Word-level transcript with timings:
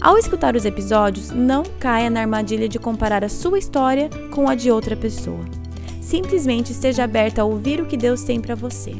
Ao 0.00 0.16
escutar 0.16 0.54
os 0.54 0.64
episódios, 0.64 1.30
não 1.32 1.64
caia 1.80 2.08
na 2.08 2.20
armadilha 2.20 2.68
de 2.68 2.78
comparar 2.78 3.24
a 3.24 3.28
sua 3.28 3.58
história 3.58 4.08
com 4.30 4.48
a 4.48 4.54
de 4.54 4.70
outra 4.70 4.96
pessoa. 4.96 5.44
Simplesmente 6.00 6.70
esteja 6.70 7.02
aberta 7.02 7.42
a 7.42 7.44
ouvir 7.44 7.80
o 7.80 7.86
que 7.86 7.96
Deus 7.96 8.22
tem 8.22 8.40
para 8.40 8.54
você. 8.54 8.92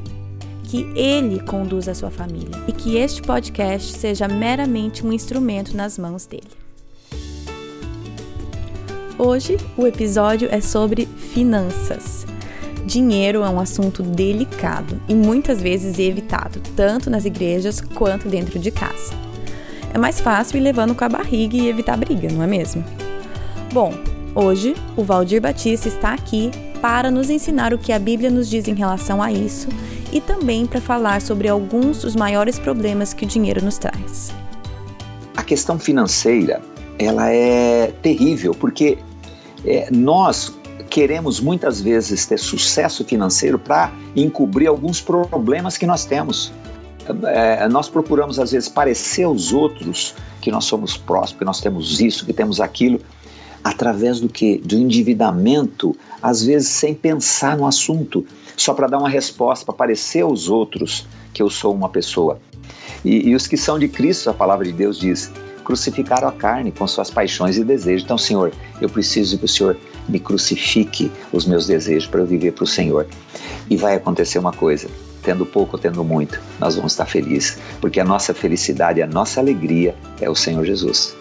Que 0.65 0.83
Ele 0.97 1.39
conduza 1.41 1.93
a 1.93 1.95
sua 1.95 2.11
família 2.11 2.51
e 2.67 2.73
que 2.73 2.97
este 2.97 3.23
podcast 3.23 3.93
seja 3.97 4.27
meramente 4.27 5.07
um 5.07 5.13
instrumento 5.13 5.77
nas 5.77 5.97
mãos 5.97 6.27
dele. 6.27 6.51
Hoje 9.17 9.57
o 9.77 9.87
episódio 9.87 10.49
é 10.51 10.61
sobre 10.61 11.07
finanças. 11.07 12.27
Dinheiro 12.85 13.45
é 13.45 13.49
um 13.49 13.61
assunto 13.61 14.03
delicado 14.03 15.01
e 15.09 15.15
muitas 15.15 15.63
vezes 15.63 15.99
evitado, 15.99 16.61
tanto 16.75 17.09
nas 17.09 17.25
igrejas 17.25 17.81
quanto 17.81 18.29
dentro 18.29 18.59
de 18.59 18.73
casa 18.73 19.28
é 19.93 19.99
mais 19.99 20.21
fácil 20.21 20.59
ir 20.59 20.61
levando 20.61 20.95
com 20.95 21.05
a 21.05 21.09
barriga 21.09 21.57
e 21.57 21.69
evitar 21.69 21.97
briga, 21.97 22.29
não 22.31 22.43
é 22.43 22.47
mesmo? 22.47 22.85
Bom, 23.73 23.93
hoje 24.35 24.75
o 24.97 25.03
Valdir 25.03 25.41
Batista 25.41 25.89
está 25.89 26.13
aqui 26.15 26.51
para 26.81 27.11
nos 27.11 27.29
ensinar 27.31 27.75
o 27.75 27.79
que 27.79 27.93
a 27.93 27.99
Bíblia 27.99 28.31
nos 28.31 28.49
diz 28.49 28.69
em 28.69 28.75
relação 28.75 29.23
a 29.23 29.33
isso 29.33 29.69
e 30.13 30.21
também 30.21 30.67
para 30.67 30.81
falar 30.81 31.21
sobre 31.21 31.49
alguns 31.49 32.03
dos 32.03 32.17
maiores 32.17 32.59
problemas 32.59 33.13
que 33.13 33.25
o 33.25 33.29
dinheiro 33.29 33.65
nos 33.65 33.79
traz. 33.79 34.33
A 35.37 35.43
questão 35.43 35.79
financeira, 35.79 36.61
ela 36.99 37.31
é 37.31 37.93
terrível 38.03 38.55
porque 38.55 38.99
é, 39.65 39.89
nós 39.91 40.57
queremos 40.89 41.41
muitas 41.41 41.81
vezes 41.81 42.25
ter 42.27 42.39
sucesso 42.39 43.05
financeiro 43.05 43.59
para 43.59 43.93
encobrir 44.17 44.67
alguns 44.67 45.01
problemas 45.01 45.77
que 45.77 45.87
nós 45.87 46.05
temos 46.05 46.53
é, 47.25 47.69
nós 47.69 47.89
procuramos 47.89 48.39
às 48.39 48.53
vezes 48.53 48.69
parecer 48.69 49.25
aos 49.25 49.53
outros 49.53 50.15
que 50.41 50.51
nós 50.51 50.65
somos 50.65 50.97
prósperos, 50.97 51.39
que 51.39 51.45
nós 51.45 51.61
temos 51.61 52.01
isso, 52.01 52.25
que 52.25 52.33
temos 52.33 52.61
aquilo, 52.61 53.01
através 53.63 54.21
do 54.21 54.29
que? 54.29 54.59
Do 54.59 54.77
endividamento, 54.77 55.97
às 56.23 56.45
vezes 56.45 56.69
sem 56.69 56.95
pensar 56.95 57.57
no 57.57 57.67
assunto, 57.67 58.25
só 58.57 58.75
para 58.75 58.87
dar 58.87 58.99
uma 58.99 59.09
resposta, 59.09 59.65
para 59.65 59.75
parecer 59.75 60.23
aos 60.23 60.49
outros 60.49 61.07
que 61.33 61.43
eu 61.43 61.51
sou 61.51 61.75
uma 61.75 61.89
pessoa. 61.89 62.41
E, 63.05 63.29
e 63.29 63.35
os 63.35 63.47
que 63.47 63.57
são 63.57 63.79
de 63.79 63.89
Cristo, 63.89 64.31
a 64.31 64.35
palavra 64.35 64.65
de 64.65 64.73
Deus 64.73 64.99
diz, 64.99 65.31
crucificaram 65.65 66.29
a 66.29 66.33
carne 66.33 66.73
com 66.73 66.87
suas 66.87 67.11
paixões 67.11 67.59
e 67.59 67.65
desejos. 67.65 68.03
Então, 68.05 68.17
Senhor, 68.17 68.53
eu 68.81 68.89
preciso 68.89 69.39
que 69.39 69.45
o 69.45 69.49
Senhor 69.49 69.77
me 70.09 70.19
crucifique 70.19 71.13
os 71.33 71.45
meus 71.45 71.67
desejos 71.67 72.09
para 72.09 72.21
eu 72.21 72.27
viver 72.27 72.53
para 72.53 72.65
o 72.65 72.67
Senhor. 72.67 73.07
E 73.69 73.77
vai 73.77 73.95
acontecer 73.95 74.39
uma 74.39 74.53
coisa: 74.53 74.89
tendo 75.29 75.45
pouco 75.45 75.77
ou 75.77 75.79
tendo 75.79 76.03
muito, 76.03 76.41
nós 76.59 76.75
vamos 76.75 76.93
estar 76.93 77.05
felizes, 77.05 77.59
porque 77.83 78.01
a 78.01 78.05
nossa 78.05 78.33
felicidade, 78.33 79.03
a 79.03 79.07
nossa 79.07 79.41
alegria 79.41 79.95
é 80.23 80.31
o 80.31 80.35
Senhor 80.35 80.65
Jesus. 80.65 81.15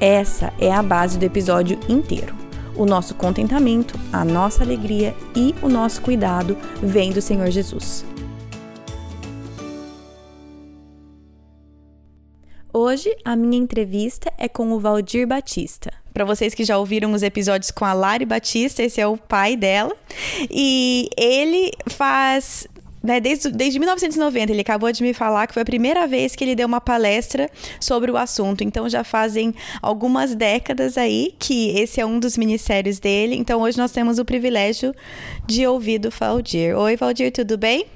Essa 0.00 0.54
é 0.58 0.72
a 0.72 0.82
base 0.82 1.18
do 1.18 1.22
episódio 1.22 1.78
inteiro. 1.86 2.34
O 2.74 2.86
nosso 2.86 3.14
contentamento, 3.14 3.94
a 4.10 4.24
nossa 4.24 4.64
alegria 4.64 5.14
e 5.36 5.54
o 5.60 5.68
nosso 5.68 6.00
cuidado 6.00 6.56
vem 6.82 7.12
do 7.12 7.20
Senhor 7.20 7.50
Jesus. 7.50 8.06
Hoje 12.72 13.14
a 13.22 13.36
minha 13.36 13.58
entrevista 13.58 14.32
é 14.38 14.48
com 14.48 14.72
o 14.72 14.80
Valdir 14.80 15.28
Batista. 15.28 15.92
Para 16.12 16.24
vocês 16.24 16.54
que 16.54 16.64
já 16.64 16.78
ouviram 16.78 17.12
os 17.12 17.22
episódios 17.22 17.70
com 17.70 17.84
a 17.84 17.92
Lari 17.92 18.24
Batista, 18.24 18.82
esse 18.82 19.00
é 19.00 19.06
o 19.06 19.16
pai 19.16 19.56
dela. 19.56 19.94
E 20.50 21.08
ele 21.16 21.70
faz 21.86 22.66
né, 23.04 23.20
desde, 23.20 23.50
desde 23.50 23.78
1990, 23.78 24.50
ele 24.50 24.62
acabou 24.62 24.90
de 24.90 25.02
me 25.02 25.12
falar 25.12 25.46
que 25.46 25.52
foi 25.52 25.60
a 25.62 25.66
primeira 25.66 26.06
vez 26.06 26.34
que 26.34 26.42
ele 26.42 26.56
deu 26.56 26.66
uma 26.66 26.80
palestra 26.80 27.50
sobre 27.78 28.10
o 28.10 28.16
assunto. 28.16 28.64
Então 28.64 28.88
já 28.88 29.04
fazem 29.04 29.54
algumas 29.82 30.34
décadas 30.34 30.96
aí 30.96 31.34
que 31.38 31.78
esse 31.78 32.00
é 32.00 32.06
um 32.06 32.18
dos 32.18 32.38
ministérios 32.38 32.98
dele. 32.98 33.36
Então 33.36 33.60
hoje 33.60 33.76
nós 33.76 33.92
temos 33.92 34.18
o 34.18 34.24
privilégio 34.24 34.94
de 35.46 35.66
ouvir 35.66 35.98
do 35.98 36.08
Valdir. 36.10 36.74
Oi, 36.78 36.96
Valdir, 36.96 37.30
tudo 37.30 37.58
bem? 37.58 37.86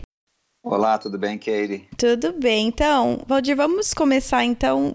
Olá, 0.63 0.99
tudo 0.99 1.17
bem, 1.17 1.39
Katie? 1.39 1.89
Tudo 1.97 2.33
bem. 2.33 2.67
Então, 2.67 3.23
Valdir, 3.27 3.57
vamos 3.57 3.95
começar 3.95 4.45
então. 4.45 4.95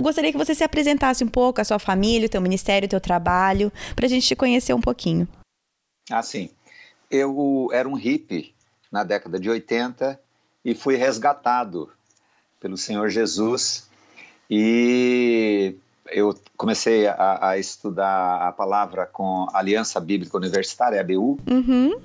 Gostaria 0.00 0.32
que 0.32 0.38
você 0.38 0.54
se 0.54 0.64
apresentasse 0.64 1.22
um 1.22 1.28
pouco, 1.28 1.60
a 1.60 1.64
sua 1.64 1.78
família, 1.78 2.26
o 2.26 2.30
teu 2.30 2.40
ministério, 2.40 2.86
o 2.86 2.88
teu 2.88 3.00
trabalho, 3.00 3.70
para 3.94 4.06
a 4.06 4.08
gente 4.08 4.26
te 4.26 4.34
conhecer 4.34 4.72
um 4.72 4.80
pouquinho. 4.80 5.28
Ah, 6.10 6.22
sim. 6.22 6.48
Eu 7.10 7.68
era 7.72 7.86
um 7.86 7.94
hippie 7.94 8.54
na 8.90 9.04
década 9.04 9.38
de 9.38 9.48
80 9.48 10.18
e 10.64 10.74
fui 10.74 10.96
resgatado 10.96 11.90
pelo 12.58 12.76
Senhor 12.76 13.08
Jesus 13.08 13.88
e 14.50 15.74
eu 16.08 16.34
comecei 16.56 17.06
a, 17.06 17.50
a 17.50 17.58
estudar 17.58 18.48
a 18.48 18.52
palavra 18.52 19.06
com 19.06 19.46
a 19.52 19.58
Aliança 19.58 20.00
Bíblica 20.00 20.36
Universitária, 20.36 20.98
a 20.98 21.02
ABU, 21.02 21.38
uhum. 21.48 22.00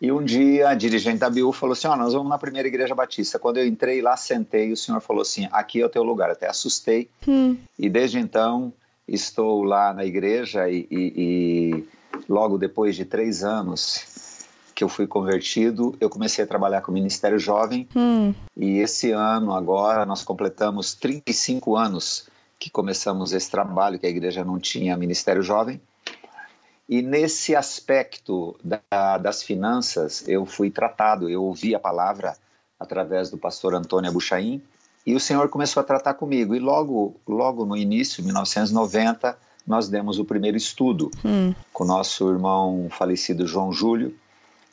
e 0.00 0.10
um 0.10 0.22
dia 0.22 0.70
a 0.70 0.74
dirigente 0.74 1.18
da 1.18 1.28
ABU 1.28 1.52
falou 1.52 1.72
assim, 1.72 1.86
oh, 1.86 1.96
nós 1.96 2.12
vamos 2.12 2.28
na 2.28 2.38
primeira 2.38 2.66
igreja 2.66 2.94
batista. 2.94 3.38
Quando 3.38 3.58
eu 3.58 3.66
entrei 3.66 4.02
lá, 4.02 4.16
sentei, 4.16 4.72
o 4.72 4.76
Senhor 4.76 5.00
falou 5.00 5.22
assim, 5.22 5.48
aqui 5.52 5.80
é 5.80 5.86
o 5.86 5.88
teu 5.88 6.02
lugar. 6.02 6.30
Até 6.30 6.48
assustei, 6.48 7.08
hum. 7.26 7.56
e 7.78 7.88
desde 7.88 8.18
então 8.18 8.72
estou 9.06 9.62
lá 9.62 9.92
na 9.94 10.04
igreja 10.04 10.68
e, 10.68 10.86
e, 10.90 11.12
e 11.16 11.88
logo 12.28 12.58
depois 12.58 12.96
de 12.96 13.04
três 13.04 13.44
anos 13.44 14.23
que 14.74 14.82
eu 14.82 14.88
fui 14.88 15.06
convertido, 15.06 15.96
eu 16.00 16.10
comecei 16.10 16.44
a 16.44 16.46
trabalhar 16.46 16.80
com 16.82 16.90
o 16.90 16.94
Ministério 16.94 17.38
Jovem 17.38 17.88
hum. 17.94 18.34
e 18.56 18.78
esse 18.78 19.12
ano 19.12 19.54
agora 19.54 20.04
nós 20.04 20.22
completamos 20.24 20.94
35 20.94 21.76
anos 21.76 22.28
que 22.58 22.70
começamos 22.70 23.32
esse 23.32 23.50
trabalho, 23.50 23.98
que 23.98 24.06
a 24.06 24.10
igreja 24.10 24.44
não 24.44 24.58
tinha 24.58 24.96
Ministério 24.96 25.42
Jovem. 25.42 25.80
E 26.88 27.00
nesse 27.00 27.54
aspecto 27.54 28.56
da, 28.62 29.18
das 29.18 29.42
finanças, 29.42 30.26
eu 30.28 30.44
fui 30.44 30.70
tratado, 30.70 31.28
eu 31.28 31.42
ouvi 31.42 31.74
a 31.74 31.78
palavra 31.78 32.36
através 32.78 33.30
do 33.30 33.38
pastor 33.38 33.74
Antônio 33.74 34.10
Abuchaim, 34.10 34.62
e 35.06 35.14
o 35.14 35.20
Senhor 35.20 35.48
começou 35.48 35.80
a 35.80 35.84
tratar 35.84 36.14
comigo. 36.14 36.54
E 36.54 36.58
logo, 36.58 37.20
logo 37.26 37.64
no 37.64 37.76
início, 37.76 38.24
1990, 38.24 39.36
nós 39.66 39.88
demos 39.88 40.18
o 40.18 40.24
primeiro 40.24 40.56
estudo 40.56 41.10
hum. 41.24 41.54
com 41.72 41.84
o 41.84 41.86
nosso 41.86 42.30
irmão 42.30 42.88
falecido 42.90 43.46
João 43.46 43.72
Júlio, 43.72 44.14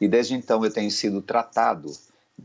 e 0.01 0.07
desde 0.07 0.33
então 0.33 0.65
eu 0.65 0.73
tenho 0.73 0.89
sido 0.89 1.21
tratado 1.21 1.91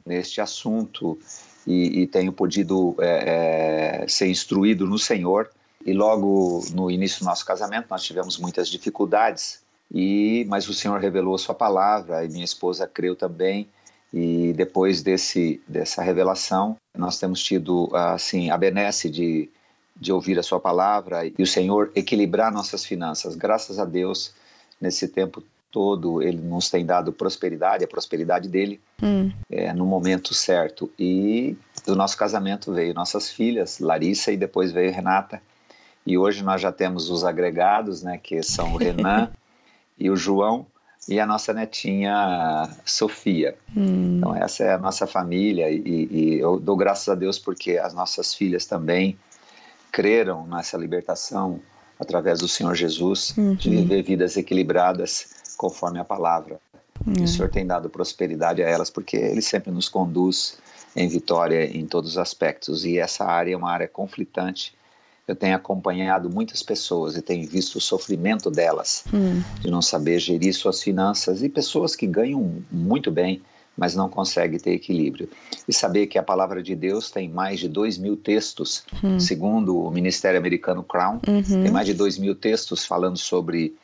neste 0.04 0.42
assunto 0.42 1.18
e, 1.66 2.02
e 2.02 2.06
tenho 2.06 2.30
podido 2.30 2.94
é, 2.98 4.02
é, 4.02 4.08
ser 4.08 4.28
instruído 4.28 4.86
no 4.86 4.98
Senhor. 4.98 5.50
E 5.84 5.94
logo 5.94 6.62
no 6.72 6.90
início 6.90 7.20
do 7.20 7.24
nosso 7.24 7.46
casamento 7.46 7.86
nós 7.88 8.02
tivemos 8.02 8.36
muitas 8.38 8.68
dificuldades, 8.68 9.60
e 9.90 10.44
mas 10.48 10.68
o 10.68 10.74
Senhor 10.74 11.00
revelou 11.00 11.36
a 11.36 11.38
sua 11.38 11.54
palavra 11.54 12.24
e 12.24 12.28
minha 12.28 12.44
esposa 12.44 12.86
creu 12.86 13.16
também. 13.16 13.66
E 14.12 14.52
depois 14.52 15.02
desse 15.02 15.60
dessa 15.66 16.02
revelação 16.02 16.76
nós 16.96 17.18
temos 17.18 17.42
tido 17.42 17.88
assim 17.94 18.50
a 18.50 18.58
benesse 18.58 19.08
de 19.08 19.48
de 19.98 20.12
ouvir 20.12 20.38
a 20.38 20.42
sua 20.42 20.60
palavra 20.60 21.24
e 21.24 21.42
o 21.42 21.46
Senhor 21.46 21.90
equilibrar 21.94 22.52
nossas 22.52 22.84
finanças. 22.84 23.34
Graças 23.34 23.78
a 23.78 23.84
Deus, 23.86 24.34
nesse 24.78 25.08
tempo 25.08 25.42
todo 25.70 26.22
ele 26.22 26.40
nos 26.40 26.70
tem 26.70 26.84
dado 26.84 27.12
prosperidade, 27.12 27.84
a 27.84 27.88
prosperidade 27.88 28.48
dele 28.48 28.80
hum. 29.02 29.30
é, 29.50 29.72
no 29.72 29.84
momento 29.84 30.32
certo. 30.32 30.90
E 30.98 31.56
do 31.84 31.94
nosso 31.94 32.16
casamento 32.16 32.72
veio 32.72 32.94
nossas 32.94 33.30
filhas, 33.30 33.78
Larissa 33.78 34.32
e 34.32 34.36
depois 34.36 34.72
veio 34.72 34.92
Renata. 34.92 35.40
E 36.06 36.16
hoje 36.16 36.42
nós 36.42 36.60
já 36.60 36.70
temos 36.70 37.10
os 37.10 37.24
agregados, 37.24 38.02
né, 38.02 38.18
que 38.18 38.42
são 38.42 38.74
o 38.74 38.76
Renan 38.76 39.30
e 39.98 40.08
o 40.08 40.16
João 40.16 40.66
e 41.08 41.20
a 41.20 41.26
nossa 41.26 41.52
netinha 41.52 42.68
Sofia. 42.84 43.56
Hum. 43.76 44.18
Então 44.18 44.34
essa 44.34 44.64
é 44.64 44.72
a 44.74 44.78
nossa 44.78 45.06
família 45.06 45.70
e, 45.70 46.08
e 46.10 46.38
eu 46.38 46.58
dou 46.58 46.76
graças 46.76 47.08
a 47.08 47.14
Deus 47.14 47.38
porque 47.38 47.78
as 47.78 47.92
nossas 47.92 48.34
filhas 48.34 48.66
também 48.66 49.18
creram 49.92 50.46
nessa 50.46 50.76
libertação 50.76 51.60
através 51.98 52.40
do 52.40 52.48
Senhor 52.48 52.74
Jesus 52.74 53.34
uhum. 53.36 53.54
de 53.54 53.70
viver 53.70 54.02
vidas 54.02 54.36
equilibradas 54.36 55.35
conforme 55.56 55.98
a 55.98 56.04
palavra. 56.04 56.60
Uhum. 57.06 57.24
O 57.24 57.28
Senhor 57.28 57.50
tem 57.50 57.66
dado 57.66 57.90
prosperidade 57.90 58.62
a 58.62 58.68
elas 58.68 58.90
porque 58.90 59.16
Ele 59.16 59.42
sempre 59.42 59.70
nos 59.70 59.88
conduz 59.88 60.58
em 60.94 61.08
vitória 61.08 61.64
em 61.64 61.86
todos 61.86 62.12
os 62.12 62.18
aspectos. 62.18 62.84
E 62.84 62.98
essa 62.98 63.24
área 63.24 63.52
é 63.52 63.56
uma 63.56 63.70
área 63.70 63.88
conflitante 63.88 64.76
eu 65.26 65.34
tenho 65.34 65.56
acompanhado 65.56 66.30
muitas 66.30 66.62
pessoas 66.62 67.16
e 67.16 67.22
tenho 67.22 67.48
visto 67.48 67.76
o 67.76 67.80
sofrimento 67.80 68.50
delas 68.50 69.04
hum. 69.12 69.42
de 69.60 69.70
não 69.70 69.82
saber 69.82 70.18
gerir 70.20 70.54
suas 70.54 70.82
finanças 70.82 71.42
e 71.42 71.48
pessoas 71.48 71.96
que 71.96 72.06
ganham 72.06 72.62
muito 72.70 73.10
bem, 73.10 73.42
mas 73.76 73.94
não 73.94 74.08
conseguem 74.08 74.58
ter 74.58 74.70
equilíbrio. 74.70 75.28
E 75.68 75.72
saber 75.72 76.06
que 76.06 76.16
a 76.16 76.22
palavra 76.22 76.62
de 76.62 76.76
Deus 76.76 77.10
tem 77.10 77.28
mais 77.28 77.58
de 77.58 77.68
dois 77.68 77.98
mil 77.98 78.16
textos, 78.16 78.84
hum. 79.02 79.18
segundo 79.18 79.76
o 79.76 79.90
Ministério 79.90 80.38
Americano 80.38 80.84
Crown, 80.84 81.20
uhum. 81.26 81.42
tem 81.42 81.72
mais 81.72 81.86
de 81.86 81.94
dois 81.94 82.16
mil 82.16 82.34
textos 82.34 82.84
falando 82.84 83.18
sobre 83.18 83.74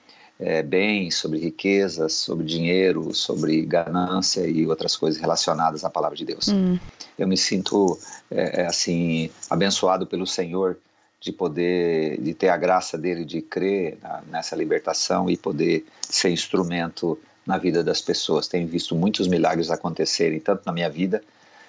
é, 0.42 0.60
bens, 0.62 1.14
sobre 1.14 1.38
riquezas, 1.38 2.14
sobre 2.14 2.44
dinheiro, 2.44 3.14
sobre 3.14 3.62
ganância 3.62 4.46
e 4.46 4.66
outras 4.66 4.96
coisas 4.96 5.20
relacionadas 5.20 5.84
à 5.84 5.90
palavra 5.90 6.16
de 6.16 6.24
Deus. 6.24 6.48
Hum. 6.48 6.78
Eu 7.16 7.28
me 7.28 7.36
sinto 7.36 7.98
é, 8.28 8.66
assim 8.66 9.30
abençoado 9.48 10.04
pelo 10.04 10.26
Senhor 10.26 10.76
de 11.20 11.30
poder, 11.30 12.20
de 12.20 12.34
ter 12.34 12.48
a 12.48 12.56
graça 12.56 12.98
dele 12.98 13.24
de 13.24 13.40
crer 13.40 13.96
na, 14.02 14.22
nessa 14.30 14.56
libertação 14.56 15.30
e 15.30 15.36
poder 15.36 15.86
ser 16.02 16.30
instrumento 16.30 17.16
na 17.46 17.56
vida 17.56 17.84
das 17.84 18.00
pessoas. 18.00 18.48
Tenho 18.48 18.66
visto 18.66 18.96
muitos 18.96 19.28
milagres 19.28 19.70
acontecerem, 19.70 20.40
tanto 20.40 20.62
na 20.66 20.72
minha 20.72 20.90
vida, 20.90 21.22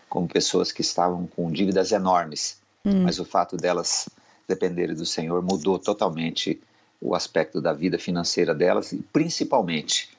como 0.10 0.28
pessoas 0.28 0.72
que 0.72 0.82
estavam 0.82 1.28
com 1.28 1.52
dívidas 1.52 1.92
enormes, 1.92 2.58
hum. 2.84 3.04
mas 3.04 3.20
o 3.20 3.26
fato 3.26 3.56
delas 3.56 4.10
dependerem 4.48 4.96
do 4.96 5.06
Senhor 5.06 5.44
mudou 5.44 5.78
totalmente 5.78 6.60
o 7.04 7.14
aspecto 7.14 7.62
da 7.62 7.74
vida 7.74 8.00
financeira 8.00 8.56
delas 8.56 8.94
e 8.94 8.98
principalmente 9.12 10.10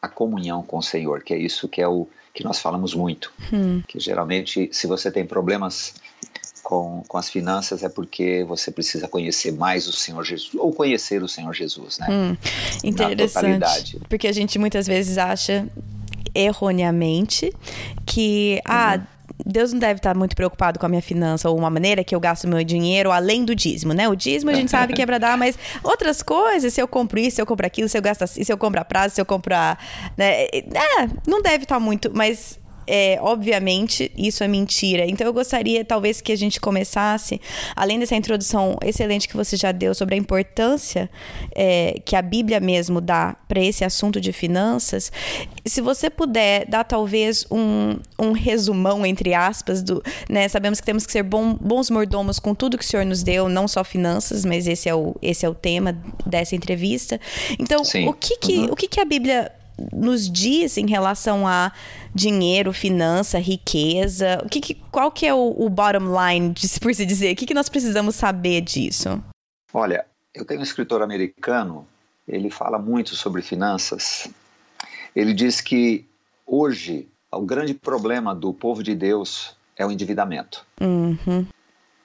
a 0.00 0.08
comunhão 0.08 0.62
com 0.62 0.78
o 0.78 0.82
Senhor, 0.82 1.22
que 1.22 1.32
é 1.32 1.38
isso 1.38 1.66
que 1.66 1.80
é 1.80 1.88
o 1.88 2.06
que 2.34 2.44
nós 2.44 2.60
falamos 2.60 2.94
muito, 2.94 3.32
hum. 3.52 3.82
que 3.88 3.98
geralmente 3.98 4.68
se 4.70 4.86
você 4.86 5.10
tem 5.10 5.26
problemas 5.26 5.94
com, 6.62 7.02
com 7.08 7.16
as 7.16 7.30
finanças 7.30 7.82
é 7.82 7.88
porque 7.88 8.44
você 8.44 8.70
precisa 8.70 9.08
conhecer 9.08 9.52
mais 9.52 9.88
o 9.88 9.92
Senhor 9.92 10.22
Jesus, 10.22 10.54
ou 10.54 10.72
conhecer 10.72 11.22
o 11.22 11.28
Senhor 11.28 11.52
Jesus, 11.54 11.98
né? 11.98 12.06
Hum, 12.10 12.36
interessante. 12.84 13.98
Porque 14.08 14.28
a 14.28 14.32
gente 14.32 14.58
muitas 14.58 14.86
vezes 14.86 15.16
acha 15.16 15.66
erroneamente 16.34 17.52
que, 18.04 18.60
ah, 18.64 18.96
uhum. 18.96 19.02
ah, 19.02 19.17
Deus 19.44 19.72
não 19.72 19.78
deve 19.78 19.98
estar 19.98 20.16
muito 20.16 20.34
preocupado 20.34 20.78
com 20.78 20.86
a 20.86 20.88
minha 20.88 21.02
finança 21.02 21.48
ou 21.48 21.56
uma 21.56 21.70
maneira 21.70 22.02
que 22.02 22.14
eu 22.14 22.20
gasto 22.20 22.46
meu 22.48 22.62
dinheiro 22.64 23.10
além 23.10 23.44
do 23.44 23.54
dízimo, 23.54 23.92
né? 23.92 24.08
O 24.08 24.16
dízimo 24.16 24.50
a 24.50 24.54
gente 24.54 24.70
sabe 24.70 24.92
que 24.92 25.02
é 25.02 25.06
para 25.06 25.18
dar, 25.18 25.38
mas 25.38 25.58
outras 25.82 26.22
coisas, 26.22 26.72
se 26.72 26.80
eu 26.80 26.88
compro 26.88 27.18
isso, 27.18 27.36
se 27.36 27.42
eu 27.42 27.46
compro 27.46 27.66
aquilo, 27.66 27.88
se 27.88 27.96
eu 27.96 28.02
gasto 28.02 28.22
assim, 28.22 28.42
se 28.42 28.52
eu 28.52 28.58
compro 28.58 28.80
a 28.80 28.84
prazo, 28.84 29.14
se 29.14 29.20
eu 29.20 29.26
compro 29.26 29.54
a. 29.54 29.78
Né? 30.16 30.44
É, 30.44 31.08
não 31.26 31.40
deve 31.40 31.64
estar 31.64 31.78
muito, 31.78 32.10
mas 32.12 32.57
é, 32.88 33.18
obviamente, 33.20 34.10
isso 34.16 34.42
é 34.42 34.48
mentira. 34.48 35.04
Então, 35.06 35.26
eu 35.26 35.32
gostaria, 35.32 35.84
talvez, 35.84 36.22
que 36.22 36.32
a 36.32 36.36
gente 36.36 36.58
começasse, 36.58 37.38
além 37.76 37.98
dessa 37.98 38.16
introdução 38.16 38.78
excelente 38.82 39.28
que 39.28 39.36
você 39.36 39.56
já 39.58 39.72
deu 39.72 39.94
sobre 39.94 40.14
a 40.14 40.18
importância 40.18 41.10
é, 41.54 42.00
que 42.02 42.16
a 42.16 42.22
Bíblia 42.22 42.60
mesmo 42.60 43.00
dá 43.00 43.36
para 43.46 43.60
esse 43.60 43.84
assunto 43.84 44.18
de 44.18 44.32
finanças, 44.32 45.12
se 45.66 45.82
você 45.82 46.08
puder 46.08 46.64
dar, 46.66 46.82
talvez, 46.82 47.46
um, 47.50 47.98
um 48.18 48.32
resumão, 48.32 49.04
entre 49.04 49.34
aspas, 49.34 49.82
do, 49.82 50.02
né? 50.28 50.48
Sabemos 50.48 50.80
que 50.80 50.86
temos 50.86 51.04
que 51.04 51.12
ser 51.12 51.22
bom, 51.22 51.52
bons 51.54 51.90
mordomos 51.90 52.38
com 52.38 52.54
tudo 52.54 52.78
que 52.78 52.84
o 52.84 52.88
Senhor 52.88 53.04
nos 53.04 53.22
deu, 53.22 53.50
não 53.50 53.68
só 53.68 53.84
finanças, 53.84 54.46
mas 54.46 54.66
esse 54.66 54.88
é 54.88 54.94
o, 54.94 55.14
esse 55.20 55.44
é 55.44 55.48
o 55.48 55.54
tema 55.54 55.92
dessa 56.24 56.56
entrevista. 56.56 57.20
Então, 57.58 57.84
Sim. 57.84 58.08
o 58.08 58.14
que, 58.14 58.38
que, 58.38 58.58
uhum. 58.60 58.72
o 58.72 58.76
que, 58.76 58.88
que 58.88 59.00
a 59.00 59.04
Bíblia 59.04 59.52
nos 59.92 60.30
diz 60.30 60.76
em 60.76 60.86
relação 60.86 61.46
a 61.46 61.72
dinheiro, 62.14 62.72
finança, 62.72 63.38
riqueza? 63.38 64.40
O 64.44 64.48
que, 64.48 64.60
que 64.60 64.74
qual 64.74 65.10
que 65.10 65.26
é 65.26 65.34
o, 65.34 65.54
o 65.58 65.68
bottom 65.68 66.14
line, 66.18 66.54
por 66.80 66.94
se 66.94 67.06
dizer? 67.06 67.32
O 67.32 67.36
que, 67.36 67.46
que 67.46 67.54
nós 67.54 67.68
precisamos 67.68 68.14
saber 68.14 68.60
disso? 68.60 69.22
Olha, 69.72 70.06
eu 70.34 70.44
tenho 70.44 70.60
um 70.60 70.62
escritor 70.62 71.02
americano, 71.02 71.86
ele 72.26 72.50
fala 72.50 72.78
muito 72.78 73.14
sobre 73.14 73.42
finanças. 73.42 74.28
Ele 75.14 75.32
diz 75.32 75.60
que 75.60 76.06
hoje 76.46 77.08
o 77.30 77.42
grande 77.42 77.74
problema 77.74 78.34
do 78.34 78.52
povo 78.52 78.82
de 78.82 78.94
Deus 78.94 79.56
é 79.76 79.84
o 79.84 79.90
endividamento. 79.90 80.64
Uhum. 80.80 81.46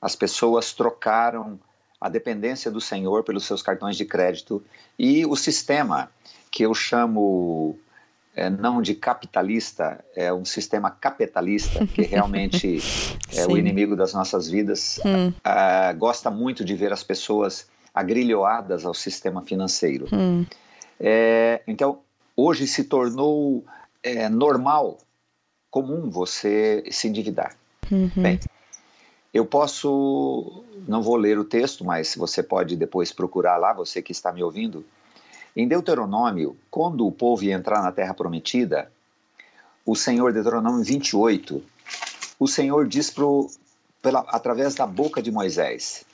As 0.02 0.16
pessoas 0.16 0.74
trocaram 0.74 1.60
a 2.00 2.10
dependência 2.10 2.70
do 2.70 2.82
Senhor 2.82 3.24
pelos 3.24 3.46
seus 3.46 3.62
cartões 3.62 3.96
de 3.96 4.04
crédito 4.04 4.62
e 5.00 5.26
o 5.26 5.36
sistema 5.38 6.12
que 6.54 6.62
eu 6.62 6.74
chamo 6.76 7.76
é, 8.36 8.48
não 8.48 8.80
de 8.80 8.94
capitalista, 8.94 10.06
é 10.16 10.32
um 10.32 10.46
sistema 10.46 10.92
capitalista, 10.92 11.86
que 11.88 12.04
realmente 12.06 12.78
é 13.36 13.48
o 13.48 13.58
inimigo 13.58 13.96
das 13.96 14.14
nossas 14.14 14.48
vidas, 14.48 15.00
hum. 15.04 15.30
uh, 15.30 15.98
gosta 15.98 16.30
muito 16.30 16.64
de 16.64 16.76
ver 16.76 16.94
as 16.94 17.04
pessoas 17.04 17.68
agrilhoadas 17.92 18.86
ao 18.86 18.94
sistema 18.94 19.42
financeiro. 19.42 20.08
Hum. 20.14 20.46
É, 21.00 21.64
então, 21.68 22.02
hoje 22.38 22.68
se 22.68 22.84
tornou 22.84 23.66
é, 24.04 24.30
normal, 24.30 25.00
comum 25.72 26.08
você 26.12 26.84
se 26.92 27.08
endividar. 27.08 27.56
Uhum. 27.92 28.12
Bem, 28.16 28.40
eu 29.34 29.44
posso, 29.44 30.64
não 30.88 31.02
vou 31.02 31.16
ler 31.16 31.40
o 31.40 31.44
texto, 31.44 31.84
mas 31.84 32.16
você 32.16 32.44
pode 32.44 32.76
depois 32.76 33.12
procurar 33.12 33.58
lá, 33.58 33.74
você 33.74 34.04
que 34.04 34.12
está 34.12 34.32
me 34.32 34.44
ouvindo, 34.44 34.86
em 35.56 35.68
Deuteronômio, 35.68 36.58
quando 36.70 37.06
o 37.06 37.12
povo 37.12 37.44
ia 37.44 37.54
entrar 37.54 37.82
na 37.82 37.92
terra 37.92 38.14
prometida, 38.14 38.92
o 39.86 39.96
Senhor, 39.96 40.34
Deuteronômio 40.34 40.84
28, 40.84 41.62
o 42.40 42.48
Senhor 42.48 42.88
diz 42.88 43.10
pro, 43.12 43.50
pela, 44.02 44.22
através 44.22 44.76
da 44.76 44.88
boca 44.88 45.22
de 45.22 45.32
Moisés: 45.32 46.06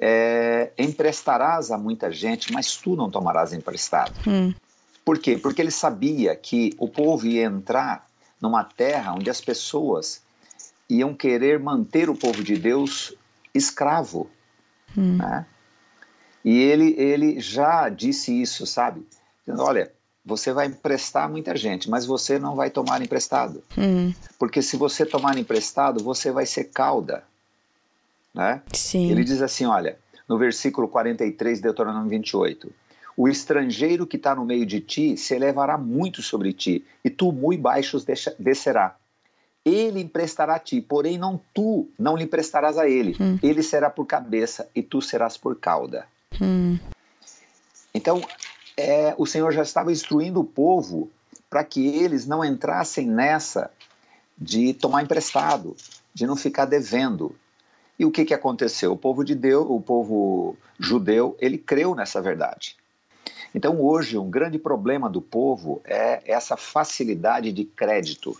é, 0.00 0.72
emprestarás 0.76 1.70
a 1.70 1.78
muita 1.78 2.10
gente, 2.10 2.52
mas 2.52 2.76
tu 2.76 2.96
não 2.96 3.10
tomarás 3.10 3.52
emprestado. 3.52 4.14
Hum. 4.26 4.52
Por 5.04 5.18
quê? 5.18 5.36
Porque 5.36 5.60
ele 5.60 5.70
sabia 5.70 6.34
que 6.34 6.74
o 6.78 6.88
povo 6.88 7.26
ia 7.26 7.44
entrar 7.44 8.06
numa 8.40 8.64
terra 8.64 9.14
onde 9.14 9.30
as 9.30 9.40
pessoas 9.40 10.22
iam 10.88 11.14
querer 11.14 11.58
manter 11.58 12.10
o 12.10 12.16
povo 12.16 12.42
de 12.42 12.56
Deus 12.56 13.14
escravo. 13.54 14.28
Hum. 14.96 15.16
Né? 15.16 15.46
E 16.44 16.58
ele, 16.58 16.94
ele 16.98 17.40
já 17.40 17.88
disse 17.88 18.40
isso, 18.40 18.66
sabe? 18.66 19.06
Dizendo, 19.44 19.62
olha, 19.62 19.92
você 20.24 20.52
vai 20.52 20.66
emprestar 20.66 21.28
muita 21.28 21.56
gente, 21.56 21.90
mas 21.90 22.06
você 22.06 22.38
não 22.38 22.54
vai 22.54 22.70
tomar 22.70 23.02
emprestado. 23.02 23.62
Hum. 23.76 24.12
Porque 24.38 24.62
se 24.62 24.76
você 24.76 25.04
tomar 25.04 25.36
emprestado, 25.36 26.02
você 26.02 26.30
vai 26.30 26.46
ser 26.46 26.64
cauda. 26.64 27.24
Né? 28.34 28.62
Sim. 28.72 29.10
Ele 29.10 29.24
diz 29.24 29.42
assim, 29.42 29.66
olha, 29.66 29.98
no 30.28 30.38
versículo 30.38 30.88
43 30.88 31.58
de 31.58 31.62
Deuteronômio 31.62 32.08
28, 32.08 32.72
o 33.16 33.28
estrangeiro 33.28 34.06
que 34.06 34.16
está 34.16 34.34
no 34.34 34.44
meio 34.44 34.64
de 34.64 34.80
ti 34.80 35.16
se 35.16 35.34
elevará 35.34 35.76
muito 35.76 36.22
sobre 36.22 36.52
ti, 36.52 36.84
e 37.04 37.10
tu 37.10 37.30
muito 37.30 37.60
baixos 37.60 38.06
descerá. 38.38 38.96
Ele 39.64 40.00
emprestará 40.00 40.56
a 40.56 40.58
ti, 40.58 40.80
porém 40.80 41.18
não 41.18 41.40
tu 41.54 41.88
não 41.98 42.16
lhe 42.16 42.24
emprestarás 42.24 42.78
a 42.78 42.88
ele. 42.88 43.16
Hum. 43.20 43.38
Ele 43.42 43.62
será 43.62 43.88
por 43.90 44.06
cabeça 44.06 44.68
e 44.74 44.82
tu 44.82 45.00
serás 45.00 45.36
por 45.36 45.56
cauda. 45.56 46.06
Hum. 46.40 46.78
Então, 47.94 48.22
é, 48.76 49.14
o 49.18 49.26
Senhor 49.26 49.52
já 49.52 49.62
estava 49.62 49.92
instruindo 49.92 50.40
o 50.40 50.44
povo 50.44 51.10
para 51.50 51.62
que 51.62 51.86
eles 51.86 52.26
não 52.26 52.44
entrassem 52.44 53.06
nessa 53.06 53.70
de 54.38 54.72
tomar 54.72 55.02
emprestado, 55.02 55.76
de 56.14 56.26
não 56.26 56.34
ficar 56.36 56.64
devendo. 56.64 57.34
E 57.98 58.04
o 58.04 58.10
que, 58.10 58.24
que 58.24 58.34
aconteceu? 58.34 58.92
O 58.92 58.96
povo 58.96 59.22
de 59.22 59.34
Deus, 59.34 59.66
o 59.68 59.80
povo 59.80 60.56
judeu, 60.78 61.36
ele 61.38 61.58
creu 61.58 61.94
nessa 61.94 62.20
verdade. 62.20 62.76
Então, 63.54 63.80
hoje, 63.80 64.16
um 64.16 64.30
grande 64.30 64.58
problema 64.58 65.10
do 65.10 65.20
povo 65.20 65.82
é 65.84 66.22
essa 66.24 66.56
facilidade 66.56 67.52
de 67.52 67.64
crédito. 67.64 68.34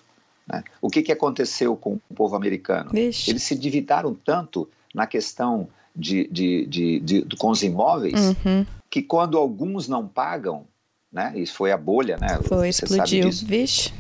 Né? 0.47 0.65
O 0.81 0.89
que, 0.89 1.03
que 1.03 1.13
aconteceu 1.13 1.77
com 1.77 2.01
o 2.09 2.15
povo 2.15 2.35
americano? 2.35 2.91
Vixe. 2.91 3.31
Eles 3.31 3.43
se 3.43 3.55
endividaram 3.55 4.15
tanto 4.15 4.69
na 4.95 5.07
questão 5.07 5.69
de, 5.95 6.29
de, 6.29 6.67
de, 6.67 7.01
de, 7.01 7.37
com 7.37 7.51
os 7.51 7.63
imóveis, 7.63 8.15
uhum. 8.15 8.67
que 8.91 9.03
quando 9.03 9.39
alguns 9.39 9.89
não 9.89 10.07
pagam, 10.07 10.67
né? 11.13 11.33
Isso 11.37 11.55
foi 11.55 11.73
a 11.73 11.77
bolha, 11.77 12.17
né? 12.17 12.39
Foi, 12.45 12.73
Você 12.73 12.85
explodiu. 12.85 13.31
Vixe. 13.31 13.93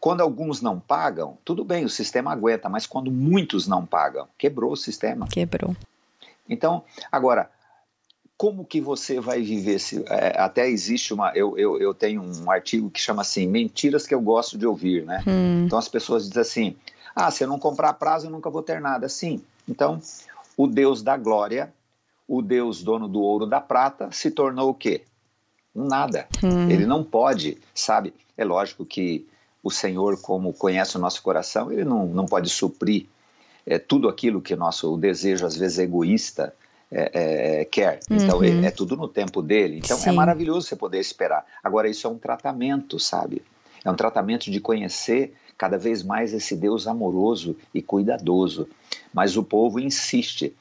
Quando 0.00 0.20
alguns 0.20 0.62
não 0.62 0.78
pagam, 0.78 1.36
tudo 1.44 1.64
bem, 1.64 1.84
o 1.84 1.88
sistema 1.88 2.32
aguenta, 2.32 2.68
mas 2.68 2.86
quando 2.86 3.10
muitos 3.10 3.66
não 3.66 3.84
pagam, 3.84 4.28
quebrou 4.38 4.72
o 4.72 4.76
sistema. 4.76 5.26
Quebrou. 5.26 5.76
Então, 6.48 6.84
agora, 7.10 7.50
como 8.38 8.64
que 8.64 8.80
você 8.80 9.20
vai 9.20 9.42
viver? 9.42 9.80
Se, 9.80 10.04
é, 10.08 10.40
até 10.40 10.68
existe 10.68 11.12
uma. 11.12 11.32
Eu, 11.34 11.58
eu, 11.58 11.78
eu 11.80 11.92
tenho 11.92 12.22
um 12.22 12.50
artigo 12.50 12.88
que 12.88 13.00
chama 13.00 13.22
assim: 13.22 13.46
Mentiras 13.48 14.06
que 14.06 14.14
eu 14.14 14.20
gosto 14.20 14.56
de 14.56 14.64
ouvir, 14.64 15.04
né? 15.04 15.22
Hum. 15.26 15.64
Então 15.66 15.78
as 15.78 15.88
pessoas 15.88 16.28
dizem 16.28 16.40
assim: 16.40 16.76
Ah, 17.14 17.30
se 17.32 17.42
eu 17.42 17.48
não 17.48 17.58
comprar 17.58 17.92
prazo, 17.94 18.28
eu 18.28 18.30
nunca 18.30 18.48
vou 18.48 18.62
ter 18.62 18.80
nada. 18.80 19.08
Sim. 19.08 19.42
Então, 19.68 20.00
o 20.58 20.66
Deus 20.66 21.02
da 21.02 21.16
glória, 21.16 21.72
o 22.26 22.42
Deus 22.42 22.82
dono 22.82 23.06
do 23.06 23.20
ouro 23.20 23.46
da 23.46 23.60
prata, 23.60 24.10
se 24.10 24.28
tornou 24.32 24.70
o 24.70 24.74
quê? 24.74 25.02
Um 25.74 25.84
nada. 25.84 26.26
Hum. 26.42 26.68
Ele 26.68 26.84
não 26.84 27.04
pode, 27.04 27.56
sabe? 27.72 28.12
É 28.36 28.44
lógico 28.44 28.84
que 28.84 29.24
o 29.62 29.70
Senhor, 29.70 30.20
como 30.20 30.52
conhece 30.52 30.96
o 30.96 31.00
nosso 31.00 31.22
coração, 31.22 31.70
ele 31.70 31.84
não, 31.84 32.06
não 32.06 32.26
pode 32.26 32.50
suprir 32.50 33.06
é, 33.64 33.78
tudo 33.78 34.08
aquilo 34.08 34.42
que 34.42 34.56
nosso 34.56 34.96
desejo, 34.96 35.46
às 35.46 35.56
vezes, 35.56 35.78
egoísta, 35.78 36.52
é, 36.90 37.60
é, 37.60 37.64
quer. 37.64 38.00
Então, 38.10 38.42
é, 38.42 38.48
uhum. 38.48 38.64
é, 38.64 38.70
tudo 38.72 38.96
no 38.96 39.06
tempo 39.06 39.40
dele. 39.40 39.78
Então, 39.78 39.96
é 39.96 40.00
Sim. 40.00 40.10
é 40.10 40.12
maravilhoso 40.12 40.66
você 40.66 40.74
poder 40.74 40.98
esperar. 40.98 41.46
Agora, 41.62 41.88
isso 41.88 42.04
é 42.06 42.10
um 42.10 42.18
tratamento, 42.18 42.98
sabe? 42.98 43.42
É 43.84 43.90
um 43.90 43.94
tratamento 43.94 44.50
de 44.50 44.58
conhecer 44.58 45.34
cada 45.58 45.76
vez 45.76 46.04
mais 46.04 46.32
esse 46.32 46.54
Deus 46.54 46.86
amoroso 46.86 47.56
e 47.74 47.82
cuidadoso. 47.82 48.68
Mas 49.12 49.36
o 49.36 49.42
povo 49.42 49.80
insiste. 49.80 50.56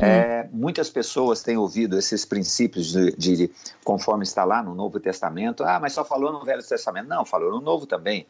É, 0.00 0.48
muitas 0.52 0.88
pessoas 0.88 1.42
têm 1.42 1.56
ouvido 1.56 1.98
esses 1.98 2.24
princípios 2.24 2.92
de, 2.92 3.12
de, 3.16 3.50
conforme 3.84 4.24
está 4.24 4.44
lá 4.44 4.62
no 4.62 4.74
Novo 4.74 5.00
Testamento. 5.00 5.64
Ah, 5.64 5.78
mas 5.80 5.92
só 5.92 6.04
falou 6.04 6.32
no 6.32 6.44
Velho 6.44 6.62
Testamento. 6.62 7.08
Não, 7.08 7.24
falou 7.24 7.50
no 7.50 7.60
Novo 7.60 7.86
também. 7.86 8.26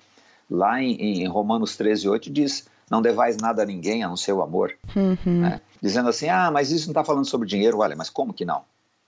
Lá 0.50 0.80
em, 0.82 1.22
em 1.22 1.28
Romanos 1.28 1.76
13, 1.76 2.08
8 2.08 2.30
diz: 2.30 2.68
Não 2.90 3.02
devais 3.02 3.36
nada 3.36 3.62
a 3.62 3.66
ninguém 3.66 4.02
a 4.02 4.08
não 4.08 4.16
ser 4.16 4.32
o 4.32 4.42
amor. 4.42 4.74
Uhum. 4.94 5.40
Né? 5.40 5.60
Dizendo 5.80 6.08
assim: 6.08 6.28
Ah, 6.28 6.50
mas 6.50 6.70
isso 6.70 6.86
não 6.86 6.92
está 6.92 7.04
falando 7.04 7.26
sobre 7.26 7.48
dinheiro. 7.48 7.78
Olha, 7.78 7.96
mas 7.96 8.10
como 8.10 8.32
que 8.32 8.44
não? 8.44 8.62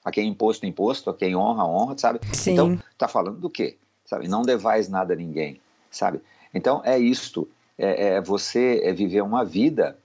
A 0.04 0.11
quem 0.11 0.28
imposto, 0.28 0.64
imposto. 0.64 1.11
A 1.11 1.14
quem 1.14 1.35
honra, 1.35 1.64
honra, 1.64 1.99
sabe? 1.99 2.21
Sim. 2.33 2.52
Então, 2.52 2.78
está 2.92 3.09
falando 3.09 3.38
do 3.38 3.50
quê? 3.50 3.76
Sabe? 4.04 4.28
Não 4.28 4.42
devais 4.42 4.88
nada 4.88 5.12
a 5.12 5.16
ninguém, 5.16 5.61
sabe? 5.90 6.21
Então, 6.54 6.80
é 6.84 6.99
isto. 6.99 7.49
É, 7.76 8.14
é 8.14 8.20
você 8.20 8.80
é 8.84 8.92
viver 8.92 9.23
uma 9.23 9.44
vida 9.44 9.96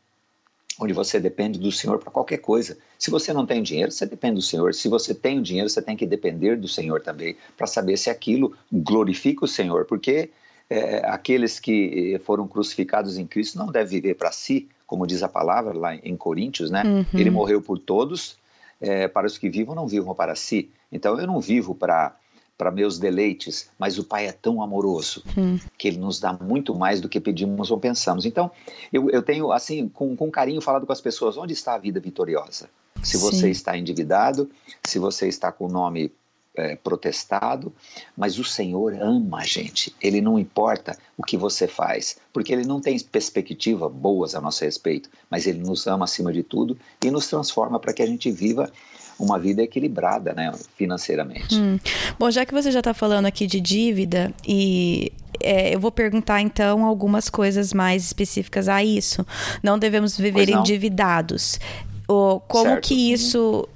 onde 0.79 0.94
você 0.94 1.20
depende 1.20 1.60
do 1.60 1.72
Senhor 1.72 2.00
para 2.00 2.10
qualquer 2.10 2.38
coisa. 2.38 2.77
Se 2.98 3.12
você 3.12 3.34
não 3.34 3.46
tem 3.46 3.62
dinheiro, 3.62 3.91
você 3.91 4.06
depende 4.06 4.36
do 4.36 4.41
Senhor. 4.41 4.74
Se 4.74 4.88
você 4.88 5.13
tem 5.13 5.38
o 5.38 5.41
dinheiro, 5.41 5.70
você 5.70 5.82
tem 5.82 5.96
que 5.96 6.06
depender 6.06 6.56
do 6.56 6.68
Senhor 6.68 7.01
também, 7.01 7.36
para 7.58 7.68
saber 7.68 7.98
se 7.98 8.10
aquilo 8.10 8.56
glorifica 8.72 9.44
o 9.44 9.48
Senhor, 9.48 9.86
porque 9.86 10.29
é, 10.70 10.98
aqueles 11.06 11.60
que 11.60 12.20
foram 12.24 12.48
crucificados 12.48 13.18
em 13.18 13.27
Cristo 13.27 13.58
não 13.58 13.68
devem 13.68 14.00
viver 14.00 14.15
para 14.15 14.32
si, 14.32 14.70
como 14.88 15.06
diz 15.06 15.22
a 15.22 15.27
palavra 15.27 15.77
lá 15.77 15.96
em 15.96 16.15
Coríntios, 16.15 16.72
né? 16.72 16.84
Uhum. 16.84 17.20
Ele 17.20 17.29
morreu 17.29 17.62
por 17.62 17.77
todos, 17.77 18.38
é, 18.79 19.08
para 19.08 19.27
os 19.27 19.38
que 19.38 19.50
vivam, 19.50 19.75
não 19.75 19.88
vivam 19.88 20.15
para 20.15 20.36
si. 20.36 20.70
Então 20.91 21.20
eu 21.20 21.27
não 21.27 21.39
vivo 21.39 21.75
para 21.75 22.15
para 22.60 22.70
meus 22.72 23.00
deleites, 23.00 23.70
mas 23.80 23.98
o 23.98 24.04
Pai 24.04 24.28
é 24.28 24.34
tão 24.34 24.62
amoroso 24.62 25.24
hum. 25.38 25.58
que 25.78 25.88
Ele 25.88 25.98
nos 25.98 26.20
dá 26.20 26.34
muito 26.34 26.75
mais 26.75 27.00
do 27.00 27.08
que 27.08 27.18
pedimos 27.18 27.72
ou 27.72 27.80
pensamos. 27.80 28.25
Então, 28.25 28.51
eu, 28.92 29.10
eu 29.10 29.24
tenho, 29.24 29.50
assim, 29.54 29.88
com, 29.88 30.13
com 30.13 30.30
carinho, 30.30 30.60
falado 30.60 30.86
com 30.86 30.92
as 30.92 31.00
pessoas: 31.00 31.38
onde 31.38 31.54
está 31.54 31.75
a 31.75 31.78
vida 31.78 32.01
vitoriosa? 32.01 32.70
Se 33.01 33.18
Sim. 33.18 33.20
você 33.20 33.50
está 33.50 33.78
endividado, 33.78 34.51
se 34.84 35.00
você 35.00 35.30
está 35.30 35.54
com 35.54 35.68
o 35.68 35.72
nome 35.72 36.12
é, 36.54 36.75
protestado, 36.75 37.72
mas 38.18 38.38
o 38.38 38.44
Senhor 38.44 38.94
ama 39.01 39.39
a 39.39 39.46
gente. 39.46 39.96
Ele 40.01 40.20
não 40.20 40.38
importa 40.38 40.98
o 41.18 41.24
que 41.24 41.38
você 41.38 41.66
faz, 41.66 42.18
porque 42.34 42.51
Ele 42.51 42.66
não 42.66 42.82
tem 42.82 43.00
perspectiva 43.00 43.88
boas 43.88 44.36
a 44.36 44.42
nosso 44.42 44.66
respeito, 44.66 45.10
mas 45.30 45.48
Ele 45.48 45.60
nos 45.60 45.88
ama 45.88 46.04
acima 46.04 46.34
de 46.34 46.44
tudo 46.44 46.78
e 47.01 47.10
nos 47.10 47.28
transforma 47.28 47.80
para 47.80 47.94
que 47.94 48.01
a 48.01 48.06
gente 48.06 48.30
viva 48.30 48.70
uma 49.19 49.38
vida 49.38 49.61
equilibrada, 49.61 50.33
né, 50.33 50.51
financeiramente. 50.77 51.55
Hum. 51.55 51.77
Bom, 52.17 52.31
já 52.31 52.45
que 52.45 52.53
você 52.53 52.71
já 52.71 52.79
está 52.79 52.93
falando 52.93 53.25
aqui 53.25 53.45
de 53.45 53.59
dívida 53.59 54.33
e 54.47 55.11
é, 55.41 55.75
eu 55.75 55.79
vou 55.79 55.91
perguntar 55.91 56.41
então 56.41 56.85
algumas 56.85 57.29
coisas 57.29 57.73
mais 57.73 58.03
específicas 58.03 58.69
a 58.69 58.83
isso. 58.83 59.25
Não 59.61 59.77
devemos 59.77 60.17
viver 60.17 60.49
endividados. 60.49 61.59
O, 62.07 62.39
como 62.39 62.69
certo. 62.69 62.88
que 62.88 62.93
uhum. 62.93 63.13
isso 63.13 63.69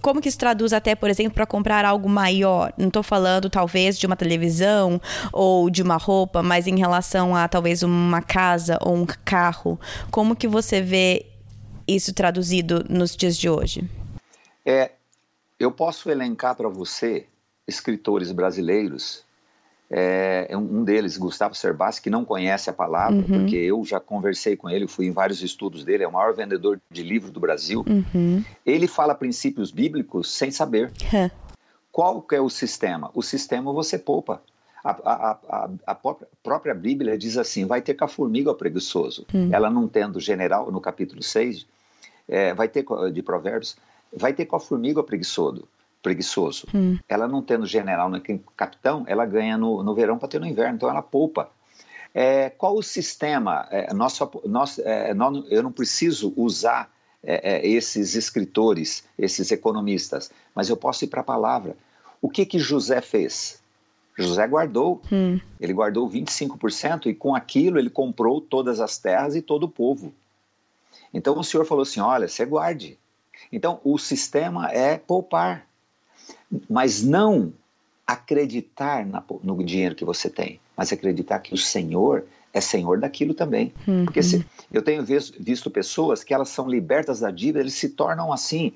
como 0.00 0.20
que 0.20 0.28
isso 0.28 0.38
traduz 0.38 0.72
até, 0.72 0.94
por 0.94 1.08
exemplo, 1.08 1.34
para 1.34 1.46
comprar 1.46 1.84
algo 1.84 2.08
maior? 2.08 2.72
Não 2.76 2.88
estou 2.88 3.02
falando 3.02 3.48
talvez 3.48 3.98
de 3.98 4.06
uma 4.06 4.16
televisão 4.16 5.00
ou 5.32 5.70
de 5.70 5.82
uma 5.82 5.96
roupa, 5.96 6.42
mas 6.42 6.66
em 6.66 6.76
relação 6.78 7.34
a 7.36 7.46
talvez 7.46 7.82
uma 7.82 8.20
casa 8.20 8.78
ou 8.80 8.96
um 8.96 9.06
carro. 9.06 9.78
Como 10.10 10.34
que 10.34 10.48
você 10.48 10.82
vê 10.82 11.26
isso 11.86 12.12
traduzido 12.12 12.84
nos 12.88 13.16
dias 13.16 13.36
de 13.36 13.48
hoje? 13.48 13.88
É, 14.64 14.92
eu 15.58 15.72
posso 15.72 16.10
elencar 16.10 16.54
para 16.54 16.68
você 16.68 17.26
escritores 17.66 18.32
brasileiros. 18.32 19.26
É, 19.90 20.50
um 20.54 20.84
deles, 20.84 21.16
Gustavo 21.16 21.54
Cerbasi, 21.54 22.02
que 22.02 22.10
não 22.10 22.22
conhece 22.22 22.68
a 22.68 22.74
palavra, 22.74 23.16
uhum. 23.16 23.22
porque 23.22 23.56
eu 23.56 23.82
já 23.84 23.98
conversei 23.98 24.54
com 24.54 24.68
ele, 24.68 24.86
fui 24.86 25.06
em 25.06 25.10
vários 25.10 25.42
estudos 25.42 25.82
dele, 25.82 26.04
é 26.04 26.08
o 26.08 26.12
maior 26.12 26.34
vendedor 26.34 26.78
de 26.90 27.02
livro 27.02 27.30
do 27.30 27.40
Brasil. 27.40 27.84
Uhum. 27.88 28.44
Ele 28.66 28.86
fala 28.86 29.14
princípios 29.14 29.70
bíblicos 29.70 30.30
sem 30.30 30.50
saber. 30.50 30.92
Qual 31.90 32.20
que 32.20 32.34
é 32.34 32.40
o 32.40 32.50
sistema? 32.50 33.10
O 33.14 33.22
sistema 33.22 33.72
você 33.72 33.98
poupa. 33.98 34.42
A, 34.84 34.90
a, 34.90 35.38
a, 35.48 35.70
a, 35.86 35.94
própria 36.42 36.74
Bíblia 36.74 37.18
diz 37.18 37.36
assim: 37.36 37.64
vai 37.64 37.82
ter 37.82 37.94
com 37.94 38.04
a 38.04 38.08
formiga 38.08 38.50
o 38.50 38.54
preguiçoso. 38.54 39.26
Hum. 39.34 39.48
Ela 39.52 39.68
não 39.70 39.88
tendo 39.88 40.20
general, 40.20 40.70
no 40.70 40.80
capítulo 40.80 41.22
6, 41.22 41.66
é, 42.28 42.54
vai 42.54 42.68
ter 42.68 42.84
de 43.12 43.22
Provérbios, 43.22 43.76
vai 44.12 44.32
ter 44.32 44.46
com 44.46 44.56
a 44.56 44.60
formiga 44.60 45.02
preguiçoso. 45.02 45.68
preguiçoso. 46.02 46.66
Hum. 46.74 46.98
Ela 47.08 47.28
não 47.28 47.42
tendo 47.42 47.66
general 47.66 48.08
nem 48.08 48.22
capitão, 48.56 49.04
ela 49.06 49.26
ganha 49.26 49.56
no, 49.56 49.82
no 49.82 49.94
verão 49.94 50.18
para 50.18 50.28
ter 50.28 50.40
no 50.40 50.46
inverno, 50.46 50.76
então 50.76 50.88
ela 50.88 51.02
poupa. 51.02 51.50
É, 52.14 52.50
qual 52.50 52.76
o 52.76 52.82
sistema? 52.82 53.66
É, 53.70 53.92
nosso, 53.92 54.30
nosso, 54.44 54.80
é, 54.82 55.12
eu 55.50 55.62
não 55.62 55.72
preciso 55.72 56.32
usar 56.36 56.90
é, 57.22 57.56
é, 57.56 57.66
esses 57.66 58.14
escritores, 58.14 59.04
esses 59.18 59.50
economistas, 59.50 60.30
mas 60.54 60.68
eu 60.68 60.76
posso 60.76 61.04
ir 61.04 61.08
para 61.08 61.20
a 61.20 61.24
palavra. 61.24 61.76
O 62.22 62.28
que 62.28 62.46
que 62.46 62.58
José 62.58 63.00
fez? 63.00 63.60
José 64.16 64.46
guardou, 64.48 65.00
hum. 65.12 65.38
ele 65.60 65.72
guardou 65.72 66.08
25% 66.08 67.06
e 67.06 67.14
com 67.14 67.34
aquilo 67.34 67.78
ele 67.78 67.90
comprou 67.90 68.40
todas 68.40 68.80
as 68.80 68.98
terras 68.98 69.36
e 69.36 69.42
todo 69.42 69.64
o 69.64 69.68
povo. 69.68 70.12
Então 71.14 71.38
o 71.38 71.44
Senhor 71.44 71.64
falou 71.64 71.82
assim: 71.82 72.00
olha, 72.00 72.26
você 72.26 72.44
guarde, 72.44 72.98
então, 73.52 73.80
o 73.84 73.98
sistema 73.98 74.70
é 74.70 74.98
poupar, 74.98 75.66
mas 76.68 77.02
não 77.02 77.52
acreditar 78.06 79.04
na, 79.04 79.22
no 79.42 79.62
dinheiro 79.62 79.94
que 79.94 80.04
você 80.04 80.30
tem, 80.30 80.60
mas 80.76 80.92
acreditar 80.92 81.38
que 81.40 81.52
o 81.52 81.58
Senhor 81.58 82.24
é 82.52 82.60
Senhor 82.60 82.98
daquilo 82.98 83.34
também. 83.34 83.72
Uhum. 83.86 84.04
Porque 84.04 84.22
se, 84.22 84.44
eu 84.72 84.82
tenho 84.82 85.04
visto, 85.04 85.36
visto 85.42 85.70
pessoas 85.70 86.24
que 86.24 86.32
elas 86.32 86.48
são 86.48 86.68
libertas 86.68 87.20
da 87.20 87.30
dívida, 87.30 87.60
eles 87.60 87.74
se 87.74 87.90
tornam 87.90 88.32
assim, 88.32 88.72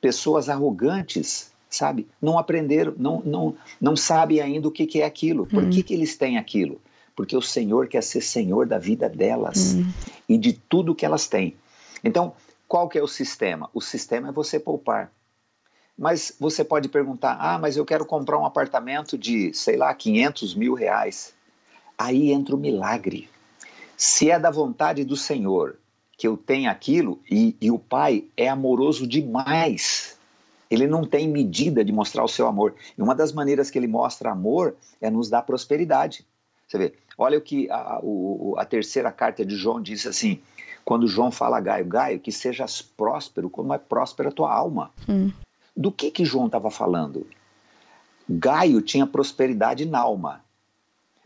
pessoas 0.00 0.48
arrogantes, 0.48 1.50
sabe? 1.68 2.06
Não 2.22 2.38
aprenderam, 2.38 2.94
não, 2.96 3.20
não, 3.24 3.56
não 3.80 3.96
sabem 3.96 4.40
ainda 4.40 4.68
o 4.68 4.70
que, 4.70 4.86
que 4.86 5.00
é 5.02 5.04
aquilo. 5.04 5.46
Por 5.46 5.64
uhum. 5.64 5.70
que, 5.70 5.82
que 5.82 5.94
eles 5.94 6.16
têm 6.16 6.38
aquilo? 6.38 6.80
Porque 7.16 7.36
o 7.36 7.42
Senhor 7.42 7.88
quer 7.88 8.02
ser 8.02 8.20
Senhor 8.20 8.66
da 8.66 8.78
vida 8.78 9.08
delas 9.08 9.74
uhum. 9.74 9.92
e 10.28 10.38
de 10.38 10.52
tudo 10.52 10.94
que 10.94 11.04
elas 11.04 11.26
têm. 11.26 11.56
Então, 12.04 12.32
qual 12.68 12.88
que 12.88 12.98
é 12.98 13.02
o 13.02 13.08
sistema? 13.08 13.70
O 13.72 13.80
sistema 13.80 14.28
é 14.28 14.32
você 14.32 14.60
poupar. 14.60 15.10
Mas 15.96 16.36
você 16.38 16.62
pode 16.62 16.88
perguntar, 16.88 17.36
ah, 17.40 17.58
mas 17.58 17.76
eu 17.76 17.84
quero 17.84 18.04
comprar 18.04 18.38
um 18.38 18.44
apartamento 18.44 19.18
de, 19.18 19.52
sei 19.52 19.76
lá, 19.76 19.92
500 19.92 20.54
mil 20.54 20.74
reais. 20.74 21.34
Aí 21.96 22.30
entra 22.30 22.54
o 22.54 22.58
milagre. 22.58 23.28
Se 23.96 24.30
é 24.30 24.38
da 24.38 24.50
vontade 24.50 25.04
do 25.04 25.16
Senhor 25.16 25.76
que 26.16 26.26
eu 26.26 26.36
tenha 26.36 26.70
aquilo, 26.70 27.20
e, 27.30 27.56
e 27.60 27.70
o 27.70 27.78
Pai 27.78 28.24
é 28.36 28.48
amoroso 28.48 29.06
demais, 29.06 30.18
ele 30.70 30.86
não 30.86 31.04
tem 31.04 31.28
medida 31.28 31.84
de 31.84 31.92
mostrar 31.92 32.24
o 32.24 32.28
seu 32.28 32.46
amor. 32.46 32.74
E 32.96 33.02
uma 33.02 33.14
das 33.14 33.32
maneiras 33.32 33.70
que 33.70 33.78
ele 33.78 33.86
mostra 33.86 34.30
amor 34.30 34.76
é 35.00 35.08
nos 35.10 35.30
dar 35.30 35.42
prosperidade. 35.42 36.26
Você 36.66 36.76
vê, 36.76 36.94
olha 37.16 37.38
o 37.38 37.40
que 37.40 37.70
a, 37.70 38.00
a, 38.58 38.64
terceira 38.64 39.10
carta 39.10 39.44
de 39.44 39.56
João 39.56 39.80
diz 39.80 40.06
assim: 40.06 40.40
quando 40.88 41.06
João 41.06 41.30
fala 41.30 41.58
a 41.58 41.60
Gaio, 41.60 41.84
Gaio, 41.84 42.18
que 42.18 42.32
sejas 42.32 42.80
próspero 42.80 43.50
como 43.50 43.74
é 43.74 43.78
próspera 43.78 44.30
a 44.30 44.32
tua 44.32 44.50
alma. 44.50 44.90
Hum. 45.06 45.30
Do 45.76 45.92
que 45.92 46.10
que 46.10 46.24
João 46.24 46.46
estava 46.46 46.70
falando? 46.70 47.26
Gaio 48.26 48.80
tinha 48.80 49.06
prosperidade 49.06 49.84
na 49.84 49.98
alma, 49.98 50.40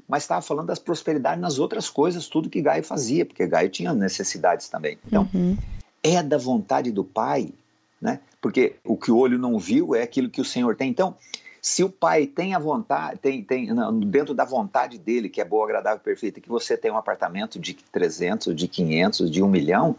mas 0.08 0.24
estava 0.24 0.42
falando 0.42 0.66
das 0.66 0.80
prosperidades 0.80 1.40
nas 1.40 1.60
outras 1.60 1.88
coisas, 1.88 2.26
tudo 2.26 2.50
que 2.50 2.60
Gaio 2.60 2.82
fazia, 2.82 3.24
porque 3.24 3.46
Gaio 3.46 3.70
tinha 3.70 3.94
necessidades 3.94 4.68
também. 4.68 4.98
Então, 5.06 5.30
uhum. 5.32 5.56
é 6.02 6.20
da 6.24 6.38
vontade 6.38 6.90
do 6.90 7.04
Pai, 7.04 7.52
né? 8.00 8.18
Porque 8.40 8.74
o 8.84 8.96
que 8.96 9.12
o 9.12 9.16
olho 9.16 9.38
não 9.38 9.60
viu 9.60 9.94
é 9.94 10.02
aquilo 10.02 10.28
que 10.28 10.40
o 10.40 10.44
Senhor 10.44 10.74
tem. 10.74 10.90
Então, 10.90 11.14
se 11.62 11.84
o 11.84 11.88
pai 11.88 12.26
tem 12.26 12.56
a 12.56 12.58
vontade, 12.58 13.20
tem, 13.20 13.40
tem 13.44 13.68
dentro 14.06 14.34
da 14.34 14.44
vontade 14.44 14.98
dele, 14.98 15.28
que 15.28 15.40
é 15.40 15.44
boa, 15.44 15.64
agradável 15.64 16.00
perfeita, 16.00 16.40
que 16.40 16.48
você 16.48 16.76
tem 16.76 16.90
um 16.90 16.96
apartamento 16.96 17.60
de 17.60 17.72
300, 17.74 18.52
de 18.56 18.66
500, 18.66 19.30
de 19.30 19.40
1 19.40 19.48
milhão, 19.48 19.94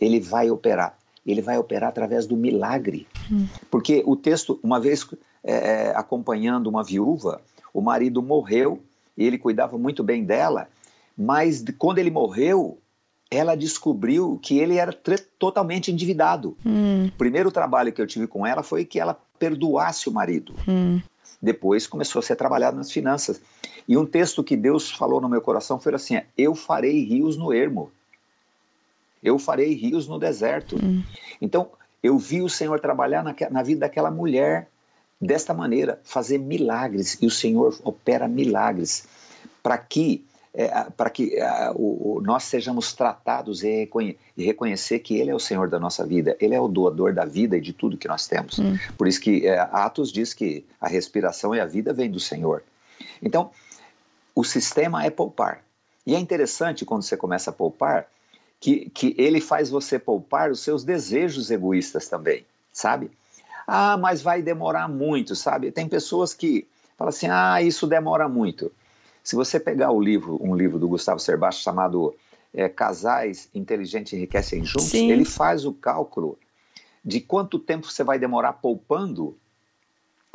ele 0.00 0.20
vai 0.20 0.52
operar. 0.52 0.96
Ele 1.26 1.42
vai 1.42 1.58
operar 1.58 1.88
através 1.88 2.26
do 2.26 2.36
milagre. 2.36 3.08
Hum. 3.30 3.48
Porque 3.68 4.04
o 4.06 4.14
texto, 4.14 4.60
uma 4.62 4.78
vez 4.78 5.04
é, 5.42 5.52
é, 5.52 5.96
acompanhando 5.96 6.68
uma 6.68 6.84
viúva, 6.84 7.40
o 7.74 7.80
marido 7.80 8.22
morreu 8.22 8.80
e 9.18 9.26
ele 9.26 9.36
cuidava 9.36 9.76
muito 9.76 10.04
bem 10.04 10.24
dela, 10.24 10.68
mas 11.18 11.64
quando 11.76 11.98
ele 11.98 12.10
morreu, 12.10 12.78
ela 13.28 13.56
descobriu 13.56 14.38
que 14.40 14.60
ele 14.60 14.76
era 14.76 14.96
totalmente 15.38 15.90
endividado. 15.90 16.56
Hum. 16.64 17.06
O 17.06 17.12
primeiro 17.18 17.50
trabalho 17.50 17.92
que 17.92 18.00
eu 18.00 18.06
tive 18.06 18.28
com 18.28 18.46
ela 18.46 18.62
foi 18.62 18.84
que 18.84 19.00
ela 19.00 19.20
perdoasse 19.40 20.08
o 20.08 20.12
marido. 20.12 20.54
Hum. 20.68 21.00
Depois 21.42 21.86
começou 21.86 22.20
a 22.20 22.22
ser 22.22 22.36
trabalhado 22.36 22.76
nas 22.76 22.92
finanças. 22.92 23.40
E 23.88 23.96
um 23.96 24.04
texto 24.04 24.44
que 24.44 24.56
Deus 24.56 24.90
falou 24.90 25.20
no 25.20 25.28
meu 25.28 25.40
coração 25.40 25.80
foi 25.80 25.94
assim: 25.94 26.20
Eu 26.36 26.54
farei 26.54 27.02
rios 27.02 27.36
no 27.36 27.52
ermo. 27.52 27.90
Eu 29.22 29.38
farei 29.38 29.74
rios 29.74 30.06
no 30.06 30.18
deserto. 30.18 30.76
Hum. 30.76 31.02
Então, 31.40 31.70
eu 32.02 32.18
vi 32.18 32.42
o 32.42 32.48
Senhor 32.48 32.78
trabalhar 32.78 33.24
na, 33.24 33.34
na 33.50 33.62
vida 33.62 33.80
daquela 33.80 34.10
mulher 34.10 34.68
desta 35.20 35.52
maneira, 35.52 36.00
fazer 36.04 36.38
milagres. 36.38 37.18
E 37.20 37.26
o 37.26 37.30
Senhor 37.30 37.78
opera 37.82 38.28
milagres 38.28 39.08
para 39.62 39.76
que 39.78 40.24
é, 40.52 40.68
para 40.96 41.10
que 41.10 41.36
é, 41.36 41.70
o, 41.74 42.16
o, 42.16 42.20
nós 42.22 42.44
sejamos 42.44 42.92
tratados 42.92 43.62
e, 43.62 43.70
reconhe 43.70 44.18
e, 44.36 44.44
reconhecer 44.44 44.98
que 44.98 45.16
Ele 45.16 45.30
é 45.30 45.34
o 45.34 45.38
Senhor 45.38 45.68
da 45.68 45.78
nossa 45.78 46.04
vida, 46.04 46.36
Ele 46.40 46.54
é 46.54 46.60
o 46.60 46.68
doador 46.68 47.12
da 47.14 47.24
vida 47.24 47.56
e 47.56 47.60
de 47.60 47.72
tudo 47.72 47.96
que 47.96 48.08
nós 48.08 48.26
temos. 48.26 48.58
Hum. 48.58 48.76
Por 48.98 49.06
isso 49.06 49.20
que 49.20 49.46
é, 49.46 49.58
Atos 49.58 50.12
diz 50.12 50.34
que 50.34 50.64
a 50.80 50.88
respiração 50.88 51.54
e 51.54 51.60
a 51.60 51.66
vida 51.66 51.92
vêm 51.92 52.10
do 52.10 52.20
Senhor. 52.20 52.62
Então, 53.22 53.50
o 54.34 54.44
sistema 54.44 55.04
é 55.04 55.10
poupar. 55.10 55.62
E 56.06 56.14
é 56.14 56.18
interessante 56.18 56.84
quando 56.84 57.02
você 57.02 57.16
começa 57.16 57.50
a 57.50 57.52
poupar 57.52 58.06
que, 58.58 58.90
que 58.90 59.14
ele 59.16 59.40
faz 59.40 59.70
você 59.70 59.98
poupar 59.98 60.50
os 60.50 60.60
seus 60.60 60.84
desejos 60.84 61.50
egoístas 61.50 62.08
também, 62.08 62.44
sabe? 62.72 63.10
Ah, 63.66 63.96
mas 63.96 64.20
vai 64.20 64.42
demorar 64.42 64.88
muito, 64.88 65.34
sabe? 65.34 65.70
Tem 65.70 65.88
pessoas 65.88 66.34
que 66.34 66.66
falam 66.96 67.08
assim: 67.08 67.28
ah, 67.28 67.62
isso 67.62 67.86
demora 67.86 68.28
muito. 68.28 68.70
Se 69.22 69.36
você 69.36 69.60
pegar 69.60 69.90
o 69.90 70.00
livro, 70.00 70.38
um 70.42 70.54
livro 70.54 70.78
do 70.78 70.88
Gustavo 70.88 71.20
Cerbasi 71.20 71.58
chamado 71.58 72.14
é, 72.52 72.68
Casais 72.68 73.48
Inteligentes 73.54 74.12
Enriquecem 74.12 74.64
Juntos, 74.64 74.88
Sim. 74.88 75.10
ele 75.10 75.24
faz 75.24 75.64
o 75.64 75.72
cálculo 75.72 76.38
de 77.04 77.20
quanto 77.20 77.58
tempo 77.58 77.90
você 77.90 78.04
vai 78.04 78.18
demorar 78.18 78.54
poupando 78.54 79.36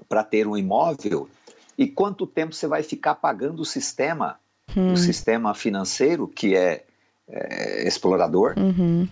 para 0.09 0.23
ter 0.23 0.47
um 0.47 0.57
imóvel 0.57 1.29
e 1.77 1.87
quanto 1.87 2.25
tempo 2.25 2.53
você 2.53 2.67
vai 2.67 2.83
ficar 2.83 3.15
pagando 3.15 3.61
o 3.61 3.65
sistema, 3.65 4.39
Hum. 4.75 4.93
o 4.93 4.97
sistema 4.97 5.53
financeiro, 5.53 6.27
que 6.27 6.55
é, 6.55 6.83
é 7.27 7.87
explorador. 7.87 8.55
Uhum. 8.57 9.07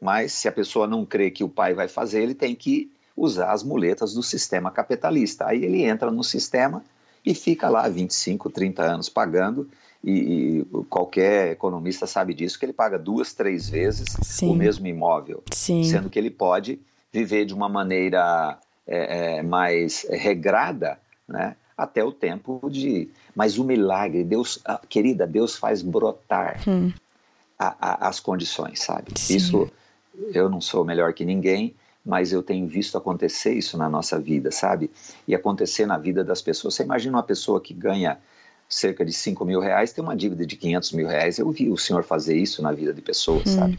Mas 0.00 0.32
se 0.32 0.46
a 0.46 0.52
pessoa 0.52 0.86
não 0.86 1.04
crê 1.04 1.30
que 1.30 1.42
o 1.42 1.48
pai 1.48 1.74
vai 1.74 1.88
fazer, 1.88 2.22
ele 2.22 2.34
tem 2.34 2.54
que 2.54 2.90
usar 3.16 3.52
as 3.52 3.64
muletas 3.64 4.14
do 4.14 4.22
sistema 4.22 4.70
capitalista. 4.70 5.46
Aí 5.46 5.64
ele 5.64 5.82
entra 5.82 6.10
no 6.10 6.22
sistema 6.22 6.84
e 7.30 7.34
fica 7.34 7.68
lá 7.68 7.86
25, 7.88 8.48
30 8.50 8.82
anos 8.82 9.08
pagando. 9.08 9.68
E, 10.02 10.60
e 10.60 10.64
qualquer 10.88 11.50
economista 11.52 12.06
sabe 12.06 12.32
disso, 12.32 12.58
que 12.58 12.64
ele 12.64 12.72
paga 12.72 12.96
duas, 12.98 13.34
três 13.34 13.68
vezes 13.68 14.16
Sim. 14.22 14.50
o 14.50 14.54
mesmo 14.54 14.86
imóvel. 14.86 15.42
Sim. 15.52 15.82
Sendo 15.84 16.08
que 16.08 16.18
ele 16.18 16.30
pode 16.30 16.78
viver 17.12 17.44
de 17.44 17.52
uma 17.52 17.68
maneira 17.68 18.58
é, 18.86 19.38
é, 19.38 19.42
mais 19.42 20.06
regrada, 20.08 20.98
né? 21.28 21.56
Até 21.76 22.02
o 22.02 22.10
tempo 22.12 22.60
de. 22.70 23.08
Mas 23.34 23.58
o 23.58 23.64
milagre, 23.64 24.24
Deus, 24.24 24.58
ah, 24.64 24.80
querida, 24.88 25.26
Deus 25.26 25.56
faz 25.56 25.82
brotar 25.82 26.60
Hum. 26.66 26.92
a- 27.58 27.76
a- 27.80 28.08
as 28.08 28.18
condições, 28.20 28.80
sabe? 28.80 29.12
Sim. 29.16 29.36
Isso 29.36 29.70
eu 30.32 30.48
não 30.48 30.60
sou 30.60 30.84
melhor 30.84 31.12
que 31.12 31.24
ninguém, 31.24 31.74
mas 32.08 32.32
eu 32.32 32.42
tenho 32.42 32.66
visto 32.66 32.96
acontecer 32.96 33.52
isso 33.52 33.76
na 33.76 33.86
nossa 33.88 34.18
vida, 34.18 34.50
sabe? 34.50 34.90
E 35.28 35.34
acontecer 35.34 35.84
na 35.84 35.98
vida 35.98 36.24
das 36.24 36.40
pessoas. 36.40 36.74
Você 36.74 36.82
imagina 36.82 37.18
uma 37.18 37.22
pessoa 37.22 37.60
que 37.60 37.74
ganha 37.74 38.18
cerca 38.66 39.04
de 39.04 39.12
5 39.12 39.44
mil 39.44 39.60
reais, 39.60 39.92
tem 39.92 40.02
uma 40.02 40.16
dívida 40.16 40.46
de 40.46 40.56
500 40.56 40.92
mil 40.92 41.06
reais. 41.06 41.38
Eu 41.38 41.50
vi 41.50 41.68
o 41.70 41.76
senhor 41.76 42.02
fazer 42.02 42.34
isso 42.36 42.62
na 42.62 42.72
vida 42.72 42.94
de 42.94 43.02
pessoas, 43.02 43.42
Hum. 43.50 43.56
sabe? 43.58 43.78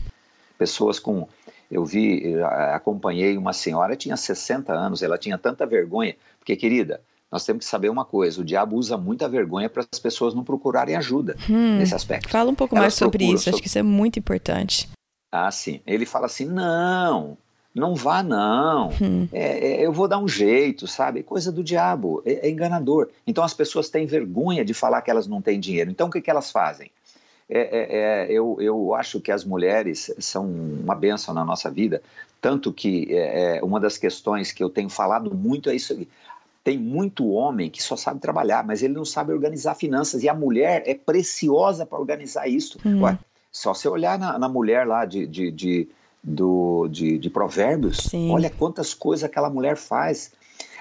Pessoas 0.59 1.00
com. 1.00 1.27
Eu 1.71 1.83
vi, 1.86 2.36
acompanhei 2.74 3.36
uma 3.38 3.53
senhora, 3.53 3.95
tinha 3.95 4.15
60 4.17 4.74
anos, 4.74 5.01
ela 5.01 5.17
tinha 5.17 5.38
tanta 5.38 5.65
vergonha, 5.65 6.15
porque, 6.39 6.55
querida, 6.55 7.01
nós 7.31 7.45
temos 7.45 7.63
que 7.65 7.69
saber 7.69 7.89
uma 7.89 8.03
coisa: 8.05 8.41
o 8.41 8.43
diabo 8.43 8.75
usa 8.75 8.98
muita 8.98 9.27
vergonha 9.29 9.69
para 9.69 9.86
as 9.91 10.00
pessoas 10.00 10.33
não 10.36 10.43
procurarem 10.43 10.95
ajuda 10.95 11.36
Hum. 11.50 11.77
nesse 11.77 11.95
aspecto. 11.95 12.29
Fala 12.29 12.50
um 12.51 12.55
pouco 12.55 12.75
Elas 12.75 12.83
mais 12.86 12.93
sobre 12.95 13.24
isso, 13.25 13.36
acho 13.36 13.43
sobre- 13.51 13.62
que 13.62 13.67
isso 13.67 13.77
é 13.79 13.83
muito 13.83 14.17
importante. 14.19 14.89
Ah, 15.31 15.51
sim. 15.51 15.79
Ele 15.86 16.05
fala 16.07 16.25
assim: 16.25 16.45
não, 16.45 17.38
não 17.73 17.95
vá, 17.95 18.23
não. 18.23 18.89
Hum. 19.01 19.27
É, 19.31 19.81
é, 19.81 19.85
eu 19.85 19.91
vou 19.91 20.07
dar 20.07 20.17
um 20.17 20.27
jeito, 20.27 20.88
sabe? 20.88 21.23
Coisa 21.23 21.51
do 21.51 21.63
diabo, 21.63 22.21
é, 22.25 22.47
é 22.47 22.49
enganador. 22.49 23.09
Então 23.25 23.43
as 23.43 23.53
pessoas 23.53 23.89
têm 23.89 24.05
vergonha 24.05 24.65
de 24.65 24.73
falar 24.73 25.01
que 25.01 25.12
elas 25.12 25.27
não 25.27 25.41
têm 25.41 25.60
dinheiro. 25.60 25.91
Então 25.91 26.08
o 26.08 26.12
que, 26.12 26.21
que 26.21 26.29
elas 26.29 26.51
fazem? 26.51 26.91
É, 27.47 27.60
é, 27.60 27.97
é, 27.97 28.32
eu, 28.32 28.58
eu 28.60 28.93
acho 28.93 29.19
que 29.19 29.32
as 29.32 29.43
mulheres 29.43 30.13
são 30.19 30.45
uma 30.45 30.93
bênção 30.93 31.34
na 31.34 31.43
nossa 31.43 31.69
vida, 31.71 32.01
tanto 32.39 32.71
que 32.71 33.10
uma 33.63 33.79
das 33.79 33.97
questões 33.97 34.51
que 34.51 34.63
eu 34.63 34.69
tenho 34.69 34.89
falado 34.89 35.34
muito 35.34 35.69
é 35.69 35.75
isso. 35.75 36.08
Tem 36.63 36.77
muito 36.77 37.27
homem 37.29 37.69
que 37.69 37.82
só 37.82 37.95
sabe 37.95 38.19
trabalhar, 38.19 38.63
mas 38.63 38.84
ele 38.84 38.93
não 38.93 39.05
sabe 39.05 39.34
organizar 39.34 39.75
finanças. 39.75 40.23
E 40.23 40.29
a 40.29 40.34
mulher 40.34 40.84
é 40.86 40.93
preciosa 40.93 41.86
para 41.86 41.97
organizar 41.97 42.47
isso. 42.47 42.77
Hum. 42.86 43.01
Ué, 43.01 43.17
só 43.51 43.73
você 43.73 43.88
olhar 43.88 44.19
na, 44.19 44.38
na 44.38 44.47
mulher 44.47 44.86
lá 44.86 45.05
de, 45.05 45.25
de, 45.25 45.51
de, 45.51 45.89
do, 46.23 46.88
de, 46.89 47.17
de 47.17 47.29
Provérbios, 47.29 47.97
Sim. 47.97 48.32
olha 48.32 48.49
quantas 48.49 48.93
coisas 48.93 49.23
aquela 49.23 49.49
mulher 49.49 49.77
faz. 49.77 50.32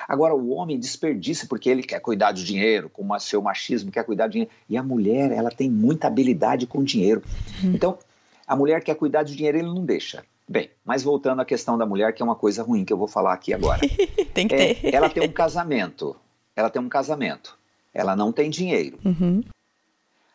Agora, 0.08 0.34
o 0.34 0.50
homem 0.50 0.78
desperdiça 0.78 1.46
porque 1.46 1.68
ele 1.68 1.82
quer 1.82 2.00
cuidar 2.00 2.32
do 2.32 2.42
dinheiro, 2.42 2.88
com 2.88 3.06
o 3.06 3.18
seu 3.20 3.42
machismo, 3.42 3.90
quer 3.92 4.04
cuidar 4.04 4.26
do 4.26 4.32
dinheiro. 4.32 4.50
E 4.68 4.76
a 4.76 4.82
mulher, 4.82 5.30
ela 5.30 5.50
tem 5.50 5.70
muita 5.70 6.06
habilidade 6.06 6.66
com 6.66 6.78
o 6.78 6.84
dinheiro. 6.84 7.22
Hum. 7.62 7.72
Então, 7.74 7.98
a 8.46 8.56
mulher 8.56 8.82
quer 8.82 8.94
cuidar 8.94 9.22
do 9.22 9.30
dinheiro, 9.30 9.58
ele 9.58 9.68
não 9.68 9.84
deixa. 9.84 10.24
Bem, 10.48 10.70
mas 10.82 11.02
voltando 11.02 11.42
à 11.42 11.44
questão 11.44 11.76
da 11.76 11.84
mulher, 11.84 12.14
que 12.14 12.22
é 12.22 12.24
uma 12.24 12.34
coisa 12.34 12.62
ruim 12.62 12.82
que 12.84 12.92
eu 12.92 12.96
vou 12.96 13.06
falar 13.06 13.34
aqui 13.34 13.52
agora. 13.52 13.80
Tem 14.32 14.48
que 14.48 14.54
É, 14.54 14.74
ter. 14.74 14.94
ela 14.94 15.10
tem 15.10 15.22
um 15.22 15.30
casamento. 15.32 16.16
Ela 16.56 16.70
tem 16.70 16.80
um 16.80 16.88
casamento. 16.88 17.58
Ela 17.92 18.16
não 18.16 18.32
tem 18.32 18.48
dinheiro. 18.48 18.98
Uhum. 19.04 19.42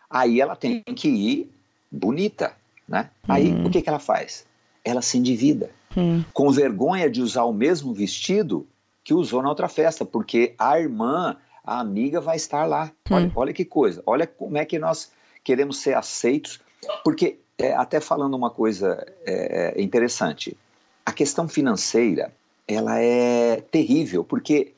Aí 0.10 0.40
ela 0.40 0.56
tem 0.56 0.82
que 0.84 1.08
ir 1.08 1.52
bonita, 1.92 2.54
né? 2.88 3.10
Aí 3.28 3.52
Hum. 3.52 3.66
o 3.66 3.70
que, 3.72 3.82
que 3.82 3.90
ela 3.90 3.98
faz? 4.00 4.46
Ela 4.84 5.02
se 5.02 5.18
endivida, 5.18 5.70
Hum. 5.96 6.24
com 6.34 6.52
vergonha 6.52 7.10
de 7.10 7.22
usar 7.22 7.44
o 7.44 7.54
mesmo 7.54 7.94
vestido 7.94 8.68
que 9.04 9.14
usou 9.14 9.42
na 9.42 9.50
outra 9.50 9.68
festa, 9.68 10.04
porque 10.04 10.56
a 10.58 10.80
irmã, 10.80 11.38
a 11.64 11.80
amiga 11.80 12.20
vai 12.20 12.36
estar 12.36 12.66
lá. 12.66 12.92
Olha, 13.10 13.32
olha 13.36 13.54
que 13.54 13.66
coisa, 13.66 14.02
olha 14.06 14.26
como 14.26 14.58
é 14.58 14.66
que 14.66 14.80
nós 14.80 15.12
queremos 15.44 15.78
ser 15.78 15.96
aceitos, 15.96 16.60
porque 17.04 17.38
é, 17.58 17.74
até 17.74 18.00
falando 18.00 18.36
uma 18.36 18.50
coisa 18.50 19.06
é, 19.26 19.80
interessante, 19.82 20.58
a 21.06 21.12
questão 21.12 21.48
financeira 21.48 22.34
ela 22.68 23.00
é 23.00 23.58
terrível, 23.58 24.24
porque 24.24 24.74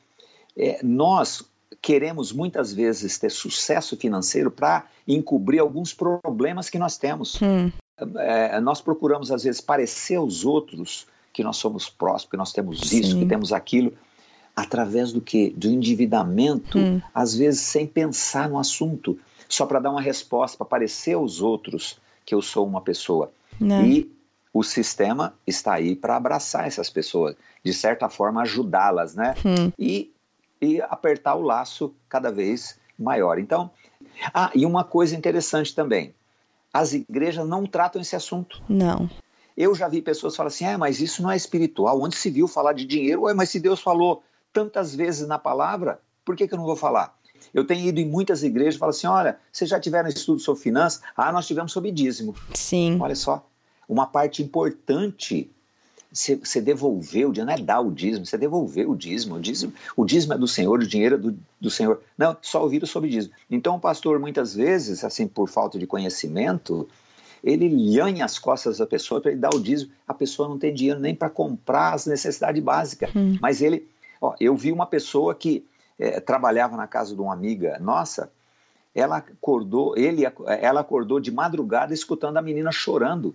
é, 0.56 0.80
nós 0.82 1.44
queremos 1.80 2.32
muitas 2.32 2.72
vezes 2.72 3.18
ter 3.18 3.30
sucesso 3.30 3.96
financeiro 3.96 4.50
para 4.50 4.86
encobrir 5.06 5.60
alguns 5.60 5.94
problemas 5.94 6.68
que 6.68 6.78
nós 6.78 6.98
temos. 6.98 7.40
Hum. 7.40 7.70
É, 8.18 8.60
nós 8.60 8.80
procuramos, 8.80 9.30
às 9.30 9.44
vezes, 9.44 9.60
parecer 9.60 10.16
aos 10.16 10.44
outros 10.44 11.06
que 11.32 11.42
nós 11.42 11.56
somos 11.56 11.88
prósperos, 11.88 12.30
que 12.30 12.36
nós 12.36 12.52
temos 12.52 12.92
isso, 12.92 13.12
Sim. 13.12 13.20
que 13.20 13.26
temos 13.26 13.52
aquilo, 13.52 13.92
através 14.54 15.12
do 15.12 15.20
que? 15.20 15.50
Do 15.50 15.68
endividamento, 15.68 16.78
Hum. 16.78 17.00
às 17.14 17.34
vezes 17.34 17.60
sem 17.60 17.86
pensar 17.86 18.48
no 18.48 18.58
assunto, 18.58 19.18
só 19.48 19.66
para 19.66 19.80
dar 19.80 19.90
uma 19.90 20.00
resposta, 20.00 20.56
para 20.56 20.66
parecer 20.66 21.14
aos 21.14 21.40
outros 21.40 21.98
que 22.24 22.34
eu 22.34 22.42
sou 22.42 22.66
uma 22.66 22.80
pessoa. 22.80 23.30
Né? 23.60 23.86
E 23.86 24.16
o 24.52 24.62
sistema 24.62 25.34
está 25.46 25.74
aí 25.74 25.94
para 25.94 26.16
abraçar 26.16 26.66
essas 26.66 26.90
pessoas, 26.90 27.36
de 27.62 27.72
certa 27.72 28.08
forma 28.08 28.42
ajudá-las, 28.42 29.14
né? 29.14 29.34
Hum. 29.44 29.70
E, 29.78 30.10
e 30.60 30.80
apertar 30.82 31.34
o 31.34 31.42
laço 31.42 31.94
cada 32.08 32.30
vez 32.32 32.78
maior. 32.98 33.38
Então, 33.38 33.70
ah, 34.32 34.50
e 34.54 34.64
uma 34.64 34.82
coisa 34.82 35.14
interessante 35.14 35.74
também, 35.74 36.14
as 36.78 36.92
igrejas 36.92 37.46
não 37.46 37.66
tratam 37.66 38.00
esse 38.00 38.14
assunto. 38.14 38.62
Não. 38.68 39.08
Eu 39.56 39.74
já 39.74 39.88
vi 39.88 40.02
pessoas 40.02 40.36
falar 40.36 40.48
assim, 40.48 40.66
ah, 40.66 40.76
mas 40.76 41.00
isso 41.00 41.22
não 41.22 41.30
é 41.30 41.36
espiritual, 41.36 42.00
onde 42.00 42.16
se 42.16 42.28
viu 42.28 42.46
falar 42.46 42.74
de 42.74 42.84
dinheiro? 42.84 43.22
Ué, 43.22 43.32
mas 43.32 43.48
se 43.48 43.58
Deus 43.58 43.80
falou 43.80 44.22
tantas 44.52 44.94
vezes 44.94 45.26
na 45.26 45.38
palavra, 45.38 46.00
por 46.24 46.36
que, 46.36 46.46
que 46.46 46.52
eu 46.52 46.58
não 46.58 46.66
vou 46.66 46.76
falar? 46.76 47.16
Eu 47.54 47.66
tenho 47.66 47.86
ido 47.88 48.00
em 48.00 48.06
muitas 48.06 48.42
igrejas 48.42 48.74
e 48.74 48.78
falo 48.78 48.90
assim, 48.90 49.06
olha, 49.06 49.38
vocês 49.50 49.70
já 49.70 49.80
tiveram 49.80 50.08
estudo 50.08 50.40
sobre 50.40 50.62
finanças? 50.62 51.00
Ah, 51.16 51.32
nós 51.32 51.46
tivemos 51.46 51.72
sobre 51.72 51.90
dízimo. 51.90 52.34
Sim. 52.52 52.98
Olha 53.00 53.14
só, 53.14 53.46
uma 53.88 54.06
parte 54.06 54.42
importante 54.42 55.50
você, 56.12 56.36
você 56.36 56.60
devolveu, 56.60 57.32
não 57.32 57.52
é 57.52 57.58
dar 57.58 57.80
o 57.80 57.90
dízimo, 57.90 58.24
você 58.24 58.38
devolveu 58.38 58.90
o 58.90 58.96
dízimo. 58.96 59.36
O 59.36 59.40
dízimo, 59.40 59.72
o 59.96 60.04
dízimo 60.04 60.34
é 60.34 60.38
do 60.38 60.48
Senhor, 60.48 60.78
o 60.78 60.86
dinheiro 60.86 61.16
é 61.16 61.18
do, 61.18 61.38
do 61.60 61.70
Senhor. 61.70 62.00
Não, 62.16 62.36
só 62.40 62.62
ouviram 62.62 62.86
sobre 62.86 63.10
dízimo. 63.10 63.34
Então 63.50 63.76
o 63.76 63.80
pastor, 63.80 64.18
muitas 64.18 64.54
vezes, 64.54 65.04
assim, 65.04 65.26
por 65.26 65.48
falta 65.48 65.78
de 65.78 65.86
conhecimento, 65.86 66.88
ele 67.42 67.68
lhanha 67.68 68.24
as 68.24 68.38
costas 68.38 68.78
da 68.78 68.86
pessoa 68.86 69.20
para 69.20 69.30
ele 69.30 69.40
dar 69.40 69.54
o 69.54 69.60
dízimo. 69.60 69.92
A 70.06 70.14
pessoa 70.14 70.48
não 70.48 70.58
tem 70.58 70.72
dinheiro 70.72 71.00
nem 71.00 71.14
para 71.14 71.30
comprar 71.30 71.94
as 71.94 72.06
necessidades 72.06 72.62
básicas. 72.62 73.10
Hum. 73.14 73.36
Mas 73.40 73.60
ele, 73.60 73.86
ó, 74.20 74.34
eu 74.40 74.56
vi 74.56 74.72
uma 74.72 74.86
pessoa 74.86 75.34
que 75.34 75.64
eh, 75.98 76.20
trabalhava 76.20 76.76
na 76.76 76.86
casa 76.86 77.14
de 77.14 77.20
uma 77.20 77.32
amiga 77.32 77.78
nossa, 77.78 78.30
ela 78.94 79.18
acordou, 79.18 79.96
ele, 79.96 80.22
ela 80.60 80.80
acordou 80.80 81.20
de 81.20 81.30
madrugada 81.30 81.92
escutando 81.92 82.38
a 82.38 82.42
menina 82.42 82.72
chorando. 82.72 83.34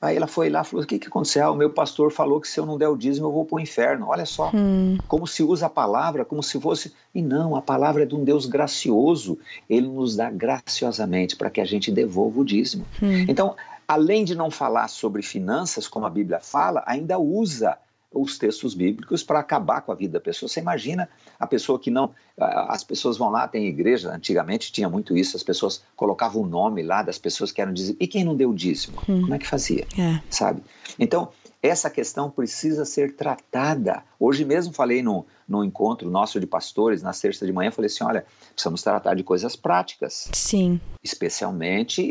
Aí 0.00 0.16
ela 0.16 0.26
foi 0.26 0.50
lá 0.50 0.60
e 0.60 0.64
falou: 0.64 0.84
O 0.84 0.86
que, 0.86 0.98
que 0.98 1.08
aconteceu? 1.08 1.46
Ah, 1.46 1.50
o 1.50 1.56
meu 1.56 1.70
pastor 1.70 2.12
falou 2.12 2.40
que 2.40 2.48
se 2.48 2.60
eu 2.60 2.66
não 2.66 2.76
der 2.76 2.88
o 2.88 2.96
dízimo 2.96 3.28
eu 3.28 3.32
vou 3.32 3.44
para 3.44 3.56
o 3.56 3.60
inferno. 3.60 4.06
Olha 4.08 4.26
só, 4.26 4.50
Hum. 4.54 4.98
como 5.08 5.26
se 5.26 5.42
usa 5.42 5.66
a 5.66 5.70
palavra, 5.70 6.24
como 6.24 6.42
se 6.42 6.60
fosse. 6.60 6.92
E 7.14 7.22
não, 7.22 7.56
a 7.56 7.62
palavra 7.62 8.02
é 8.02 8.06
de 8.06 8.14
um 8.14 8.22
Deus 8.22 8.44
gracioso. 8.46 9.38
Ele 9.68 9.86
nos 9.88 10.14
dá 10.16 10.30
graciosamente 10.30 11.36
para 11.36 11.50
que 11.50 11.60
a 11.60 11.64
gente 11.64 11.90
devolva 11.90 12.40
o 12.40 12.44
dízimo. 12.44 12.84
Hum. 13.02 13.24
Então, 13.26 13.56
além 13.88 14.24
de 14.24 14.34
não 14.34 14.50
falar 14.50 14.88
sobre 14.88 15.22
finanças, 15.22 15.88
como 15.88 16.04
a 16.06 16.10
Bíblia 16.10 16.40
fala, 16.40 16.82
ainda 16.86 17.18
usa 17.18 17.78
os 18.12 18.38
textos 18.38 18.74
bíblicos 18.74 19.22
para 19.22 19.40
acabar 19.40 19.82
com 19.82 19.92
a 19.92 19.94
vida 19.94 20.14
da 20.14 20.20
pessoa. 20.20 20.48
Você 20.48 20.60
imagina 20.60 21.08
a 21.38 21.46
pessoa 21.46 21.78
que 21.78 21.90
não. 21.90 22.14
As 22.38 22.84
pessoas 22.84 23.16
vão 23.16 23.30
lá, 23.30 23.48
tem 23.48 23.66
igreja, 23.66 24.10
antigamente 24.10 24.72
tinha 24.72 24.88
muito 24.88 25.16
isso, 25.16 25.36
as 25.36 25.42
pessoas 25.42 25.82
colocavam 25.94 26.42
o 26.42 26.46
nome 26.46 26.82
lá 26.82 27.02
das 27.02 27.18
pessoas 27.18 27.50
que 27.50 27.60
eram 27.60 27.72
dízimo. 27.72 27.96
E 28.00 28.06
quem 28.06 28.24
não 28.24 28.36
deu 28.36 28.52
dízimo? 28.52 28.98
Hum. 29.08 29.22
Como 29.22 29.34
é 29.34 29.38
que 29.38 29.46
fazia? 29.46 29.86
É. 29.98 30.20
Sabe? 30.30 30.62
Então, 30.98 31.30
essa 31.62 31.90
questão 31.90 32.30
precisa 32.30 32.84
ser 32.84 33.16
tratada. 33.16 34.02
Hoje 34.20 34.44
mesmo 34.44 34.72
falei 34.72 35.02
no, 35.02 35.26
no 35.48 35.64
encontro 35.64 36.08
nosso 36.10 36.38
de 36.38 36.46
pastores, 36.46 37.02
na 37.02 37.12
sexta 37.12 37.44
de 37.46 37.52
manhã, 37.52 37.70
falei 37.70 37.86
assim: 37.86 38.04
olha, 38.04 38.24
precisamos 38.52 38.82
tratar 38.82 39.14
de 39.14 39.24
coisas 39.24 39.56
práticas. 39.56 40.28
Sim. 40.32 40.80
Especialmente 41.02 42.02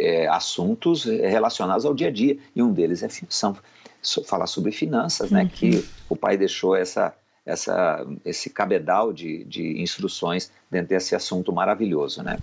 é, 0.00 0.28
assuntos 0.28 1.04
relacionados 1.04 1.84
ao 1.84 1.94
dia 1.94 2.08
a 2.08 2.12
dia. 2.12 2.38
E 2.54 2.62
um 2.62 2.72
deles 2.72 3.02
é 3.02 3.08
são 3.28 3.56
falar 4.26 4.46
sobre 4.46 4.72
finanças, 4.72 5.30
né? 5.30 5.42
Uhum. 5.42 5.48
Que 5.48 5.84
o 6.08 6.16
pai 6.16 6.36
deixou 6.36 6.76
essa, 6.76 7.14
essa, 7.46 8.06
esse 8.24 8.48
cabedal 8.48 9.12
de, 9.12 9.44
de 9.44 9.80
instruções 9.80 10.50
dentro 10.70 10.88
desse 10.88 11.14
assunto 11.14 11.52
maravilhoso, 11.52 12.22
né? 12.22 12.38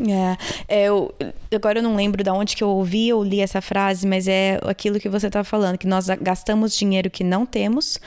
É, 0.67 0.82
é, 0.82 0.84
eu, 0.86 1.13
agora 1.54 1.80
eu 1.80 1.84
não 1.84 1.95
lembro 1.95 2.24
de 2.24 2.30
onde 2.30 2.56
que 2.56 2.63
eu 2.63 2.69
ouvi 2.69 3.12
ou 3.12 3.24
li 3.24 3.41
essa 3.41 3.62
frase, 3.62 4.06
mas 4.08 4.28
é 4.28 4.60
aquilo 4.63 5.00
que 5.00 5.10
você 5.10 5.28
está 5.28 5.43
falando, 5.43 5.78
que 5.78 5.88
nós 5.88 6.08
gastamos 6.21 6.76
dinheiro 6.76 7.10
que 7.10 7.24
não 7.24 7.45
temos 7.45 8.00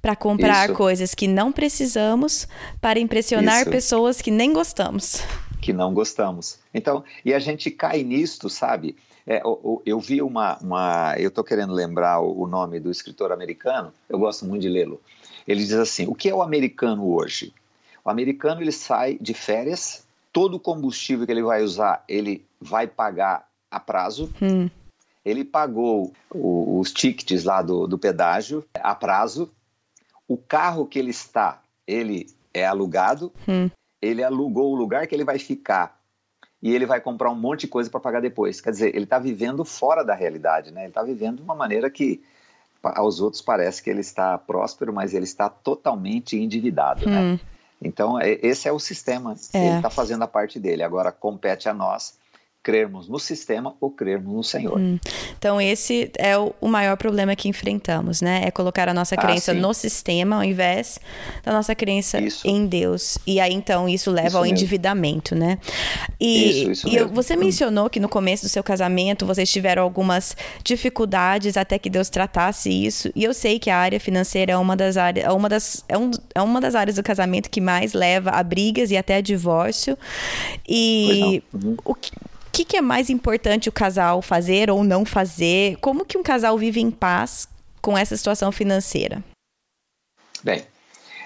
para 0.00 0.16
comprar 0.16 0.66
Isso. 0.66 0.74
coisas 0.74 1.14
que 1.14 1.28
não 1.28 1.52
precisamos 1.52 2.48
para 2.80 2.98
impressionar 2.98 3.62
Isso. 3.62 3.70
pessoas 3.70 4.20
que 4.20 4.30
nem 4.30 4.52
gostamos. 4.52 5.22
Que 5.60 5.72
não 5.72 5.94
gostamos. 5.94 6.58
Então, 6.74 7.04
e 7.24 7.32
a 7.32 7.38
gente 7.38 7.70
cai 7.70 8.02
nisto, 8.02 8.50
sabe? 8.50 8.96
É, 9.26 9.40
eu, 9.42 9.82
eu, 9.86 10.00
vi 10.00 10.20
uma, 10.20 10.58
uma 10.58 11.14
eu 11.18 11.28
estou 11.28 11.44
querendo 11.44 11.72
lembrar 11.72 12.20
o, 12.20 12.46
nome 12.46 12.80
do 12.80 12.90
escritor 12.90 13.30
americano, 13.32 13.92
eu 14.08 14.18
gosto 14.18 14.44
muito 14.44 14.62
de 14.62 14.68
lê-lo. 14.68 15.00
Ele 15.46 15.60
diz 15.60 15.74
assim: 15.74 16.06
o 16.06 16.14
que 16.14 16.28
é 16.28 16.34
o 16.34 16.42
americano 16.42 17.08
hoje? 17.08 17.54
O 18.04 18.10
americano 18.10 18.60
ele 18.60 18.72
sai 18.72 19.16
de 19.20 19.32
férias, 19.32 20.04
todo 20.32 20.56
o 20.56 20.60
combustível 20.60 21.24
que 21.24 21.32
ele 21.32 21.42
vai 21.42 21.62
usar 21.62 22.04
ele 22.08 22.44
vai 22.60 22.86
pagar 22.86 23.48
a 23.70 23.78
prazo. 23.78 24.32
Hum. 24.42 24.68
Ele 25.24 25.44
pagou 25.44 26.12
os 26.30 26.90
tickets 26.90 27.44
lá 27.44 27.62
do, 27.62 27.86
do 27.86 27.96
pedágio 27.96 28.64
a 28.74 28.94
prazo. 28.94 29.50
O 30.26 30.36
carro 30.36 30.84
que 30.84 30.98
ele 30.98 31.10
está, 31.10 31.62
ele 31.86 32.26
é 32.52 32.66
alugado. 32.66 33.32
Hum. 33.48 33.70
Ele 34.00 34.24
alugou 34.24 34.72
o 34.72 34.74
lugar 34.74 35.06
que 35.06 35.14
ele 35.14 35.24
vai 35.24 35.38
ficar 35.38 36.01
e 36.62 36.74
ele 36.74 36.86
vai 36.86 37.00
comprar 37.00 37.30
um 37.30 37.34
monte 37.34 37.62
de 37.62 37.68
coisa 37.68 37.90
para 37.90 37.98
pagar 37.98 38.20
depois. 38.20 38.60
Quer 38.60 38.70
dizer, 38.70 38.94
ele 38.94 39.04
está 39.04 39.18
vivendo 39.18 39.64
fora 39.64 40.04
da 40.04 40.14
realidade, 40.14 40.70
né? 40.70 40.82
Ele 40.82 40.88
está 40.88 41.02
vivendo 41.02 41.36
de 41.36 41.42
uma 41.42 41.54
maneira 41.54 41.90
que 41.90 42.22
aos 42.82 43.20
outros 43.20 43.42
parece 43.42 43.82
que 43.82 43.90
ele 43.90 44.00
está 44.00 44.38
próspero, 44.38 44.92
mas 44.92 45.14
ele 45.14 45.24
está 45.24 45.48
totalmente 45.48 46.36
endividado, 46.36 47.08
né? 47.08 47.20
hum. 47.20 47.32
né? 47.32 47.40
Então, 47.84 48.20
esse 48.20 48.68
é 48.68 48.72
o 48.72 48.78
sistema. 48.78 49.34
É. 49.52 49.66
Ele 49.66 49.76
está 49.76 49.90
fazendo 49.90 50.22
a 50.22 50.28
parte 50.28 50.60
dele. 50.60 50.84
Agora, 50.84 51.10
compete 51.10 51.68
a 51.68 51.74
nós 51.74 52.14
crermos 52.62 53.08
no 53.08 53.18
sistema 53.18 53.74
ou 53.80 53.90
crermos 53.90 54.32
no 54.32 54.44
Senhor. 54.44 54.78
Hum. 54.78 54.98
Então 55.36 55.60
esse 55.60 56.10
é 56.16 56.36
o, 56.38 56.68
maior 56.68 56.96
problema 56.96 57.34
que 57.34 57.48
enfrentamos, 57.48 58.20
né? 58.20 58.42
É 58.44 58.50
colocar 58.50 58.88
a 58.88 58.94
nossa 58.94 59.16
ah, 59.16 59.18
crença 59.18 59.50
ah, 59.50 59.54
no 59.54 59.74
sistema 59.74 60.36
ao 60.36 60.44
invés 60.44 61.00
da 61.42 61.52
nossa 61.52 61.74
crença 61.74 62.20
isso. 62.20 62.46
em 62.46 62.66
Deus. 62.66 63.18
E 63.26 63.40
aí 63.40 63.52
então 63.52 63.88
isso 63.88 64.10
leva 64.10 64.28
isso 64.28 64.36
ao 64.36 64.42
mesmo. 64.44 64.56
endividamento, 64.56 65.34
né? 65.34 65.58
E, 66.20 66.70
isso, 66.70 66.88
e 66.88 67.02
você 67.04 67.34
mencionou 67.34 67.90
que 67.90 67.98
no 67.98 68.08
começo 68.08 68.44
do 68.44 68.48
seu 68.48 68.62
casamento 68.62 69.26
vocês 69.26 69.50
tiveram 69.50 69.82
algumas 69.82 70.36
dificuldades 70.62 71.56
até 71.56 71.78
que 71.78 71.90
Deus 71.90 72.08
tratasse 72.08 72.70
isso. 72.70 73.10
E 73.14 73.24
eu 73.24 73.34
sei 73.34 73.58
que 73.58 73.70
a 73.70 73.76
área 73.76 73.98
financeira 73.98 74.52
é 74.52 74.56
uma 74.56 74.76
das 74.76 74.96
áreas, 74.96 75.26
é 75.26 75.32
uma 75.32 75.48
das, 75.48 75.84
é, 75.88 75.98
um, 75.98 76.10
é 76.34 76.40
uma 76.40 76.60
das 76.60 76.76
áreas 76.76 76.96
do 76.96 77.02
casamento 77.02 77.50
que 77.50 77.60
mais 77.60 77.92
leva 77.92 78.30
a 78.30 78.42
brigas 78.42 78.92
e 78.92 78.96
até 78.96 79.16
a 79.16 79.20
divórcio. 79.20 79.98
E 80.68 81.42
uhum. 81.52 81.76
o 81.84 81.94
que 81.94 82.12
que, 82.52 82.64
que 82.66 82.76
é 82.76 82.82
mais 82.82 83.08
importante 83.08 83.68
o 83.68 83.72
casal 83.72 84.20
fazer 84.20 84.70
ou 84.70 84.84
não 84.84 85.04
fazer? 85.06 85.76
Como 85.78 86.04
que 86.04 86.18
um 86.18 86.22
casal 86.22 86.56
vive 86.58 86.80
em 86.80 86.90
paz 86.90 87.48
com 87.80 87.96
essa 87.96 88.16
situação 88.16 88.52
financeira? 88.52 89.24
Bem, 90.44 90.64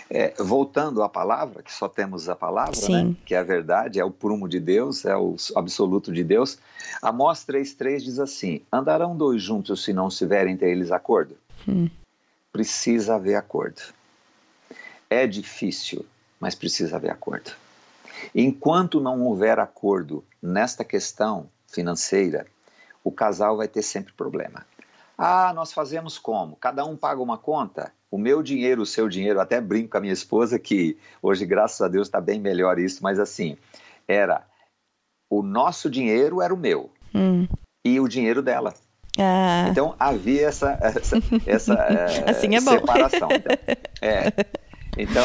é, 0.09 0.35
voltando 0.39 1.03
à 1.03 1.09
palavra, 1.09 1.63
que 1.63 1.73
só 1.73 1.89
temos 1.89 2.29
a 2.29 2.37
palavra, 2.37 2.77
né, 2.89 3.15
que 3.25 3.35
é 3.35 3.39
a 3.39 3.43
verdade, 3.43 3.99
é 3.99 4.05
o 4.05 4.11
prumo 4.11 4.49
de 4.49 4.61
Deus, 4.61 5.05
é 5.05 5.17
o 5.17 5.35
absoluto 5.57 6.13
de 6.13 6.23
Deus. 6.23 6.59
Amós 7.03 7.45
3,3 7.45 7.99
diz 8.03 8.19
assim: 8.21 8.61
Andarão 8.73 9.17
dois 9.17 9.43
juntos 9.43 9.83
se 9.83 9.93
não 9.93 10.09
tiverem 10.09 10.55
entre 10.55 10.71
eles 10.71 10.93
acordo? 10.93 11.37
Hum. 11.67 11.91
Precisa 12.53 13.17
haver 13.17 13.35
acordo. 13.35 13.83
É 15.11 15.27
difícil, 15.27 16.07
mas 16.39 16.55
precisa 16.55 16.97
haver 16.97 17.11
acordo. 17.11 17.51
Enquanto 18.35 19.01
não 19.01 19.23
houver 19.23 19.59
acordo 19.59 20.25
nesta 20.47 20.85
questão 20.85 21.49
financeira, 21.67 22.47
o 23.03 23.11
casal 23.11 23.57
vai 23.57 23.69
ter 23.69 23.83
sempre 23.83 24.13
problema. 24.13 24.67
Ah, 25.19 25.53
nós 25.55 25.73
fazemos 25.73 26.19
como? 26.19 26.57
Cada 26.57 26.85
um 26.85 26.97
paga 26.97 27.21
uma 27.21 27.39
conta? 27.39 27.93
O 28.11 28.19
meu 28.19 28.43
dinheiro, 28.43 28.83
o 28.83 28.87
seu 28.87 29.09
dinheiro, 29.09 29.41
até 29.41 29.61
brinco 29.61 29.91
com 29.91 29.99
a 29.99 30.01
minha 30.01 30.13
esposa 30.13 30.59
que 30.59 30.99
hoje, 31.23 31.45
graças 31.45 31.81
a 31.81 31.89
Deus, 31.89 32.07
está 32.07 32.21
bem 32.21 32.39
melhor 32.39 32.79
isso, 32.79 33.03
mas 33.03 33.19
assim, 33.19 33.57
era 34.07 34.45
o 35.29 35.43
nosso 35.43 35.91
dinheiro 35.91 36.41
era 36.41 36.55
o 36.55 36.57
meu 36.57 36.91
hum. 37.15 37.49
e 37.85 37.99
o 37.99 38.07
dinheiro 38.07 38.43
dela. 38.43 38.73
Ah. 39.19 39.67
Então 39.71 39.97
havia 39.99 40.47
essa, 40.47 40.79
essa, 40.81 41.17
essa 41.47 41.75
assim 42.29 42.55
é, 42.55 42.61
separação. 42.61 43.29
Então, 43.33 43.57
é, 44.01 44.33
então 44.97 45.25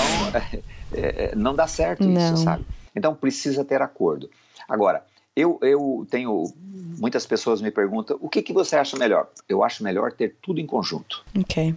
é, 0.93 1.29
é, 1.31 1.35
não 1.35 1.53
dá 1.53 1.67
certo 1.67 2.03
não. 2.03 2.19
isso, 2.19 2.43
sabe? 2.43 2.65
Então 2.95 3.13
precisa 3.13 3.63
ter 3.63 3.81
acordo. 3.81 4.29
Agora, 4.67 5.05
eu, 5.35 5.59
eu 5.61 6.07
tenho. 6.09 6.53
Muitas 6.97 7.25
pessoas 7.25 7.61
me 7.61 7.71
perguntam 7.71 8.17
o 8.21 8.29
que, 8.29 8.41
que 8.41 8.53
você 8.53 8.75
acha 8.75 8.97
melhor? 8.97 9.27
Eu 9.49 9.63
acho 9.63 9.83
melhor 9.83 10.11
ter 10.11 10.35
tudo 10.41 10.59
em 10.59 10.65
conjunto. 10.65 11.23
Ok. 11.37 11.75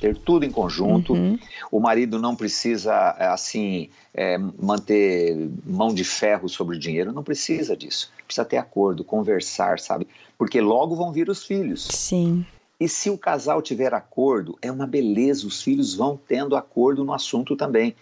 Ter 0.00 0.16
tudo 0.16 0.44
em 0.44 0.50
conjunto. 0.50 1.12
Uhum. 1.12 1.38
O 1.70 1.78
marido 1.78 2.18
não 2.18 2.34
precisa, 2.34 3.10
assim, 3.18 3.90
é, 4.14 4.38
manter 4.38 5.50
mão 5.64 5.92
de 5.92 6.04
ferro 6.04 6.48
sobre 6.48 6.76
o 6.76 6.78
dinheiro, 6.78 7.12
não 7.12 7.22
precisa 7.22 7.76
disso. 7.76 8.10
Precisa 8.24 8.44
ter 8.44 8.56
acordo, 8.56 9.04
conversar, 9.04 9.78
sabe? 9.78 10.08
Porque 10.38 10.60
logo 10.60 10.96
vão 10.96 11.12
vir 11.12 11.28
os 11.28 11.44
filhos. 11.44 11.86
Sim. 11.90 12.44
E 12.82 12.88
se 12.88 13.10
o 13.10 13.16
casal 13.16 13.62
tiver 13.62 13.94
acordo, 13.94 14.58
é 14.60 14.72
uma 14.72 14.88
beleza, 14.88 15.46
os 15.46 15.62
filhos 15.62 15.94
vão 15.94 16.18
tendo 16.26 16.56
acordo 16.56 17.04
no 17.04 17.12
assunto 17.12 17.54
também. 17.54 17.94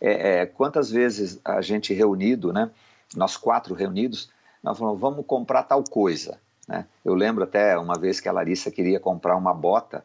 É, 0.00 0.40
é, 0.40 0.46
quantas 0.46 0.90
vezes 0.90 1.38
a 1.44 1.60
gente 1.60 1.92
reunido, 1.92 2.50
né? 2.50 2.70
Nós 3.14 3.36
quatro 3.36 3.74
reunidos, 3.74 4.30
nós 4.62 4.78
falamos, 4.78 5.00
vamos 5.00 5.26
comprar 5.26 5.64
tal 5.64 5.82
coisa. 5.82 6.38
Né? 6.68 6.86
Eu 7.04 7.14
lembro 7.14 7.44
até 7.44 7.76
uma 7.76 7.98
vez 7.98 8.20
que 8.20 8.28
a 8.28 8.32
Larissa 8.32 8.70
queria 8.70 9.00
comprar 9.00 9.36
uma 9.36 9.52
bota 9.52 10.04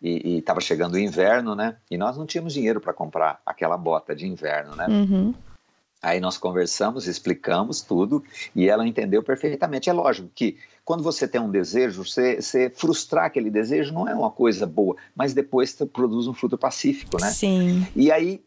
e 0.00 0.38
estava 0.38 0.60
chegando 0.60 0.94
o 0.94 0.98
inverno, 0.98 1.54
né? 1.54 1.76
E 1.90 1.96
nós 1.96 2.16
não 2.16 2.26
tínhamos 2.26 2.52
dinheiro 2.52 2.80
para 2.80 2.92
comprar 2.92 3.40
aquela 3.46 3.76
bota 3.78 4.14
de 4.14 4.26
inverno, 4.26 4.76
né? 4.76 4.86
Uhum. 4.88 5.34
Aí 6.02 6.20
nós 6.20 6.36
conversamos, 6.36 7.06
explicamos 7.06 7.80
tudo 7.80 8.22
e 8.54 8.68
ela 8.68 8.86
entendeu 8.86 9.22
perfeitamente. 9.22 9.88
É 9.88 9.92
lógico 9.92 10.28
que 10.34 10.58
quando 10.84 11.02
você 11.02 11.26
tem 11.26 11.40
um 11.40 11.50
desejo, 11.50 12.04
você, 12.04 12.40
você, 12.40 12.70
frustrar 12.70 13.24
aquele 13.24 13.50
desejo 13.50 13.92
não 13.92 14.06
é 14.06 14.14
uma 14.14 14.30
coisa 14.30 14.66
boa, 14.66 14.96
mas 15.16 15.32
depois 15.32 15.76
produz 15.92 16.26
um 16.26 16.34
fruto 16.34 16.58
pacífico, 16.58 17.18
né? 17.20 17.30
Sim. 17.30 17.86
E 17.96 18.12
aí 18.12 18.44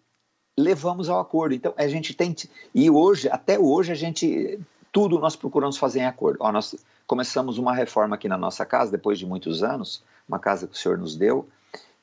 levamos 0.57 1.09
ao 1.09 1.19
acordo. 1.19 1.55
Então 1.55 1.73
a 1.75 1.88
gente 1.88 2.13
tem 2.13 2.35
e 2.73 2.89
hoje, 2.89 3.27
até 3.29 3.59
hoje 3.59 3.91
a 3.91 3.95
gente 3.95 4.59
tudo 4.91 5.19
nós 5.19 5.36
procuramos 5.36 5.78
fazer 5.78 5.99
em 5.99 6.06
acordo. 6.06 6.38
Ó, 6.39 6.52
nós 6.52 6.75
começamos 7.06 7.58
uma 7.58 7.73
reforma 7.73 8.15
aqui 8.15 8.28
na 8.28 8.38
nossa 8.38 8.65
casa 8.65 8.91
depois 8.91 9.19
de 9.19 9.25
muitos 9.25 9.63
anos, 9.63 10.04
uma 10.28 10.39
casa 10.39 10.67
que 10.67 10.73
o 10.73 10.78
Senhor 10.78 10.97
nos 10.97 11.15
deu, 11.15 11.47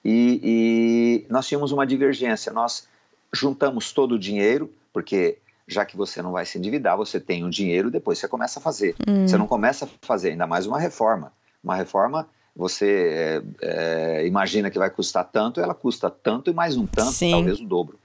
e, 0.05 0.41
e 0.43 1.33
nós 1.33 1.47
tínhamos 1.47 1.73
uma 1.73 1.87
divergência. 1.87 2.53
Nós 2.53 2.89
juntamos 3.33 3.93
todo 3.93 4.13
o 4.13 4.19
dinheiro, 4.19 4.73
porque 4.93 5.39
já 5.67 5.85
que 5.85 5.97
você 5.97 6.23
não 6.23 6.33
vai 6.33 6.47
se 6.47 6.59
endividar, 6.59 6.97
você 6.97 7.19
tem 7.19 7.45
o 7.45 7.51
dinheiro, 7.51 7.91
depois 7.91 8.19
você 8.19 8.29
começa 8.29 8.61
a 8.61 8.63
fazer. 8.63 8.95
Hum. 9.07 9.27
Você 9.27 9.37
não 9.37 9.47
começa 9.47 9.85
a 9.85 9.89
fazer 10.03 10.31
ainda 10.31 10.47
mais 10.47 10.67
uma 10.67 10.79
reforma. 10.79 11.33
Uma 11.63 11.75
reforma 11.75 12.29
você 12.55 13.43
é, 13.61 14.21
é, 14.21 14.27
imagina 14.27 14.71
que 14.71 14.79
vai 14.79 14.89
custar 14.89 15.25
tanto, 15.25 15.61
ela 15.61 15.75
custa 15.75 16.09
tanto 16.09 16.51
e 16.51 16.55
mais 16.55 16.77
um 16.77 16.87
tanto, 16.87 17.13
Sim. 17.13 17.33
talvez 17.33 17.61
o 17.61 17.65
dobro 17.65 17.99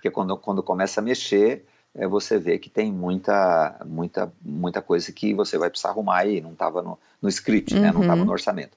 porque 0.00 0.10
quando, 0.10 0.34
quando 0.38 0.62
começa 0.62 1.00
a 1.00 1.04
mexer, 1.04 1.66
é, 1.94 2.06
você 2.06 2.38
vê 2.38 2.58
que 2.58 2.70
tem 2.70 2.92
muita, 2.92 3.80
muita, 3.84 4.32
muita 4.42 4.80
coisa 4.80 5.10
que 5.12 5.34
você 5.34 5.58
vai 5.58 5.68
precisar 5.68 5.90
arrumar 5.90 6.26
e 6.26 6.40
não 6.40 6.52
estava 6.52 6.82
no, 6.82 6.98
no 7.20 7.28
script, 7.28 7.74
uhum. 7.74 7.80
né? 7.80 7.92
não 7.92 8.02
estava 8.02 8.24
no 8.24 8.30
orçamento. 8.30 8.76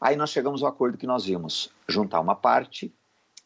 Aí 0.00 0.16
nós 0.16 0.30
chegamos 0.30 0.62
ao 0.62 0.68
acordo 0.68 0.96
que 0.96 1.06
nós 1.06 1.26
vimos 1.26 1.70
juntar 1.86 2.20
uma 2.20 2.34
parte 2.34 2.92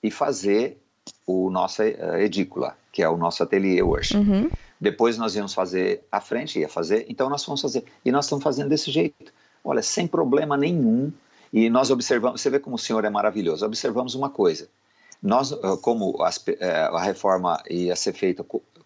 e 0.02 0.10
fazer 0.10 0.80
o 1.26 1.50
nossa 1.50 1.84
uh, 1.84 2.16
edícula, 2.16 2.76
que 2.92 3.02
é 3.02 3.08
o 3.08 3.16
nosso 3.16 3.42
ateliê 3.42 3.82
hoje. 3.82 4.16
Uhum. 4.16 4.48
Depois 4.80 5.18
nós 5.18 5.34
íamos 5.34 5.52
fazer 5.54 6.04
a 6.12 6.20
frente, 6.20 6.60
ia 6.60 6.68
fazer, 6.68 7.06
então 7.08 7.28
nós 7.28 7.44
fomos 7.44 7.60
fazer. 7.60 7.84
E 8.04 8.12
nós 8.12 8.26
estamos 8.26 8.44
fazendo 8.44 8.68
desse 8.68 8.90
jeito. 8.90 9.32
olha, 9.64 9.82
sem 9.82 10.06
problema 10.06 10.56
nenhum. 10.56 11.12
E 11.52 11.70
nós 11.70 11.90
observamos, 11.90 12.40
você 12.40 12.50
vê 12.50 12.58
como 12.58 12.76
o 12.76 12.78
Senhor 12.78 13.04
é 13.04 13.10
maravilhoso. 13.10 13.64
Observamos 13.64 14.14
uma 14.14 14.28
coisa. 14.28 14.68
Nós, 15.22 15.52
ah, 15.52 15.76
como 15.80 16.22
as, 16.22 16.42
eh, 16.48 16.88
a 16.92 17.00
reforma 17.00 17.62
ia 17.70 17.96
ser 17.96 18.12
feita 18.12 18.44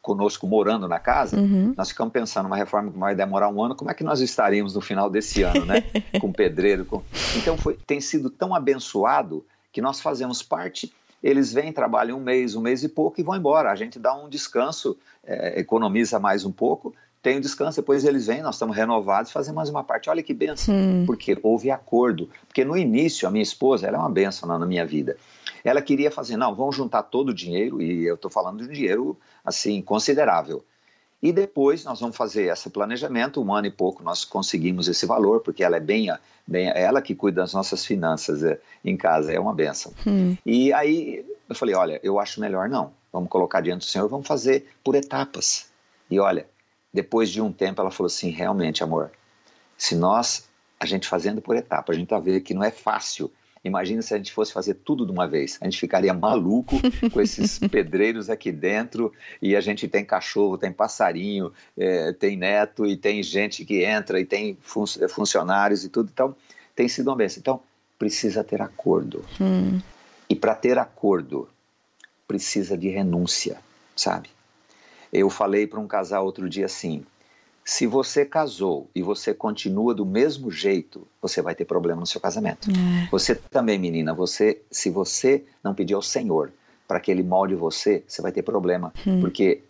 conosco 0.09 0.47
morando 0.47 0.89
na 0.89 0.99
casa, 0.99 1.37
uhum. 1.39 1.75
nós 1.77 1.91
ficamos 1.91 2.11
pensando 2.11 2.47
uma 2.47 2.57
reforma 2.57 2.91
que 2.91 2.99
vai 2.99 3.15
demorar 3.15 3.51
um 3.51 3.63
ano, 3.63 3.75
como 3.75 3.91
é 3.91 3.95
que 3.95 4.03
nós 4.03 4.21
estaríamos 4.21 4.75
no 4.75 4.81
final 4.81 5.11
desse 5.11 5.43
ano, 5.43 5.67
né? 5.67 5.83
com 6.19 6.33
pedreiro. 6.33 6.87
Com... 6.87 7.03
Então 7.37 7.59
foi, 7.59 7.75
tem 7.75 8.01
sido 8.01 8.31
tão 8.31 8.55
abençoado 8.55 9.45
que 9.71 9.83
nós 9.83 10.01
fazemos 10.01 10.43
parte 10.43 10.91
eles 11.21 11.53
vêm, 11.53 11.73
trabalham 11.73 12.17
um 12.17 12.23
mês, 12.23 12.55
um 12.55 12.61
mês 12.61 12.85
e 12.85 12.89
pouco 12.89 13.21
e 13.21 13.25
vão 13.25 13.37
embora. 13.37 13.73
A 13.73 13.75
gente 13.75 13.99
dá 13.99 14.15
um 14.15 14.29
descanso, 14.29 14.97
é, 15.27 15.59
economiza 15.59 16.21
mais 16.21 16.45
um 16.45 16.53
pouco, 16.53 16.95
tem 17.21 17.39
um 17.39 17.41
descanso, 17.41 17.81
depois 17.81 18.05
eles 18.05 18.29
vêm, 18.29 18.41
nós 18.41 18.55
estamos 18.55 18.77
renovados, 18.77 19.33
fazemos 19.33 19.57
mais 19.57 19.69
uma 19.69 19.83
parte. 19.83 20.09
Olha 20.09 20.23
que 20.23 20.33
benção, 20.33 20.73
hum. 20.73 21.05
porque 21.07 21.37
houve 21.43 21.73
acordo. 21.73 22.31
Porque 22.47 22.65
no 22.65 22.77
início, 22.77 23.27
a 23.27 23.33
minha 23.33 23.43
esposa, 23.43 23.89
ela 23.89 23.97
é 23.97 24.01
uma 24.01 24.11
benção 24.11 24.49
na 24.49 24.65
minha 24.65 24.87
vida. 24.87 25.17
Ela 25.65 25.83
queria 25.83 26.11
fazer, 26.11 26.37
não, 26.37 26.55
vamos 26.55 26.77
juntar 26.77 27.03
todo 27.05 27.31
o 27.31 27.35
dinheiro, 27.35 27.81
e 27.83 28.07
eu 28.07 28.15
estou 28.15 28.31
falando 28.31 28.59
de 28.59 28.69
um 28.69 28.73
dinheiro, 28.73 29.17
assim, 29.45 29.81
considerável. 29.83 30.65
E 31.21 31.33
depois 31.33 31.85
nós 31.85 32.01
vamos 32.01 32.17
fazer 32.17 32.45
esse 32.45 32.71
planejamento, 32.71 33.43
um 33.43 33.53
ano 33.53 33.67
e 33.67 33.71
pouco 33.71 34.03
nós 34.05 34.25
conseguimos 34.25 34.87
esse 34.87 35.05
valor, 35.05 35.41
porque 35.41 35.65
ela 35.65 35.77
é 35.77 35.81
bem, 35.81 36.09
bem 36.47 36.69
ela 36.69 37.03
que 37.03 37.15
cuida 37.15 37.41
das 37.41 37.53
nossas 37.53 37.85
finanças 37.85 38.45
é, 38.45 38.61
em 38.85 38.97
casa, 38.97 39.33
é 39.33 39.41
uma 39.41 39.53
benção. 39.53 39.93
Hum. 40.07 40.37
E 40.47 40.73
aí 40.73 41.27
eu 41.49 41.55
falei, 41.57 41.75
olha, 41.75 42.01
eu 42.05 42.21
acho 42.21 42.41
melhor 42.41 42.69
não, 42.69 42.93
vamos 43.13 43.29
colocar 43.29 43.61
diante 43.61 43.81
do 43.81 43.91
Senhor, 43.91 44.09
vamos 44.09 44.29
fazer 44.29 44.69
por 44.85 44.95
etapas. 44.95 45.69
E 46.09 46.21
olha, 46.21 46.47
depois 46.95 47.31
de 47.31 47.41
um 47.41 47.53
tempo 47.53 47.81
ela 47.81 47.91
falou 47.91 48.07
assim, 48.07 48.31
realmente 48.31 48.85
amor, 48.85 49.11
se 49.77 49.97
nós, 49.97 50.49
a 50.79 50.87
gente 50.87 51.09
fazendo 51.09 51.43
por 51.43 51.57
etapas, 51.57 51.97
a 51.97 51.99
gente 51.99 52.09
tá 52.09 52.19
vendo 52.21 52.41
que 52.43 52.55
não 52.55 52.63
é 52.63 52.71
fácil, 52.71 53.31
Imagina 53.65 54.03
se 54.03 54.15
a 54.15 54.17
gente 54.17 54.33
fosse 54.33 54.53
fazer 54.53 54.75
tudo 54.75 55.05
de 55.05 55.13
uma 55.13 55.27
vez. 55.27 55.59
A 55.61 55.65
gente 55.65 55.79
ficaria 55.79 56.15
maluco 56.15 56.77
com 57.13 57.21
esses 57.21 57.59
pedreiros 57.69 58.31
aqui 58.31 58.53
dentro 58.53 59.13
e 59.41 59.57
a 59.57 59.61
gente 59.61 59.89
tem 59.89 60.05
cachorro, 60.05 60.59
tem 60.59 60.73
passarinho, 60.73 61.53
é, 61.77 62.13
tem 62.13 62.37
neto 62.37 62.87
e 62.87 62.97
tem 62.97 63.23
gente 63.23 63.65
que 63.65 63.85
entra 63.85 64.21
e 64.21 64.25
tem 64.25 64.57
fun 64.61 64.85
funcionários 65.09 65.85
e 65.85 65.89
tudo. 65.89 66.11
Então, 66.13 66.35
tem 66.75 66.89
sido 66.89 67.09
uma 67.09 67.17
benção. 67.17 67.41
Então, 67.41 67.61
precisa 67.99 68.45
ter 68.45 68.63
acordo. 68.63 69.25
Hum. 69.41 69.81
E 70.29 70.35
para 70.35 70.55
ter 70.55 70.79
acordo, 70.79 71.49
precisa 72.27 72.77
de 72.77 72.89
renúncia, 72.89 73.59
sabe? 73.97 74.31
Eu 75.13 75.31
falei 75.31 75.67
para 75.67 75.81
um 75.81 75.89
casal 75.89 76.25
outro 76.25 76.49
dia 76.49 76.67
assim: 76.67 77.05
se 77.69 77.87
você 77.87 78.25
casou 78.25 78.89
e 78.95 79.03
você 79.03 79.35
continua 79.35 79.95
do 79.95 80.07
mesmo 80.07 80.51
jeito, 80.51 81.07
você 81.21 81.43
vai 81.43 81.55
ter 81.55 81.67
problema 81.67 82.01
no 82.01 82.07
seu 82.07 82.19
casamento. 82.19 82.71
É. 82.71 83.09
Você 83.11 83.35
também, 83.35 83.79
menina, 83.79 84.15
você, 84.15 84.63
se 84.71 84.89
você 84.89 85.45
não 85.63 85.75
pedir 85.75 85.93
ao 85.93 86.01
Senhor 86.01 86.51
para 86.89 86.99
que 86.99 87.11
Ele 87.11 87.23
molde 87.23 87.55
você, 87.55 88.03
você 88.09 88.23
vai 88.23 88.33
ter 88.33 88.43
problema, 88.43 88.91
hum. 89.07 89.21
porque 89.21 89.61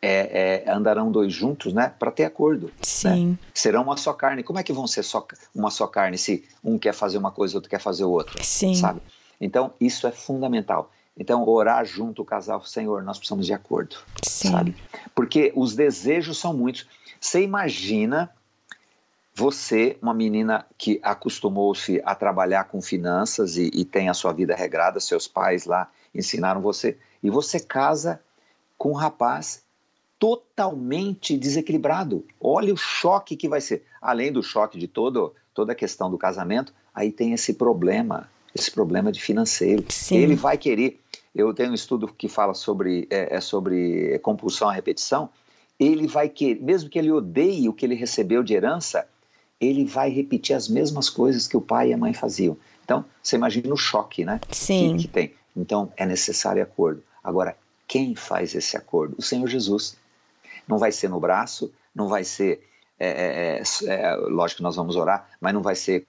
é, 0.00 0.62
é, 0.64 0.70
andarão 0.70 1.10
dois 1.10 1.32
juntos, 1.32 1.72
né, 1.72 1.92
para 1.98 2.12
ter 2.12 2.22
acordo. 2.22 2.66
Né? 2.66 2.72
Sim. 2.82 3.26
Né? 3.30 3.38
Serão 3.52 3.82
uma 3.82 3.96
só 3.96 4.12
carne. 4.12 4.44
Como 4.44 4.60
é 4.60 4.62
que 4.62 4.72
vão 4.72 4.86
ser 4.86 5.02
só, 5.02 5.26
uma 5.52 5.72
só 5.72 5.88
carne 5.88 6.16
se 6.16 6.44
um 6.62 6.78
quer 6.78 6.94
fazer 6.94 7.18
uma 7.18 7.32
coisa 7.32 7.54
e 7.54 7.56
outro 7.56 7.68
quer 7.68 7.80
fazer 7.80 8.04
outra? 8.04 8.40
Sim. 8.44 8.76
Sabe? 8.76 9.00
Então 9.40 9.72
isso 9.80 10.06
é 10.06 10.12
fundamental. 10.12 10.88
Então, 11.20 11.46
orar 11.46 11.84
junto 11.84 12.22
o 12.22 12.24
casal, 12.24 12.64
Senhor, 12.64 13.02
nós 13.02 13.18
precisamos 13.18 13.44
de 13.44 13.52
acordo, 13.52 13.96
Sim. 14.22 14.52
sabe? 14.52 14.74
Porque 15.14 15.52
os 15.54 15.74
desejos 15.74 16.38
são 16.38 16.54
muitos. 16.54 16.86
Você 17.20 17.42
imagina 17.42 18.30
você, 19.34 19.96
uma 20.02 20.12
menina 20.12 20.66
que 20.76 20.98
acostumou-se 21.02 22.00
a 22.04 22.14
trabalhar 22.14 22.64
com 22.64 22.80
finanças 22.82 23.56
e, 23.56 23.70
e, 23.72 23.84
tem 23.84 24.08
a 24.08 24.14
sua 24.14 24.32
vida 24.32 24.54
regrada, 24.54 24.98
seus 24.98 25.28
pais 25.28 25.66
lá 25.66 25.90
ensinaram 26.14 26.60
você, 26.60 26.98
e 27.22 27.30
você 27.30 27.60
casa 27.60 28.20
com 28.76 28.90
um 28.90 28.94
rapaz 28.94 29.62
totalmente 30.18 31.36
desequilibrado. 31.36 32.24
Olha 32.40 32.74
o 32.74 32.76
choque 32.76 33.36
que 33.36 33.48
vai 33.48 33.60
ser. 33.60 33.84
Além 34.02 34.32
do 34.32 34.42
choque 34.42 34.78
de 34.78 34.88
todo, 34.88 35.34
toda 35.54 35.72
a 35.72 35.76
questão 35.76 36.10
do 36.10 36.18
casamento, 36.18 36.74
aí 36.94 37.12
tem 37.12 37.32
esse 37.32 37.54
problema, 37.54 38.28
esse 38.54 38.70
problema 38.70 39.12
de 39.12 39.22
financeiro. 39.22 39.84
Sim. 39.88 40.16
Ele 40.16 40.34
vai 40.34 40.58
querer. 40.58 41.00
Eu 41.34 41.54
tenho 41.54 41.70
um 41.70 41.74
estudo 41.74 42.08
que 42.08 42.28
fala 42.28 42.52
sobre, 42.52 43.06
é, 43.08 43.36
é 43.36 43.40
sobre 43.40 44.18
compulsão 44.18 44.68
à 44.68 44.72
repetição 44.72 45.30
ele 45.80 46.06
vai 46.06 46.28
querer, 46.28 46.60
mesmo 46.60 46.90
que 46.90 46.98
ele 46.98 47.10
odeie 47.10 47.66
o 47.66 47.72
que 47.72 47.86
ele 47.86 47.94
recebeu 47.94 48.42
de 48.42 48.52
herança, 48.52 49.08
ele 49.58 49.86
vai 49.86 50.10
repetir 50.10 50.54
as 50.54 50.68
mesmas 50.68 51.08
coisas 51.08 51.48
que 51.48 51.56
o 51.56 51.60
pai 51.60 51.88
e 51.88 51.94
a 51.94 51.96
mãe 51.96 52.12
faziam. 52.12 52.56
Então, 52.84 53.04
você 53.22 53.36
imagina 53.36 53.72
o 53.72 53.76
choque, 53.78 54.24
né? 54.24 54.40
Sim. 54.50 54.96
Que, 54.96 55.02
que 55.02 55.08
tem. 55.08 55.34
Então, 55.56 55.90
é 55.96 56.04
necessário 56.04 56.62
acordo. 56.62 57.02
Agora, 57.24 57.56
quem 57.88 58.14
faz 58.14 58.54
esse 58.54 58.76
acordo? 58.76 59.16
O 59.18 59.22
Senhor 59.22 59.46
Jesus. 59.48 59.96
Não 60.68 60.78
vai 60.78 60.92
ser 60.92 61.08
no 61.08 61.18
braço, 61.18 61.72
não 61.94 62.08
vai 62.08 62.24
ser. 62.24 62.62
É, 62.98 63.58
é, 63.58 63.62
é, 63.88 63.94
é 63.94 64.16
lógico 64.16 64.58
que 64.58 64.62
nós 64.62 64.76
vamos 64.76 64.94
orar, 64.94 65.30
mas 65.40 65.54
não 65.54 65.62
vai 65.62 65.74
ser 65.74 66.06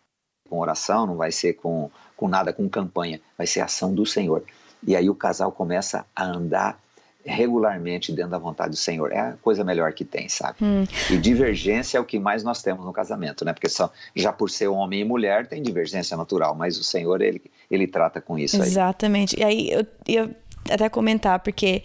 com 0.50 0.60
oração, 0.60 1.08
não 1.08 1.16
vai 1.16 1.32
ser 1.32 1.54
com, 1.54 1.90
com 2.18 2.28
nada, 2.28 2.52
com 2.52 2.68
campanha. 2.70 3.22
Vai 3.38 3.48
ser 3.48 3.62
ação 3.62 3.94
do 3.94 4.06
Senhor. 4.06 4.44
E 4.86 4.96
aí 4.96 5.10
o 5.10 5.16
casal 5.16 5.52
começa 5.52 6.06
a 6.16 6.26
andar 6.26 6.80
regularmente 7.26 8.12
dentro 8.12 8.32
da 8.32 8.38
vontade 8.38 8.72
do 8.72 8.76
Senhor. 8.76 9.12
É 9.12 9.20
a 9.20 9.32
coisa 9.42 9.64
melhor 9.64 9.94
que 9.94 10.04
tem, 10.04 10.28
sabe? 10.30 10.58
Hum. 10.62 10.84
E 11.10 11.18
divergência 11.18 11.98
é 11.98 12.02
o 12.02 12.06
que 12.06 12.20
mais 12.20 12.44
nós 12.44 12.62
temos 12.62 12.86
no 12.86 12.94
casamento, 12.94 13.46
né? 13.46 13.54
Porque 13.54 13.70
só, 13.70 13.92
já 14.16 14.32
por 14.34 14.50
ser 14.50 14.68
homem 14.68 15.02
e 15.02 15.04
mulher 15.04 15.48
tem 15.48 15.62
divergência 15.62 16.16
natural, 16.18 16.56
mas 16.56 16.78
o 16.78 16.84
Senhor, 16.84 17.22
ele, 17.22 17.42
ele 17.70 17.88
trata 17.88 18.20
com 18.22 18.38
isso 18.38 18.62
Exatamente. 18.62 19.36
Aí. 19.44 19.68
E 19.68 19.72
aí 19.72 19.72
eu 19.72 19.88
ia 20.08 20.36
até 20.70 20.90
comentar, 20.90 21.40
porque 21.40 21.84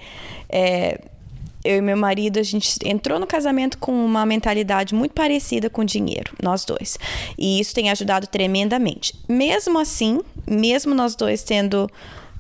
é, 0.48 1.00
eu 1.66 1.78
e 1.78 1.80
meu 1.80 1.96
marido, 1.96 2.38
a 2.38 2.42
gente 2.42 2.78
entrou 2.84 3.18
no 3.18 3.26
casamento 3.26 3.78
com 3.78 3.92
uma 3.92 4.24
mentalidade 4.24 4.94
muito 4.94 5.12
parecida 5.12 5.68
com 5.68 5.84
dinheiro, 5.84 6.32
nós 6.42 6.64
dois. 6.64 6.96
E 7.36 7.60
isso 7.60 7.74
tem 7.74 7.90
ajudado 7.90 8.26
tremendamente. 8.26 9.14
Mesmo 9.28 9.78
assim, 9.78 10.20
mesmo 10.46 10.94
nós 10.94 11.16
dois 11.16 11.42
tendo 11.42 11.90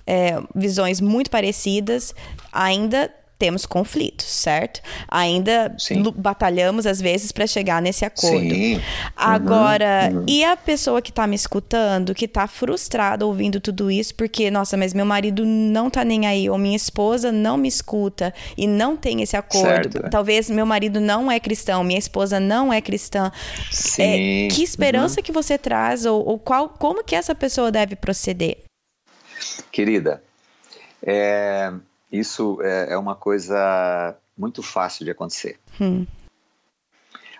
é, 0.06 0.40
visões 0.54 1.00
muito 1.00 1.30
parecidas, 1.30 2.14
ainda 2.56 3.10
temos 3.38 3.66
conflitos, 3.66 4.26
certo? 4.26 4.80
Ainda 5.08 5.74
Sim. 5.78 6.02
batalhamos 6.16 6.86
às 6.86 7.00
vezes 7.00 7.32
para 7.32 7.46
chegar 7.46 7.82
nesse 7.82 8.04
acordo. 8.04 8.54
Sim. 8.54 8.80
Agora, 9.14 10.08
uhum, 10.10 10.18
uhum. 10.20 10.24
e 10.26 10.42
a 10.42 10.56
pessoa 10.56 11.02
que 11.02 11.12
tá 11.12 11.26
me 11.26 11.36
escutando, 11.36 12.14
que 12.14 12.26
tá 12.26 12.46
frustrada 12.46 13.26
ouvindo 13.26 13.60
tudo 13.60 13.90
isso, 13.90 14.14
porque, 14.14 14.50
nossa, 14.50 14.76
mas 14.76 14.94
meu 14.94 15.04
marido 15.04 15.44
não 15.44 15.90
tá 15.90 16.02
nem 16.04 16.26
aí, 16.26 16.48
ou 16.48 16.56
minha 16.56 16.76
esposa 16.76 17.30
não 17.30 17.58
me 17.58 17.68
escuta 17.68 18.32
e 18.56 18.66
não 18.66 18.96
tem 18.96 19.22
esse 19.22 19.36
acordo. 19.36 19.92
Certo. 19.92 20.10
Talvez 20.10 20.48
meu 20.48 20.64
marido 20.64 20.98
não 20.98 21.30
é 21.30 21.38
cristão, 21.38 21.84
minha 21.84 21.98
esposa 21.98 22.40
não 22.40 22.72
é 22.72 22.80
cristã. 22.80 23.30
Sim. 23.70 24.46
É, 24.46 24.48
que 24.48 24.62
esperança 24.62 25.20
uhum. 25.20 25.24
que 25.24 25.32
você 25.32 25.58
traz, 25.58 26.06
ou, 26.06 26.26
ou 26.26 26.38
qual, 26.38 26.70
como 26.70 27.04
que 27.04 27.14
essa 27.14 27.34
pessoa 27.34 27.70
deve 27.70 27.96
proceder? 27.96 28.58
Querida, 29.70 30.22
é, 31.06 31.70
isso 32.10 32.58
é, 32.62 32.92
é, 32.92 32.98
uma 32.98 33.14
coisa 33.14 34.16
muito 34.36 34.62
fácil 34.62 35.04
de 35.04 35.10
acontecer. 35.10 35.58
Hum. 35.80 36.06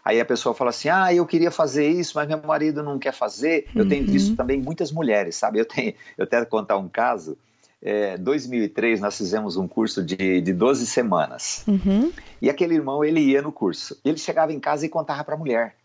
Aí 0.04 0.20
a 0.20 0.24
pessoa 0.24 0.54
fala 0.54 0.70
assim: 0.70 0.88
ah, 0.88 1.12
eu 1.12 1.26
queria 1.26 1.50
fazer 1.50 1.88
isso, 1.88 2.12
mas 2.14 2.28
meu 2.28 2.40
marido 2.42 2.82
não 2.82 2.98
quer 2.98 3.12
fazer. 3.12 3.68
Eu 3.74 3.88
tenho 3.88 4.06
uhum. 4.06 4.12
visto 4.12 4.36
também 4.36 4.60
muitas 4.60 4.92
mulheres, 4.92 5.36
sabe? 5.36 5.58
Eu 5.58 5.64
tenho, 5.64 5.94
eu 6.16 6.24
até 6.24 6.44
contar 6.44 6.76
um 6.76 6.88
caso. 6.88 7.36
É, 7.82 8.16
2003 8.16 9.00
nós 9.00 9.16
fizemos 9.16 9.56
um 9.56 9.68
curso 9.68 10.02
de, 10.02 10.40
de 10.40 10.52
12 10.52 10.86
semanas. 10.86 11.64
Uhum. 11.66 12.12
E 12.40 12.48
aquele 12.48 12.74
irmão, 12.74 13.04
ele 13.04 13.20
ia 13.20 13.42
no 13.42 13.52
curso. 13.52 13.98
Ele 14.04 14.16
chegava 14.16 14.52
em 14.52 14.60
casa 14.60 14.86
e 14.86 14.88
contava 14.88 15.22
para 15.24 15.34
a 15.34 15.38
mulher. 15.38 15.76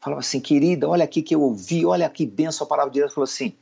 Falava 0.00 0.20
assim, 0.20 0.40
querida, 0.40 0.88
olha 0.88 1.04
aqui 1.04 1.20
que 1.20 1.34
eu 1.34 1.42
ouvi, 1.42 1.84
olha 1.84 2.08
que 2.08 2.24
benção 2.24 2.64
a 2.64 2.68
palavra 2.68 2.90
de 2.90 3.00
Deus. 3.00 3.12
Falou 3.12 3.24
assim, 3.24 3.52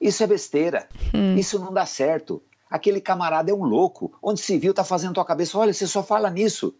isso 0.00 0.22
é 0.22 0.26
besteira. 0.26 0.88
Hum. 1.14 1.36
Isso 1.36 1.58
não 1.58 1.72
dá 1.72 1.86
certo. 1.86 2.42
Aquele 2.70 3.00
camarada 3.00 3.50
é 3.50 3.54
um 3.54 3.64
louco. 3.64 4.12
Onde 4.22 4.40
se 4.40 4.58
viu, 4.58 4.74
tá 4.74 4.84
fazendo 4.84 5.14
tua 5.14 5.24
cabeça. 5.24 5.58
Olha, 5.58 5.72
você 5.72 5.86
só 5.86 6.02
fala 6.02 6.30
nisso. 6.30 6.74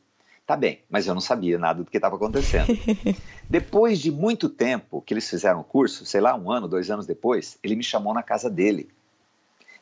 Tá 0.46 0.56
bem, 0.56 0.80
mas 0.88 1.06
eu 1.06 1.12
não 1.12 1.20
sabia 1.20 1.58
nada 1.58 1.84
do 1.84 1.90
que 1.90 1.98
estava 1.98 2.16
acontecendo. 2.16 2.68
depois 3.50 3.98
de 3.98 4.10
muito 4.10 4.48
tempo 4.48 5.02
que 5.02 5.12
eles 5.12 5.28
fizeram 5.28 5.60
o 5.60 5.64
curso, 5.64 6.06
sei 6.06 6.22
lá, 6.22 6.34
um 6.34 6.50
ano, 6.50 6.66
dois 6.66 6.90
anos 6.90 7.06
depois, 7.06 7.58
ele 7.62 7.76
me 7.76 7.82
chamou 7.84 8.14
na 8.14 8.22
casa 8.22 8.48
dele. 8.48 8.88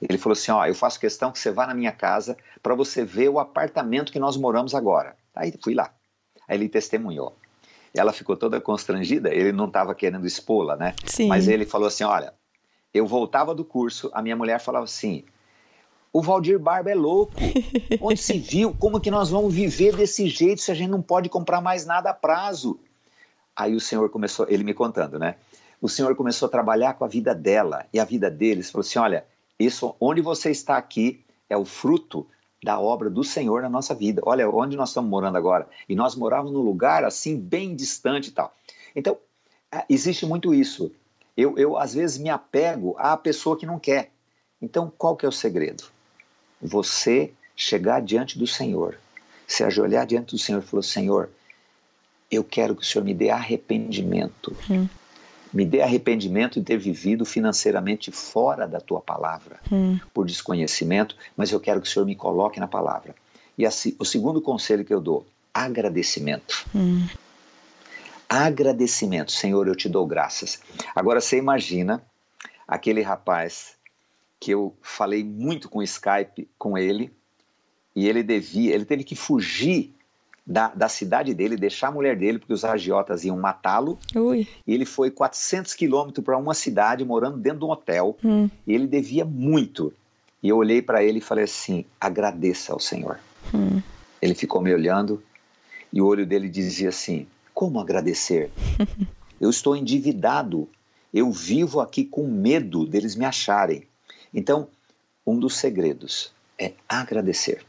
Ele 0.03 0.19
falou 0.19 0.33
assim: 0.33 0.51
Ó, 0.51 0.65
eu 0.67 0.75
faço 0.75 0.99
questão 0.99 1.31
que 1.31 1.39
você 1.39 1.51
vá 1.51 1.67
na 1.67 1.75
minha 1.75 1.93
casa 1.93 2.37
para 2.63 2.75
você 2.75 3.05
ver 3.05 3.29
o 3.29 3.39
apartamento 3.39 4.13
que 4.13 4.19
nós 4.19 4.37
moramos 4.37 4.75
agora. 4.75 5.17
Aí 5.35 5.55
fui 5.63 5.75
lá. 5.75 5.93
Aí 6.49 6.57
ele 6.57 6.69
testemunhou. 6.69 7.37
Ela 7.95 8.13
ficou 8.13 8.37
toda 8.37 8.61
constrangida, 8.61 9.33
ele 9.33 9.53
não 9.53 9.67
estava 9.67 9.95
querendo 9.95 10.27
expô-la, 10.27 10.77
né? 10.77 10.95
Sim. 11.05 11.29
Mas 11.29 11.49
ele 11.49 11.65
falou 11.65 11.89
assim: 11.89 12.05
Olha, 12.05 12.35
eu 12.93 13.07
voltava 13.07 13.55
do 13.55 13.65
curso, 13.65 14.11
a 14.13 14.21
minha 14.21 14.37
mulher 14.37 14.61
falava 14.61 14.85
assim: 14.85 15.25
o 16.17 16.23
Valdir 16.23 16.59
Barba 16.59 16.91
é 16.91 16.95
louco. 16.95 17.35
Onde 18.01 18.19
se 18.19 18.39
viu? 18.41 18.75
Como 18.75 18.99
que 18.99 19.11
nós 19.11 19.29
vamos 19.29 19.53
viver 19.53 19.95
desse 19.95 20.27
jeito 20.31 20.63
se 20.63 20.71
a 20.71 20.75
gente 20.75 20.89
não 20.89 21.03
pode 21.03 21.29
comprar 21.29 21.61
mais 21.61 21.85
nada 21.85 22.09
a 22.09 22.15
prazo? 22.15 22.81
Aí 23.55 23.75
o 23.75 23.81
Senhor 23.81 24.09
começou, 24.09 24.47
ele 24.49 24.65
me 24.65 24.73
contando, 24.73 25.19
né? 25.19 25.35
O 25.79 25.91
Senhor 25.91 26.17
começou 26.17 26.47
a 26.47 26.51
trabalhar 26.51 26.95
com 26.95 27.05
a 27.05 27.07
vida 27.07 27.35
dela 27.35 27.85
e 27.93 28.01
a 28.01 28.05
vida 28.07 28.31
deles. 28.31 28.71
Falou 28.71 28.81
assim: 28.81 28.99
olha, 28.99 29.27
isso, 29.61 29.95
onde 30.01 30.23
você 30.23 30.51
está 30.51 30.79
aqui 30.79 31.23
é 31.51 31.57
o 31.57 31.67
fruto 31.67 32.27
da 32.65 32.81
obra 32.81 33.11
do 33.11 33.23
Senhor 33.23 33.61
na 33.61 33.69
nossa 33.69 33.95
vida. 33.95 34.23
Olha 34.25 34.49
onde 34.49 34.75
nós 34.75 34.89
estamos 34.89 35.11
morando 35.11 35.37
agora. 35.37 35.69
E 35.87 35.95
nós 35.95 36.15
morávamos 36.15 36.51
num 36.51 36.63
lugar 36.63 37.05
assim, 37.05 37.39
bem 37.39 37.77
distante 37.77 38.31
e 38.31 38.33
tal. 38.33 38.57
Então, 38.95 39.19
é, 39.71 39.85
existe 39.91 40.25
muito 40.25 40.55
isso. 40.55 40.91
Eu, 41.37 41.59
eu, 41.59 41.77
às 41.77 41.93
vezes, 41.93 42.17
me 42.17 42.31
apego 42.31 42.97
à 42.97 43.19
pessoa 43.19 43.55
que 43.55 43.67
não 43.67 43.79
quer. 43.79 44.13
Então, 44.63 44.91
qual 44.97 45.15
que 45.15 45.27
é 45.27 45.29
o 45.29 45.33
segredo? 45.33 45.95
Você 46.61 47.33
chegar 47.55 48.01
diante 48.01 48.39
do 48.39 48.47
Senhor, 48.47 48.99
se 49.47 49.65
ajoelhar 49.65 50.07
diante 50.07 50.35
do 50.35 50.39
Senhor 50.39 50.63
e 50.63 50.67
falar: 50.67 50.83
Senhor, 50.83 51.31
eu 52.31 52.43
quero 52.43 52.75
que 52.75 52.83
o 52.83 52.85
Senhor 52.85 53.05
me 53.05 53.15
dê 53.15 53.31
arrependimento. 53.31 54.57
Hum. 54.71 54.89
Me 55.53 55.65
dê 55.65 55.81
arrependimento 55.81 56.59
de 56.59 56.67
ter 56.67 56.77
vivido 56.77 57.25
financeiramente 57.25 58.11
fora 58.11 58.67
da 58.67 58.81
tua 58.81 59.01
palavra, 59.01 59.59
hum. 59.71 59.99
por 60.13 60.27
desconhecimento, 60.27 61.17
mas 61.37 61.51
eu 61.51 61.61
quero 61.61 61.81
que 61.81 61.89
o 61.89 61.91
Senhor 61.91 62.05
me 62.05 62.17
coloque 62.17 62.61
na 62.61 62.67
palavra. 62.67 63.15
E 63.57 63.65
assim, 63.65 63.95
o 63.99 64.05
segundo 64.05 64.41
conselho 64.41 64.85
que 64.85 64.93
eu 64.93 65.01
dou: 65.01 65.27
agradecimento. 65.55 66.67
Hum. 66.75 67.07
Agradecimento, 68.29 69.31
Senhor, 69.31 69.69
eu 69.69 69.77
te 69.77 69.89
dou 69.89 70.05
graças. 70.05 70.61
Agora 70.95 71.21
você 71.21 71.39
imagina 71.39 72.03
aquele 72.67 73.01
rapaz 73.01 73.76
que 74.41 74.51
eu 74.51 74.77
falei 74.83 75.25
muito 75.25 75.69
com 75.69 75.79
o 75.79 75.83
Skype 75.83 76.49
com 76.59 76.77
ele 76.77 77.13
e 77.95 78.07
ele 78.07 78.23
devia, 78.23 78.75
ele 78.75 78.85
teve 78.85 79.03
que 79.03 79.17
fugir 79.17 79.95
da, 80.47 80.69
da 80.69 80.89
cidade 80.89 81.35
dele, 81.35 81.57
deixar 81.57 81.89
a 81.89 81.91
mulher 81.91 82.17
dele, 82.17 82.39
porque 82.39 82.53
os 82.53 82.65
agiotas 82.65 83.25
iam 83.25 83.37
matá-lo. 83.39 83.99
E 84.67 84.75
ele 84.75 84.85
foi 84.85 85.11
400 85.11 85.75
quilômetros 85.75 86.25
para 86.25 86.37
uma 86.37 86.55
cidade, 86.55 87.05
morando 87.05 87.39
dentro 87.39 87.61
de 87.61 87.65
um 87.65 87.71
hotel. 87.71 88.17
Hum. 88.25 88.49
E 88.67 88.73
ele 88.73 88.87
devia 88.87 89.25
muito. 89.25 89.93
E 90.43 90.49
eu 90.49 90.57
olhei 90.59 90.81
para 90.81 91.03
ele 91.03 91.19
e 91.19 91.23
falei 91.23 91.45
assim: 91.45 91.85
agradeça 92.01 92.73
ao 92.73 92.79
Senhor. 92.79 93.19
Hum. 93.53 93.83
Ele 94.23 94.35
ficou 94.35 94.61
me 94.61 94.73
olhando 94.73 95.23
e 95.93 96.01
o 96.01 96.07
olho 96.07 96.25
dele 96.25 96.49
dizia 96.49 96.91
assim: 96.91 97.27
como 97.53 97.81
agradecer? 97.81 98.51
eu 99.41 99.51
estou 99.51 99.75
endividado. 99.75 100.69
Eu 101.13 101.33
vivo 101.33 101.81
aqui 101.81 102.05
com 102.05 102.29
medo 102.29 102.87
deles 102.87 103.17
me 103.17 103.25
acharem. 103.25 103.85
Então, 104.37 104.69
um 105.27 105.39
dos 105.39 105.57
segredos 105.57 106.31
é 106.59 106.75
agradecer. 106.87 107.65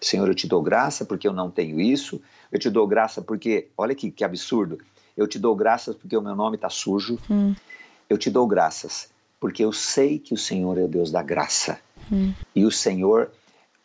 Senhor, 0.00 0.26
eu 0.26 0.34
te 0.34 0.48
dou 0.48 0.60
graça 0.60 1.04
porque 1.04 1.28
eu 1.28 1.32
não 1.32 1.48
tenho 1.48 1.80
isso. 1.80 2.20
Eu 2.50 2.58
te 2.58 2.68
dou 2.68 2.86
graça 2.88 3.22
porque, 3.22 3.68
olha 3.78 3.94
que, 3.94 4.10
que 4.10 4.24
absurdo. 4.24 4.78
Eu 5.16 5.28
te 5.28 5.38
dou 5.38 5.54
graças 5.54 5.94
porque 5.94 6.16
o 6.16 6.20
meu 6.20 6.34
nome 6.34 6.56
está 6.56 6.68
sujo. 6.68 7.20
Hum. 7.30 7.54
Eu 8.10 8.18
te 8.18 8.30
dou 8.30 8.48
graças 8.48 9.10
porque 9.38 9.64
eu 9.64 9.72
sei 9.72 10.18
que 10.18 10.34
o 10.34 10.36
Senhor 10.36 10.76
é 10.76 10.82
o 10.82 10.88
Deus 10.88 11.12
da 11.12 11.22
graça. 11.22 11.78
Hum. 12.10 12.34
E 12.54 12.64
o 12.64 12.70
Senhor 12.70 13.30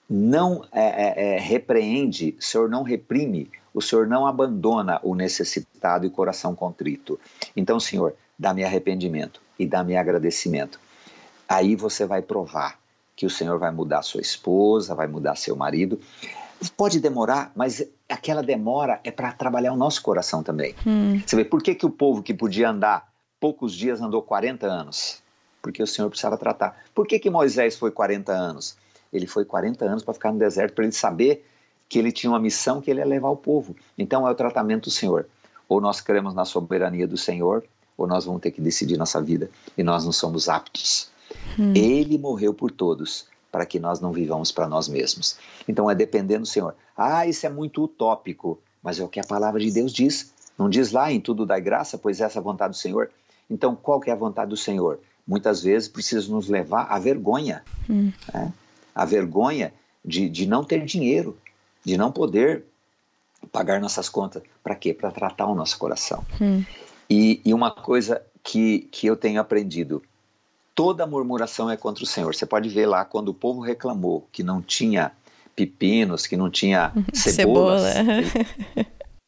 não 0.10 0.66
é, 0.72 0.82
é, 0.82 1.36
é, 1.36 1.40
repreende, 1.40 2.36
o 2.40 2.44
Senhor 2.44 2.68
não 2.68 2.84
reprime, 2.84 3.50
o 3.74 3.82
Senhor 3.82 4.08
não 4.08 4.26
abandona 4.26 5.00
o 5.04 5.16
necessitado 5.16 6.06
e 6.06 6.10
coração 6.10 6.56
contrito. 6.56 7.20
Então, 7.56 7.80
Senhor, 7.80 8.16
dá-me 8.38 8.64
arrependimento 8.64 9.40
e 9.58 9.68
dá-me 9.68 9.96
agradecimento. 9.96 10.80
Aí 11.48 11.76
você 11.76 12.06
vai 12.06 12.22
provar 12.22 12.80
que 13.16 13.26
o 13.26 13.30
Senhor 13.30 13.60
vai 13.60 13.72
mudar 13.72 14.02
sua 14.02 14.22
esposa, 14.22 14.96
vai 14.96 15.08
mudar 15.08 15.36
seu 15.36 15.56
marido. 15.56 16.00
Pode 16.78 17.00
demorar, 17.00 17.52
mas 17.56 17.86
aquela 18.08 18.42
demora 18.42 19.00
é 19.04 19.12
para 19.12 19.32
trabalhar 19.34 19.74
o 19.74 19.76
nosso 19.76 20.02
coração 20.02 20.42
também. 20.42 20.76
Hum. 20.86 21.22
Você 21.26 21.36
vê, 21.36 21.46
por 21.46 21.62
que, 21.62 21.76
que 21.76 21.86
o 21.86 21.90
povo 21.90 22.24
que 22.24 22.34
podia 22.34 22.70
andar 22.70 23.12
poucos 23.40 23.74
dias 23.74 24.02
andou 24.02 24.22
40 24.22 24.66
anos? 24.66 25.22
Porque 25.62 25.84
o 25.84 25.88
Senhor 25.88 26.10
precisava 26.10 26.38
tratar. 26.38 26.78
Por 26.94 27.06
que, 27.06 27.20
que 27.20 27.30
Moisés 27.30 27.78
foi 27.78 27.92
40 27.92 28.32
anos? 28.32 28.78
Ele 29.12 29.28
foi 29.28 29.46
40 29.46 29.86
anos 29.86 30.04
para 30.04 30.14
ficar 30.14 30.32
no 30.32 30.40
deserto, 30.40 30.74
para 30.74 30.86
ele 30.86 30.94
saber 30.94 31.46
que 31.88 32.00
ele 32.00 32.12
tinha 32.12 32.32
uma 32.32 32.40
missão 32.40 32.82
que 32.82 32.90
ele 32.90 33.00
ia 33.00 33.06
levar 33.06 33.30
o 33.30 33.38
povo. 33.38 33.76
Então 33.98 34.28
é 34.28 34.32
o 34.32 34.36
tratamento 34.36 34.86
do 34.86 34.92
Senhor. 34.92 35.28
Ou 35.70 35.80
nós 35.80 36.02
cremos 36.02 36.34
na 36.34 36.46
soberania 36.46 37.08
do 37.08 37.18
Senhor, 37.18 37.64
ou 37.98 38.08
nós 38.08 38.26
vamos 38.26 38.42
ter 38.42 38.52
que 38.52 38.62
decidir 38.62 38.98
nossa 38.98 39.22
vida. 39.22 39.50
E 39.78 39.84
nós 39.84 40.04
não 40.04 40.12
somos 40.12 40.50
aptos 40.50 41.13
Hum. 41.60 41.74
Ele 41.76 42.18
morreu 42.18 42.54
por 42.54 42.72
todos, 42.72 43.28
para 43.52 43.66
que 43.66 43.80
nós 43.80 44.00
não 44.00 44.12
vivamos 44.12 44.52
para 44.52 44.68
nós 44.68 44.88
mesmos. 44.88 45.38
Então 45.68 45.90
é 45.90 45.96
dependendo 45.96 46.42
do 46.42 46.48
Senhor. 46.48 46.76
Ah, 46.98 47.28
isso 47.28 47.46
é 47.46 47.50
muito 47.50 47.84
utópico, 47.84 48.60
mas 48.82 49.00
é 49.00 49.04
o 49.04 49.08
que 49.08 49.20
a 49.20 49.24
palavra 49.24 49.60
de 49.60 49.72
Deus 49.72 49.94
diz. 49.94 50.34
Não 50.58 50.70
diz 50.70 50.92
lá 50.92 51.12
em 51.12 51.20
tudo 51.20 51.46
dai 51.46 51.62
graça, 51.62 51.98
pois 51.98 52.22
essa 52.22 52.40
é 52.40 52.42
a 52.42 52.44
vontade 52.44 52.72
do 52.72 52.78
Senhor. 52.78 53.10
Então 53.50 53.76
qual 53.76 54.00
que 54.00 54.10
é 54.10 54.14
a 54.14 54.18
vontade 54.18 54.50
do 54.50 54.58
Senhor? 54.58 55.00
Muitas 55.26 55.64
vezes 55.64 55.88
precisa 55.88 56.32
nos 56.32 56.50
levar 56.50 56.84
à 56.90 57.00
vergonha. 57.00 57.64
Hum. 57.90 58.12
Né? 58.34 58.52
A 58.94 59.06
vergonha 59.06 59.74
de, 60.04 60.30
de 60.30 60.46
não 60.46 60.64
ter 60.64 60.84
dinheiro, 60.86 61.38
de 61.84 61.98
não 61.98 62.12
poder 62.12 62.66
pagar 63.52 63.80
nossas 63.80 64.10
contas. 64.10 64.44
Para 64.64 64.76
quê? 64.76 64.94
Para 64.94 65.12
tratar 65.12 65.48
o 65.48 65.56
nosso 65.56 65.78
coração. 65.78 66.26
Hum. 66.42 66.64
E, 67.10 67.42
e, 67.46 67.54
uma 67.54 67.72
coisa 67.72 68.22
que, 68.42 68.88
que 68.92 69.08
eu 69.08 69.16
tenho 69.16 69.40
aprendido 69.40 70.02
toda 70.76 71.08
murmuração 71.08 71.70
é 71.70 71.78
contra 71.78 72.04
o 72.04 72.08
Senhor. 72.08 72.34
Você 72.34 72.46
pode 72.46 72.70
ver 72.70 72.86
lá 72.86 73.06
quando 73.06 73.30
o 73.30 73.34
povo 73.34 73.62
reclamou 73.62 74.28
que 74.32 74.44
não 74.44 74.62
tinha 74.62 75.12
pepinos, 75.56 76.28
que 76.28 76.36
não 76.36 76.50
tinha 76.50 76.92
cebolas. 77.14 77.82
Cebola. 77.94 78.88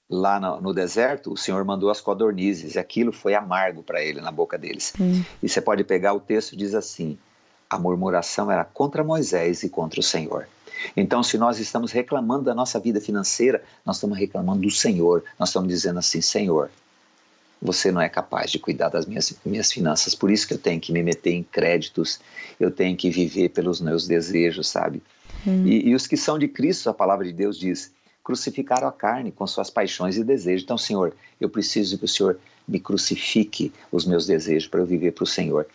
lá 0.09 0.39
no, 0.39 0.61
no, 0.61 0.73
deserto, 0.73 1.33
o 1.33 1.37
Senhor 1.37 1.63
mandou 1.63 1.89
as 1.89 2.01
codornizes 2.01 2.75
e 2.75 2.79
aquilo 2.79 3.11
foi 3.11 3.35
amargo 3.35 3.83
para 3.83 4.03
ele 4.03 4.21
na 4.21 4.31
boca 4.31 4.57
deles. 4.57 4.93
Hum. 4.99 5.23
E 5.41 5.49
você 5.49 5.61
pode 5.61 5.83
pegar 5.83 6.13
o 6.13 6.19
texto 6.19 6.53
e 6.53 6.57
diz 6.57 6.73
assim: 6.73 7.17
a 7.69 7.77
murmuração 7.77 8.51
era 8.51 8.63
contra 8.63 9.03
Moisés 9.03 9.63
e 9.63 9.69
contra 9.69 9.99
o 9.99 10.03
Senhor. 10.03 10.47
Então, 10.95 11.23
se 11.23 11.37
nós 11.37 11.59
estamos 11.59 11.91
reclamando 11.91 12.43
da 12.43 12.53
nossa 12.53 12.79
vida 12.79 12.99
financeira, 12.99 13.63
nós 13.85 13.95
estamos 13.97 14.17
reclamando 14.17 14.61
do 14.61 14.71
Senhor. 14.71 15.23
Nós 15.39 15.49
estamos 15.49 15.69
dizendo 15.69 15.99
assim: 15.99 16.21
Senhor, 16.21 16.69
você 17.61 17.91
não 17.91 18.01
é 18.01 18.09
capaz 18.09 18.51
de 18.51 18.59
cuidar 18.59 18.89
das 18.89 19.05
minhas, 19.05 19.33
minhas 19.45 19.71
finanças, 19.71 20.13
por 20.13 20.29
isso 20.29 20.47
que 20.47 20.53
eu 20.53 20.57
tenho 20.57 20.79
que 20.79 20.91
me 20.91 21.01
meter 21.01 21.33
em 21.33 21.43
créditos, 21.43 22.19
eu 22.59 22.69
tenho 22.69 22.95
que 22.95 23.09
viver 23.09 23.49
pelos 23.49 23.81
meus 23.81 24.07
desejos, 24.07 24.67
sabe? 24.67 25.01
Hum. 25.45 25.65
E, 25.65 25.89
e, 25.89 25.95
os 25.95 26.07
que 26.07 26.17
são 26.17 26.37
de 26.37 26.47
Cristo, 26.47 26.89
a 26.89 26.93
palavra 26.93 27.25
de 27.25 27.31
Deus 27.31 27.57
diz, 27.57 27.91
crucificaram 28.23 28.87
a 28.87 28.91
carne 28.91 29.31
com 29.31 29.45
suas 29.45 29.69
paixões 29.69 30.17
e 30.17 30.23
desejos. 30.23 30.63
Então, 30.63 30.77
Senhor, 30.77 31.15
eu 31.39 31.49
preciso 31.49 31.97
que 31.97 32.05
o 32.05 32.07
Senhor 32.07 32.39
me 32.67 32.79
crucifique 32.79 33.71
os 33.91 34.05
meus 34.05 34.25
desejos 34.25 34.67
para 34.67 34.79
eu 34.79 34.85
viver 34.85 35.11
para 35.11 35.23
o 35.23 35.27
Senhor. 35.27 35.67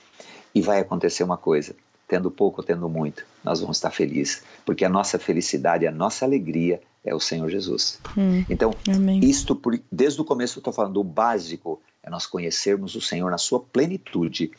E 0.52 0.60
vai 0.60 0.80
acontecer 0.80 1.22
uma 1.22 1.36
coisa, 1.36 1.76
tendo 2.08 2.30
pouco 2.30 2.60
ou 2.60 2.66
tendo 2.66 2.88
muito, 2.88 3.24
nós 3.44 3.60
vamos 3.60 3.76
estar 3.76 3.92
felizes, 3.92 4.42
porque 4.66 4.84
a 4.84 4.88
nossa 4.88 5.16
felicidade, 5.16 5.86
a 5.86 5.92
nossa 5.92 6.24
alegria 6.24 6.80
é 7.04 7.14
o 7.14 7.20
Senhor 7.20 7.48
Jesus. 7.48 7.98
Hum, 8.16 8.44
então, 8.48 8.74
amém. 8.88 9.20
isto, 9.24 9.54
por, 9.54 9.78
desde 9.90 10.20
o 10.20 10.24
começo 10.24 10.58
eu 10.58 10.60
estou 10.60 10.72
falando, 10.72 11.00
o 11.00 11.04
básico 11.04 11.80
é 12.02 12.10
nós 12.10 12.26
conhecermos 12.26 12.94
o 12.94 13.00
Senhor 13.00 13.30
na 13.30 13.38
sua 13.38 13.60
plenitude. 13.60 14.50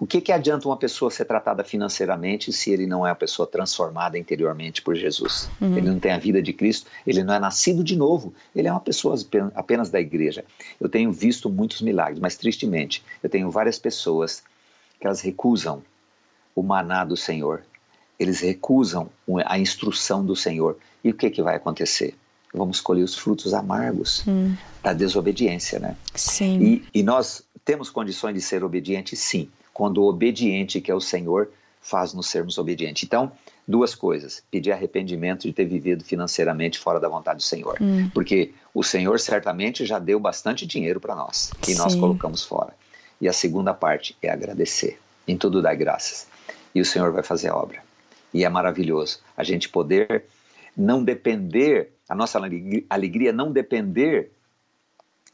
O 0.00 0.06
que, 0.06 0.20
que 0.20 0.30
adianta 0.30 0.68
uma 0.68 0.76
pessoa 0.76 1.10
ser 1.10 1.24
tratada 1.24 1.64
financeiramente 1.64 2.52
se 2.52 2.70
ele 2.70 2.86
não 2.86 3.04
é 3.04 3.10
uma 3.10 3.16
pessoa 3.16 3.48
transformada 3.48 4.16
interiormente 4.16 4.80
por 4.80 4.94
Jesus? 4.94 5.50
Uhum. 5.60 5.76
Ele 5.76 5.88
não 5.88 5.98
tem 5.98 6.12
a 6.12 6.18
vida 6.18 6.40
de 6.40 6.52
Cristo, 6.52 6.88
ele 7.04 7.24
não 7.24 7.34
é 7.34 7.38
nascido 7.40 7.82
de 7.82 7.96
novo, 7.96 8.32
ele 8.54 8.68
é 8.68 8.70
uma 8.70 8.80
pessoa 8.80 9.16
apenas 9.56 9.90
da 9.90 10.00
igreja. 10.00 10.44
Eu 10.80 10.88
tenho 10.88 11.10
visto 11.10 11.50
muitos 11.50 11.80
milagres, 11.82 12.20
mas 12.20 12.36
tristemente, 12.36 13.02
eu 13.22 13.28
tenho 13.28 13.50
várias 13.50 13.78
pessoas 13.78 14.44
que 15.00 15.06
elas 15.06 15.20
recusam 15.20 15.82
o 16.54 16.62
maná 16.62 17.04
do 17.04 17.16
Senhor, 17.16 17.62
eles 18.18 18.40
recusam 18.40 19.08
a 19.46 19.58
instrução 19.58 20.24
do 20.24 20.34
Senhor. 20.34 20.76
E 21.02 21.10
o 21.10 21.14
que, 21.14 21.30
que 21.30 21.42
vai 21.42 21.56
acontecer? 21.56 22.14
Vamos 22.52 22.80
colher 22.80 23.02
os 23.02 23.14
frutos 23.14 23.52
amargos 23.52 24.24
hum. 24.26 24.54
da 24.82 24.92
desobediência, 24.92 25.78
né? 25.78 25.96
Sim. 26.14 26.60
E, 26.60 27.00
e 27.00 27.02
nós 27.02 27.42
temos 27.64 27.90
condições 27.90 28.34
de 28.34 28.40
ser 28.40 28.64
obedientes, 28.64 29.18
sim, 29.18 29.50
quando 29.72 29.98
o 30.02 30.08
obediente, 30.08 30.80
que 30.80 30.90
é 30.90 30.94
o 30.94 31.00
Senhor, 31.00 31.50
faz-nos 31.80 32.28
sermos 32.28 32.58
obedientes. 32.58 33.04
Então, 33.04 33.30
duas 33.66 33.94
coisas: 33.94 34.42
pedir 34.50 34.72
arrependimento 34.72 35.42
de 35.42 35.52
ter 35.52 35.66
vivido 35.66 36.02
financeiramente 36.02 36.78
fora 36.78 36.98
da 36.98 37.08
vontade 37.08 37.38
do 37.38 37.42
Senhor. 37.42 37.76
Hum. 37.80 38.10
Porque 38.14 38.52
o 38.74 38.82
Senhor 38.82 39.20
certamente 39.20 39.84
já 39.84 39.98
deu 39.98 40.18
bastante 40.18 40.66
dinheiro 40.66 40.98
para 41.00 41.14
nós 41.14 41.50
e 41.66 41.74
nós 41.74 41.94
colocamos 41.94 42.42
fora. 42.42 42.74
E 43.20 43.28
a 43.28 43.32
segunda 43.32 43.74
parte 43.74 44.16
é 44.22 44.30
agradecer. 44.30 44.98
Em 45.26 45.36
tudo 45.36 45.60
dá 45.60 45.74
graças. 45.74 46.26
E 46.74 46.80
o 46.80 46.84
Senhor 46.84 47.12
vai 47.12 47.22
fazer 47.22 47.48
a 47.48 47.56
obra. 47.56 47.82
E 48.32 48.44
é 48.44 48.48
maravilhoso 48.48 49.20
a 49.36 49.42
gente 49.42 49.68
poder 49.68 50.24
não 50.78 51.02
depender, 51.02 51.90
a 52.08 52.14
nossa 52.14 52.40
alegria 52.88 53.32
não 53.32 53.52
depender 53.52 54.30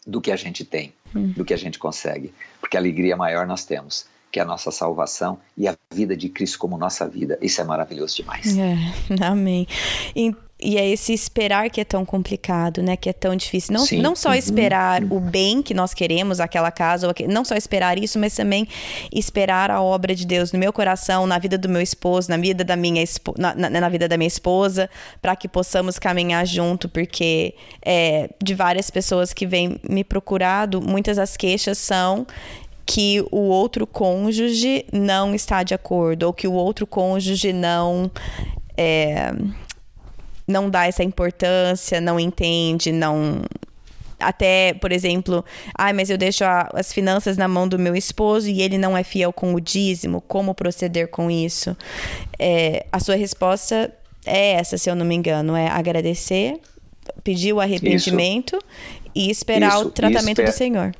do 0.06 0.20
que 0.20 0.32
a 0.32 0.36
gente 0.36 0.64
tem, 0.64 0.92
hum. 1.14 1.32
do 1.32 1.44
que 1.44 1.52
a 1.52 1.56
gente 1.56 1.78
consegue, 1.78 2.32
porque 2.60 2.76
a 2.76 2.80
alegria 2.80 3.16
maior 3.16 3.46
nós 3.46 3.64
temos, 3.64 4.06
que 4.32 4.40
é 4.40 4.42
a 4.42 4.46
nossa 4.46 4.70
salvação 4.70 5.38
e 5.56 5.68
a 5.68 5.76
vida 5.92 6.16
de 6.16 6.28
Cristo 6.28 6.58
como 6.58 6.76
nossa 6.78 7.08
vida. 7.08 7.38
Isso 7.40 7.60
é 7.60 7.64
maravilhoso 7.64 8.16
demais. 8.16 8.56
É, 8.58 8.76
amém. 9.24 9.66
e 10.16 10.34
é 10.60 10.88
esse 10.88 11.12
esperar 11.12 11.68
que 11.68 11.80
é 11.80 11.84
tão 11.84 12.04
complicado, 12.04 12.80
né? 12.82 12.96
Que 12.96 13.10
é 13.10 13.12
tão 13.12 13.34
difícil. 13.36 13.74
Não, 13.74 13.84
Sim. 13.84 14.00
não 14.00 14.14
só 14.16 14.30
Uhum. 14.30 14.34
esperar 14.36 15.02
o 15.04 15.18
bem 15.20 15.60
que 15.60 15.74
nós 15.74 15.92
queremos, 15.92 16.38
aquela 16.40 16.70
casa, 16.70 17.06
ou 17.06 17.10
aque- 17.10 17.26
não 17.26 17.44
só 17.44 17.54
esperar 17.56 17.98
isso, 17.98 18.18
mas 18.18 18.34
também 18.34 18.66
esperar 19.12 19.70
a 19.70 19.82
obra 19.82 20.14
de 20.14 20.24
Deus 20.26 20.52
no 20.52 20.58
meu 20.58 20.72
coração, 20.72 21.26
na 21.26 21.38
vida 21.38 21.58
do 21.58 21.68
meu 21.68 21.82
esposo, 21.82 22.30
na 22.30 22.36
vida 22.36 22.62
da 22.64 22.76
minha, 22.76 23.02
espo- 23.02 23.34
na, 23.36 23.54
na- 23.54 23.68
na 23.68 23.88
vida 23.88 24.08
da 24.08 24.16
minha 24.16 24.28
esposa, 24.28 24.88
para 25.20 25.34
que 25.36 25.48
possamos 25.48 25.98
caminhar 25.98 26.46
junto, 26.46 26.88
porque 26.88 27.54
é, 27.84 28.30
de 28.42 28.54
várias 28.54 28.88
pessoas 28.90 29.32
que 29.32 29.46
vêm 29.46 29.78
me 29.88 30.04
procurado, 30.04 30.80
muitas 30.80 31.16
das 31.16 31.36
queixas 31.36 31.78
são 31.78 32.26
que 32.86 33.24
o 33.32 33.38
outro 33.48 33.86
cônjuge 33.86 34.84
não 34.92 35.34
está 35.34 35.62
de 35.62 35.74
acordo, 35.74 36.24
ou 36.26 36.32
que 36.32 36.46
o 36.46 36.52
outro 36.52 36.86
cônjuge 36.86 37.52
não. 37.52 38.10
é, 38.76 39.32
não 40.46 40.68
dá 40.70 40.86
essa 40.86 41.02
importância, 41.02 42.00
não 42.00 42.18
entende, 42.20 42.92
não. 42.92 43.42
Até, 44.20 44.74
por 44.74 44.92
exemplo, 44.92 45.44
ai, 45.76 45.92
mas 45.92 46.08
eu 46.08 46.16
deixo 46.16 46.44
a- 46.44 46.70
as 46.72 46.92
finanças 46.92 47.36
na 47.36 47.48
mão 47.48 47.66
do 47.68 47.78
meu 47.78 47.94
esposo 47.96 48.48
e 48.48 48.62
ele 48.62 48.78
não 48.78 48.96
é 48.96 49.02
fiel 49.02 49.32
com 49.32 49.54
o 49.54 49.60
dízimo, 49.60 50.20
como 50.22 50.54
proceder 50.54 51.08
com 51.08 51.30
isso? 51.30 51.76
É, 52.38 52.86
a 52.92 53.00
sua 53.00 53.16
resposta 53.16 53.92
é 54.24 54.52
essa, 54.52 54.78
se 54.78 54.88
eu 54.88 54.94
não 54.94 55.04
me 55.04 55.14
engano, 55.14 55.56
é 55.56 55.68
agradecer, 55.68 56.58
pedir 57.22 57.52
o 57.52 57.60
arrependimento 57.60 58.58
e 59.14 59.30
esperar 59.30 59.74
Isso, 59.78 59.88
o 59.88 59.90
tratamento 59.90 60.40
e 60.40 60.44
do 60.44 60.48
esper- 60.48 60.52
Senhor. 60.52 60.94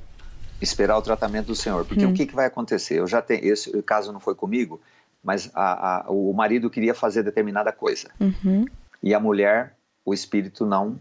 esperar 0.61 0.99
o 0.99 1.03
tratamento 1.03 1.47
do 1.47 1.55
Senhor. 1.55 1.85
Porque 1.87 2.05
Hum. 2.05 2.11
o 2.11 2.15
que, 2.15 2.27
que 2.27 2.35
vai 2.35 2.47
acontecer? 2.47 2.99
Eu 2.99 3.07
já 3.07 3.23
tenho, 3.23 3.45
esse 3.47 3.71
caso 3.83 4.13
não 4.13 4.21
foi 4.21 4.35
comigo, 4.35 4.81
mas 5.23 5.51
a- 5.55 6.01
a- 6.07 6.11
o 6.11 6.33
marido 6.35 6.69
queria 6.69 6.95
fazer 6.95 7.23
determinada 7.23 7.73
coisa. 7.73 8.09
Uhum. 8.21 8.67
E 9.05 9.13
a 9.13 9.21
mulher, 9.21 9.77
o 10.03 10.15
espírito 10.15 10.65
não, 10.65 10.99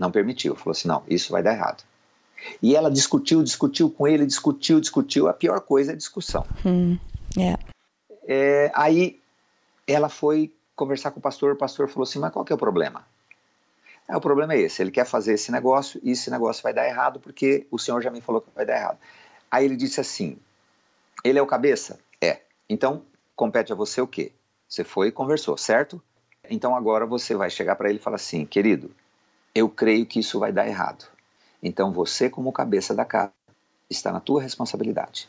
não 0.00 0.10
permitiu. 0.10 0.56
Falou 0.56 0.72
assim: 0.72 0.88
não, 0.88 1.04
isso 1.06 1.30
vai 1.30 1.42
dar 1.42 1.52
errado. 1.52 1.84
E 2.62 2.74
ela 2.74 2.90
discutiu, 2.90 3.42
discutiu 3.42 3.90
com 3.90 4.08
ele, 4.08 4.24
discutiu, 4.24 4.80
discutiu. 4.80 5.28
A 5.28 5.34
pior 5.34 5.60
coisa 5.60 5.92
é 5.92 5.96
discussão. 5.96 6.46
Hum, 6.64 6.98
é. 7.38 7.54
É, 8.26 8.72
aí 8.74 9.20
ela 9.86 10.08
foi 10.08 10.50
conversar 10.74 11.10
com 11.10 11.18
o 11.18 11.22
pastor, 11.22 11.52
o 11.52 11.56
pastor 11.56 11.86
falou 11.86 12.04
assim: 12.04 12.18
mas 12.18 12.32
qual 12.32 12.46
que 12.46 12.52
é 12.52 12.56
o 12.56 12.58
problema? 12.58 13.06
"Ah, 14.08 14.16
o 14.16 14.20
problema 14.22 14.54
é 14.54 14.60
esse, 14.60 14.82
ele 14.82 14.90
quer 14.90 15.04
fazer 15.04 15.34
esse 15.34 15.52
negócio 15.52 16.00
e 16.02 16.12
esse 16.12 16.30
negócio 16.30 16.62
vai 16.62 16.72
dar 16.72 16.86
errado 16.86 17.20
porque 17.20 17.66
o 17.70 17.78
senhor 17.78 18.02
já 18.02 18.10
me 18.10 18.22
falou 18.22 18.40
que 18.40 18.48
vai 18.54 18.64
dar 18.64 18.76
errado. 18.76 18.98
Aí 19.50 19.66
ele 19.66 19.76
disse 19.76 20.00
assim: 20.00 20.38
ele 21.22 21.38
é 21.38 21.42
o 21.42 21.46
cabeça? 21.46 22.00
É. 22.22 22.40
Então 22.70 23.02
compete 23.36 23.70
a 23.70 23.76
você 23.76 24.00
o 24.00 24.06
quê? 24.06 24.32
Você 24.66 24.82
foi 24.82 25.08
e 25.08 25.12
conversou, 25.12 25.58
certo? 25.58 26.02
Então 26.50 26.74
agora 26.74 27.06
você 27.06 27.34
vai 27.34 27.50
chegar 27.50 27.76
para 27.76 27.88
ele 27.88 27.98
e 27.98 28.02
falar 28.02 28.16
assim: 28.16 28.44
querido, 28.44 28.90
eu 29.54 29.68
creio 29.68 30.06
que 30.06 30.20
isso 30.20 30.38
vai 30.38 30.52
dar 30.52 30.66
errado. 30.66 31.06
Então 31.62 31.92
você, 31.92 32.28
como 32.28 32.52
cabeça 32.52 32.94
da 32.94 33.04
casa, 33.04 33.32
está 33.88 34.12
na 34.12 34.20
tua 34.20 34.42
responsabilidade, 34.42 35.28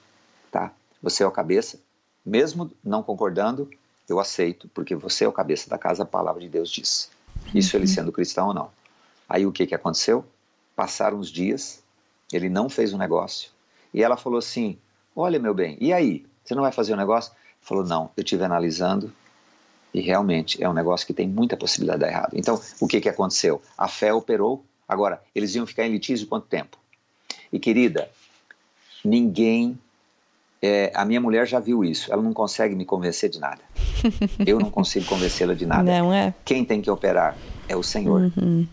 tá? 0.52 0.72
Você 1.02 1.24
é 1.24 1.28
o 1.28 1.32
cabeça, 1.32 1.80
mesmo 2.26 2.72
não 2.84 3.04
concordando, 3.04 3.70
eu 4.08 4.20
aceito, 4.20 4.68
porque 4.70 4.96
você 4.96 5.26
é 5.26 5.28
o 5.28 5.32
cabeça 5.32 5.70
da 5.70 5.78
casa, 5.78 6.04
a 6.04 6.06
palavra 6.06 6.42
de 6.42 6.50
Deus 6.50 6.70
diz. 6.70 7.12
Isso 7.54 7.76
ele 7.76 7.88
sendo 7.88 8.12
cristão 8.12 8.48
ou 8.48 8.54
não. 8.54 8.72
Aí 9.28 9.46
o 9.46 9.52
que, 9.52 9.68
que 9.68 9.76
aconteceu? 9.76 10.26
Passaram 10.76 11.20
os 11.20 11.30
dias, 11.30 11.84
ele 12.32 12.50
não 12.50 12.70
fez 12.70 12.94
o 12.94 12.98
negócio, 12.98 13.52
e 13.94 14.04
ela 14.04 14.18
falou 14.18 14.40
assim: 14.40 14.78
Olha, 15.16 15.40
meu 15.40 15.54
bem, 15.54 15.78
e 15.80 15.94
aí? 15.94 16.26
Você 16.44 16.54
não 16.54 16.62
vai 16.62 16.72
fazer 16.72 16.94
o 16.94 16.98
negócio? 16.98 17.32
Ele 17.32 17.40
falou: 17.62 17.86
Não, 17.86 18.12
eu 18.18 18.22
estive 18.24 18.44
analisando, 18.44 19.12
e 19.96 20.02
realmente 20.02 20.62
é 20.62 20.68
um 20.68 20.74
negócio 20.74 21.08
que 21.08 21.14
tem 21.14 21.26
muita 21.26 21.56
possibilidade 21.56 22.00
de 22.00 22.06
dar 22.06 22.12
errado. 22.12 22.32
Então, 22.34 22.60
o 22.82 22.88
que, 22.88 23.00
que 23.00 23.08
aconteceu? 23.08 23.62
A 23.78 23.88
fé 23.88 24.14
operou. 24.14 24.62
Agora, 24.86 25.22
eles 25.34 25.56
iam 25.56 25.66
ficar 25.66 25.88
em 25.88 25.92
litígio 25.92 26.28
quanto 26.28 26.48
tempo? 26.48 26.78
E 27.52 27.58
querida, 27.58 28.10
ninguém. 29.06 29.80
é, 30.62 30.92
a 30.94 31.06
minha 31.06 31.22
mulher 31.22 31.48
já 31.48 31.62
viu 31.62 31.82
isso. 31.82 32.12
Ela 32.12 32.22
não 32.22 32.34
consegue 32.34 32.76
me 32.76 32.84
convencer 32.84 33.30
de 33.30 33.40
nada. 33.40 33.62
Eu 34.46 34.60
não 34.60 34.70
consigo 34.70 35.06
convencê-la 35.06 35.54
de 35.54 35.66
nada. 35.66 35.84
Não 35.84 36.12
é? 36.12 36.34
Quem 36.44 36.66
tem 36.66 36.82
que 36.82 36.92
operar 36.92 37.38
é 37.70 37.76
o 37.78 37.82
Senhor. 37.82 38.34
Uhum. 38.36 38.68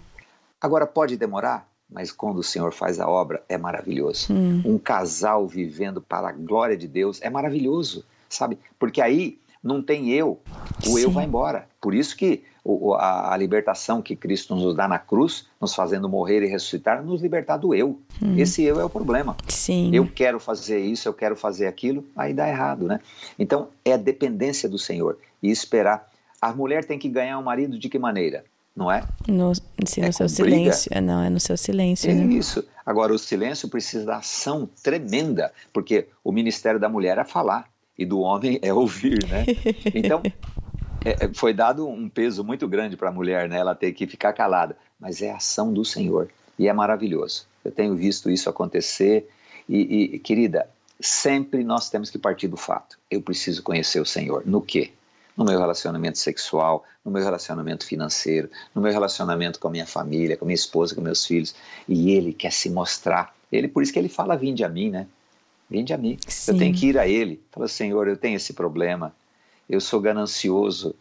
Agora, 0.61 0.89
pode 0.89 1.17
demorar, 1.17 1.69
mas 1.89 2.11
quando 2.11 2.39
o 2.39 2.43
Senhor 2.43 2.73
faz 2.73 2.99
a 2.99 3.09
obra, 3.09 3.45
é 3.49 3.57
maravilhoso. 3.57 4.33
Hum. 4.33 4.61
Um 4.65 4.77
casal 4.77 5.47
vivendo 5.47 6.01
para 6.01 6.31
a 6.31 6.33
glória 6.33 6.77
de 6.77 6.89
Deus 6.89 7.23
é 7.23 7.31
maravilhoso, 7.31 8.05
sabe? 8.29 8.59
Porque 8.77 9.01
aí 9.01 9.39
não 9.63 9.83
tem 9.83 10.11
eu, 10.11 10.41
o 10.87 10.99
eu 10.99 11.09
Sim. 11.09 11.15
vai 11.15 11.25
embora. 11.25 11.69
Por 11.81 11.95
isso 11.95 12.17
que 12.17 12.43
a, 12.99 13.37
libertação 13.37 14.01
que 14.01 14.15
Cristo 14.15 14.55
nos 14.55 14.75
dá 14.75 14.87
na 14.87 14.99
cruz, 14.99 15.47
nos 15.61 15.75
fazendo 15.75 16.09
morrer 16.09 16.43
e 16.43 16.47
ressuscitar, 16.47 17.03
nos 17.03 17.21
libertar 17.21 17.57
do 17.57 17.75
eu. 17.75 18.01
Esse 18.37 18.63
eu 18.63 18.81
é 18.81 18.85
o 18.85 18.91
problema. 18.91 19.37
Sim. 19.49 19.91
Eu 19.93 20.07
quero 20.07 20.39
fazer 20.39 20.79
isso, 20.79 21.09
eu 21.09 21.15
quero 21.15 21.37
fazer 21.37 21.67
aquilo, 21.67 22.05
aí 22.17 22.33
dá 22.33 22.49
errado, 22.49 22.87
né? 22.87 23.01
Então 23.39 23.69
é 23.85 23.93
a 23.95 23.97
dependência 23.97 24.69
do 24.69 24.79
Senhor 24.79 25.19
e 25.43 25.51
esperar. 25.51 26.09
A 26.41 26.53
mulher 26.53 26.85
tem 26.85 26.99
que 26.99 27.09
ganhar 27.09 27.39
o 27.39 27.45
marido 27.45 27.79
de 27.79 27.89
que 27.89 27.99
maneira? 27.99 28.45
Não 28.75 28.91
é? 28.91 29.05
No, 29.29 29.55
sim, 29.55 30.01
no 30.01 30.07
É 30.07 30.13
seu 30.13 30.27
com 30.27 30.35
briga. 30.35 30.57
silêncio. 30.57 30.91
É, 30.95 31.01
Não, 31.01 31.23
é 31.23 31.29
no 31.29 31.39
seu 31.39 31.57
silêncio. 31.57 32.11
É 32.11 32.15
né? 32.15 32.33
isso. 32.35 32.65
Agora, 32.87 33.13
o 33.13 33.19
silêncio 33.19 33.69
precisa 33.69 34.07
da 34.07 34.17
ação 34.17 34.69
tremenda, 34.83 35.53
porque 35.73 36.09
o 36.25 36.33
ministério 36.33 36.81
da 36.81 36.89
mulher 36.89 37.19
é 37.19 37.25
falar 37.25 37.69
e 38.03 38.07
do 38.07 38.21
homem 38.21 38.59
é 38.63 38.73
ouvir, 38.73 39.27
né? 39.29 39.47
Então, 39.95 40.21
é, 41.05 41.25
é, 41.25 41.35
foi 41.35 41.53
dado 41.53 41.89
um 41.89 42.09
peso 42.09 42.45
muito 42.45 42.69
grande 42.69 42.97
para 42.97 43.09
a 43.09 43.13
mulher, 43.13 43.49
né? 43.49 43.59
Ela 43.59 43.75
ter 43.75 43.93
que 43.93 44.07
ficar 44.07 44.33
calada, 44.33 44.77
mas 44.99 45.23
é 45.23 45.31
a 45.31 45.37
ação 45.37 45.73
do 45.73 45.85
Senhor 45.85 46.29
e 46.59 46.69
é 46.69 46.73
maravilhoso. 46.73 47.47
Eu 47.65 47.71
tenho 47.71 47.95
visto 47.95 48.29
isso 48.29 48.49
acontecer 48.49 49.29
e, 49.69 50.15
e, 50.15 50.19
querida, 50.19 50.69
sempre 51.01 51.65
nós 51.65 51.89
temos 51.89 52.11
que 52.11 52.19
partir 52.19 52.49
do 52.49 52.57
fato. 52.57 52.99
Eu 53.11 53.23
preciso 53.23 53.63
conhecer 53.63 54.01
o 54.01 54.07
Senhor. 54.07 54.43
No 54.45 54.61
quê? 54.61 54.91
No 55.37 55.45
meu 55.45 55.59
relacionamento 55.59 56.19
sexual, 56.19 56.85
no 57.05 57.11
meu 57.11 57.23
relacionamento 57.23 57.87
financeiro, 57.87 58.51
no 58.75 58.83
meu 58.83 58.93
relacionamento 58.93 59.59
com 59.59 59.69
a 59.69 59.71
minha 59.71 59.87
família, 59.87 60.37
com 60.37 60.45
a 60.45 60.47
minha 60.47 60.55
esposa, 60.55 60.95
com 60.95 61.01
meus 61.01 61.25
filhos. 61.25 61.55
E 61.89 62.11
Ele 62.13 62.33
quer 62.33 62.53
se 62.53 62.69
mostrar. 62.69 63.35
Ele, 63.51 63.67
por 63.67 63.83
isso 63.83 63.93
que 63.93 63.99
Ele 63.99 64.09
fala: 64.09 64.37
Vinde 64.37 64.63
a 64.63 64.69
mim, 64.69 64.91
né? 64.91 65.07
Vinde 65.73 65.95
a 65.95 65.99
mim. 65.99 66.19
Sim. 66.29 66.53
Eu 66.53 66.59
tenho 66.59 66.75
que 66.75 66.87
ir 66.89 66.99
a 66.99 67.09
Ele. 67.09 67.43
Fala, 67.51 67.67
Senhor, 67.67 68.07
eu 68.07 68.17
tenho 68.17 68.37
esse 68.37 68.53
problema. 68.53 69.15
Eu 69.69 69.81
sou 69.81 70.01
ganancioso. 70.01 70.95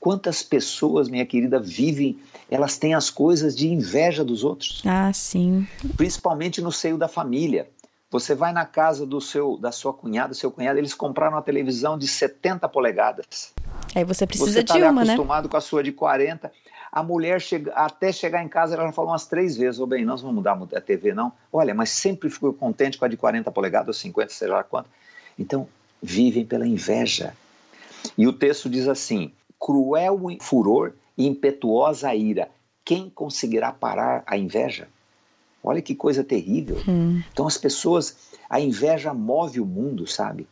Quantas 0.00 0.42
pessoas, 0.42 1.08
minha 1.10 1.26
querida, 1.26 1.60
vivem, 1.60 2.18
elas 2.50 2.78
têm 2.78 2.94
as 2.94 3.10
coisas 3.10 3.54
de 3.54 3.68
inveja 3.68 4.24
dos 4.24 4.42
outros 4.44 4.82
Ah, 4.86 5.12
sim. 5.12 5.66
principalmente 5.96 6.60
no 6.62 6.72
seio 6.72 6.96
da 6.96 7.06
família. 7.08 7.68
Você 8.10 8.34
vai 8.34 8.52
na 8.52 8.64
casa 8.64 9.04
do 9.04 9.20
seu, 9.20 9.56
da 9.58 9.72
sua 9.72 9.92
cunhada, 9.92 10.32
seu 10.34 10.50
cunhado, 10.50 10.78
eles 10.78 10.94
compraram 10.94 11.34
uma 11.34 11.42
televisão 11.42 11.98
de 11.98 12.06
70 12.06 12.68
polegadas. 12.68 13.52
Aí 13.94 14.04
você 14.04 14.26
precisa 14.26 14.52
Você 14.52 14.60
está 14.60 14.74
de 14.74 14.82
uma, 14.84 15.04
né? 15.04 15.12
acostumado 15.14 15.48
com 15.48 15.56
a 15.56 15.60
sua 15.60 15.82
de 15.82 15.90
40. 15.92 16.50
A 16.94 17.02
mulher 17.02 17.40
chega, 17.40 17.72
até 17.72 18.12
chegar 18.12 18.44
em 18.44 18.46
casa, 18.46 18.76
ela 18.76 18.86
já 18.86 18.92
falou 18.92 19.10
umas 19.10 19.26
três 19.26 19.56
vezes: 19.56 19.80
Ô 19.80 19.86
bem, 19.86 20.04
nós 20.04 20.22
vamos 20.22 20.36
mudar 20.36 20.56
a 20.76 20.80
TV, 20.80 21.12
não? 21.12 21.32
Olha, 21.52 21.74
mas 21.74 21.90
sempre 21.90 22.30
fico 22.30 22.52
contente 22.52 22.96
com 22.96 23.04
a 23.04 23.08
de 23.08 23.16
40 23.16 23.50
polegadas, 23.50 23.88
ou 23.88 24.00
50, 24.00 24.32
seja 24.32 24.54
lá 24.54 24.62
quanto. 24.62 24.88
Então, 25.36 25.66
vivem 26.00 26.46
pela 26.46 26.64
inveja. 26.64 27.34
E 28.16 28.28
o 28.28 28.32
texto 28.32 28.70
diz 28.70 28.86
assim: 28.86 29.32
cruel 29.58 30.20
furor 30.40 30.92
e 31.18 31.26
impetuosa 31.26 32.14
ira. 32.14 32.48
Quem 32.84 33.10
conseguirá 33.10 33.72
parar 33.72 34.22
a 34.24 34.38
inveja? 34.38 34.86
Olha 35.64 35.82
que 35.82 35.96
coisa 35.96 36.22
terrível. 36.22 36.80
Hum. 36.86 37.20
Então 37.32 37.48
as 37.48 37.58
pessoas, 37.58 38.16
a 38.48 38.60
inveja 38.60 39.12
move 39.12 39.58
o 39.58 39.66
mundo, 39.66 40.06
sabe? 40.06 40.46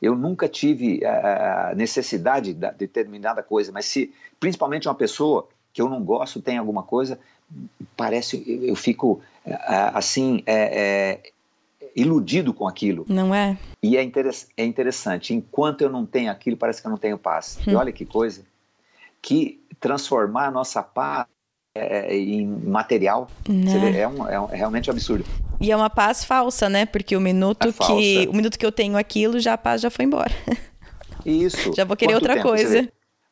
Eu 0.00 0.14
nunca 0.14 0.48
tive 0.48 1.04
a 1.04 1.72
necessidade 1.74 2.54
de 2.54 2.70
determinada 2.70 3.42
coisa, 3.42 3.72
mas 3.72 3.86
se 3.86 4.14
principalmente 4.38 4.86
uma 4.86 4.94
pessoa 4.94 5.48
que 5.78 5.82
eu 5.82 5.88
não 5.88 6.02
gosto 6.02 6.42
tem 6.42 6.58
alguma 6.58 6.82
coisa, 6.82 7.20
parece 7.96 8.42
eu 8.64 8.74
fico 8.74 9.20
assim 9.94 10.42
é, 10.44 11.20
é, 11.22 11.90
iludido 11.94 12.52
com 12.52 12.66
aquilo. 12.66 13.06
Não 13.08 13.32
é? 13.32 13.56
E 13.80 13.96
é, 13.96 14.02
interess 14.02 14.48
é, 14.56 14.64
interessante. 14.64 15.32
Enquanto 15.32 15.82
eu 15.82 15.88
não 15.88 16.04
tenho 16.04 16.32
aquilo, 16.32 16.56
parece 16.56 16.82
que 16.82 16.88
eu 16.88 16.90
não 16.90 16.98
tenho 16.98 17.16
paz. 17.16 17.60
Hum. 17.60 17.70
E 17.70 17.74
olha 17.76 17.92
que 17.92 18.04
coisa, 18.04 18.42
que 19.22 19.60
transformar 19.78 20.46
a 20.46 20.50
nossa 20.50 20.82
paz 20.82 21.26
é, 21.76 22.12
em 22.16 22.44
material 22.44 23.30
Né? 23.48 24.00
é, 24.00 24.08
um, 24.08 24.28
é, 24.28 24.40
um, 24.40 24.50
é, 24.50 24.56
realmente 24.56 24.90
um 24.90 24.92
absurdo. 24.94 25.24
E 25.60 25.70
é 25.70 25.76
uma 25.76 25.88
paz 25.88 26.24
falsa, 26.24 26.68
né? 26.68 26.86
Porque 26.86 27.16
o 27.16 27.20
minuto 27.20 27.68
É 27.68 27.72
que 27.72 27.78
falsa. 27.78 28.30
o 28.30 28.34
minuto 28.34 28.58
que 28.58 28.66
eu 28.66 28.72
tenho 28.72 28.96
aquilo, 28.96 29.38
já 29.38 29.52
a 29.52 29.58
paz 29.58 29.80
já 29.80 29.90
foi 29.90 30.06
embora. 30.06 30.34
Isso. 31.24 31.72
Já 31.76 31.84
vou 31.84 31.96
querer 31.96 32.14
Quanto 32.14 32.22
outra 32.22 32.34
tempo? 32.34 32.48
coisa. 32.48 32.88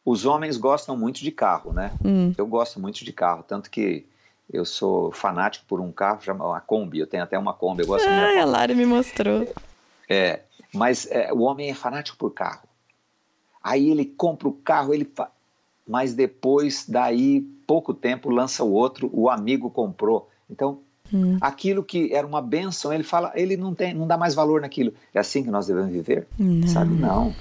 Os 0.06 0.24
homens 0.24 0.56
gostam 0.56 0.96
muito 0.96 1.18
de 1.18 1.32
carro, 1.32 1.72
né? 1.72 1.90
Hum. 2.04 2.32
Eu 2.38 2.46
gosto 2.46 2.78
muito 2.78 3.04
de 3.04 3.12
carro, 3.12 3.42
tanto 3.42 3.68
que 3.68 4.06
eu 4.52 4.64
sou 4.64 5.10
fanático 5.10 5.64
por 5.66 5.80
um 5.80 5.90
carro 5.90 6.20
uma 6.28 6.60
Kombi. 6.60 7.00
Eu 7.00 7.08
tenho 7.08 7.24
até 7.24 7.36
uma 7.36 7.52
Kombi. 7.52 7.82
Eu 7.82 7.88
gosto 7.88 8.08
muito. 8.08 8.38
a 8.38 8.44
Lara 8.44 8.72
me 8.72 8.86
mostrou. 8.86 9.52
É, 10.08 10.42
mas 10.72 11.08
é, 11.10 11.32
o 11.32 11.40
homem 11.40 11.70
é 11.70 11.74
fanático 11.74 12.16
por 12.16 12.30
carro. 12.30 12.62
Aí 13.60 13.90
ele 13.90 14.04
compra 14.04 14.46
o 14.46 14.52
carro, 14.52 14.94
ele 14.94 15.04
fa... 15.04 15.28
mas 15.84 16.14
depois, 16.14 16.86
daí, 16.88 17.40
pouco 17.66 17.92
tempo, 17.92 18.30
lança 18.30 18.62
o 18.62 18.72
outro, 18.72 19.10
o 19.12 19.28
amigo 19.28 19.68
comprou. 19.68 20.30
Então, 20.48 20.78
hum. 21.12 21.36
aquilo 21.40 21.82
que 21.82 22.14
era 22.14 22.24
uma 22.24 22.40
benção, 22.40 22.92
ele 22.92 23.02
fala, 23.02 23.32
ele 23.34 23.56
não 23.56 23.74
tem, 23.74 23.92
não 23.92 24.06
dá 24.06 24.16
mais 24.16 24.36
valor 24.36 24.60
naquilo. 24.60 24.94
É 25.12 25.18
assim 25.18 25.42
que 25.42 25.50
nós 25.50 25.66
devemos 25.66 25.90
viver? 25.90 26.28
Não. 26.38 26.68
Sabe? 26.68 26.94
Não. 26.94 27.34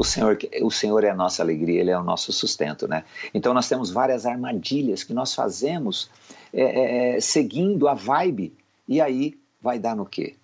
O 0.00 0.04
Senhor, 0.04 0.38
o 0.62 0.70
Senhor 0.70 1.04
é 1.04 1.10
a 1.10 1.14
nossa 1.14 1.42
alegria, 1.42 1.78
Ele 1.78 1.90
é 1.90 1.98
o 1.98 2.02
nosso 2.02 2.32
sustento, 2.32 2.88
né? 2.88 3.04
Então 3.34 3.52
nós 3.52 3.68
temos 3.68 3.90
várias 3.90 4.24
armadilhas 4.24 5.04
que 5.04 5.12
nós 5.12 5.34
fazemos 5.34 6.08
é, 6.54 6.62
é, 6.62 7.16
é 7.16 7.20
seguindo 7.20 7.86
a 7.86 7.92
vibe 7.92 8.50
e 8.88 8.98
aí 8.98 9.38
vai 9.60 9.78
dar 9.78 9.94
no 9.94 10.06
quê? 10.06 10.36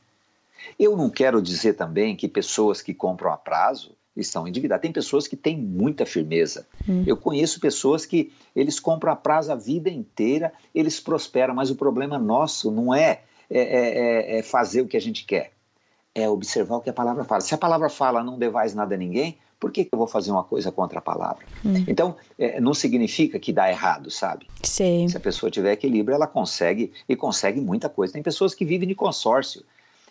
Eu 0.78 0.94
não 0.94 1.08
quero 1.08 1.40
dizer 1.40 1.72
também 1.72 2.14
que 2.14 2.28
pessoas 2.28 2.82
que 2.82 2.92
compram 2.92 3.32
a 3.32 3.36
prazo 3.38 3.92
estão 4.14 4.46
endividadas. 4.46 4.82
Tem 4.82 4.92
pessoas 4.92 5.26
que 5.26 5.36
têm 5.36 5.56
muita 5.56 6.04
firmeza. 6.04 6.66
Hum. 6.86 7.04
Eu 7.06 7.16
conheço 7.16 7.58
pessoas 7.58 8.04
que 8.04 8.30
eles 8.54 8.78
compram 8.78 9.10
a 9.10 9.16
prazo 9.16 9.52
a 9.52 9.56
vida 9.56 9.88
inteira, 9.88 10.52
eles 10.74 11.00
prosperam, 11.00 11.54
mas 11.54 11.70
o 11.70 11.76
problema 11.76 12.18
nosso 12.18 12.70
não 12.70 12.94
é, 12.94 13.22
é, 13.48 13.60
é, 13.60 14.38
é 14.38 14.42
fazer 14.42 14.82
o 14.82 14.86
que 14.86 14.98
a 14.98 15.00
gente 15.00 15.24
quer, 15.24 15.52
é 16.14 16.28
observar 16.28 16.76
o 16.76 16.80
que 16.82 16.90
a 16.90 16.92
palavra 16.92 17.24
fala. 17.24 17.40
Se 17.40 17.54
a 17.54 17.58
palavra 17.58 17.88
fala 17.88 18.22
não 18.22 18.38
devais 18.38 18.74
nada 18.74 18.94
a 18.94 18.98
ninguém, 18.98 19.38
por 19.58 19.72
que, 19.72 19.84
que 19.84 19.90
eu 19.92 19.98
vou 19.98 20.06
fazer 20.06 20.30
uma 20.30 20.44
coisa 20.44 20.70
contra 20.70 20.98
a 20.98 21.02
palavra? 21.02 21.44
Hum. 21.64 21.84
Então, 21.88 22.16
é, 22.38 22.60
não 22.60 22.74
significa 22.74 23.38
que 23.38 23.52
dá 23.52 23.70
errado, 23.70 24.10
sabe? 24.10 24.46
Sim. 24.62 25.08
Se 25.08 25.16
a 25.16 25.20
pessoa 25.20 25.50
tiver 25.50 25.72
equilíbrio, 25.72 26.14
ela 26.14 26.26
consegue 26.26 26.92
e 27.08 27.16
consegue 27.16 27.60
muita 27.60 27.88
coisa. 27.88 28.12
Tem 28.12 28.22
pessoas 28.22 28.54
que 28.54 28.64
vivem 28.64 28.88
de 28.88 28.94
consórcio. 28.94 29.62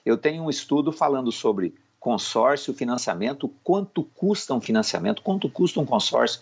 Eu 0.06 0.18
tenho 0.18 0.44
um 0.44 0.50
estudo 0.50 0.92
falando 0.92 1.32
sobre 1.32 1.74
consórcio, 2.00 2.74
financiamento, 2.74 3.50
quanto 3.64 4.04
custa 4.04 4.54
um 4.54 4.62
financiamento, 4.62 5.22
quanto 5.22 5.50
custa 5.50 5.80
um 5.80 5.86
consórcio. 5.86 6.42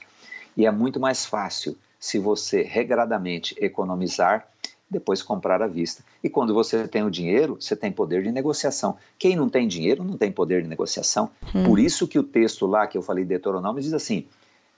E 0.55 0.65
é 0.65 0.71
muito 0.71 0.99
mais 0.99 1.25
fácil 1.25 1.77
se 1.99 2.19
você 2.19 2.61
regradamente 2.63 3.55
economizar 3.59 4.47
depois 4.89 5.23
comprar 5.23 5.61
à 5.61 5.67
vista. 5.67 6.03
E 6.23 6.29
quando 6.29 6.53
você 6.53 6.87
tem 6.87 7.03
o 7.03 7.09
dinheiro, 7.09 7.57
você 7.59 7.75
tem 7.75 7.91
poder 7.91 8.23
de 8.23 8.31
negociação. 8.31 8.97
Quem 9.17 9.35
não 9.35 9.49
tem 9.49 9.67
dinheiro 9.67 10.03
não 10.03 10.17
tem 10.17 10.31
poder 10.31 10.61
de 10.61 10.67
negociação. 10.67 11.29
Hum. 11.53 11.63
Por 11.63 11.79
isso 11.79 12.07
que 12.07 12.19
o 12.19 12.23
texto 12.23 12.67
lá 12.67 12.85
que 12.85 12.97
eu 12.97 13.01
falei 13.01 13.23
de 13.23 13.29
Deuteronômio 13.29 13.81
diz 13.81 13.93
assim: 13.93 14.25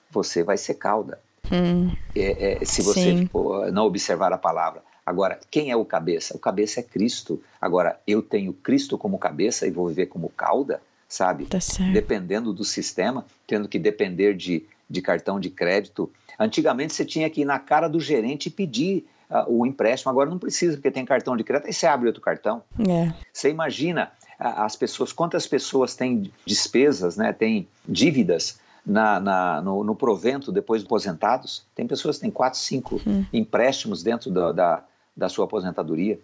você 0.09 0.43
vai 0.43 0.57
ser 0.57 0.75
cauda. 0.75 1.19
Hum. 1.51 1.91
É, 2.15 2.61
é, 2.61 2.65
se 2.65 2.81
você 2.81 3.27
não 3.71 3.85
observar 3.85 4.31
a 4.33 4.37
palavra. 4.37 4.81
Agora, 5.05 5.39
quem 5.51 5.69
é 5.69 5.75
o 5.75 5.85
cabeça? 5.85 6.35
O 6.35 6.39
cabeça 6.39 6.79
é 6.79 6.83
Cristo. 6.83 7.41
Agora, 7.61 7.99
eu 8.07 8.23
tenho 8.23 8.51
Cristo 8.53 8.97
como 8.97 9.19
cabeça 9.19 9.67
e 9.67 9.71
vou 9.71 9.87
viver 9.87 10.07
como 10.07 10.29
cauda, 10.29 10.81
sabe? 11.07 11.45
Tá 11.45 11.59
Dependendo 11.93 12.51
do 12.51 12.63
sistema, 12.63 13.23
tendo 13.45 13.67
que 13.67 13.77
depender 13.77 14.33
de, 14.33 14.65
de 14.89 15.01
cartão 15.03 15.39
de 15.39 15.51
crédito. 15.51 16.11
Antigamente 16.39 16.93
você 16.93 17.05
tinha 17.05 17.29
que 17.29 17.41
ir 17.41 17.45
na 17.45 17.59
cara 17.59 17.87
do 17.87 17.99
gerente 17.99 18.47
e 18.47 18.49
pedir 18.49 19.05
uh, 19.29 19.45
o 19.47 19.65
empréstimo. 19.65 20.11
Agora 20.11 20.29
não 20.29 20.39
precisa, 20.39 20.75
porque 20.77 20.91
tem 20.91 21.05
cartão 21.05 21.35
de 21.35 21.43
crédito, 21.43 21.67
aí 21.67 21.73
você 21.73 21.87
abre 21.87 22.07
outro 22.07 22.21
cartão. 22.21 22.63
É. 22.79 23.13
Você 23.31 23.49
imagina 23.49 24.11
as 24.37 24.75
pessoas, 24.75 25.13
quantas 25.13 25.47
pessoas 25.47 25.95
têm 25.95 26.31
despesas, 26.45 27.15
né, 27.15 27.31
têm 27.31 27.67
dívidas 27.87 28.59
na, 28.85 29.19
na 29.19 29.61
no, 29.61 29.83
no, 29.83 29.95
provento 29.95 30.51
depois 30.51 30.81
de 30.81 30.87
aposentados? 30.87 31.63
Tem 31.73 31.87
pessoas 31.87 32.17
que 32.17 32.23
têm 32.23 32.31
quatro, 32.31 32.59
cinco 32.59 33.01
hum. 33.07 33.25
empréstimos 33.31 34.03
dentro 34.03 34.29
da, 34.29 34.51
da, 34.51 34.83
da 35.15 35.29
sua 35.29 35.45
aposentadoria. 35.45 36.19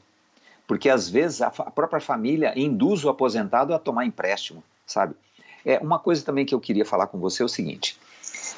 Porque 0.67 0.89
às 0.89 1.09
vezes 1.09 1.41
a, 1.41 1.47
a 1.47 1.71
própria 1.71 1.99
família 1.99 2.53
induz 2.57 3.03
o 3.03 3.09
aposentado 3.09 3.73
a 3.73 3.79
tomar 3.79 4.05
empréstimo, 4.05 4.63
sabe? 4.85 5.15
É 5.65 5.79
uma 5.79 5.99
coisa 5.99 6.23
também 6.23 6.45
que 6.45 6.55
eu 6.55 6.59
queria 6.59 6.85
falar 6.85 7.07
com 7.07 7.19
você 7.19 7.43
é 7.43 7.45
o 7.45 7.49
seguinte, 7.49 7.99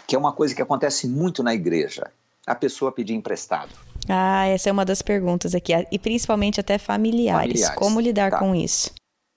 que 0.07 0.15
é 0.15 0.19
uma 0.19 0.31
coisa 0.31 0.55
que 0.55 0.61
acontece 0.61 1.07
muito 1.07 1.43
na 1.43 1.53
igreja, 1.53 2.11
a 2.45 2.55
pessoa 2.55 2.91
pedir 2.91 3.13
emprestado. 3.13 3.71
Ah, 4.09 4.45
essa 4.47 4.69
é 4.69 4.71
uma 4.71 4.85
das 4.85 5.01
perguntas 5.01 5.55
aqui, 5.55 5.73
e 5.91 5.99
principalmente 5.99 6.59
até 6.59 6.77
familiares. 6.77 7.51
familiares. 7.51 7.75
Como 7.75 7.99
lidar 7.99 8.31
tá. 8.31 8.39
com 8.39 8.55
isso? 8.55 8.91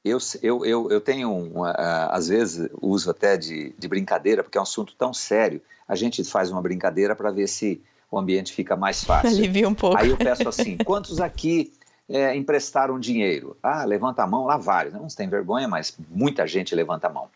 Eu, 0.05 0.19
eu, 0.41 0.65
eu, 0.65 0.91
eu 0.91 1.01
tenho, 1.01 1.31
um, 1.31 1.63
uh, 1.63 2.11
às 2.11 2.29
vezes, 2.29 2.71
uso 2.81 3.11
até 3.11 3.37
de, 3.37 3.75
de 3.77 3.89
brincadeira, 3.89 4.43
porque 4.45 4.57
é 4.57 4.61
um 4.61 4.63
assunto 4.63 4.95
tão 4.97 5.13
sério. 5.13 5.61
A 5.89 5.97
gente 5.97 6.23
faz 6.23 6.51
uma 6.51 6.63
brincadeira 6.63 7.17
para 7.17 7.31
ver 7.33 7.49
se 7.49 7.83
o 8.09 8.17
ambiente 8.17 8.53
fica 8.53 8.77
mais 8.77 9.03
fácil. 9.05 9.31
Alivia 9.31 9.69
um 9.69 9.75
pouco. 9.75 9.99
Aí 9.99 10.11
eu 10.11 10.17
peço 10.17 10.49
assim: 10.49 10.77
quantos 10.79 11.21
aqui 11.21 11.73
é, 12.09 12.37
emprestaram 12.37 13.01
dinheiro? 13.01 13.57
Ah, 13.61 13.85
levanta 13.85 14.23
a 14.23 14.27
mão, 14.29 14.45
lá 14.45 14.57
vários. 14.57 14.95
Não 14.95 15.09
tem 15.09 15.29
vergonha, 15.29 15.67
mas 15.67 15.97
muita 16.09 16.47
gente 16.47 16.73
levanta 16.75 17.09
a 17.09 17.11
mão. 17.11 17.29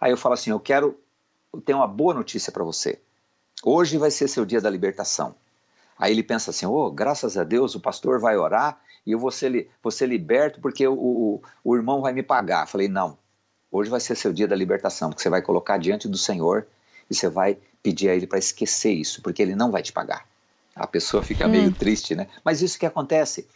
Aí 0.00 0.10
eu 0.10 0.16
falo 0.16 0.32
assim: 0.32 0.50
eu 0.50 0.60
quero, 0.60 0.98
eu 1.52 1.60
tenho 1.60 1.78
uma 1.78 1.86
boa 1.86 2.14
notícia 2.14 2.50
para 2.50 2.64
você. 2.64 2.98
Hoje 3.62 3.98
vai 3.98 4.10
ser 4.10 4.28
seu 4.28 4.46
dia 4.46 4.62
da 4.62 4.70
libertação. 4.70 5.34
Aí 5.98 6.12
ele 6.12 6.22
pensa 6.22 6.50
assim: 6.50 6.66
oh, 6.66 6.90
graças 6.90 7.36
a 7.36 7.44
Deus, 7.44 7.74
o 7.74 7.80
pastor 7.80 8.20
vai 8.20 8.36
orar 8.36 8.80
e 9.06 9.12
eu 9.12 9.18
vou 9.18 9.30
ser, 9.30 9.68
vou 9.82 9.90
ser 9.90 10.06
liberto 10.06 10.60
porque 10.60 10.86
o, 10.86 10.94
o, 10.94 11.42
o 11.64 11.76
irmão 11.76 12.00
vai 12.00 12.12
me 12.12 12.22
pagar. 12.22 12.66
Falei: 12.66 12.88
não, 12.88 13.18
hoje 13.70 13.90
vai 13.90 14.00
ser 14.00 14.16
seu 14.16 14.32
dia 14.32 14.48
da 14.48 14.56
libertação, 14.56 15.10
porque 15.10 15.22
você 15.22 15.30
vai 15.30 15.42
colocar 15.42 15.78
diante 15.78 16.08
do 16.08 16.18
Senhor 16.18 16.66
e 17.10 17.14
você 17.14 17.28
vai 17.28 17.58
pedir 17.82 18.08
a 18.08 18.14
ele 18.14 18.26
para 18.26 18.38
esquecer 18.38 18.92
isso, 18.92 19.22
porque 19.22 19.42
ele 19.42 19.54
não 19.54 19.70
vai 19.70 19.82
te 19.82 19.92
pagar. 19.92 20.26
A 20.74 20.86
pessoa 20.86 21.22
fica 21.22 21.46
meio 21.46 21.68
hum. 21.68 21.72
triste, 21.72 22.14
né? 22.14 22.28
Mas 22.44 22.62
isso 22.62 22.78
que 22.78 22.86
acontece. 22.86 23.46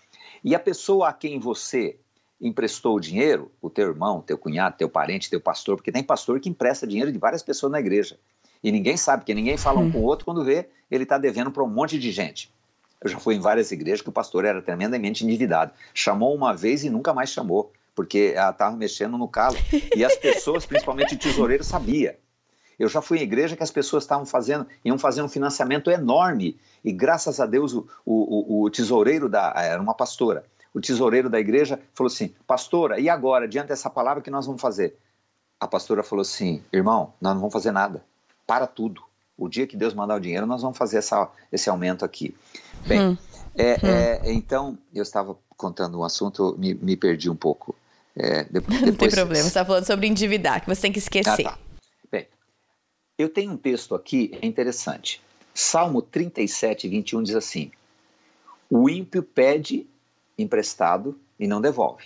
E 0.44 0.54
a 0.54 0.58
pessoa 0.58 1.08
a 1.08 1.12
quem 1.12 1.38
você 1.38 1.96
emprestou 2.40 2.96
o 2.96 3.00
dinheiro, 3.00 3.50
o 3.62 3.70
teu 3.70 3.88
irmão, 3.88 4.20
teu 4.20 4.36
cunhado, 4.36 4.76
teu 4.76 4.88
parente, 4.88 5.30
teu 5.30 5.40
pastor, 5.40 5.76
porque 5.76 5.90
tem 5.90 6.02
pastor 6.02 6.38
que 6.38 6.48
empresta 6.48 6.86
dinheiro 6.86 7.10
de 7.10 7.18
várias 7.18 7.42
pessoas 7.42 7.72
na 7.72 7.80
igreja. 7.80 8.18
E 8.62 8.72
ninguém 8.72 8.96
sabe, 8.96 9.22
porque 9.22 9.34
ninguém 9.34 9.56
fala 9.56 9.80
um 9.80 9.90
com 9.90 9.98
o 9.98 10.04
outro 10.04 10.24
quando 10.24 10.44
vê 10.44 10.68
ele 10.90 11.02
está 11.02 11.18
devendo 11.18 11.50
para 11.50 11.62
um 11.62 11.68
monte 11.68 11.98
de 11.98 12.10
gente. 12.10 12.52
Eu 13.00 13.10
já 13.10 13.18
fui 13.18 13.34
em 13.34 13.40
várias 13.40 13.70
igrejas 13.70 14.00
que 14.00 14.08
o 14.08 14.12
pastor 14.12 14.44
era 14.44 14.62
tremendamente 14.62 15.24
endividado. 15.24 15.72
Chamou 15.92 16.34
uma 16.34 16.54
vez 16.54 16.84
e 16.84 16.90
nunca 16.90 17.12
mais 17.12 17.30
chamou, 17.30 17.72
porque 17.94 18.32
ela 18.34 18.50
estava 18.50 18.76
mexendo 18.76 19.18
no 19.18 19.28
calo. 19.28 19.56
E 19.94 20.04
as 20.04 20.16
pessoas, 20.16 20.64
principalmente 20.66 21.14
o 21.14 21.18
tesoureiro, 21.18 21.62
sabia. 21.62 22.18
Eu 22.78 22.88
já 22.88 23.00
fui 23.00 23.18
em 23.18 23.22
igreja 23.22 23.56
que 23.56 23.62
as 23.62 23.70
pessoas 23.70 24.04
estavam 24.04 24.26
fazendo, 24.26 24.66
iam 24.84 24.98
fazer 24.98 25.22
um 25.22 25.28
financiamento 25.28 25.90
enorme. 25.90 26.58
E 26.84 26.92
graças 26.92 27.40
a 27.40 27.46
Deus 27.46 27.74
o, 27.74 27.86
o, 28.04 28.62
o 28.62 28.70
tesoureiro 28.70 29.28
da. 29.28 29.52
Era 29.56 29.80
uma 29.80 29.94
pastora. 29.94 30.44
O 30.74 30.80
tesoureiro 30.80 31.30
da 31.30 31.40
igreja 31.40 31.80
falou 31.94 32.08
assim: 32.08 32.34
Pastora, 32.46 33.00
e 33.00 33.08
agora, 33.08 33.48
diante 33.48 33.68
dessa 33.68 33.88
palavra, 33.88 34.22
que 34.22 34.30
nós 34.30 34.46
vamos 34.46 34.60
fazer? 34.60 34.96
A 35.58 35.66
pastora 35.66 36.02
falou 36.02 36.22
assim: 36.22 36.62
Irmão, 36.72 37.14
nós 37.20 37.32
não 37.32 37.40
vamos 37.40 37.52
fazer 37.52 37.72
nada 37.72 38.04
para 38.46 38.66
tudo. 38.66 39.02
O 39.36 39.48
dia 39.48 39.66
que 39.66 39.76
Deus 39.76 39.92
mandar 39.92 40.16
o 40.16 40.20
dinheiro, 40.20 40.46
nós 40.46 40.62
vamos 40.62 40.78
fazer 40.78 40.98
essa, 40.98 41.30
esse 41.52 41.68
aumento 41.68 42.04
aqui. 42.04 42.34
Bem, 42.86 43.00
hum. 43.00 43.18
É, 43.54 43.74
hum. 43.74 43.78
É, 43.82 44.32
então, 44.32 44.78
eu 44.94 45.02
estava 45.02 45.36
contando 45.56 45.98
um 45.98 46.04
assunto, 46.04 46.56
me, 46.58 46.74
me 46.74 46.96
perdi 46.96 47.28
um 47.28 47.36
pouco. 47.36 47.74
É, 48.14 48.44
depois, 48.44 48.80
Não 48.80 48.94
tem 48.94 49.10
problema, 49.10 49.42
você 49.42 49.48
está 49.48 49.64
falando 49.64 49.84
sobre 49.84 50.06
endividar, 50.06 50.60
que 50.62 50.66
você 50.66 50.82
tem 50.82 50.92
que 50.92 50.98
esquecer. 50.98 51.46
Ah, 51.46 51.50
tá. 51.50 51.58
Bem, 52.10 52.26
eu 53.18 53.28
tenho 53.28 53.52
um 53.52 53.56
texto 53.56 53.94
aqui, 53.94 54.36
é 54.40 54.46
interessante. 54.46 55.22
Salmo 55.54 56.02
37, 56.02 56.88
21 56.88 57.22
diz 57.22 57.34
assim: 57.34 57.70
O 58.70 58.88
ímpio 58.88 59.22
pede 59.22 59.86
emprestado 60.38 61.18
e 61.38 61.46
não 61.46 61.60
devolve. 61.60 62.04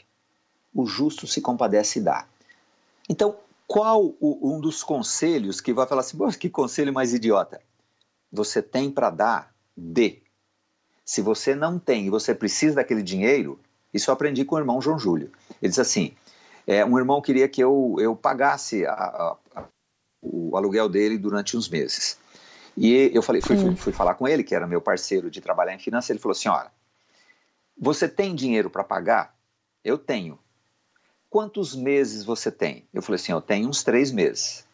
O 0.73 0.87
justo 0.87 1.27
se 1.27 1.41
compadece 1.41 1.99
e 1.99 2.03
dá. 2.03 2.27
Então, 3.09 3.37
qual 3.71 4.17
o, 4.19 4.57
um 4.57 4.61
dos 4.61 4.83
conselhos 4.83 5.61
que 5.61 5.73
vai 5.73 5.87
falar 5.87 6.01
assim, 6.01 6.19
que 6.41 6.51
conselho 6.51 6.93
mais 6.93 7.15
idiota? 7.15 7.61
Você 8.33 8.61
tem 8.61 8.91
para 8.91 9.11
dar, 9.11 9.55
dê. 9.77 10.23
Se 11.05 11.23
você 11.23 11.55
não 11.55 11.79
tem 11.79 12.07
e 12.07 12.11
você 12.11 12.35
precisa 12.35 12.75
daquele 12.75 13.01
dinheiro, 13.01 13.61
isso 13.95 14.11
eu 14.11 14.13
aprendi 14.13 14.45
com 14.45 14.57
o 14.57 14.59
irmão 14.59 14.83
João 14.83 14.99
Júlio. 14.99 15.31
Ele 15.63 15.71
diz 15.71 15.79
assim, 15.79 16.13
é, 16.67 16.85
um 16.85 16.99
irmão 16.99 17.23
queria 17.23 17.49
que 17.49 17.63
eu, 17.63 17.95
eu 18.01 18.17
pagasse 18.17 18.85
a, 18.85 19.37
a, 19.55 19.65
o 20.21 20.57
aluguel 20.57 20.89
dele 20.89 21.17
durante 21.17 21.57
uns 21.57 21.69
meses. 21.69 22.19
E 22.77 23.13
eu 23.15 23.23
falei, 23.23 23.41
fui, 23.41 23.57
fui, 23.57 23.77
fui, 23.77 23.93
falar 23.93 24.17
com 24.17 24.27
ele, 24.27 24.43
que 24.43 24.53
era 24.53 24.67
meu 24.67 24.81
parceiro 24.81 25.31
de 25.31 25.41
trabalhar 25.41 25.77
em 25.77 25.79
finanças, 25.79 26.11
ele 26.11 26.19
falou 26.19 26.33
assim, 26.33 26.49
olha, 26.49 26.73
você 27.79 28.09
tem 28.09 28.35
dinheiro 28.35 28.69
para 28.69 28.83
pagar? 28.83 29.33
Eu 29.85 29.97
tenho 29.97 30.41
quantos 31.31 31.75
meses 31.77 32.25
você 32.25 32.51
tem? 32.51 32.87
Eu 32.93 33.01
falei 33.01 33.21
assim, 33.21 33.33
eu 33.33 33.41
tenho 33.41 33.69
uns 33.69 33.85
três 33.85 34.11
meses. 34.11 34.67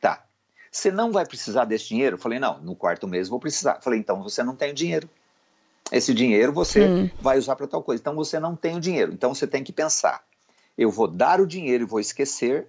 Tá. 0.00 0.24
Você 0.70 0.90
não 0.90 1.10
vai 1.10 1.26
precisar 1.26 1.64
desse 1.64 1.88
dinheiro? 1.88 2.14
Eu 2.14 2.20
falei, 2.20 2.38
não, 2.38 2.60
no 2.60 2.76
quarto 2.76 3.08
mês 3.08 3.28
vou 3.28 3.40
precisar. 3.40 3.76
Eu 3.76 3.82
falei, 3.82 3.98
então 3.98 4.22
você 4.22 4.42
não 4.42 4.54
tem 4.54 4.70
o 4.70 4.74
dinheiro. 4.74 5.10
Esse 5.90 6.14
dinheiro 6.14 6.52
você 6.52 6.86
hum. 6.86 7.10
vai 7.20 7.36
usar 7.36 7.56
para 7.56 7.66
tal 7.66 7.82
coisa. 7.82 8.00
Então 8.00 8.14
você 8.14 8.38
não 8.38 8.54
tem 8.54 8.76
o 8.76 8.80
dinheiro. 8.80 9.12
Então 9.12 9.34
você 9.34 9.46
tem 9.46 9.64
que 9.64 9.72
pensar. 9.72 10.24
Eu 10.78 10.90
vou 10.90 11.08
dar 11.08 11.40
o 11.40 11.46
dinheiro 11.46 11.82
e 11.82 11.86
vou 11.86 11.98
esquecer, 11.98 12.68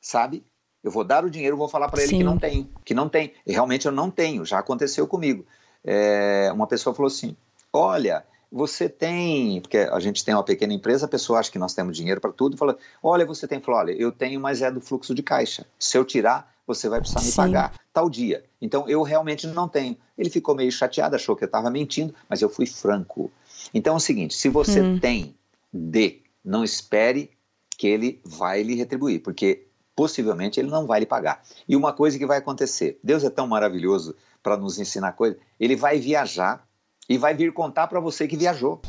sabe? 0.00 0.46
Eu 0.82 0.92
vou 0.92 1.02
dar 1.02 1.24
o 1.24 1.30
dinheiro 1.30 1.56
e 1.56 1.58
vou 1.58 1.68
falar 1.68 1.88
para 1.88 2.00
ele 2.00 2.10
Sim. 2.10 2.18
que 2.18 2.24
não 2.24 2.38
tem, 2.38 2.70
que 2.84 2.94
não 2.94 3.08
tem. 3.08 3.34
E 3.44 3.52
realmente 3.52 3.86
eu 3.86 3.92
não 3.92 4.10
tenho. 4.10 4.44
Já 4.44 4.60
aconteceu 4.60 5.06
comigo. 5.08 5.44
É, 5.84 6.50
uma 6.52 6.68
pessoa 6.68 6.94
falou 6.94 7.08
assim: 7.08 7.36
Olha, 7.72 8.24
você 8.50 8.88
tem, 8.88 9.60
porque 9.60 9.78
a 9.78 10.00
gente 10.00 10.24
tem 10.24 10.34
uma 10.34 10.42
pequena 10.42 10.72
empresa, 10.72 11.06
a 11.06 11.08
pessoa 11.08 11.38
acha 11.38 11.50
que 11.50 11.58
nós 11.58 11.74
temos 11.74 11.96
dinheiro 11.96 12.20
para 12.20 12.32
tudo, 12.32 12.56
fala, 12.56 12.76
olha, 13.02 13.26
você 13.26 13.46
tem, 13.46 13.60
fala, 13.60 13.78
olha, 13.78 13.92
eu 13.92 14.10
tenho, 14.10 14.40
mas 14.40 14.62
é 14.62 14.70
do 14.70 14.80
fluxo 14.80 15.14
de 15.14 15.22
caixa. 15.22 15.66
Se 15.78 15.98
eu 15.98 16.04
tirar, 16.04 16.52
você 16.66 16.88
vai 16.88 17.00
precisar 17.00 17.20
me 17.20 17.30
Sim. 17.30 17.36
pagar 17.36 17.74
tal 17.92 18.08
dia. 18.08 18.44
Então 18.60 18.88
eu 18.88 19.02
realmente 19.02 19.46
não 19.46 19.68
tenho. 19.68 19.96
Ele 20.16 20.30
ficou 20.30 20.54
meio 20.54 20.70
chateado, 20.70 21.16
achou 21.16 21.34
que 21.34 21.42
eu 21.42 21.46
estava 21.46 21.70
mentindo, 21.70 22.14
mas 22.28 22.42
eu 22.42 22.48
fui 22.48 22.66
franco. 22.66 23.30
Então 23.72 23.94
é 23.94 23.96
o 23.96 24.00
seguinte: 24.00 24.34
se 24.34 24.48
você 24.48 24.80
hum. 24.80 24.98
tem, 24.98 25.34
dê. 25.72 26.20
Não 26.44 26.62
espere 26.62 27.30
que 27.76 27.86
ele 27.86 28.20
vai 28.24 28.62
lhe 28.62 28.74
retribuir, 28.74 29.20
porque 29.20 29.66
possivelmente 29.96 30.60
ele 30.60 30.70
não 30.70 30.86
vai 30.86 31.00
lhe 31.00 31.06
pagar. 31.06 31.42
E 31.68 31.74
uma 31.74 31.92
coisa 31.92 32.18
que 32.18 32.26
vai 32.26 32.38
acontecer: 32.38 32.98
Deus 33.02 33.24
é 33.24 33.30
tão 33.30 33.46
maravilhoso 33.46 34.14
para 34.42 34.56
nos 34.56 34.78
ensinar 34.78 35.12
coisas, 35.12 35.38
ele 35.58 35.74
vai 35.74 35.98
viajar 35.98 36.67
e 37.08 37.16
vai 37.16 37.32
vir 37.32 37.52
contar 37.52 37.86
para 37.86 37.98
você 37.98 38.28
que 38.28 38.36
viajou. 38.36 38.80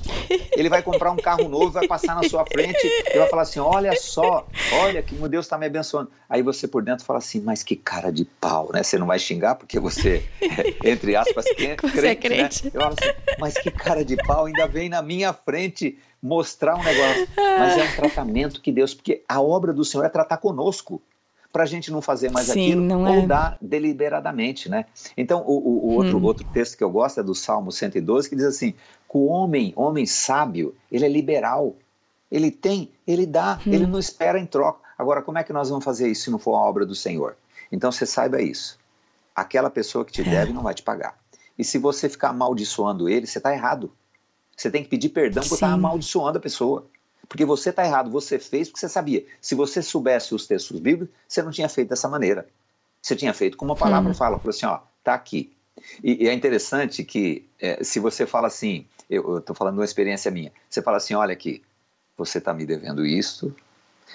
Ele 0.52 0.70
vai 0.70 0.84
comprar 0.84 1.12
um 1.12 1.16
carro 1.16 1.48
novo, 1.48 1.72
vai 1.72 1.88
passar 1.88 2.16
na 2.16 2.28
sua 2.28 2.46
frente 2.46 2.86
e 2.86 3.18
vai 3.18 3.30
falar 3.30 3.44
assim: 3.44 3.60
Olha 3.60 3.96
só, 3.96 4.46
olha 4.82 5.02
que 5.02 5.16
Deus 5.16 5.46
está 5.46 5.58
me 5.58 5.66
abençoando. 5.66 6.12
Aí 6.30 6.44
você 6.44 6.68
por 6.68 6.84
dentro 6.84 7.06
fala 7.06 7.20
assim: 7.20 7.40
Mas 7.40 7.64
que 7.64 7.76
cara 7.76 8.12
de 8.12 8.26
pau, 8.26 8.70
né? 8.74 8.84
Você 8.84 8.98
não 8.98 9.08
vai 9.08 9.18
xingar 9.18 9.56
porque 9.56 9.80
você, 9.80 10.24
entre 10.84 11.16
aspas, 11.16 11.46
crente, 11.46 11.82
você 11.90 12.08
é 12.08 12.16
crente. 12.16 12.66
Né? 12.66 12.72
Eu 12.74 12.82
falo 12.82 12.96
assim: 13.00 13.12
Mas 13.40 13.54
que 13.58 13.72
cara 13.72 14.04
de 14.04 14.18
pau, 14.18 14.46
ainda 14.46 14.68
vem 14.68 14.90
na 14.90 15.02
minha 15.02 15.32
frente 15.32 15.98
mostrar 16.22 16.76
um 16.76 16.84
negócio. 16.84 17.28
Mas 17.38 17.78
é 17.78 17.84
um 17.84 17.96
tratamento 17.96 18.62
que 18.62 18.72
Deus, 18.72 18.94
porque 18.94 19.24
a 19.28 19.42
obra 19.42 19.72
do 19.72 19.86
Senhor 19.86 20.04
é 20.04 20.10
tratar 20.10 20.38
conosco 20.38 21.02
para 21.52 21.64
a 21.64 21.66
gente 21.66 21.92
não 21.92 22.02
fazer 22.02 22.32
mais 22.32 22.48
Sim, 22.48 22.68
aquilo 22.68 23.00
ou 23.00 23.08
é. 23.08 23.26
dar 23.26 23.58
deliberadamente, 23.60 24.70
né? 24.70 24.86
Então, 25.18 25.44
o, 25.46 25.58
o, 25.58 25.88
o 25.88 25.94
outro, 25.96 26.18
hum. 26.18 26.24
outro 26.24 26.48
texto 26.54 26.78
que 26.78 26.84
eu 26.84 26.90
gosto 26.90 27.20
é 27.20 27.24
do 27.24 27.34
Salmo 27.34 27.72
112, 27.72 28.30
que 28.30 28.36
diz 28.36 28.46
assim, 28.46 28.72
que 28.72 29.18
o 29.18 29.26
homem, 29.26 29.74
homem 29.76 30.06
sábio, 30.06 30.76
ele 30.92 31.06
é 31.06 31.10
liberal, 31.10 31.76
ele 32.32 32.52
tem, 32.52 32.92
ele 33.08 33.26
dá, 33.26 33.60
hum. 33.66 33.74
ele 33.74 33.88
não 33.88 33.98
espera 33.98 34.40
em 34.40 34.46
troca. 34.46 34.88
Agora, 34.98 35.22
como 35.22 35.38
é 35.38 35.44
que 35.44 35.54
nós 35.54 35.70
vamos 35.70 35.84
fazer 35.84 36.08
isso 36.08 36.24
se 36.24 36.32
não 36.32 36.38
for 36.38 36.56
a 36.56 36.60
obra 36.60 36.86
do 36.86 36.94
Senhor? 36.94 37.36
Então, 37.72 37.92
você 37.92 38.06
saiba 38.06 38.42
isso. 38.42 38.78
Aquela 39.36 39.70
pessoa 39.70 40.06
que 40.06 40.12
te 40.12 40.22
é. 40.22 40.26
deve 40.26 40.54
não 40.54 40.62
vai 40.62 40.74
te 40.74 40.84
pagar. 40.84 41.18
E 41.58 41.64
se 41.64 41.78
você 41.78 42.08
ficar 42.08 42.30
amaldiçoando 42.30 43.10
ele, 43.10 43.26
você 43.26 43.40
está 43.40 43.54
errado. 43.54 43.92
Você 44.56 44.70
tem 44.70 44.84
que 44.84 44.90
pedir 44.90 45.10
perdão 45.10 45.42
por 45.42 45.56
estar 45.56 45.72
amaldiçoando 45.72 46.38
a 46.38 46.42
pessoa. 46.42 46.86
Porque 47.30 47.46
você 47.46 47.70
está 47.70 47.86
errado, 47.86 48.10
você 48.10 48.40
fez 48.40 48.68
porque 48.68 48.80
você 48.80 48.90
sabia. 48.90 49.24
Se 49.40 49.54
você 49.54 49.84
soubesse 49.84 50.34
os 50.34 50.48
textos 50.48 50.80
bíblicos, 50.80 51.16
você 51.28 51.44
não 51.44 51.52
tinha 51.52 51.70
feito 51.70 51.90
dessa 51.90 52.10
maneira. 52.10 52.48
Você 53.02 53.16
tinha 53.16 53.34
feito 53.34 53.56
como 53.56 53.74
a 53.74 53.76
palavra 53.76 54.10
hum. 54.10 54.16
fala, 54.16 54.40
falou 54.40 54.50
assim, 54.50 54.66
ó, 54.66 54.80
tá 55.04 55.14
aqui. 55.14 55.54
E, 56.04 56.26
e 56.26 56.28
é 56.28 56.34
interessante 56.34 57.04
que 57.04 57.48
é, 57.60 57.84
se 57.84 58.00
você 58.00 58.26
fala 58.26 58.48
assim, 58.48 58.86
eu 59.08 59.38
estou 59.38 59.56
falando 59.56 59.76
de 59.76 59.80
uma 59.80 59.86
experiência 59.86 60.32
minha, 60.32 60.52
você 60.68 60.82
fala 60.82 60.98
assim, 60.98 61.14
olha 61.14 61.32
aqui, 61.32 61.64
você 62.18 62.40
está 62.40 62.54
me 62.54 62.66
devendo 62.66 63.06
isso, 63.06 63.56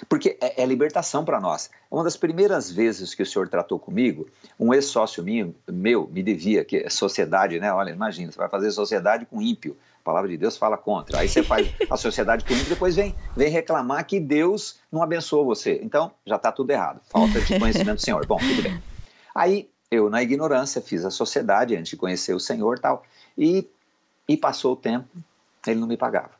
porque 0.07 0.37
é, 0.41 0.61
é 0.61 0.65
libertação 0.65 1.23
para 1.23 1.39
nós. 1.39 1.69
Uma 1.89 2.03
das 2.03 2.17
primeiras 2.17 2.69
vezes 2.69 3.15
que 3.15 3.23
o 3.23 3.25
senhor 3.25 3.47
tratou 3.47 3.79
comigo, 3.79 4.27
um 4.59 4.73
ex-sócio 4.73 5.23
meu, 5.23 5.55
meu 5.67 6.07
me 6.11 6.21
devia, 6.21 6.65
que 6.65 6.77
é 6.77 6.89
sociedade, 6.89 7.59
né? 7.59 7.71
Olha, 7.71 7.91
imagina, 7.91 8.31
você 8.31 8.37
vai 8.37 8.49
fazer 8.49 8.71
sociedade 8.71 9.25
com 9.25 9.41
ímpio 9.41 9.75
palavra 10.05 10.29
de 10.29 10.37
Deus 10.37 10.55
fala 10.55 10.77
contra. 10.77 11.19
Aí 11.19 11.27
você 11.27 11.41
faz 11.43 11.67
a 11.89 11.97
sociedade 11.97 12.45
comigo, 12.45 12.69
depois 12.69 12.95
vem, 12.95 13.13
vem 13.35 13.49
reclamar 13.49 14.05
que 14.05 14.19
Deus 14.19 14.79
não 14.91 15.01
abençoou 15.01 15.43
você. 15.43 15.81
Então, 15.83 16.11
já 16.25 16.35
está 16.37 16.51
tudo 16.51 16.69
errado. 16.69 17.01
Falta 17.09 17.41
de 17.41 17.59
conhecimento 17.59 17.95
do 17.95 18.01
Senhor. 18.01 18.25
Bom, 18.25 18.37
tudo 18.37 18.61
bem. 18.61 18.81
Aí, 19.33 19.69
eu, 19.91 20.09
na 20.09 20.21
ignorância, 20.21 20.81
fiz 20.81 21.03
a 21.03 21.11
sociedade 21.11 21.75
antes 21.75 21.89
de 21.89 21.97
conhecer 21.97 22.33
o 22.33 22.39
Senhor 22.39 22.79
tal. 22.79 23.03
E, 23.37 23.67
e 24.29 24.37
passou 24.37 24.73
o 24.73 24.75
tempo, 24.75 25.07
ele 25.67 25.79
não 25.79 25.87
me 25.87 25.97
pagava. 25.97 26.31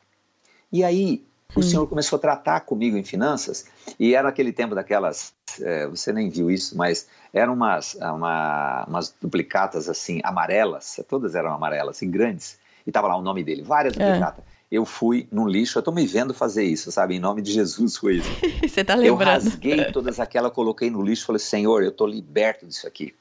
E 0.72 0.82
aí, 0.82 1.24
o 1.54 1.60
hum. 1.60 1.62
Senhor 1.62 1.86
começou 1.86 2.16
a 2.16 2.20
tratar 2.20 2.60
comigo 2.60 2.96
em 2.96 3.04
finanças, 3.04 3.66
e 3.98 4.14
era 4.14 4.28
aquele 4.28 4.52
tempo 4.52 4.74
daquelas, 4.74 5.32
é, 5.60 5.86
você 5.86 6.12
nem 6.12 6.28
viu 6.28 6.50
isso, 6.50 6.76
mas 6.76 7.08
eram 7.32 7.54
umas, 7.54 7.94
uma, 7.94 8.84
umas 8.86 9.14
duplicatas 9.20 9.88
assim, 9.88 10.20
amarelas, 10.24 11.00
todas 11.08 11.34
eram 11.34 11.52
amarelas, 11.52 11.96
assim, 11.96 12.10
grandes, 12.10 12.58
e 12.86 12.92
tava 12.92 13.08
lá 13.08 13.16
o 13.16 13.22
nome 13.22 13.42
dele, 13.42 13.62
várias 13.62 13.96
é. 13.96 14.04
duplicatas. 14.04 14.44
Eu 14.70 14.84
fui 14.84 15.28
no 15.30 15.46
lixo, 15.46 15.78
eu 15.78 15.82
tô 15.82 15.92
me 15.92 16.06
vendo 16.06 16.34
fazer 16.34 16.64
isso, 16.64 16.90
sabe? 16.90 17.14
Em 17.14 17.20
nome 17.20 17.40
de 17.40 17.52
Jesus 17.52 17.96
foi 17.96 18.16
isso. 18.16 18.28
Você 18.66 18.84
tá 18.84 18.94
lembrando. 18.94 19.20
Eu 19.20 19.26
rasguei 19.26 19.84
todas 19.92 20.18
aquelas, 20.18 20.52
coloquei 20.52 20.90
no 20.90 21.02
lixo 21.02 21.22
e 21.22 21.26
falei, 21.26 21.38
Senhor, 21.38 21.82
eu 21.84 21.92
tô 21.92 22.04
liberto 22.06 22.66
disso 22.66 22.86
aqui. 22.86 23.14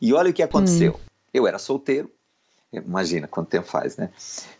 E 0.00 0.12
olha 0.12 0.30
o 0.30 0.32
que 0.32 0.42
aconteceu. 0.42 0.92
Hum. 0.92 1.06
Eu 1.32 1.46
era 1.46 1.58
solteiro, 1.58 2.10
imagina 2.72 3.28
quanto 3.28 3.48
tempo 3.48 3.66
faz, 3.66 3.96
né? 3.96 4.10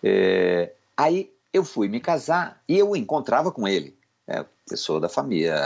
É, 0.03 0.73
aí 0.97 1.31
eu 1.53 1.65
fui 1.65 1.89
me 1.89 2.01
casar 2.01 2.61
e 2.69 2.79
eu 2.79 2.95
encontrava 2.95 3.51
com 3.51 3.67
ele, 3.67 3.97
é, 4.29 4.45
pessoa 4.69 5.01
da 5.01 5.09
família, 5.09 5.57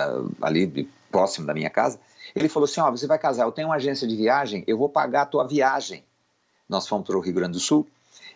ali 0.40 0.88
próximo 1.10 1.46
da 1.46 1.52
minha 1.52 1.68
casa. 1.68 1.98
Ele 2.34 2.48
falou 2.48 2.64
assim: 2.64 2.80
Ó, 2.80 2.88
oh, 2.88 2.96
você 2.96 3.06
vai 3.06 3.18
casar, 3.18 3.44
eu 3.44 3.52
tenho 3.52 3.68
uma 3.68 3.74
agência 3.74 4.06
de 4.06 4.16
viagem, 4.16 4.64
eu 4.66 4.78
vou 4.78 4.88
pagar 4.88 5.22
a 5.22 5.26
tua 5.26 5.46
viagem. 5.46 6.04
Nós 6.68 6.86
fomos 6.86 7.06
para 7.06 7.16
o 7.16 7.20
Rio 7.20 7.34
Grande 7.34 7.52
do 7.52 7.60
Sul 7.60 7.86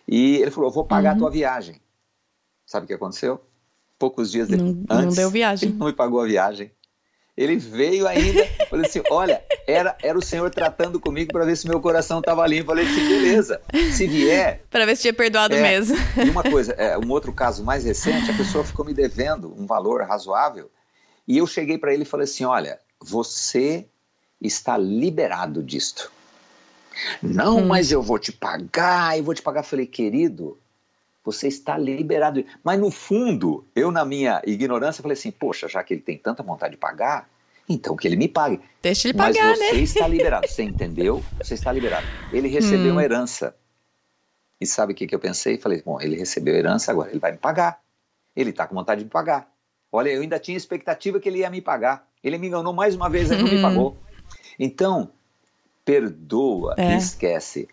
e 0.07 0.37
ele 0.37 0.51
falou: 0.51 0.71
vou 0.71 0.85
pagar 0.85 1.11
uhum. 1.11 1.15
a 1.15 1.19
tua 1.19 1.31
viagem. 1.31 1.81
Sabe 2.65 2.85
o 2.85 2.87
que 2.87 2.93
aconteceu? 2.93 3.41
Poucos 3.97 4.31
dias 4.31 4.47
depois. 4.47 4.75
Não, 4.75 4.85
antes, 4.89 5.05
não 5.05 5.23
deu 5.23 5.29
viagem. 5.31 5.69
Ele 5.69 5.77
não 5.77 5.87
me 5.87 5.93
pagou 5.93 6.21
a 6.21 6.25
viagem. 6.25 6.71
Ele 7.37 7.57
veio 7.57 8.07
ainda, 8.07 8.47
falei 8.69 8.85
assim: 8.85 9.01
olha, 9.11 9.43
era, 9.67 9.97
era 10.01 10.17
o 10.17 10.21
Senhor 10.21 10.49
tratando 10.49 10.99
comigo 11.01 11.33
para 11.33 11.43
ver 11.43 11.57
se 11.57 11.67
meu 11.67 11.81
coração 11.81 12.19
estava 12.19 12.47
limpo. 12.47 12.67
Falei 12.67 12.85
assim: 12.85 13.07
beleza, 13.07 13.61
se 13.93 14.07
vier. 14.07 14.63
para 14.71 14.85
ver 14.85 14.95
se 14.95 15.03
tinha 15.03 15.13
perdoado 15.13 15.53
é, 15.53 15.61
mesmo. 15.61 15.97
E 16.25 16.29
uma 16.29 16.43
coisa, 16.43 16.71
é, 16.73 16.97
um 16.97 17.11
outro 17.11 17.33
caso 17.33 17.63
mais 17.63 17.83
recente, 17.83 18.31
a 18.31 18.37
pessoa 18.37 18.63
ficou 18.63 18.85
me 18.85 18.93
devendo 18.93 19.53
um 19.57 19.65
valor 19.65 20.01
razoável. 20.03 20.71
E 21.27 21.37
eu 21.37 21.45
cheguei 21.45 21.77
para 21.77 21.93
ele 21.93 22.03
e 22.03 22.05
falei 22.05 22.23
assim: 22.23 22.45
olha, 22.45 22.79
você 23.01 23.85
está 24.39 24.77
liberado 24.77 25.61
disto. 25.61 26.14
Não, 27.21 27.57
hum. 27.57 27.67
mas 27.67 27.91
eu 27.91 28.01
vou 28.01 28.19
te 28.19 28.31
pagar, 28.31 29.17
eu 29.17 29.23
vou 29.23 29.33
te 29.33 29.41
pagar. 29.41 29.63
falei, 29.63 29.85
querido, 29.85 30.57
você 31.23 31.47
está 31.47 31.77
liberado. 31.77 32.43
Mas 32.63 32.79
no 32.79 32.91
fundo, 32.91 33.65
eu 33.75 33.91
na 33.91 34.05
minha 34.05 34.41
ignorância 34.45 35.01
falei 35.01 35.17
assim, 35.17 35.31
poxa, 35.31 35.67
já 35.67 35.83
que 35.83 35.93
ele 35.93 36.01
tem 36.01 36.17
tanta 36.17 36.43
vontade 36.43 36.73
de 36.73 36.77
pagar, 36.77 37.29
então 37.67 37.95
que 37.95 38.07
ele 38.07 38.15
me 38.15 38.27
pague. 38.27 38.61
Deixa 38.81 39.07
ele 39.07 39.17
pagar, 39.17 39.49
Mas 39.49 39.57
você 39.57 39.73
né? 39.73 39.79
está 39.79 40.07
liberado, 40.07 40.47
você 40.47 40.63
entendeu? 40.63 41.23
Você 41.39 41.55
está 41.55 41.71
liberado. 41.71 42.05
Ele 42.31 42.47
recebeu 42.47 42.91
hum. 42.91 42.91
uma 42.91 43.03
herança. 43.03 43.55
E 44.61 44.65
sabe 44.65 44.93
o 44.93 44.95
que, 44.95 45.07
que 45.07 45.13
eu 45.15 45.19
pensei? 45.19 45.57
Falei, 45.57 45.81
bom, 45.81 45.99
ele 45.99 46.15
recebeu 46.15 46.55
a 46.55 46.57
herança, 46.57 46.91
agora 46.91 47.09
ele 47.09 47.19
vai 47.19 47.31
me 47.31 47.37
pagar. 47.37 47.81
Ele 48.35 48.51
está 48.51 48.67
com 48.67 48.75
vontade 48.75 48.99
de 48.99 49.05
me 49.05 49.11
pagar. 49.11 49.51
Olha, 49.91 50.09
eu 50.09 50.21
ainda 50.21 50.39
tinha 50.39 50.57
expectativa 50.57 51.19
que 51.19 51.27
ele 51.27 51.39
ia 51.39 51.49
me 51.49 51.61
pagar. 51.61 52.07
Ele 52.23 52.37
me 52.37 52.47
enganou 52.47 52.73
mais 52.73 52.95
uma 52.95 53.09
vez, 53.09 53.31
ele 53.31 53.43
não 53.43 53.51
me 53.51 53.61
pagou. 53.61 53.97
Então, 54.59 55.11
perdoa 55.85 56.73
é. 56.77 56.93
e 56.93 56.97
esquece. 56.97 57.67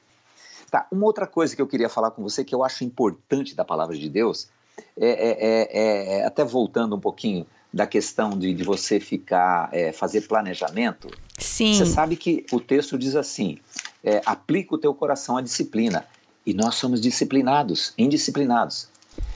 Tá, 0.71 0.87
uma 0.93 1.07
outra 1.07 1.27
coisa 1.27 1.57
que 1.57 1.61
eu 1.61 1.67
queria 1.67 1.89
falar 1.89 2.13
com 2.13 2.23
você 2.23 2.45
que 2.45 2.55
eu 2.55 2.63
acho 2.63 2.85
importante 2.85 3.55
da 3.55 3.65
palavra 3.65 3.97
de 3.97 4.09
Deus 4.09 4.49
é, 4.97 5.09
é, 5.09 5.39
é, 5.41 6.19
é 6.21 6.25
até 6.25 6.45
voltando 6.45 6.95
um 6.95 7.01
pouquinho 7.01 7.47
da 7.73 7.87
questão 7.87 8.31
de, 8.39 8.53
de 8.53 8.63
você 8.63 9.01
ficar 9.01 9.69
é, 9.73 9.93
fazer 9.93 10.23
planejamento. 10.23 11.09
Sim. 11.39 11.75
Você 11.75 11.87
sabe 11.87 12.17
que 12.17 12.45
o 12.53 12.61
texto 12.61 12.99
diz 12.99 13.17
assim: 13.17 13.59
é, 14.05 14.21
aplica 14.27 14.75
o 14.75 14.79
teu 14.79 14.95
coração 14.95 15.37
à 15.37 15.41
disciplina. 15.41 16.07
E 16.45 16.53
nós 16.53 16.75
somos 16.75 17.01
disciplinados, 17.01 17.95
indisciplinados. 17.97 18.89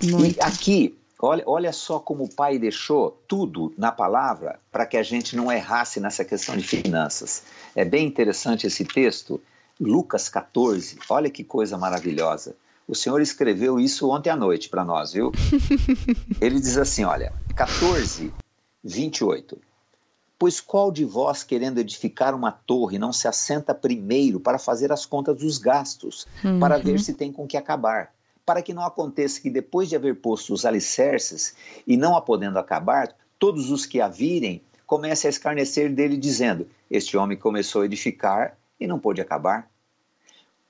Muito. 0.02 0.38
E 0.38 0.42
aqui 0.42 0.98
Olha, 1.20 1.42
olha 1.46 1.72
só 1.72 1.98
como 1.98 2.24
o 2.24 2.34
pai 2.34 2.58
deixou 2.58 3.22
tudo 3.26 3.72
na 3.78 3.90
palavra 3.90 4.60
para 4.70 4.84
que 4.84 4.96
a 4.96 5.02
gente 5.02 5.34
não 5.34 5.50
errasse 5.50 5.98
nessa 5.98 6.24
questão 6.24 6.56
de 6.56 6.62
finanças. 6.62 7.44
É 7.74 7.84
bem 7.84 8.06
interessante 8.06 8.66
esse 8.66 8.84
texto, 8.84 9.40
Lucas 9.80 10.28
14. 10.28 10.98
Olha 11.08 11.30
que 11.30 11.42
coisa 11.42 11.78
maravilhosa. 11.78 12.54
O 12.86 12.94
Senhor 12.94 13.20
escreveu 13.20 13.80
isso 13.80 14.10
ontem 14.10 14.30
à 14.30 14.36
noite 14.36 14.68
para 14.68 14.84
nós, 14.84 15.12
viu? 15.12 15.32
Ele 16.40 16.60
diz 16.60 16.76
assim: 16.76 17.04
olha, 17.04 17.32
14, 17.56 18.32
28. 18.84 19.58
Pois 20.38 20.60
qual 20.60 20.92
de 20.92 21.04
vós, 21.04 21.42
querendo 21.42 21.78
edificar 21.78 22.34
uma 22.34 22.52
torre, 22.52 22.98
não 22.98 23.12
se 23.12 23.26
assenta 23.26 23.74
primeiro 23.74 24.38
para 24.38 24.58
fazer 24.58 24.92
as 24.92 25.06
contas 25.06 25.38
dos 25.38 25.56
gastos, 25.56 26.26
uhum. 26.44 26.60
para 26.60 26.76
ver 26.76 27.00
se 27.00 27.14
tem 27.14 27.32
com 27.32 27.46
que 27.46 27.56
acabar? 27.56 28.12
Para 28.46 28.62
que 28.62 28.72
não 28.72 28.84
aconteça 28.84 29.40
que 29.40 29.50
depois 29.50 29.88
de 29.88 29.96
haver 29.96 30.14
posto 30.20 30.54
os 30.54 30.64
alicerces 30.64 31.56
e 31.84 31.96
não 31.96 32.16
a 32.16 32.22
podendo 32.22 32.60
acabar, 32.60 33.12
todos 33.40 33.72
os 33.72 33.84
que 33.84 34.00
a 34.00 34.06
virem 34.06 34.62
comecem 34.86 35.28
a 35.28 35.30
escarnecer 35.30 35.92
dele, 35.92 36.16
dizendo: 36.16 36.68
Este 36.88 37.16
homem 37.16 37.36
começou 37.36 37.82
a 37.82 37.84
edificar 37.84 38.56
e 38.78 38.86
não 38.86 39.00
pôde 39.00 39.20
acabar. 39.20 39.68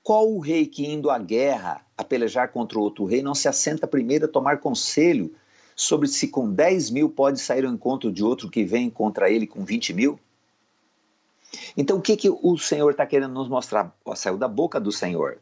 Qual 0.01 0.27
o 0.27 0.39
rei 0.39 0.65
que, 0.65 0.87
indo 0.87 1.11
à 1.11 1.19
guerra 1.19 1.85
a 1.95 2.03
pelejar 2.03 2.51
contra 2.51 2.79
outro 2.79 3.05
rei, 3.05 3.21
não 3.21 3.35
se 3.35 3.47
assenta 3.47 3.85
primeiro 3.85 4.25
a 4.25 4.29
tomar 4.29 4.57
conselho 4.59 5.33
sobre 5.75 6.07
se 6.07 6.29
com 6.29 6.51
10 6.51 6.89
mil 6.89 7.09
pode 7.09 7.39
sair 7.39 7.63
ao 7.63 7.71
encontro 7.71 8.11
de 8.11 8.23
outro 8.23 8.49
que 8.49 8.63
vem 8.63 8.89
contra 8.89 9.29
ele 9.29 9.45
com 9.45 9.63
20 9.63 9.93
mil? 9.93 10.19
Então, 11.75 11.97
o 11.97 12.01
que, 12.01 12.17
que 12.17 12.29
o 12.29 12.57
Senhor 12.57 12.89
está 12.89 13.05
querendo 13.05 13.33
nos 13.33 13.47
mostrar? 13.47 13.95
Saiu 14.15 14.37
da 14.37 14.47
boca 14.47 14.79
do 14.79 14.91
Senhor 14.91 15.37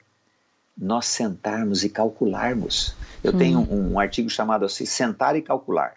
nós 0.77 1.05
sentarmos 1.05 1.83
e 1.83 1.89
calcularmos. 1.89 2.95
Eu 3.23 3.33
hum. 3.33 3.37
tenho 3.37 3.59
um, 3.59 3.93
um, 3.93 3.99
artigo 3.99 4.29
chamado 4.29 4.65
assim, 4.65 4.85
Sentar 4.85 5.35
e 5.35 5.41
Calcular. 5.41 5.95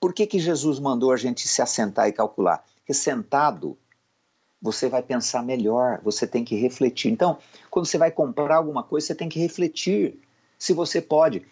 Por 0.00 0.12
que, 0.12 0.26
que 0.26 0.38
Jesus 0.38 0.78
mandou 0.78 1.12
a 1.12 1.16
gente 1.16 1.48
se 1.48 1.60
assentar 1.60 2.08
e 2.08 2.12
calcular? 2.12 2.64
Porque 2.76 2.94
sentado, 2.94 3.76
você 4.60 4.88
vai 4.88 5.02
pensar 5.02 5.42
melhor, 5.42 6.00
você 6.02 6.26
tem 6.26 6.44
que 6.44 6.56
refletir. 6.56 7.10
Então, 7.10 7.38
quando 7.70 7.86
você 7.86 7.98
vai 7.98 8.10
comprar 8.10 8.56
alguma 8.56 8.82
coisa, 8.82 9.08
você 9.08 9.14
tem 9.14 9.28
que 9.28 9.40
refletir 9.40 10.18
se 10.58 10.72
você 10.72 11.00
pode. 11.00 11.44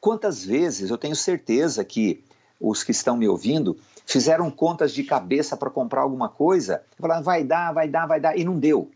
Quantas 0.00 0.44
vezes 0.44 0.90
eu 0.90 0.98
tenho 0.98 1.16
certeza 1.16 1.84
que 1.84 2.22
os 2.60 2.82
que 2.82 2.90
estão 2.90 3.16
me 3.16 3.28
ouvindo 3.28 3.76
fizeram 4.06 4.50
contas 4.50 4.92
de 4.92 5.04
cabeça 5.04 5.56
para 5.56 5.70
comprar 5.70 6.02
alguma 6.02 6.28
coisa, 6.28 6.82
falaram, 6.98 7.22
vai 7.22 7.44
dar, 7.44 7.72
vai 7.72 7.88
dar, 7.88 8.06
vai 8.06 8.20
dar, 8.20 8.38
e 8.38 8.44
não 8.44 8.58
deu. 8.58 8.90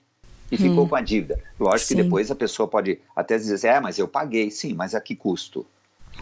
E 0.52 0.54
hum. 0.54 0.58
ficou 0.58 0.86
com 0.86 0.94
a 0.94 1.00
dívida. 1.00 1.40
Lógico 1.58 1.88
Sim. 1.88 1.96
que 1.96 2.02
depois 2.02 2.30
a 2.30 2.34
pessoa 2.34 2.68
pode 2.68 3.00
até 3.16 3.38
dizer, 3.38 3.54
assim, 3.54 3.68
é, 3.68 3.80
mas 3.80 3.98
eu 3.98 4.06
paguei. 4.06 4.50
Sim, 4.50 4.74
mas 4.74 4.94
a 4.94 5.00
que 5.00 5.16
custo? 5.16 5.64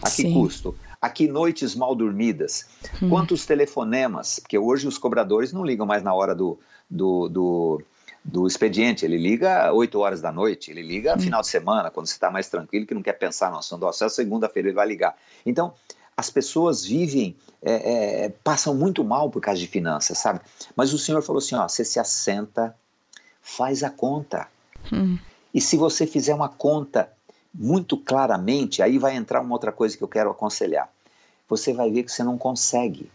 A 0.01 0.09
que 0.09 0.23
Sim. 0.23 0.33
custo? 0.33 0.73
A 1.01 1.09
que 1.09 1.27
noites 1.27 1.75
mal 1.75 1.93
dormidas? 1.93 2.65
Hum. 3.01 3.09
Quantos 3.09 3.45
telefonemas? 3.45 4.39
Porque 4.39 4.57
hoje 4.57 4.87
os 4.87 4.97
cobradores 4.97 5.51
não 5.51 5.65
ligam 5.65 5.85
mais 5.85 6.01
na 6.01 6.13
hora 6.13 6.33
do, 6.33 6.57
do, 6.89 7.27
do, 7.27 7.81
do 8.23 8.47
expediente, 8.47 9.03
ele 9.03 9.17
liga 9.17 9.73
8 9.73 9.99
horas 9.99 10.21
da 10.21 10.31
noite, 10.31 10.71
ele 10.71 10.81
liga 10.81 11.15
hum. 11.15 11.19
final 11.19 11.41
de 11.41 11.47
semana, 11.47 11.91
quando 11.91 12.07
você 12.07 12.13
está 12.13 12.31
mais 12.31 12.47
tranquilo, 12.47 12.85
que 12.85 12.93
não 12.93 13.03
quer 13.03 13.13
pensar 13.13 13.51
no 13.51 13.57
assunto, 13.57 13.83
ó, 13.83 13.91
só 13.91 14.07
segunda-feira 14.07 14.69
ele 14.69 14.75
vai 14.75 14.87
ligar. 14.87 15.15
Então, 15.45 15.73
as 16.15 16.29
pessoas 16.29 16.85
vivem, 16.85 17.35
é, 17.61 18.25
é, 18.25 18.29
passam 18.43 18.75
muito 18.75 19.03
mal 19.03 19.29
por 19.29 19.41
causa 19.41 19.59
de 19.59 19.67
finanças, 19.67 20.17
sabe? 20.17 20.39
Mas 20.75 20.93
o 20.93 20.97
Senhor 20.97 21.21
falou 21.21 21.39
assim: 21.39 21.55
ó, 21.55 21.67
você 21.67 21.83
se 21.83 21.99
assenta, 21.99 22.75
faz 23.41 23.83
a 23.83 23.89
conta. 23.89 24.47
Hum. 24.91 25.17
E 25.53 25.59
se 25.59 25.75
você 25.75 26.07
fizer 26.07 26.33
uma 26.33 26.49
conta 26.49 27.11
muito 27.53 27.97
claramente, 27.97 28.81
aí 28.81 28.97
vai 28.97 29.15
entrar 29.15 29.41
uma 29.41 29.53
outra 29.53 29.71
coisa 29.71 29.97
que 29.97 30.03
eu 30.03 30.07
quero 30.07 30.29
aconselhar. 30.29 30.89
Você 31.49 31.73
vai 31.73 31.91
ver 31.91 32.03
que 32.03 32.11
você 32.11 32.23
não 32.23 32.37
consegue. 32.37 33.11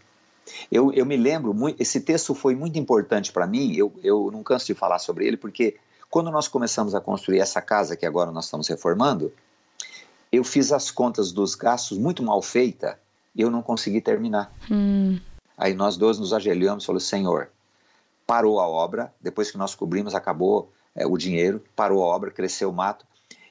Eu, 0.71 0.93
eu 0.93 1.05
me 1.05 1.17
lembro, 1.17 1.53
muito, 1.53 1.81
esse 1.81 1.99
texto 1.99 2.33
foi 2.35 2.55
muito 2.55 2.77
importante 2.77 3.31
para 3.31 3.47
mim, 3.47 3.73
eu, 3.75 3.91
eu 4.03 4.29
não 4.31 4.43
canso 4.43 4.67
de 4.67 4.73
falar 4.73 4.99
sobre 4.99 5.25
ele, 5.27 5.35
porque 5.35 5.75
quando 6.09 6.31
nós 6.31 6.47
começamos 6.47 6.95
a 6.95 7.01
construir 7.01 7.39
essa 7.39 7.61
casa 7.61 7.97
que 7.97 8.05
agora 8.05 8.31
nós 8.31 8.45
estamos 8.45 8.67
reformando, 8.67 9.33
eu 10.31 10.43
fiz 10.43 10.71
as 10.71 10.91
contas 10.91 11.31
dos 11.31 11.55
gastos 11.55 11.97
muito 11.97 12.23
mal 12.23 12.41
feita 12.41 12.97
e 13.35 13.41
eu 13.41 13.51
não 13.51 13.61
consegui 13.61 13.99
terminar. 13.99 14.51
Hum. 14.69 15.19
Aí 15.57 15.73
nós 15.73 15.97
dois 15.97 16.19
nos 16.19 16.33
ajoelhamos 16.33 16.83
e 16.83 16.87
falamos, 16.87 17.07
Senhor, 17.07 17.49
parou 18.27 18.59
a 18.59 18.67
obra, 18.67 19.13
depois 19.21 19.49
que 19.49 19.57
nós 19.57 19.73
cobrimos, 19.73 20.13
acabou 20.13 20.71
é, 20.93 21.07
o 21.07 21.17
dinheiro, 21.17 21.63
parou 21.75 22.03
a 22.03 22.05
obra, 22.05 22.29
cresceu 22.29 22.69
o 22.69 22.73
mato, 22.73 23.05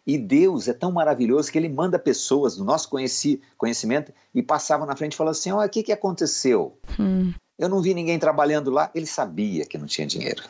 e 0.06 0.16
Deus 0.16 0.68
é 0.68 0.72
tão 0.72 0.92
maravilhoso 0.92 1.50
que 1.50 1.58
ele 1.58 1.68
manda 1.68 1.98
pessoas 1.98 2.56
do 2.56 2.64
nosso 2.64 2.88
conheci, 2.88 3.42
conhecimento 3.58 4.12
e 4.32 4.40
passavam 4.40 4.86
na 4.86 4.94
frente 4.94 5.14
e 5.14 5.16
falavam 5.16 5.32
assim: 5.32 5.50
o 5.50 5.68
que, 5.68 5.82
que 5.82 5.92
aconteceu? 5.92 6.78
Hum. 6.98 7.32
Eu 7.58 7.68
não 7.68 7.82
vi 7.82 7.92
ninguém 7.92 8.18
trabalhando 8.18 8.70
lá. 8.70 8.88
Ele 8.94 9.06
sabia 9.06 9.66
que 9.66 9.76
não 9.76 9.86
tinha 9.86 10.06
dinheiro. 10.06 10.44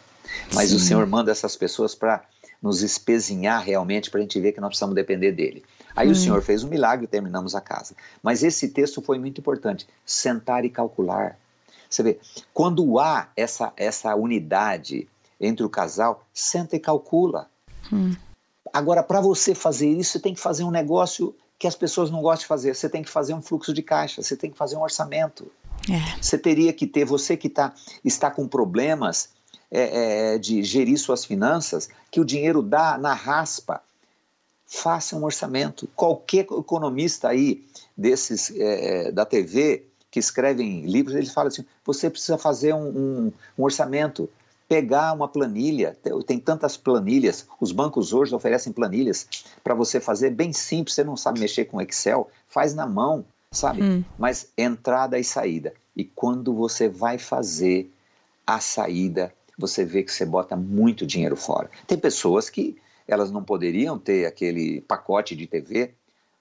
Mas 0.53 0.71
Sim. 0.71 0.77
o 0.77 0.79
Senhor 0.79 1.07
manda 1.07 1.31
essas 1.31 1.57
pessoas 1.57 1.95
para 1.95 2.23
nos 2.61 2.83
espezinhar 2.83 3.63
realmente, 3.63 4.11
para 4.11 4.19
a 4.19 4.23
gente 4.23 4.39
ver 4.41 4.53
que 4.53 4.61
nós 4.61 4.69
precisamos 4.69 4.95
depender 4.95 5.33
dele. 5.33 5.65
Aí 5.95 6.09
hum. 6.09 6.13
o 6.13 6.17
Senhor 6.17 6.43
fez 6.43 6.63
um 6.63 6.69
milagre 6.69 7.07
e 7.07 7.09
terminamos 7.09 7.55
a 7.55 7.61
casa. 7.61 7.95
Mas 8.23 8.43
esse 8.43 8.69
texto 8.69 9.01
foi 9.01 9.19
muito 9.19 9.41
importante: 9.41 9.89
sentar 10.05 10.67
e 10.67 10.69
calcular. 10.69 11.39
Você 11.97 12.03
vê, 12.03 12.19
quando 12.53 12.99
há 12.99 13.29
essa, 13.35 13.73
essa 13.77 14.15
unidade 14.15 15.09
entre 15.41 15.65
o 15.65 15.71
casal, 15.71 16.27
senta 16.33 16.77
e 16.77 16.79
calcula. 16.79 17.49
Hum. 17.91 18.15
Agora, 18.73 19.03
para 19.03 19.21
você 19.21 19.55
fazer 19.55 19.89
isso, 19.89 20.13
você 20.13 20.21
tem 20.21 20.35
que 20.35 20.41
fazer 20.41 20.65
um 20.65 20.71
negócio 20.71 21.35
que 21.59 21.67
as 21.67 21.75
pessoas 21.75 22.11
não 22.11 22.21
gostam 22.21 22.43
de 22.43 22.47
fazer. 22.47 22.75
Você 22.75 22.89
tem 22.89 23.03
que 23.03 23.11
fazer 23.11 23.33
um 23.33 23.41
fluxo 23.41 23.73
de 23.73 23.83
caixa, 23.83 24.23
você 24.23 24.37
tem 24.37 24.51
que 24.51 24.59
fazer 24.59 24.77
um 24.77 24.83
orçamento. 24.83 25.51
É. 25.91 26.21
Você 26.21 26.37
teria 26.37 26.73
que 26.73 26.87
ter, 26.87 27.07
você 27.07 27.37
que 27.37 27.49
tá, 27.49 27.73
está 28.05 28.31
com 28.31 28.47
problemas 28.47 29.31
é, 29.71 30.35
é, 30.35 30.39
de 30.39 30.63
gerir 30.63 30.99
suas 30.99 31.25
finanças, 31.25 31.89
que 32.11 32.21
o 32.21 32.25
dinheiro 32.25 32.63
dá 32.63 32.99
na 32.99 33.15
raspa. 33.15 33.81
Faça 34.67 35.17
um 35.17 35.25
orçamento. 35.25 35.89
Qualquer 35.95 36.41
economista 36.41 37.29
aí 37.29 37.65
desses 37.97 38.51
é, 38.51 39.09
é, 39.09 39.13
da 39.13 39.25
TV 39.25 39.87
que 40.17 40.21
escrevem 40.21 40.81
livros, 40.87 41.15
eles 41.15 41.31
falam 41.31 41.49
assim: 41.49 41.67
você 41.85 42.09
precisa 42.09 42.39
fazer 42.39 42.73
um, 42.73 42.89
um, 42.89 43.33
um 43.59 43.63
orçamento 43.63 44.31
pegar 44.67 45.13
uma 45.13 45.29
planilha, 45.29 45.95
tem 46.27 46.41
tantas 46.41 46.75
planilhas, 46.75 47.47
os 47.61 47.71
bancos 47.71 48.15
hoje 48.15 48.35
oferecem 48.35 48.73
planilhas 48.73 49.29
para 49.63 49.75
você 49.75 50.01
fazer 50.01 50.31
bem 50.31 50.55
simples, 50.55 50.95
você 50.95 51.05
não 51.05 51.19
sabe 51.19 51.39
mexer 51.39 51.67
com 51.67 51.83
Excel, 51.83 52.31
faz 52.49 52.75
na 52.75 52.87
mão, 52.87 53.27
sabe? 53.53 53.83
Hum. 53.83 54.05
Mas 54.19 54.49
entrada 54.57 55.19
e 55.19 55.23
saída. 55.23 55.75
E 55.95 56.03
quando 56.03 56.55
você 56.55 56.89
vai 56.89 57.19
fazer 57.19 57.93
a 58.47 58.59
saída, 58.59 59.33
você 59.57 59.85
vê 59.85 60.03
que 60.03 60.13
você 60.13 60.25
bota 60.25 60.57
muito 60.57 61.07
dinheiro 61.07 61.37
fora. 61.37 61.71
Tem 61.87 61.99
pessoas 61.99 62.49
que 62.49 62.77
elas 63.07 63.31
não 63.31 63.45
poderiam 63.45 63.99
ter 63.99 64.25
aquele 64.25 64.81
pacote 64.81 65.37
de 65.37 65.47
TV. 65.47 65.93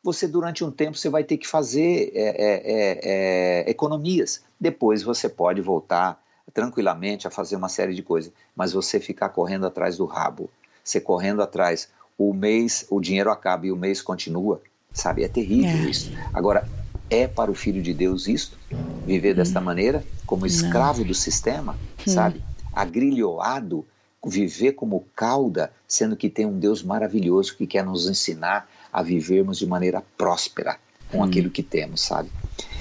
Você, 0.05 0.27
durante 0.27 0.63
um 0.63 0.69
tempo, 0.69 0.95
você 0.95 1.09
vai 1.09 1.23
ter 1.23 1.35
que 1.35 1.47
fazer 1.47 2.11
é, 2.13 2.21
é, 2.21 2.61
é, 2.63 3.63
é 3.65 3.69
economias. 3.71 4.43
Depois 4.59 5.01
você 5.01 5.27
pode 5.27 5.61
voltar 5.61 6.23
tranquilamente 6.53 7.27
a 7.27 7.31
fazer 7.31 7.55
uma 7.55 7.67
série 7.67 7.95
de 7.95 8.03
coisas, 8.03 8.31
mas 8.55 8.71
você 8.71 8.99
ficar 8.99 9.29
correndo 9.29 9.65
atrás 9.65 9.97
do 9.97 10.05
rabo, 10.05 10.47
você 10.83 11.01
correndo 11.01 11.41
atrás, 11.41 11.89
o 12.19 12.35
mês, 12.35 12.85
o 12.91 13.01
dinheiro 13.01 13.31
acaba 13.31 13.65
e 13.65 13.71
o 13.71 13.75
mês 13.75 13.99
continua, 13.99 14.61
sabe? 14.93 15.23
É 15.23 15.27
terrível 15.27 15.87
é. 15.87 15.89
isso. 15.89 16.11
Agora, 16.31 16.69
é 17.09 17.27
para 17.27 17.49
o 17.49 17.55
filho 17.55 17.81
de 17.81 17.91
Deus 17.91 18.27
isto? 18.27 18.59
Viver 19.07 19.33
hum. 19.33 19.37
desta 19.37 19.59
maneira, 19.59 20.05
como 20.23 20.45
escravo 20.45 20.99
Não. 20.99 21.07
do 21.07 21.15
sistema, 21.15 21.73
hum. 22.07 22.11
sabe? 22.11 22.43
Agrilhoado, 22.71 23.83
viver 24.23 24.73
como 24.73 25.03
cauda, 25.15 25.73
sendo 25.87 26.15
que 26.15 26.29
tem 26.29 26.45
um 26.45 26.59
Deus 26.59 26.83
maravilhoso 26.83 27.57
que 27.57 27.65
quer 27.65 27.83
nos 27.83 28.07
ensinar 28.07 28.69
a 28.95 29.03
vivermos 29.03 29.59
de 29.59 29.67
maneira 29.67 30.01
próspera 30.17 30.79
com 31.11 31.17
hum. 31.17 31.23
aquilo 31.23 31.49
que 31.49 31.61
temos, 31.61 31.99
sabe? 31.99 32.31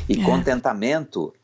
E 0.09 0.21
é. 0.21 0.25
contentamento 0.25 1.35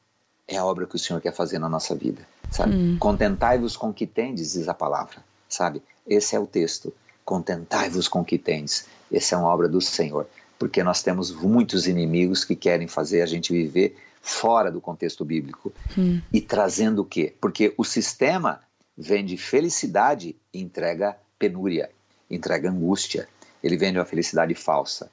é 0.47 0.59
a 0.59 0.65
obra 0.65 0.87
que 0.87 0.95
o 0.95 0.99
Senhor 0.99 1.21
quer 1.21 1.35
fazer 1.35 1.59
na 1.59 1.69
nossa 1.69 1.93
vida, 1.93 2.25
sabe? 2.53 2.77
Hum. 2.77 2.97
Contentai-vos 2.97 3.77
com 3.77 3.89
o 3.89 3.93
que 3.93 4.07
tendes, 4.07 4.53
diz 4.53 4.69
a 4.69 4.75
palavra, 4.75 5.25
sabe? 5.49 5.83
Esse 6.07 6.37
é 6.37 6.39
o 6.39 6.47
texto. 6.47 6.95
Contentai-vos 7.25 8.07
com 8.07 8.21
o 8.21 8.25
que 8.25 8.39
tendes. 8.39 8.87
Essa 9.13 9.35
é 9.35 9.39
uma 9.39 9.49
obra 9.49 9.69
do 9.69 9.81
Senhor, 9.81 10.29
porque 10.57 10.85
nós 10.85 11.03
temos 11.03 11.33
muitos 11.33 11.89
inimigos 11.89 12.45
que 12.45 12.55
querem 12.55 12.87
fazer 12.87 13.23
a 13.23 13.27
gente 13.27 13.53
viver 13.53 13.97
fora 14.23 14.71
do 14.71 14.81
contexto 14.81 15.25
bíblico 15.25 15.73
hum. 15.99 16.21
e 16.33 16.41
trazendo 16.41 17.03
o 17.03 17.05
quê? 17.05 17.35
Porque 17.41 17.75
o 17.77 17.83
sistema 17.83 18.61
vende 18.97 19.37
felicidade 19.37 20.37
e 20.55 20.61
entrega 20.61 21.17
penúria, 21.41 21.91
entrega 22.31 22.71
angústia. 22.71 23.29
Ele 23.63 23.77
vende 23.77 23.99
uma 23.99 24.05
felicidade 24.05 24.55
falsa, 24.55 25.11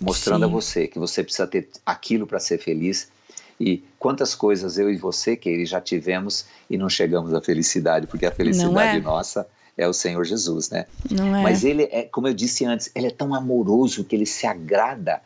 mostrando 0.00 0.44
Sim. 0.44 0.50
a 0.50 0.52
você 0.52 0.86
que 0.86 0.98
você 0.98 1.22
precisa 1.22 1.46
ter 1.46 1.68
aquilo 1.84 2.26
para 2.26 2.40
ser 2.40 2.58
feliz 2.58 3.10
e 3.58 3.82
quantas 3.98 4.34
coisas 4.34 4.78
eu 4.78 4.90
e 4.90 4.96
você, 4.96 5.36
que 5.36 5.64
já 5.64 5.80
tivemos 5.80 6.46
e 6.68 6.76
não 6.76 6.88
chegamos 6.88 7.32
à 7.32 7.40
felicidade, 7.40 8.06
porque 8.06 8.26
a 8.26 8.30
felicidade 8.30 8.98
é. 8.98 9.00
nossa 9.00 9.46
é 9.76 9.88
o 9.88 9.92
Senhor 9.92 10.24
Jesus, 10.24 10.70
né? 10.70 10.86
Não 11.10 11.36
é. 11.36 11.42
Mas 11.42 11.64
ele 11.64 11.84
é, 11.84 12.02
como 12.02 12.28
eu 12.28 12.34
disse 12.34 12.64
antes, 12.64 12.90
ele 12.94 13.06
é 13.06 13.10
tão 13.10 13.34
amoroso 13.34 14.04
que 14.04 14.14
ele 14.14 14.26
se 14.26 14.46
agrada 14.46 15.20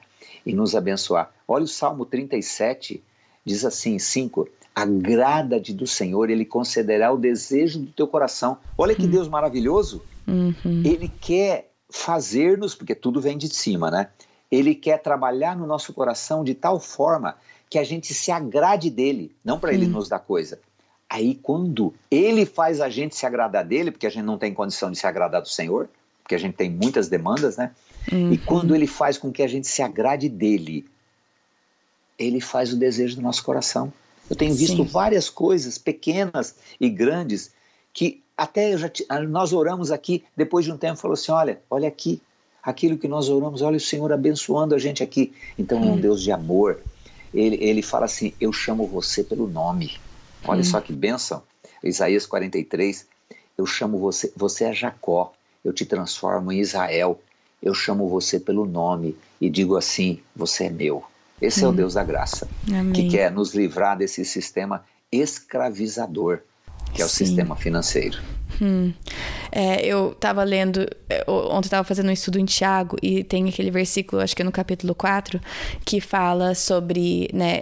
em 0.47 0.55
nos 0.55 0.75
abençoar. 0.75 1.33
Olha 1.47 1.65
o 1.65 1.69
Salmo 1.69 2.05
37, 2.05 3.03
diz 3.45 3.65
assim, 3.65 3.99
5, 3.99 4.49
agrada-te 4.75 5.73
do 5.73 5.87
Senhor, 5.87 6.31
ele 6.31 6.45
concederá 6.45 7.13
o 7.13 7.19
desejo 7.19 7.81
do 7.81 7.93
teu 7.93 8.07
coração. 8.07 8.59
Olha 8.77 8.95
que 8.95 9.07
hum. 9.07 9.11
Deus 9.11 9.29
maravilhoso. 9.29 10.03
Uhum. 10.27 10.83
Ele 10.85 11.11
quer 11.21 11.70
fazer-nos, 11.91 12.75
porque 12.75 12.95
tudo 12.95 13.21
vem 13.21 13.37
de 13.37 13.49
cima, 13.49 13.91
né? 13.91 14.09
Ele 14.51 14.75
quer 14.75 14.99
trabalhar 14.99 15.57
no 15.57 15.67
nosso 15.67 15.93
coração 15.93 16.43
de 16.43 16.55
tal 16.55 16.81
forma 16.81 17.37
que 17.69 17.79
a 17.79 17.85
gente 17.85 18.13
se 18.13 18.33
agrade 18.33 18.91
dele, 18.91 19.35
não 19.45 19.61
para 19.61 19.73
ele 19.73 19.87
nos 19.87 20.09
dar 20.09 20.19
coisa. 20.19 20.59
Aí 21.09 21.35
quando 21.35 21.95
ele 22.11 22.47
faz 22.47 22.81
a 22.81 22.89
gente 22.89 23.15
se 23.15 23.27
agradar 23.27 23.65
dele, 23.65 23.91
porque 23.91 24.07
a 24.07 24.11
gente 24.11 24.25
não 24.25 24.39
tem 24.39 24.53
condição 24.55 24.91
de 24.91 24.99
se 24.99 25.07
agradar 25.07 25.43
do 25.43 25.49
Senhor, 25.49 25.89
porque 26.23 26.35
a 26.35 26.39
gente 26.39 26.55
tem 26.55 26.71
muitas 26.71 27.09
demandas, 27.09 27.57
né? 27.57 27.73
Uhum. 28.11 28.33
E 28.33 28.39
quando 28.39 28.75
ele 28.75 28.87
faz 28.87 29.19
com 29.19 29.33
que 29.33 29.43
a 29.43 29.49
gente 29.49 29.67
se 29.67 29.83
agrade 29.83 30.29
dele, 30.29 30.87
ele 32.19 32.41
faz 32.41 32.73
o 32.73 32.77
desejo 32.77 33.17
do 33.17 33.23
nosso 33.23 33.43
coração. 33.43 33.93
Eu 34.29 34.37
tenho 34.37 34.55
visto 34.55 34.77
Sim. 34.77 34.85
várias 34.85 35.29
coisas 35.29 35.77
pequenas 35.79 36.55
e 36.81 36.89
grandes 36.89 37.53
que 37.93 38.23
até 38.41 38.75
já, 38.79 38.91
nós 39.29 39.53
oramos 39.53 39.93
aqui, 39.93 40.25
depois 40.35 40.65
de 40.65 40.73
um 40.73 40.79
tempo 40.79 40.97
falou 40.97 41.13
assim, 41.13 41.31
olha, 41.31 41.61
olha 41.69 41.87
aqui, 41.87 42.23
aquilo 42.63 42.97
que 42.97 43.07
nós 43.07 43.29
oramos, 43.29 43.61
olha 43.61 43.77
o 43.77 43.81
Senhor 43.81 44.11
abençoando 44.11 44.75
a 44.75 44.79
gente 44.79 45.03
aqui. 45.03 45.35
Então 45.59 45.79
é 45.79 45.83
um 45.83 45.93
hum. 45.93 46.01
Deus 46.01 46.23
de 46.23 46.33
amor, 46.33 46.81
ele, 47.35 47.57
ele 47.61 47.83
fala 47.83 48.07
assim: 48.07 48.33
Eu 48.41 48.51
chamo 48.51 48.87
você 48.87 49.23
pelo 49.23 49.47
nome. 49.47 49.99
Olha 50.45 50.61
hum. 50.61 50.65
só 50.65 50.81
que 50.81 50.93
bênção. 50.93 51.43
Isaías 51.85 52.25
43, 52.25 53.07
eu 53.59 53.67
chamo 53.67 53.99
você, 53.99 54.33
você 54.35 54.65
é 54.65 54.73
Jacó, 54.73 55.33
eu 55.63 55.73
te 55.73 55.85
transformo 55.85 56.51
em 56.51 56.61
Israel, 56.61 57.21
eu 57.63 57.75
chamo 57.75 58.09
você 58.09 58.41
pelo 58.41 58.65
nome 58.65 59.17
e 59.39 59.51
digo 59.51 59.77
assim: 59.77 60.19
você 60.35 60.65
é 60.65 60.71
meu. 60.71 61.05
Esse 61.43 61.61
hum. 61.61 61.67
é 61.67 61.69
o 61.69 61.73
hum. 61.73 61.77
Deus 61.77 61.95
da 61.95 62.05
graça, 62.05 62.49
Amém. 62.69 62.93
que 62.93 63.11
quer 63.11 63.31
nos 63.31 63.55
livrar 63.55 63.99
desse 63.99 64.25
sistema 64.25 64.85
escravizador, 65.13 66.41
que 66.93 67.03
é 67.03 67.05
o 67.05 67.09
Sim. 67.09 67.27
sistema 67.27 67.57
financeiro. 67.57 68.19
Hum. 68.61 68.93
É, 69.51 69.85
eu 69.87 70.13
estava 70.13 70.45
lendo, 70.45 70.87
é, 71.09 71.25
ontem 71.27 71.67
estava 71.67 71.85
fazendo 71.85 72.09
um 72.09 72.13
estudo 72.13 72.39
em 72.39 72.45
Tiago 72.45 72.97
e 73.03 73.25
tem 73.25 73.49
aquele 73.49 73.71
versículo, 73.71 74.21
acho 74.21 74.37
que 74.37 74.43
é 74.43 74.45
no 74.45 74.53
capítulo 74.53 74.95
4, 74.95 75.41
que 75.85 76.01
fala 76.01 76.55
sobre, 76.55 77.31
né, 77.33 77.61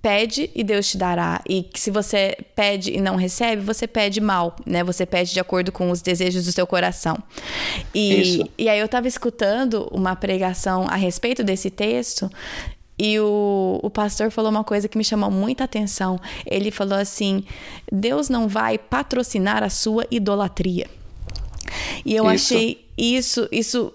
pede 0.00 0.50
e 0.54 0.64
Deus 0.64 0.90
te 0.90 0.98
dará. 0.98 1.40
E 1.48 1.68
se 1.74 1.90
você 1.90 2.36
pede 2.54 2.92
e 2.92 3.00
não 3.00 3.16
recebe, 3.16 3.62
você 3.62 3.86
pede 3.86 4.20
mal, 4.20 4.56
né? 4.66 4.82
Você 4.84 5.04
pede 5.04 5.32
de 5.32 5.40
acordo 5.40 5.70
com 5.70 5.90
os 5.90 6.00
desejos 6.00 6.44
do 6.44 6.52
seu 6.52 6.66
coração. 6.66 7.16
E, 7.94 8.44
e 8.56 8.68
aí 8.68 8.78
eu 8.78 8.86
estava 8.86 9.06
escutando 9.06 9.88
uma 9.92 10.16
pregação 10.16 10.86
a 10.88 10.96
respeito 10.96 11.44
desse 11.44 11.70
texto. 11.70 12.30
E 12.98 13.18
o, 13.18 13.80
o 13.82 13.90
pastor 13.90 14.30
falou 14.30 14.50
uma 14.50 14.64
coisa 14.64 14.88
que 14.88 14.98
me 14.98 15.04
chamou 15.04 15.30
muita 15.30 15.64
atenção. 15.64 16.20
Ele 16.46 16.70
falou 16.70 16.98
assim: 16.98 17.44
Deus 17.90 18.28
não 18.28 18.48
vai 18.48 18.78
patrocinar 18.78 19.62
a 19.62 19.70
sua 19.70 20.06
idolatria. 20.10 20.88
E 22.04 22.14
eu 22.14 22.30
isso. 22.30 22.54
achei 22.54 22.84
isso, 22.96 23.48
isso, 23.50 23.92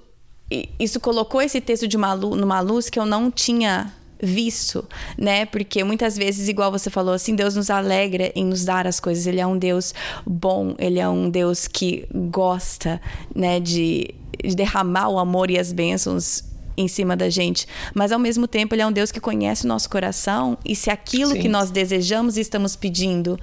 isso 0.80 1.00
colocou 1.00 1.42
esse 1.42 1.62
texto 1.62 1.88
de 1.88 1.96
uma, 1.96 2.16
numa 2.16 2.60
luz 2.60 2.90
que 2.90 3.00
eu 3.00 3.06
não 3.06 3.30
tinha 3.30 3.94
visto, 4.22 4.84
né? 5.18 5.46
Porque 5.46 5.84
muitas 5.84 6.18
vezes, 6.18 6.48
igual 6.48 6.72
você 6.72 6.90
falou, 6.90 7.14
assim, 7.14 7.36
Deus 7.36 7.56
nos 7.56 7.70
alegra 7.70 8.32
em 8.36 8.46
nos 8.46 8.66
dar 8.66 8.88
as 8.88 9.00
coisas. 9.00 9.28
Ele 9.28 9.40
é 9.40 9.46
um 9.46 9.58
Deus 9.58 9.94
bom, 10.26 10.76
ele 10.80 11.00
é 11.00 11.08
um 11.08 11.30
Deus 11.30 11.68
que 11.68 12.08
gosta, 12.14 13.00
né, 13.36 13.60
de, 13.60 14.10
de 14.44 14.56
derramar 14.56 15.10
o 15.10 15.20
amor 15.20 15.52
e 15.52 15.60
as 15.60 15.72
bênçãos 15.72 16.44
em 16.78 16.88
cima 16.88 17.16
da 17.16 17.30
gente, 17.30 17.68
mas 17.94 18.12
ao 18.12 18.20
mesmo 18.20 18.48
tempo 18.48 18.76
ele 18.76 18.82
é 18.82 18.88
um 18.88 18.92
Deus 18.92 19.12
que 19.12 19.20
conhece 19.20 19.66
o 19.66 19.68
nosso 19.68 19.90
coração 19.90 20.58
e 20.64 20.76
se 20.76 20.90
aquilo 20.90 21.32
Sim. 21.32 21.42
que 21.42 21.50
nós 21.50 21.72
desejamos 21.72 22.38
e 22.38 22.42
estamos 22.42 22.76
pedindo 22.76 23.40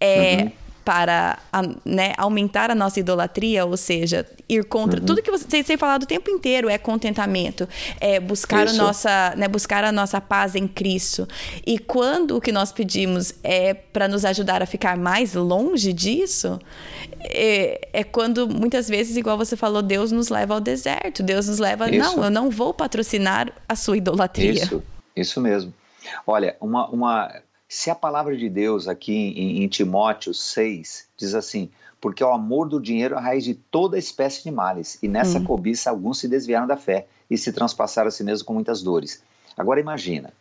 é 0.00 0.42
uhum 0.42 0.67
para 0.88 1.38
né, 1.84 2.14
aumentar 2.16 2.70
a 2.70 2.74
nossa 2.74 2.98
idolatria, 2.98 3.66
ou 3.66 3.76
seja, 3.76 4.26
ir 4.48 4.64
contra 4.64 4.98
uhum. 4.98 5.04
tudo 5.04 5.20
que 5.20 5.30
você 5.30 5.62
tem 5.62 5.76
falado 5.76 6.04
o 6.04 6.06
tempo 6.06 6.30
inteiro 6.30 6.66
é 6.66 6.78
contentamento, 6.78 7.68
é 8.00 8.18
buscar 8.18 8.66
a 8.66 8.72
nossa, 8.72 9.34
né, 9.36 9.46
buscar 9.48 9.84
a 9.84 9.92
nossa 9.92 10.18
paz 10.18 10.54
em 10.54 10.66
Cristo. 10.66 11.28
E 11.66 11.78
quando 11.78 12.38
o 12.38 12.40
que 12.40 12.50
nós 12.50 12.72
pedimos 12.72 13.34
é 13.44 13.74
para 13.74 14.08
nos 14.08 14.24
ajudar 14.24 14.62
a 14.62 14.66
ficar 14.66 14.96
mais 14.96 15.34
longe 15.34 15.92
disso, 15.92 16.58
é, 17.20 17.86
é, 17.92 18.02
quando 18.02 18.48
muitas 18.48 18.88
vezes, 18.88 19.14
igual 19.18 19.36
você 19.36 19.58
falou, 19.58 19.82
Deus 19.82 20.10
nos 20.10 20.30
leva 20.30 20.54
ao 20.54 20.60
deserto, 20.60 21.22
Deus 21.22 21.48
nos 21.48 21.58
leva, 21.58 21.90
isso. 21.90 21.98
não, 21.98 22.24
eu 22.24 22.30
não 22.30 22.48
vou 22.48 22.72
patrocinar 22.72 23.52
a 23.68 23.76
sua 23.76 23.98
idolatria. 23.98 24.52
Isso, 24.52 24.82
isso 25.14 25.38
mesmo. 25.38 25.74
Olha, 26.26 26.56
uma, 26.62 26.88
uma 26.88 27.42
se 27.68 27.90
a 27.90 27.94
palavra 27.94 28.36
de 28.36 28.48
Deus 28.48 28.88
aqui 28.88 29.12
em, 29.12 29.62
em 29.62 29.68
Timóteo 29.68 30.32
6 30.32 31.08
diz 31.16 31.34
assim: 31.34 31.70
porque 32.00 32.22
o 32.22 32.32
amor 32.32 32.68
do 32.68 32.80
dinheiro 32.80 33.14
é 33.14 33.18
a 33.18 33.20
raiz 33.20 33.44
de 33.44 33.54
toda 33.54 33.98
espécie 33.98 34.42
de 34.44 34.50
males, 34.50 34.98
e 35.02 35.08
nessa 35.08 35.38
hum. 35.38 35.44
cobiça 35.44 35.90
alguns 35.90 36.18
se 36.18 36.28
desviaram 36.28 36.66
da 36.66 36.76
fé 36.76 37.06
e 37.28 37.36
se 37.36 37.52
transpassaram 37.52 38.08
a 38.08 38.10
si 38.10 38.22
mesmos 38.22 38.42
com 38.42 38.54
muitas 38.54 38.82
dores. 38.82 39.22
Agora 39.56 39.80
imagina, 39.80 40.32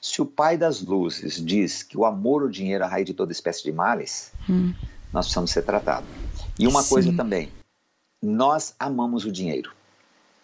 se 0.00 0.20
o 0.20 0.26
Pai 0.26 0.56
das 0.56 0.82
Luzes 0.82 1.44
diz 1.44 1.82
que 1.82 1.96
o 1.96 2.04
amor 2.04 2.42
ao 2.42 2.48
dinheiro 2.48 2.82
é 2.82 2.86
a 2.86 2.90
raiz 2.90 3.06
de 3.06 3.14
toda 3.14 3.32
espécie 3.32 3.62
de 3.62 3.72
males, 3.72 4.32
hum. 4.48 4.74
nós 5.12 5.26
precisamos 5.26 5.50
ser 5.50 5.62
tratados. 5.62 6.08
E 6.58 6.66
uma 6.66 6.82
Sim. 6.82 6.90
coisa 6.90 7.12
também, 7.16 7.50
nós 8.22 8.74
amamos 8.78 9.24
o 9.24 9.32
dinheiro. 9.32 9.72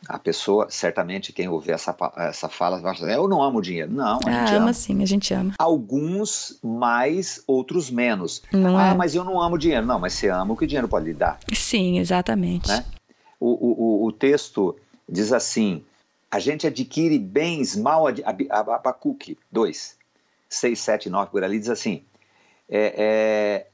A 0.08 0.18
pessoa, 0.18 0.68
certamente, 0.70 1.32
quem 1.32 1.48
ouvir 1.48 1.72
essa, 1.72 1.96
essa 2.16 2.48
fala, 2.48 2.78
vai 2.78 2.94
falar, 2.94 3.12
eu 3.12 3.26
não 3.26 3.42
amo 3.42 3.60
dinheiro. 3.60 3.90
Não, 3.90 4.16
a 4.16 4.20
ah, 4.26 4.30
gente 4.30 4.54
ama. 4.54 4.56
ama 4.56 4.72
sim, 4.72 5.02
a 5.02 5.06
gente 5.06 5.34
ama. 5.34 5.54
Alguns 5.58 6.58
mais, 6.62 7.42
outros 7.46 7.90
menos. 7.90 8.42
Não 8.52 8.78
ah, 8.78 8.88
é. 8.88 8.94
mas 8.94 9.14
eu 9.14 9.24
não 9.24 9.40
amo 9.40 9.58
dinheiro. 9.58 9.84
Não, 9.84 9.98
mas 9.98 10.12
você 10.12 10.28
ama 10.28 10.52
o 10.52 10.56
que 10.56 10.64
o 10.64 10.66
dinheiro 10.66 10.88
pode 10.88 11.06
lhe 11.06 11.14
dar. 11.14 11.38
Sim, 11.52 11.98
exatamente. 11.98 12.68
Né? 12.68 12.84
O, 13.40 14.04
o, 14.04 14.06
o 14.06 14.12
texto 14.12 14.76
diz 15.08 15.32
assim, 15.32 15.84
a 16.30 16.38
gente 16.38 16.66
adquire 16.66 17.18
bens 17.18 17.74
mal... 17.74 18.04
Abacuque 18.50 19.38
2, 19.50 19.96
6, 20.48 20.78
7, 20.78 21.10
9, 21.10 21.30
por 21.30 21.42
ali, 21.42 21.58
diz 21.58 21.68
assim, 21.68 22.04
é, 22.68 22.94
é, 22.96 23.66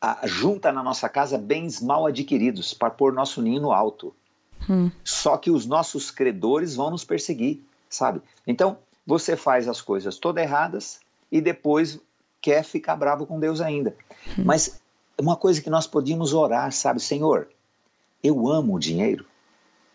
a, 0.00 0.26
junta 0.26 0.72
na 0.72 0.82
nossa 0.82 1.08
casa 1.08 1.38
bens 1.38 1.80
mal 1.80 2.06
adquiridos 2.06 2.74
para 2.74 2.90
pôr 2.90 3.12
nosso 3.12 3.40
ninho 3.40 3.60
no 3.60 3.72
alto. 3.72 4.14
Hum. 4.68 4.90
Só 5.04 5.36
que 5.36 5.50
os 5.50 5.66
nossos 5.66 6.10
credores 6.10 6.74
vão 6.74 6.90
nos 6.90 7.04
perseguir, 7.04 7.62
sabe? 7.88 8.20
Então, 8.46 8.78
você 9.06 9.36
faz 9.36 9.68
as 9.68 9.80
coisas 9.80 10.18
todas 10.18 10.44
erradas 10.44 11.00
e 11.30 11.40
depois 11.40 12.00
quer 12.40 12.64
ficar 12.64 12.96
bravo 12.96 13.26
com 13.26 13.38
Deus 13.38 13.60
ainda. 13.60 13.94
Hum. 14.38 14.44
Mas 14.44 14.80
uma 15.18 15.36
coisa 15.36 15.60
que 15.60 15.70
nós 15.70 15.86
podíamos 15.86 16.32
orar, 16.32 16.72
sabe? 16.72 17.00
Senhor, 17.00 17.48
eu 18.22 18.48
amo 18.48 18.74
o 18.74 18.78
dinheiro, 18.78 19.24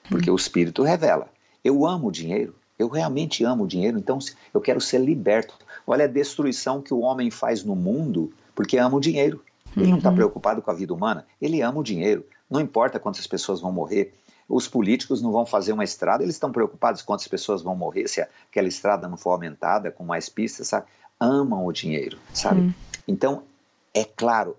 porque 0.09 0.29
hum. 0.29 0.33
o 0.33 0.37
Espírito 0.37 0.83
revela. 0.83 1.29
Eu 1.63 1.85
amo 1.85 2.07
o 2.07 2.11
dinheiro, 2.11 2.55
eu 2.77 2.87
realmente 2.87 3.43
amo 3.43 3.63
o 3.63 3.67
dinheiro, 3.67 3.97
então 3.97 4.19
eu 4.53 4.61
quero 4.61 4.79
ser 4.79 4.99
liberto. 4.99 5.55
Olha 5.85 6.05
a 6.05 6.07
destruição 6.07 6.81
que 6.81 6.93
o 6.93 6.99
homem 6.99 7.31
faz 7.31 7.63
no 7.63 7.75
mundo 7.75 8.31
porque 8.55 8.77
ama 8.77 8.97
o 8.97 9.01
dinheiro. 9.01 9.43
Ele 9.75 9.91
não 9.91 9.97
está 9.97 10.09
uhum. 10.09 10.15
preocupado 10.15 10.61
com 10.61 10.71
a 10.71 10.73
vida 10.73 10.93
humana, 10.93 11.25
ele 11.39 11.61
ama 11.61 11.79
o 11.79 11.83
dinheiro. 11.83 12.25
Não 12.49 12.59
importa 12.59 12.99
quantas 12.99 13.27
pessoas 13.27 13.61
vão 13.61 13.71
morrer, 13.71 14.13
os 14.49 14.67
políticos 14.67 15.21
não 15.21 15.31
vão 15.31 15.45
fazer 15.45 15.73
uma 15.73 15.83
estrada, 15.83 16.23
eles 16.23 16.35
estão 16.35 16.51
preocupados 16.51 17.01
quantas 17.01 17.27
pessoas 17.27 17.61
vão 17.61 17.75
morrer 17.75 18.07
se 18.07 18.21
aquela 18.21 18.67
estrada 18.67 19.07
não 19.07 19.17
for 19.17 19.31
aumentada 19.31 19.91
com 19.91 20.05
mais 20.05 20.29
pistas, 20.29 20.69
sabe? 20.69 20.87
Amam 21.19 21.65
o 21.65 21.73
dinheiro, 21.73 22.17
sabe? 22.33 22.61
Hum. 22.61 22.73
Então, 23.07 23.43
é 23.93 24.05
claro, 24.05 24.55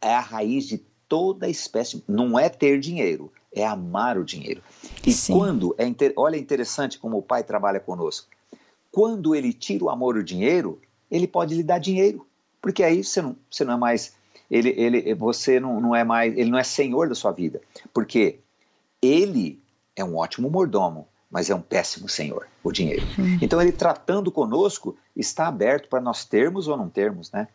é 0.00 0.14
a 0.14 0.20
raiz 0.20 0.66
de 0.66 0.78
toda 1.08 1.48
espécie, 1.48 2.02
não 2.08 2.38
é 2.38 2.48
ter 2.48 2.78
dinheiro, 2.78 3.32
é 3.52 3.66
amar 3.66 4.16
o 4.16 4.24
dinheiro. 4.24 4.62
E 5.06 5.12
Sim. 5.12 5.34
quando, 5.34 5.74
é 5.76 5.86
inter... 5.86 6.12
olha 6.16 6.36
interessante 6.36 6.98
como 6.98 7.18
o 7.18 7.22
pai 7.22 7.42
trabalha 7.42 7.80
conosco, 7.80 8.28
quando 8.90 9.34
ele 9.34 9.52
tira 9.52 9.84
o 9.84 9.90
amor 9.90 10.16
o 10.16 10.24
dinheiro, 10.24 10.80
ele 11.10 11.26
pode 11.26 11.54
lhe 11.54 11.62
dar 11.62 11.78
dinheiro, 11.78 12.26
porque 12.60 12.82
aí 12.82 13.02
você 13.02 13.20
não, 13.20 13.36
você 13.50 13.64
não 13.64 13.74
é 13.74 13.76
mais, 13.76 14.14
ele, 14.50 14.70
ele, 14.76 15.14
você 15.14 15.58
não, 15.58 15.80
não 15.80 15.96
é 15.96 16.04
mais, 16.04 16.36
ele 16.36 16.50
não 16.50 16.58
é 16.58 16.64
senhor 16.64 17.08
da 17.08 17.14
sua 17.14 17.32
vida, 17.32 17.60
porque 17.92 18.38
ele 19.02 19.60
é 19.96 20.04
um 20.04 20.16
ótimo 20.16 20.48
mordomo, 20.48 21.08
mas 21.30 21.50
é 21.50 21.54
um 21.54 21.60
péssimo 21.60 22.08
senhor, 22.08 22.46
o 22.62 22.70
dinheiro. 22.70 23.02
Então 23.40 23.60
ele 23.60 23.72
tratando 23.72 24.30
conosco 24.30 24.96
está 25.16 25.48
aberto 25.48 25.88
para 25.88 26.00
nós 26.00 26.24
termos 26.24 26.68
ou 26.68 26.76
não 26.76 26.88
termos, 26.88 27.32
né? 27.32 27.48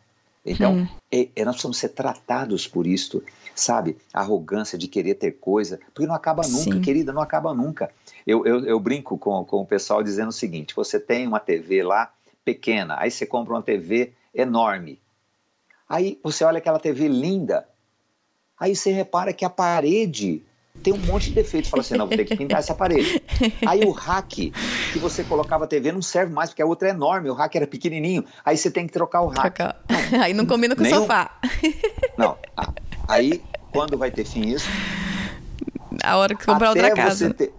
Então, 0.44 0.88
é, 1.10 1.28
é, 1.36 1.44
nós 1.44 1.54
precisamos 1.54 1.78
ser 1.78 1.90
tratados 1.90 2.66
por 2.66 2.86
isto, 2.86 3.22
sabe? 3.54 3.98
A 4.12 4.20
arrogância 4.20 4.78
de 4.78 4.88
querer 4.88 5.14
ter 5.14 5.32
coisa, 5.32 5.78
porque 5.92 6.06
não 6.06 6.14
acaba 6.14 6.42
nunca, 6.46 6.72
Sim. 6.72 6.80
querida, 6.80 7.12
não 7.12 7.20
acaba 7.20 7.52
nunca. 7.52 7.90
Eu, 8.26 8.46
eu, 8.46 8.64
eu, 8.64 8.80
brinco 8.80 9.18
com, 9.18 9.44
com 9.44 9.60
o 9.60 9.66
pessoal 9.66 10.02
dizendo 10.02 10.28
o 10.28 10.32
seguinte: 10.32 10.74
você 10.74 10.98
tem 10.98 11.26
uma 11.26 11.40
TV 11.40 11.82
lá 11.82 12.12
pequena, 12.44 12.96
aí 12.98 13.10
você 13.10 13.26
compra 13.26 13.54
uma 13.54 13.62
TV 13.62 14.12
enorme. 14.34 14.98
Aí 15.88 16.18
você 16.22 16.44
olha 16.44 16.58
aquela 16.58 16.78
TV 16.78 17.08
linda, 17.08 17.68
aí 18.58 18.74
você 18.74 18.90
repara 18.90 19.32
que 19.32 19.44
a 19.44 19.50
parede 19.50 20.42
tem 20.82 20.92
um 20.92 20.98
monte 20.98 21.28
de 21.28 21.34
defeitos. 21.34 21.70
Fala 21.70 21.82
assim, 21.82 21.96
não, 21.96 22.06
vou 22.06 22.16
ter 22.16 22.24
que 22.24 22.36
pintar 22.36 22.60
essa 22.60 22.74
parede. 22.74 23.22
Aí 23.66 23.84
o 23.84 23.90
rack 23.90 24.52
que 24.92 24.98
você 24.98 25.24
colocava 25.24 25.64
a 25.64 25.66
TV 25.66 25.92
não 25.92 26.02
serve 26.02 26.32
mais, 26.32 26.50
porque 26.50 26.62
a 26.62 26.66
outra 26.66 26.88
é 26.88 26.90
enorme, 26.90 27.30
o 27.30 27.34
rack 27.34 27.56
era 27.56 27.66
pequenininho. 27.66 28.24
Aí 28.44 28.56
você 28.56 28.70
tem 28.70 28.86
que 28.86 28.92
trocar 28.92 29.22
o 29.22 29.28
rack. 29.28 29.58
Não, 30.10 30.22
aí 30.22 30.32
não 30.32 30.46
combina 30.46 30.74
com 30.74 30.82
o 30.82 30.86
sofá. 30.86 31.38
Não, 32.16 32.38
aí 33.06 33.42
quando 33.70 33.98
vai 33.98 34.10
ter 34.10 34.24
fim 34.24 34.48
isso? 34.48 34.68
A 36.02 36.16
hora 36.16 36.34
que 36.34 36.44
comprar 36.44 36.70
outra 36.70 36.94
casa. 36.94 37.32
Ter... 37.34 37.52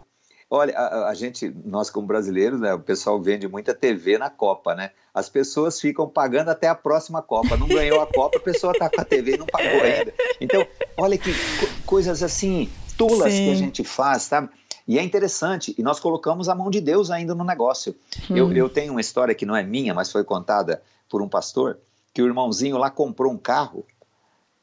Olha, 0.49 0.75
a, 0.75 1.09
a, 1.09 1.13
gente, 1.13 1.53
nós 1.63 1.91
como 1.91 2.07
brasileiros, 2.07 2.59
né, 2.59 2.73
o 2.73 2.79
pessoal 2.79 3.21
vende 3.21 3.47
muita 3.47 3.73
TV 3.73 4.17
na 4.17 4.31
Copa, 4.31 4.73
né? 4.73 4.91
As 5.13 5.29
pessoas 5.29 5.79
ficam 5.79 6.09
pagando 6.09 6.49
até 6.49 6.67
a 6.67 6.73
próxima 6.73 7.21
Copa. 7.21 7.55
Não 7.55 7.67
ganhou 7.67 8.01
a 8.01 8.07
Copa, 8.07 8.37
a 8.37 8.41
pessoa 8.41 8.73
está 8.73 8.89
com 8.89 8.99
a 8.99 9.05
TV 9.05 9.35
e 9.35 9.37
não 9.37 9.45
pagou 9.45 9.81
ainda. 9.81 10.11
Então, 10.41 10.65
olha 10.97 11.17
que 11.17 11.31
co 11.31 11.67
coisas 11.85 12.23
assim, 12.23 12.67
tolas 12.99 13.33
Sim. 13.33 13.45
que 13.45 13.51
a 13.51 13.55
gente 13.55 13.83
faz, 13.85 14.23
sabe? 14.23 14.49
E 14.85 14.99
é 14.99 15.03
interessante, 15.03 15.73
e 15.77 15.81
nós 15.81 15.99
colocamos 15.99 16.49
a 16.49 16.55
mão 16.55 16.69
de 16.69 16.81
Deus 16.81 17.09
ainda 17.09 17.33
no 17.33 17.45
negócio. 17.45 17.95
Hum. 18.29 18.35
Eu, 18.35 18.51
eu 18.51 18.67
tenho 18.67 18.91
uma 18.91 19.01
história 19.01 19.33
que 19.33 19.45
não 19.45 19.55
é 19.55 19.63
minha, 19.63 19.93
mas 19.93 20.11
foi 20.11 20.23
contada 20.23 20.81
por 21.07 21.21
um 21.21 21.29
pastor, 21.29 21.79
que 22.13 22.21
o 22.21 22.25
irmãozinho 22.25 22.77
lá 22.77 22.89
comprou 22.89 23.31
um 23.31 23.37
carro 23.37 23.85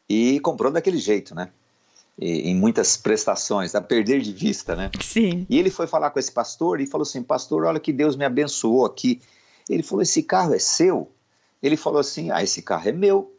e 0.09 0.39
comprou 0.41 0.70
daquele 0.70 0.99
jeito, 0.99 1.34
né? 1.34 1.49
E, 2.18 2.51
em 2.51 2.55
muitas 2.55 2.97
prestações, 2.97 3.74
a 3.74 3.80
perder 3.80 4.20
de 4.20 4.32
vista, 4.32 4.76
né? 4.76 4.91
Sim. 5.01 5.47
E 5.49 5.59
ele 5.59 5.70
foi 5.70 5.87
falar 5.87 6.11
com 6.11 6.18
esse 6.18 6.32
pastor 6.32 6.80
e 6.80 6.87
falou 6.87 7.03
assim: 7.03 7.22
Pastor, 7.22 7.64
olha 7.64 7.80
que 7.80 7.93
Deus 7.93 8.16
me 8.16 8.24
abençoou 8.24 8.84
aqui. 8.84 9.20
Ele 9.68 9.82
falou: 9.82 10.03
Esse 10.03 10.22
carro 10.22 10.55
é 10.55 10.59
seu? 10.59 11.11
Ele 11.62 11.76
falou 11.76 12.01
assim: 12.01 12.30
Ah, 12.30 12.43
esse 12.43 12.62
carro 12.62 12.89
é 12.89 12.93
meu. 12.93 13.32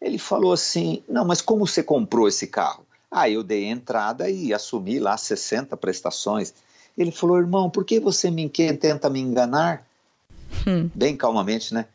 Ele 0.00 0.18
falou 0.18 0.52
assim: 0.52 1.02
Não, 1.08 1.24
mas 1.24 1.40
como 1.40 1.66
você 1.66 1.82
comprou 1.82 2.26
esse 2.26 2.46
carro? 2.46 2.87
Aí 3.10 3.34
eu 3.34 3.42
dei 3.42 3.64
entrada 3.64 4.28
e 4.28 4.52
assumi 4.52 4.98
lá 4.98 5.16
60 5.16 5.76
prestações. 5.76 6.52
Ele 6.96 7.10
falou, 7.10 7.38
irmão, 7.38 7.70
por 7.70 7.84
que 7.84 7.98
você 8.00 8.30
me 8.30 8.48
tenta 8.48 9.08
me 9.08 9.20
enganar? 9.20 9.86
Hum. 10.66 10.90
Bem 10.94 11.16
calmamente, 11.16 11.72
né? 11.72 11.86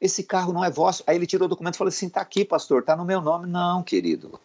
esse 0.00 0.22
carro 0.22 0.52
não 0.52 0.64
é 0.64 0.70
vosso. 0.70 1.02
Aí 1.06 1.16
ele 1.16 1.26
tirou 1.26 1.46
o 1.46 1.48
documento 1.48 1.74
e 1.74 1.78
falou 1.78 1.88
assim: 1.88 2.08
tá 2.08 2.20
aqui, 2.20 2.44
pastor, 2.44 2.82
tá 2.82 2.96
no 2.96 3.04
meu 3.04 3.20
nome. 3.20 3.46
Não, 3.46 3.82
querido. 3.82 4.38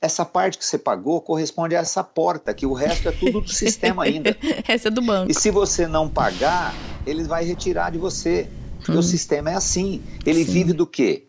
Essa 0.00 0.24
parte 0.24 0.56
que 0.56 0.64
você 0.64 0.78
pagou 0.78 1.20
corresponde 1.20 1.76
a 1.76 1.80
essa 1.80 2.02
porta, 2.02 2.54
que 2.54 2.64
o 2.64 2.72
resto 2.72 3.08
é 3.08 3.12
tudo 3.12 3.42
do 3.42 3.52
sistema 3.52 4.04
ainda. 4.04 4.36
essa 4.66 4.88
é 4.88 4.90
do 4.90 5.02
banco. 5.02 5.30
E 5.30 5.34
se 5.34 5.50
você 5.50 5.86
não 5.86 6.08
pagar, 6.08 6.74
ele 7.06 7.24
vai 7.24 7.44
retirar 7.44 7.90
de 7.90 7.98
você. 7.98 8.48
Porque 8.78 8.92
hum. 8.92 8.98
o 8.98 9.02
sistema 9.02 9.50
é 9.50 9.54
assim. 9.54 10.02
Ele 10.24 10.42
Sim. 10.44 10.52
vive 10.52 10.72
do 10.72 10.86
quê? 10.86 11.26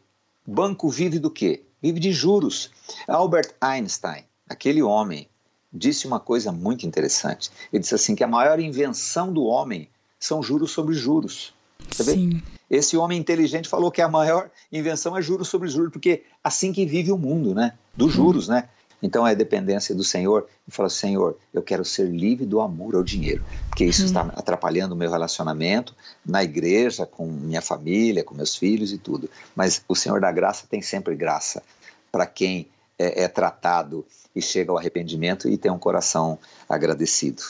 Banco 0.48 0.90
vive 0.90 1.20
do 1.20 1.30
quê? 1.30 1.64
Vive 1.82 2.00
de 2.00 2.12
juros. 2.12 2.70
Albert 3.08 3.54
Einstein, 3.60 4.24
aquele 4.48 4.82
homem, 4.84 5.28
disse 5.72 6.06
uma 6.06 6.20
coisa 6.20 6.52
muito 6.52 6.86
interessante. 6.86 7.50
Ele 7.72 7.82
disse 7.82 7.96
assim 7.96 8.16
que 8.16 8.24
a 8.24 8.28
maior 8.28 8.60
invenção 8.60 9.32
do 9.32 9.44
homem 9.46 9.90
são 10.20 10.44
juros 10.44 10.72
sobre 10.72 10.94
juros. 10.94 11.54
Você 11.90 12.04
Sim. 12.04 12.42
Esse 12.70 12.96
homem 12.96 13.20
inteligente 13.20 13.68
falou 13.68 13.92
que 13.92 14.02
a 14.02 14.08
maior 14.08 14.50
invenção 14.72 15.18
é 15.18 15.22
juros 15.22 15.50
sobre 15.50 15.68
juros, 15.68 15.92
porque 15.92 16.24
assim 16.44 16.72
que 16.72 16.86
vive 16.86 17.12
o 17.12 17.18
mundo, 17.18 17.54
né? 17.54 17.74
Dos 17.94 18.14
juros, 18.14 18.48
né? 18.48 18.70
Então 19.02 19.26
é 19.26 19.34
dependência 19.34 19.96
do 19.96 20.04
Senhor 20.04 20.48
e 20.68 20.72
fala: 20.72 20.90
Senhor, 20.90 21.38
eu 21.54 21.62
quero 21.62 21.84
ser 21.84 22.08
livre 22.08 22.46
do 22.46 22.62
amor 22.62 22.96
ao 22.96 23.04
dinheiro, 23.04 23.44
porque 23.70 23.86
isso 23.86 24.06
está 24.06 24.24
hum. 24.24 24.32
atrapalhando 24.36 24.94
o 24.94 24.98
meu 24.98 25.10
relacionamento 25.10 25.96
na 26.26 26.44
igreja, 26.44 27.06
com 27.06 27.26
minha 27.26 27.62
família, 27.62 28.24
com 28.24 28.36
meus 28.36 28.56
filhos 28.56 28.92
e 28.92 28.98
tudo. 28.98 29.30
Mas 29.56 29.84
o 29.88 29.96
Senhor 29.96 30.22
da 30.22 30.32
graça 30.32 30.66
tem 30.70 30.82
sempre 30.82 31.16
graça 31.16 31.64
para 32.12 32.26
quem 32.26 32.68
é, 32.98 33.24
é 33.24 33.28
tratado 33.28 34.06
e 34.36 34.42
chega 34.42 34.72
ao 34.72 34.78
arrependimento 34.78 35.50
e 35.50 35.58
tem 35.58 35.72
um 35.72 35.78
coração 35.78 36.40
agradecido. 36.68 37.44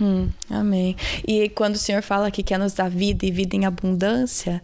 Hum, 0.00 0.28
amém. 0.50 0.96
E 1.26 1.48
quando 1.50 1.76
o 1.76 1.78
Senhor 1.78 2.02
fala 2.02 2.30
que 2.30 2.42
quer 2.42 2.58
nos 2.58 2.72
dar 2.72 2.90
vida 2.90 3.24
e 3.24 3.30
vida 3.30 3.54
em 3.54 3.64
abundância, 3.64 4.60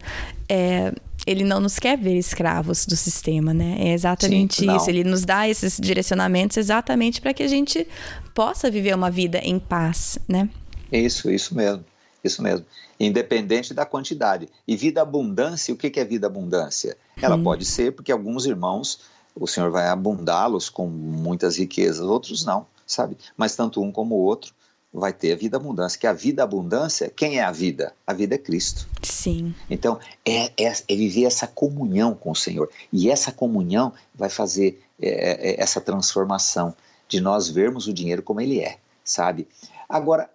é, 0.49 0.93
ele 1.25 1.43
não 1.43 1.59
nos 1.59 1.79
quer 1.79 1.97
ver 1.97 2.17
escravos 2.17 2.85
do 2.85 2.95
sistema, 2.95 3.53
né? 3.53 3.77
É 3.79 3.93
exatamente 3.93 4.55
Sim, 4.55 4.75
isso. 4.75 4.89
Ele 4.89 5.03
nos 5.03 5.23
dá 5.23 5.47
esses 5.47 5.77
direcionamentos 5.79 6.57
exatamente 6.57 7.21
para 7.21 7.33
que 7.33 7.43
a 7.43 7.47
gente 7.47 7.87
possa 8.33 8.69
viver 8.69 8.95
uma 8.95 9.11
vida 9.11 9.39
em 9.39 9.59
paz, 9.59 10.17
né? 10.27 10.49
Isso, 10.91 11.29
isso 11.31 11.55
mesmo. 11.55 11.85
Isso 12.23 12.41
mesmo. 12.41 12.65
Independente 12.99 13.73
da 13.73 13.85
quantidade. 13.85 14.47
E 14.67 14.75
vida 14.75 15.01
abundância, 15.01 15.73
o 15.73 15.77
que 15.77 15.99
é 15.99 16.05
vida 16.05 16.27
abundância? 16.27 16.97
Ela 17.19 17.35
hum. 17.35 17.43
pode 17.43 17.65
ser 17.65 17.93
porque 17.93 18.11
alguns 18.11 18.45
irmãos, 18.45 18.99
o 19.35 19.47
Senhor 19.47 19.71
vai 19.71 19.87
abundá-los 19.87 20.69
com 20.69 20.87
muitas 20.87 21.57
riquezas, 21.57 22.01
outros 22.01 22.45
não, 22.45 22.65
sabe? 22.85 23.17
Mas 23.37 23.55
tanto 23.55 23.81
um 23.81 23.91
como 23.91 24.15
o 24.15 24.21
outro 24.21 24.53
vai 24.93 25.13
ter 25.13 25.33
a 25.33 25.35
vida 25.35 25.57
abundância. 25.57 25.99
Que 25.99 26.07
a 26.07 26.13
vida 26.13 26.43
abundância, 26.43 27.09
quem 27.09 27.39
é 27.39 27.43
a 27.43 27.51
vida? 27.51 27.93
A 28.05 28.13
vida 28.13 28.35
é 28.35 28.37
Cristo. 28.37 28.87
Sim. 29.01 29.55
Então, 29.69 29.99
é, 30.25 30.51
é, 30.61 30.73
é 30.87 30.95
viver 30.95 31.25
essa 31.25 31.47
comunhão 31.47 32.13
com 32.13 32.31
o 32.31 32.35
Senhor. 32.35 32.69
E 32.91 33.09
essa 33.09 33.31
comunhão 33.31 33.93
vai 34.13 34.29
fazer 34.29 34.81
é, 35.01 35.09
é, 35.09 35.51
é, 35.51 35.61
essa 35.61 35.79
transformação 35.79 36.75
de 37.07 37.21
nós 37.21 37.49
vermos 37.49 37.87
o 37.87 37.93
dinheiro 37.93 38.21
como 38.21 38.41
ele 38.41 38.59
é, 38.59 38.77
sabe? 39.03 39.47
Agora, 39.87 40.29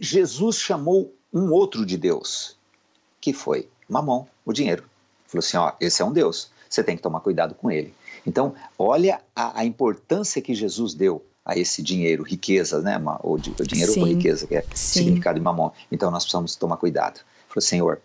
Jesus 0.00 0.56
chamou 0.56 1.14
um 1.32 1.50
outro 1.52 1.86
de 1.86 1.96
Deus, 1.96 2.56
que 3.20 3.32
foi 3.32 3.68
Mamon, 3.88 4.26
o 4.44 4.52
dinheiro. 4.52 4.84
Falou 5.26 5.40
assim: 5.40 5.56
ó, 5.56 5.72
esse 5.80 6.02
é 6.02 6.04
um 6.04 6.12
Deus, 6.12 6.50
você 6.68 6.82
tem 6.82 6.96
que 6.96 7.02
tomar 7.02 7.20
cuidado 7.20 7.54
com 7.54 7.70
ele. 7.70 7.94
Então, 8.26 8.54
olha 8.78 9.20
a, 9.34 9.60
a 9.60 9.64
importância 9.64 10.42
que 10.42 10.54
Jesus 10.54 10.92
deu 10.94 11.24
a 11.46 11.56
esse 11.56 11.80
dinheiro, 11.80 12.24
riqueza, 12.24 12.82
né? 12.82 13.00
O, 13.22 13.38
dinheiro 13.38 13.92
Sim. 13.92 14.00
ou 14.00 14.06
riqueza, 14.08 14.48
que 14.48 14.56
é 14.56 14.62
Sim. 14.74 15.00
significado 15.00 15.38
de 15.38 15.44
mamon. 15.44 15.70
Então 15.92 16.10
nós 16.10 16.24
precisamos 16.24 16.56
tomar 16.56 16.76
cuidado. 16.76 17.20
Falou, 17.48 17.62
Senhor, 17.62 18.00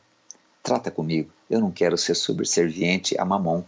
trata 0.62 0.92
comigo. 0.92 1.32
Eu 1.50 1.60
não 1.60 1.72
quero 1.72 1.98
ser 1.98 2.14
subserviente 2.14 3.20
a 3.20 3.26
mamon, 3.26 3.64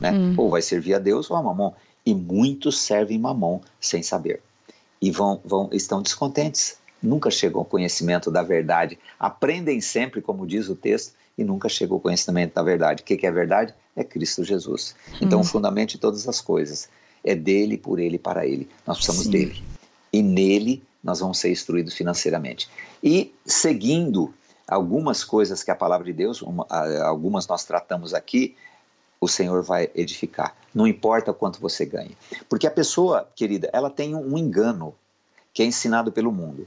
né? 0.00 0.10
Hum. 0.10 0.34
Ou 0.36 0.50
vai 0.50 0.60
servir 0.60 0.94
a 0.94 0.98
Deus 0.98 1.30
ou 1.30 1.36
a 1.36 1.42
mamon. 1.42 1.72
E 2.04 2.12
muitos 2.12 2.80
servem 2.80 3.16
mamon 3.16 3.60
sem 3.80 4.02
saber. 4.02 4.42
E 5.00 5.08
vão, 5.12 5.40
vão 5.44 5.70
estão 5.72 6.02
descontentes. 6.02 6.76
Nunca 7.00 7.30
chegam 7.30 7.60
ao 7.60 7.64
conhecimento 7.64 8.28
da 8.28 8.42
verdade. 8.42 8.98
Aprendem 9.20 9.80
sempre, 9.80 10.20
como 10.20 10.46
diz 10.46 10.68
o 10.68 10.74
texto, 10.74 11.14
e 11.36 11.44
nunca 11.44 11.68
chegou 11.68 11.96
ao 11.96 12.00
conhecimento 12.00 12.54
da 12.54 12.62
verdade. 12.62 13.02
O 13.02 13.04
que 13.04 13.26
é 13.26 13.30
verdade? 13.30 13.74
É 13.96 14.04
Cristo 14.04 14.44
Jesus. 14.44 14.94
Então, 15.20 15.38
hum. 15.38 15.42
o 15.42 15.44
fundamento 15.44 15.90
de 15.90 15.98
todas 15.98 16.28
as 16.28 16.40
coisas 16.40 16.88
é 17.24 17.34
dele, 17.34 17.76
por 17.76 17.98
ele 17.98 18.16
e 18.16 18.18
para 18.18 18.46
ele. 18.46 18.68
Nós 18.86 18.98
precisamos 18.98 19.24
Sim. 19.24 19.30
dele. 19.30 19.64
E 20.12 20.22
nele 20.22 20.82
nós 21.02 21.20
vamos 21.20 21.38
ser 21.38 21.50
instruídos 21.50 21.94
financeiramente. 21.94 22.68
E 23.02 23.34
seguindo 23.44 24.32
algumas 24.68 25.24
coisas 25.24 25.62
que 25.62 25.70
a 25.70 25.74
palavra 25.74 26.06
de 26.06 26.12
Deus, 26.12 26.42
uma, 26.42 26.66
algumas 27.04 27.46
nós 27.46 27.64
tratamos 27.64 28.14
aqui, 28.14 28.56
o 29.20 29.28
Senhor 29.28 29.62
vai 29.62 29.90
edificar. 29.94 30.56
Não 30.74 30.86
importa 30.86 31.32
quanto 31.32 31.60
você 31.60 31.84
ganhe. 31.84 32.16
Porque 32.48 32.66
a 32.66 32.70
pessoa, 32.70 33.28
querida, 33.36 33.70
ela 33.72 33.90
tem 33.90 34.14
um 34.14 34.36
engano 34.36 34.94
que 35.52 35.62
é 35.62 35.66
ensinado 35.66 36.10
pelo 36.10 36.32
mundo. 36.32 36.66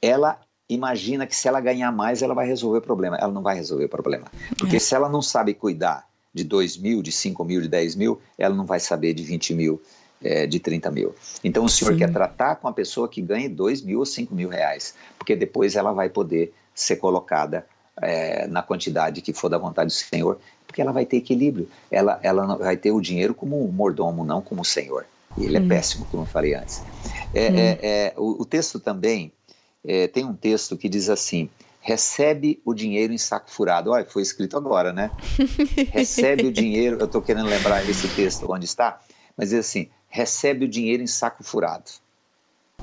Ela 0.00 0.40
imagina 0.72 1.26
que 1.26 1.34
se 1.34 1.48
ela 1.48 1.60
ganhar 1.60 1.90
mais, 1.92 2.22
ela 2.22 2.34
vai 2.34 2.46
resolver 2.46 2.78
o 2.78 2.82
problema. 2.82 3.16
Ela 3.16 3.32
não 3.32 3.42
vai 3.42 3.56
resolver 3.56 3.84
o 3.84 3.88
problema. 3.88 4.26
Porque 4.58 4.76
é. 4.76 4.78
se 4.78 4.94
ela 4.94 5.08
não 5.08 5.22
sabe 5.22 5.54
cuidar 5.54 6.06
de 6.32 6.44
2 6.44 6.78
mil, 6.78 7.02
de 7.02 7.12
5 7.12 7.44
mil, 7.44 7.60
de 7.60 7.68
10 7.68 7.96
mil, 7.96 8.20
ela 8.38 8.54
não 8.54 8.64
vai 8.64 8.80
saber 8.80 9.12
de 9.12 9.22
20 9.22 9.54
mil, 9.54 9.82
é, 10.22 10.46
de 10.46 10.58
30 10.58 10.90
mil. 10.90 11.14
Então 11.44 11.64
o 11.64 11.68
senhor 11.68 11.92
Sim. 11.92 11.98
quer 11.98 12.12
tratar 12.12 12.56
com 12.56 12.68
a 12.68 12.72
pessoa 12.72 13.08
que 13.08 13.20
ganhe 13.20 13.48
2 13.48 13.82
mil 13.82 13.98
ou 13.98 14.06
5 14.06 14.34
mil 14.34 14.48
reais, 14.48 14.94
porque 15.18 15.36
depois 15.36 15.76
ela 15.76 15.92
vai 15.92 16.08
poder 16.08 16.52
ser 16.74 16.96
colocada 16.96 17.66
é, 18.00 18.46
na 18.46 18.62
quantidade 18.62 19.20
que 19.20 19.32
for 19.32 19.48
da 19.48 19.58
vontade 19.58 19.88
do 19.88 19.92
Senhor, 19.92 20.38
porque 20.66 20.80
ela 20.80 20.92
vai 20.92 21.04
ter 21.04 21.18
equilíbrio. 21.18 21.68
Ela, 21.90 22.18
ela 22.22 22.56
vai 22.56 22.76
ter 22.76 22.92
o 22.92 23.00
dinheiro 23.00 23.34
como 23.34 23.66
mordomo, 23.68 24.24
não 24.24 24.40
como 24.40 24.64
Senhor. 24.64 25.04
E 25.36 25.44
ele 25.44 25.58
hum. 25.58 25.64
é 25.64 25.68
péssimo, 25.68 26.06
como 26.10 26.22
eu 26.22 26.26
falei 26.26 26.54
antes. 26.54 26.82
É, 27.34 27.50
hum. 27.50 27.56
é, 27.56 27.78
é 27.82 28.14
o, 28.16 28.42
o, 28.42 28.44
texto 28.44 28.78
também 28.78 29.32
é, 29.84 30.06
tem 30.06 30.24
um 30.24 30.34
texto 30.34 30.76
que 30.76 30.88
diz 30.88 31.08
assim: 31.08 31.48
recebe 31.80 32.60
o 32.64 32.72
dinheiro 32.72 33.12
em 33.12 33.18
saco 33.18 33.50
furado. 33.50 33.90
Olha, 33.90 34.04
foi 34.04 34.22
escrito 34.22 34.56
agora, 34.56 34.92
né? 34.92 35.10
recebe 35.92 36.46
o 36.46 36.52
dinheiro, 36.52 36.98
eu 37.00 37.06
estou 37.06 37.20
querendo 37.20 37.48
lembrar 37.48 37.88
esse 37.88 38.08
texto 38.08 38.46
onde 38.50 38.64
está, 38.64 39.00
mas 39.36 39.50
diz 39.50 39.58
assim: 39.58 39.88
recebe 40.08 40.64
o 40.64 40.68
dinheiro 40.68 41.02
em 41.02 41.06
saco 41.06 41.42
furado. 41.42 41.90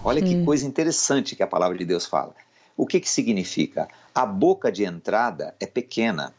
Olha 0.03 0.21
que 0.21 0.35
hum. 0.35 0.45
coisa 0.45 0.65
interessante 0.65 1.35
que 1.35 1.43
a 1.43 1.47
palavra 1.47 1.77
de 1.77 1.85
Deus 1.85 2.05
fala. 2.05 2.33
O 2.75 2.85
que, 2.85 2.99
que 2.99 3.09
significa? 3.09 3.89
A 4.15 4.25
boca 4.25 4.71
de 4.71 4.85
entrada 4.85 5.53
é 5.59 5.65
pequena, 5.65 6.33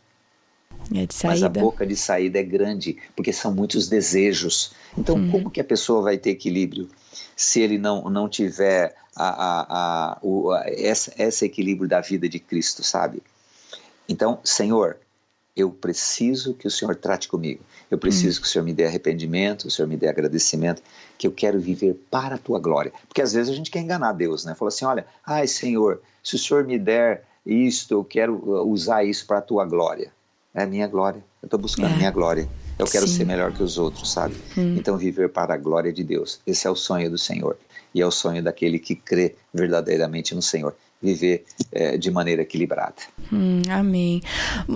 é 0.94 1.06
mas 1.24 1.42
a 1.42 1.48
boca 1.48 1.86
de 1.86 1.94
saída 1.94 2.38
é 2.38 2.42
grande, 2.42 2.96
porque 3.14 3.32
são 3.32 3.52
muitos 3.52 3.88
desejos. 3.88 4.72
Então, 4.96 5.16
hum. 5.16 5.30
como 5.30 5.50
que 5.50 5.60
a 5.60 5.64
pessoa 5.64 6.02
vai 6.02 6.16
ter 6.16 6.30
equilíbrio 6.30 6.88
se 7.36 7.60
ele 7.60 7.78
não, 7.78 8.08
não 8.10 8.28
tiver 8.28 8.94
a, 9.20 9.28
a, 9.28 9.66
a, 10.12 10.18
o, 10.22 10.50
a, 10.50 10.64
essa, 10.66 11.12
esse 11.18 11.44
equilíbrio 11.44 11.88
da 11.88 12.00
vida 12.00 12.28
de 12.28 12.38
Cristo, 12.38 12.82
sabe? 12.82 13.22
Então, 14.08 14.40
Senhor, 14.42 14.96
eu 15.56 15.70
preciso 15.70 16.54
que 16.54 16.66
o 16.66 16.70
Senhor 16.70 16.96
trate 16.96 17.28
comigo. 17.28 17.62
Eu 17.90 17.98
preciso 17.98 18.38
hum. 18.38 18.42
que 18.42 18.48
o 18.48 18.50
Senhor 18.50 18.64
me 18.64 18.72
dê 18.72 18.86
arrependimento, 18.86 19.66
o 19.66 19.70
Senhor 19.70 19.88
me 19.88 19.96
dê 19.96 20.08
agradecimento, 20.08 20.82
que 21.18 21.26
eu 21.26 21.32
quero 21.32 21.60
viver 21.60 21.94
para 22.10 22.36
a 22.36 22.38
tua 22.38 22.58
glória. 22.58 22.92
Porque 23.06 23.20
às 23.20 23.32
vezes 23.32 23.52
a 23.52 23.56
gente 23.56 23.70
quer 23.70 23.80
enganar 23.80 24.12
Deus, 24.12 24.44
né? 24.44 24.54
Fala 24.54 24.68
assim: 24.68 24.84
olha, 24.84 25.06
ai 25.26 25.46
Senhor, 25.46 26.00
se 26.22 26.36
o 26.36 26.38
Senhor 26.38 26.64
me 26.64 26.78
der 26.78 27.24
isto, 27.44 27.94
eu 27.94 28.04
quero 28.04 28.34
uh, 28.36 28.68
usar 28.68 29.04
isso 29.04 29.26
para 29.26 29.38
a 29.38 29.42
tua 29.42 29.64
glória. 29.64 30.12
É 30.54 30.62
a 30.62 30.66
minha 30.66 30.86
glória. 30.88 31.22
Eu 31.42 31.46
estou 31.46 31.58
buscando 31.58 31.92
a 31.92 31.94
é. 31.94 31.96
minha 31.96 32.10
glória. 32.10 32.48
Eu 32.78 32.86
quero 32.86 33.06
Sim. 33.06 33.18
ser 33.18 33.24
melhor 33.24 33.52
que 33.52 33.62
os 33.62 33.78
outros, 33.78 34.10
sabe? 34.10 34.34
Hum. 34.56 34.76
Então, 34.76 34.96
viver 34.96 35.28
para 35.28 35.54
a 35.54 35.56
glória 35.56 35.92
de 35.92 36.02
Deus. 36.02 36.40
Esse 36.46 36.66
é 36.66 36.70
o 36.70 36.74
sonho 36.74 37.10
do 37.10 37.18
Senhor. 37.18 37.56
E 37.94 38.00
é 38.00 38.06
o 38.06 38.10
sonho 38.10 38.42
daquele 38.42 38.78
que 38.78 38.94
crê 38.94 39.36
verdadeiramente 39.52 40.34
no 40.34 40.42
Senhor 40.42 40.74
viver 41.02 41.44
é, 41.72 41.96
de 41.96 42.10
maneira 42.10 42.42
equilibrada. 42.42 42.94
Hum, 43.32 43.62
amém. 43.70 44.20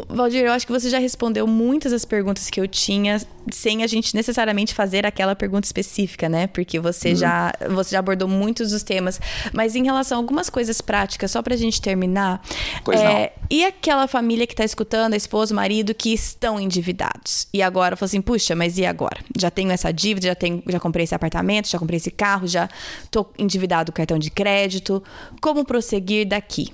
Valdir, 0.08 0.42
eu 0.42 0.52
acho 0.52 0.66
que 0.66 0.72
você 0.72 0.88
já 0.88 0.98
respondeu 0.98 1.46
muitas 1.46 1.92
das 1.92 2.04
perguntas 2.04 2.48
que 2.48 2.60
eu 2.60 2.66
tinha, 2.66 3.20
sem 3.52 3.82
a 3.82 3.86
gente 3.86 4.14
necessariamente 4.14 4.72
fazer 4.72 5.04
aquela 5.04 5.36
pergunta 5.36 5.66
específica, 5.66 6.28
né? 6.28 6.46
Porque 6.46 6.80
você, 6.80 7.12
hum. 7.12 7.16
já, 7.16 7.52
você 7.70 7.90
já 7.90 7.98
abordou 7.98 8.26
muitos 8.26 8.70
dos 8.70 8.82
temas. 8.82 9.20
Mas 9.52 9.76
em 9.76 9.84
relação 9.84 10.16
a 10.16 10.20
algumas 10.20 10.48
coisas 10.48 10.80
práticas, 10.80 11.30
só 11.30 11.42
pra 11.42 11.56
gente 11.56 11.80
terminar. 11.82 12.42
Pois 12.84 12.98
é, 12.98 13.04
não. 13.04 13.44
E 13.50 13.64
aquela 13.64 14.08
família 14.08 14.46
que 14.46 14.54
tá 14.54 14.64
escutando, 14.64 15.12
a 15.12 15.16
esposa, 15.16 15.52
o 15.52 15.56
marido, 15.56 15.94
que 15.94 16.14
estão 16.14 16.58
endividados. 16.58 17.46
E 17.52 17.60
agora, 17.60 17.96
falou 17.96 18.06
assim, 18.06 18.22
puxa, 18.22 18.54
mas 18.54 18.78
e 18.78 18.86
agora? 18.86 19.18
Já 19.38 19.50
tenho 19.50 19.70
essa 19.70 19.92
dívida, 19.92 20.28
já, 20.28 20.34
tenho, 20.34 20.62
já 20.66 20.80
comprei 20.80 21.04
esse 21.04 21.14
apartamento, 21.14 21.68
já 21.68 21.78
comprei 21.78 21.98
esse 21.98 22.10
carro, 22.10 22.46
já 22.46 22.68
tô 23.10 23.26
endividado 23.38 23.92
com 23.92 23.96
cartão 23.96 24.18
de 24.18 24.30
crédito. 24.30 25.02
Como 25.40 25.64
prosseguir 25.64 26.13
seguir 26.14 26.24
daqui? 26.24 26.72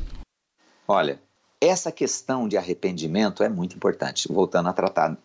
Olha, 0.86 1.20
essa 1.60 1.90
questão 1.90 2.46
de 2.46 2.56
arrependimento 2.56 3.42
é 3.42 3.48
muito 3.48 3.74
importante, 3.74 4.28
voltando 4.30 4.68
a 4.68 4.72
tratar 4.72 5.16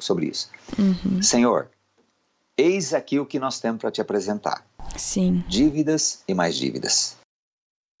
sobre 0.00 0.26
isso. 0.26 0.50
Uhum. 0.78 1.22
Senhor, 1.22 1.70
eis 2.56 2.92
aqui 2.92 3.20
o 3.20 3.26
que 3.26 3.38
nós 3.38 3.60
temos 3.60 3.80
para 3.80 3.90
te 3.90 4.00
apresentar: 4.00 4.66
Sim. 4.96 5.44
dívidas 5.46 6.22
e 6.26 6.34
mais 6.34 6.56
dívidas. 6.56 7.16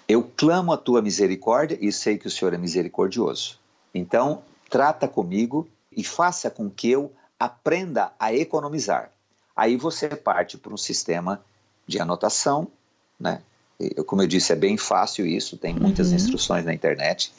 Eu 0.08 0.24
clamo 0.36 0.72
a 0.72 0.76
tua 0.76 1.00
misericórdia 1.00 1.78
e 1.80 1.92
sei 1.92 2.18
que 2.18 2.26
o 2.26 2.30
Senhor 2.30 2.52
é 2.52 2.58
misericordioso. 2.58 3.58
Então, 3.94 4.42
trata 4.68 5.06
comigo 5.06 5.68
e 5.90 6.02
faça 6.02 6.50
com 6.50 6.68
que 6.68 6.90
eu 6.90 7.12
aprenda 7.38 8.12
a 8.18 8.34
economizar. 8.34 9.10
Aí 9.54 9.76
você 9.76 10.08
parte 10.08 10.58
para 10.58 10.72
um 10.72 10.76
sistema 10.76 11.42
de 11.86 12.00
anotação, 12.00 12.68
né? 13.18 13.42
Eu, 13.78 14.04
como 14.04 14.22
eu 14.22 14.26
disse, 14.26 14.52
é 14.52 14.56
bem 14.56 14.76
fácil 14.76 15.26
isso, 15.26 15.56
tem 15.56 15.74
muitas 15.74 16.08
uhum. 16.08 16.16
instruções 16.16 16.64
na 16.64 16.72
internet. 16.72 17.32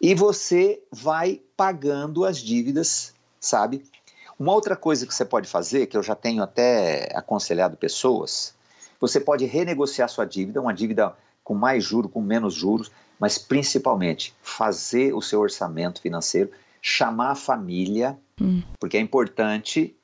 E 0.00 0.14
você 0.14 0.82
vai 0.90 1.40
pagando 1.56 2.24
as 2.24 2.38
dívidas, 2.38 3.12
sabe? 3.38 3.84
Uma 4.38 4.54
outra 4.54 4.74
coisa 4.74 5.06
que 5.06 5.14
você 5.14 5.24
pode 5.24 5.48
fazer, 5.48 5.86
que 5.86 5.96
eu 5.96 6.02
já 6.02 6.14
tenho 6.14 6.42
até 6.42 7.10
aconselhado 7.14 7.76
pessoas, 7.76 8.54
você 8.98 9.20
pode 9.20 9.44
renegociar 9.44 10.08
sua 10.08 10.24
dívida, 10.24 10.60
uma 10.60 10.72
dívida 10.72 11.14
com 11.44 11.54
mais 11.54 11.84
juros, 11.84 12.10
com 12.10 12.22
menos 12.22 12.54
juros, 12.54 12.90
mas 13.18 13.36
principalmente 13.36 14.34
fazer 14.42 15.14
o 15.14 15.20
seu 15.20 15.40
orçamento 15.40 16.00
financeiro, 16.00 16.50
chamar 16.80 17.32
a 17.32 17.34
família, 17.34 18.18
hum. 18.40 18.62
porque 18.78 18.96
é 18.96 19.00
importante 19.00 19.94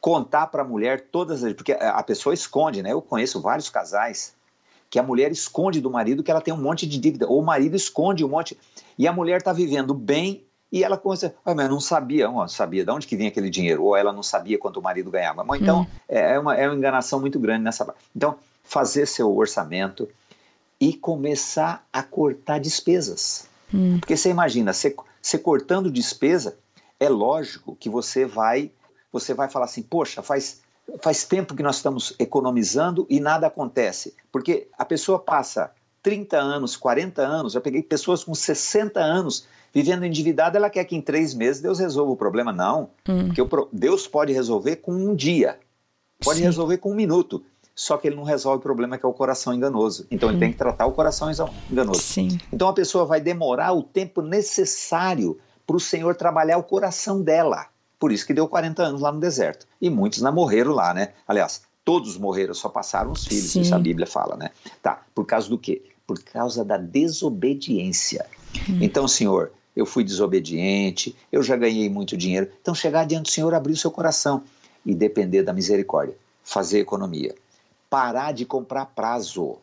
contar 0.00 0.48
para 0.48 0.62
a 0.62 0.66
mulher 0.66 1.08
todas 1.10 1.42
as. 1.42 1.52
Porque 1.54 1.72
a 1.72 2.02
pessoa 2.02 2.34
esconde, 2.34 2.82
né? 2.82 2.92
Eu 2.92 3.00
conheço 3.00 3.40
vários 3.40 3.70
casais 3.70 4.34
que 4.90 4.98
a 4.98 5.02
mulher 5.02 5.30
esconde 5.30 5.80
do 5.80 5.88
marido 5.88 6.22
que 6.22 6.30
ela 6.30 6.40
tem 6.40 6.52
um 6.52 6.60
monte 6.60 6.86
de 6.86 6.98
dívida, 6.98 7.26
ou 7.28 7.40
o 7.40 7.44
marido 7.44 7.76
esconde 7.76 8.24
um 8.24 8.28
monte. 8.28 8.58
E 8.98 9.06
a 9.06 9.12
mulher 9.12 9.38
está 9.38 9.52
vivendo 9.52 9.94
bem 9.94 10.44
e 10.72 10.84
ela 10.84 10.96
começa, 10.96 11.34
ah, 11.44 11.54
mas 11.54 11.66
eu 11.66 11.70
não 11.70 11.80
sabia, 11.80 12.28
não 12.28 12.46
sabia 12.48 12.84
de 12.84 12.90
onde 12.90 13.06
que 13.06 13.16
vinha 13.16 13.28
aquele 13.28 13.50
dinheiro, 13.50 13.84
ou 13.84 13.96
ela 13.96 14.12
não 14.12 14.22
sabia 14.22 14.58
quanto 14.58 14.78
o 14.78 14.82
marido 14.82 15.10
ganhava. 15.10 15.44
Então, 15.56 15.82
hum. 15.82 15.86
é, 16.08 16.38
uma, 16.38 16.56
é 16.56 16.68
uma 16.68 16.76
enganação 16.76 17.20
muito 17.20 17.38
grande 17.38 17.64
nessa 17.64 17.84
parte. 17.84 18.00
Então, 18.14 18.36
fazer 18.62 19.06
seu 19.06 19.34
orçamento 19.34 20.08
e 20.78 20.94
começar 20.94 21.86
a 21.92 22.02
cortar 22.02 22.58
despesas. 22.58 23.48
Hum. 23.72 23.98
Porque 23.98 24.16
você 24.16 24.30
imagina, 24.30 24.72
você, 24.72 24.94
você 25.20 25.38
cortando 25.38 25.90
despesa, 25.90 26.56
é 26.98 27.08
lógico 27.08 27.76
que 27.76 27.90
você 27.90 28.24
vai, 28.24 28.70
você 29.12 29.34
vai 29.34 29.48
falar 29.48 29.64
assim, 29.64 29.82
poxa, 29.82 30.22
faz, 30.22 30.60
faz 31.00 31.24
tempo 31.24 31.54
que 31.54 31.62
nós 31.62 31.76
estamos 31.76 32.14
economizando 32.18 33.06
e 33.08 33.20
nada 33.20 33.46
acontece. 33.46 34.14
Porque 34.32 34.68
a 34.78 34.84
pessoa 34.84 35.18
passa 35.18 35.72
30 36.02 36.38
anos, 36.38 36.76
40 36.76 37.22
anos, 37.22 37.54
eu 37.54 37.60
peguei 37.60 37.82
pessoas 37.82 38.24
com 38.24 38.34
60 38.34 39.00
anos 39.00 39.46
vivendo 39.72 40.04
endividada, 40.04 40.58
ela 40.58 40.70
quer 40.70 40.84
que 40.84 40.96
em 40.96 41.00
três 41.00 41.34
meses 41.34 41.62
Deus 41.62 41.78
resolva 41.78 42.12
o 42.12 42.16
problema. 42.16 42.52
Não, 42.52 42.90
hum. 43.08 43.26
porque 43.26 43.42
Deus 43.72 44.06
pode 44.06 44.32
resolver 44.32 44.76
com 44.76 44.92
um 44.92 45.14
dia, 45.14 45.58
pode 46.22 46.38
Sim. 46.38 46.44
resolver 46.44 46.78
com 46.78 46.92
um 46.92 46.94
minuto. 46.94 47.42
Só 47.72 47.96
que 47.96 48.08
ele 48.08 48.16
não 48.16 48.24
resolve 48.24 48.58
o 48.58 48.62
problema 48.62 48.98
que 48.98 49.06
é 49.06 49.08
o 49.08 49.12
coração 49.12 49.54
enganoso. 49.54 50.06
Então 50.10 50.28
hum. 50.28 50.32
ele 50.32 50.40
tem 50.40 50.52
que 50.52 50.58
tratar 50.58 50.86
o 50.86 50.92
coração 50.92 51.30
enganoso. 51.70 52.00
Sim. 52.00 52.38
Então 52.52 52.68
a 52.68 52.74
pessoa 52.74 53.06
vai 53.06 53.20
demorar 53.20 53.72
o 53.72 53.82
tempo 53.82 54.20
necessário 54.20 55.38
para 55.66 55.76
o 55.76 55.80
Senhor 55.80 56.14
trabalhar 56.14 56.58
o 56.58 56.62
coração 56.62 57.22
dela. 57.22 57.66
Por 58.00 58.10
isso 58.10 58.26
que 58.26 58.32
deu 58.32 58.48
40 58.48 58.82
anos 58.82 59.02
lá 59.02 59.12
no 59.12 59.20
deserto. 59.20 59.66
E 59.78 59.90
muitos 59.90 60.22
não 60.22 60.32
morreram 60.32 60.72
lá, 60.72 60.94
né? 60.94 61.10
Aliás, 61.28 61.62
todos 61.84 62.16
morreram, 62.16 62.54
só 62.54 62.70
passaram 62.70 63.12
os 63.12 63.26
filhos, 63.26 63.50
Sim. 63.50 63.60
isso 63.60 63.74
a 63.74 63.78
Bíblia 63.78 64.06
fala, 64.06 64.36
né? 64.38 64.50
Tá, 64.82 65.02
por 65.14 65.26
causa 65.26 65.50
do 65.50 65.58
quê? 65.58 65.82
Por 66.06 66.18
causa 66.22 66.64
da 66.64 66.78
desobediência. 66.78 68.24
Hum. 68.68 68.78
Então, 68.80 69.06
Senhor, 69.06 69.52
eu 69.76 69.84
fui 69.84 70.02
desobediente, 70.02 71.14
eu 71.30 71.42
já 71.42 71.56
ganhei 71.56 71.90
muito 71.90 72.16
dinheiro. 72.16 72.50
Então, 72.62 72.74
chegar 72.74 73.04
diante 73.04 73.24
do 73.24 73.30
Senhor, 73.30 73.52
abrir 73.52 73.74
o 73.74 73.76
seu 73.76 73.90
coração 73.90 74.42
e 74.84 74.94
depender 74.94 75.42
da 75.42 75.52
misericórdia, 75.52 76.16
fazer 76.42 76.78
economia, 76.80 77.34
parar 77.90 78.32
de 78.32 78.46
comprar 78.46 78.86
prazo. 78.86 79.58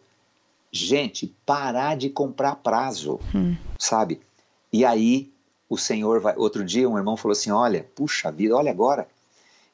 Gente, 0.72 1.34
parar 1.44 1.98
de 1.98 2.10
comprar 2.10 2.58
prazo, 2.58 3.20
hum. 3.34 3.56
sabe? 3.80 4.22
E 4.72 4.86
aí 4.86 5.32
o 5.70 5.78
Senhor 5.78 6.20
vai. 6.20 6.36
Outro 6.38 6.64
dia 6.64 6.90
um 6.90 6.98
irmão 6.98 7.18
falou 7.18 7.34
assim: 7.34 7.52
Olha, 7.52 7.86
puxa 7.96 8.32
vida, 8.32 8.56
olha 8.56 8.72
agora, 8.72 9.08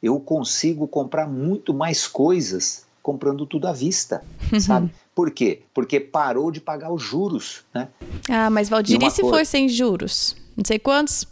eu 0.02 0.20
consigo 0.20 0.88
comprar 0.88 1.28
muito 1.28 1.74
mais 1.74 2.08
coisas 2.08 2.86
comprando 3.02 3.46
tudo 3.46 3.68
à 3.68 3.74
vista, 3.74 4.24
uhum. 4.52 4.60
sabe? 4.60 4.94
Por 5.14 5.30
quê? 5.30 5.62
Porque 5.74 6.00
parou 6.00 6.50
de 6.50 6.62
pagar 6.62 6.92
os 6.92 7.04
juros, 7.04 7.64
né? 7.74 7.90
Ah, 8.30 8.50
mas 8.50 8.70
Valdir, 8.70 9.02
e, 9.02 9.06
e 9.06 9.12
se 9.12 9.22
coisa... 9.22 9.38
for 9.38 9.46
sem 9.46 9.70
juros? 9.70 10.36
Não 10.56 10.64
sei 10.66 10.80
quantos, 10.80 11.28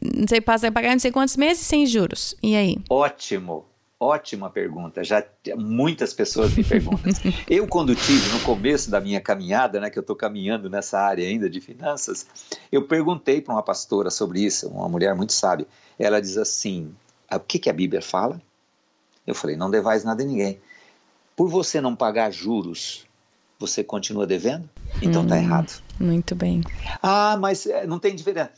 não 0.00 0.26
sei, 0.26 0.40
passa 0.40 0.68
a 0.68 0.72
pagar 0.72 0.92
não 0.92 0.98
sei 0.98 1.10
quantos 1.10 1.36
meses 1.36 1.66
sem 1.66 1.84
juros. 1.84 2.34
E 2.42 2.54
aí? 2.54 2.78
Ótimo. 2.88 3.64
Ótima 3.98 4.50
pergunta. 4.50 5.02
Já 5.02 5.24
muitas 5.56 6.12
pessoas 6.12 6.54
me 6.54 6.62
perguntam. 6.62 7.10
eu 7.48 7.66
quando 7.66 7.94
tive 7.94 8.28
no 8.30 8.40
começo 8.40 8.90
da 8.90 9.00
minha 9.00 9.20
caminhada, 9.22 9.80
né, 9.80 9.88
que 9.88 9.98
eu 9.98 10.02
estou 10.02 10.14
caminhando 10.14 10.68
nessa 10.68 11.00
área 11.00 11.26
ainda 11.26 11.48
de 11.48 11.62
finanças, 11.62 12.26
eu 12.70 12.86
perguntei 12.86 13.40
para 13.40 13.54
uma 13.54 13.62
pastora 13.62 14.10
sobre 14.10 14.44
isso, 14.44 14.68
uma 14.68 14.88
mulher 14.88 15.14
muito 15.14 15.32
sábia. 15.32 15.66
Ela 15.98 16.20
diz 16.20 16.36
assim: 16.36 16.94
o 17.32 17.40
que, 17.40 17.58
que 17.58 17.70
a 17.70 17.72
Bíblia 17.72 18.02
fala? 18.02 18.40
Eu 19.26 19.34
falei: 19.34 19.56
não 19.56 19.70
devais 19.70 20.04
nada 20.04 20.22
a 20.22 20.26
ninguém. 20.26 20.60
Por 21.34 21.48
você 21.48 21.80
não 21.80 21.96
pagar 21.96 22.30
juros, 22.30 23.06
você 23.58 23.82
continua 23.82 24.26
devendo? 24.26 24.68
Então 25.00 25.22
está 25.22 25.36
hum, 25.36 25.38
errado. 25.38 25.82
Muito 25.98 26.34
bem. 26.34 26.60
Ah, 27.02 27.36
mas 27.40 27.66
eh, 27.66 27.86
não 27.86 27.98
tem 27.98 28.14
diferença. 28.14 28.52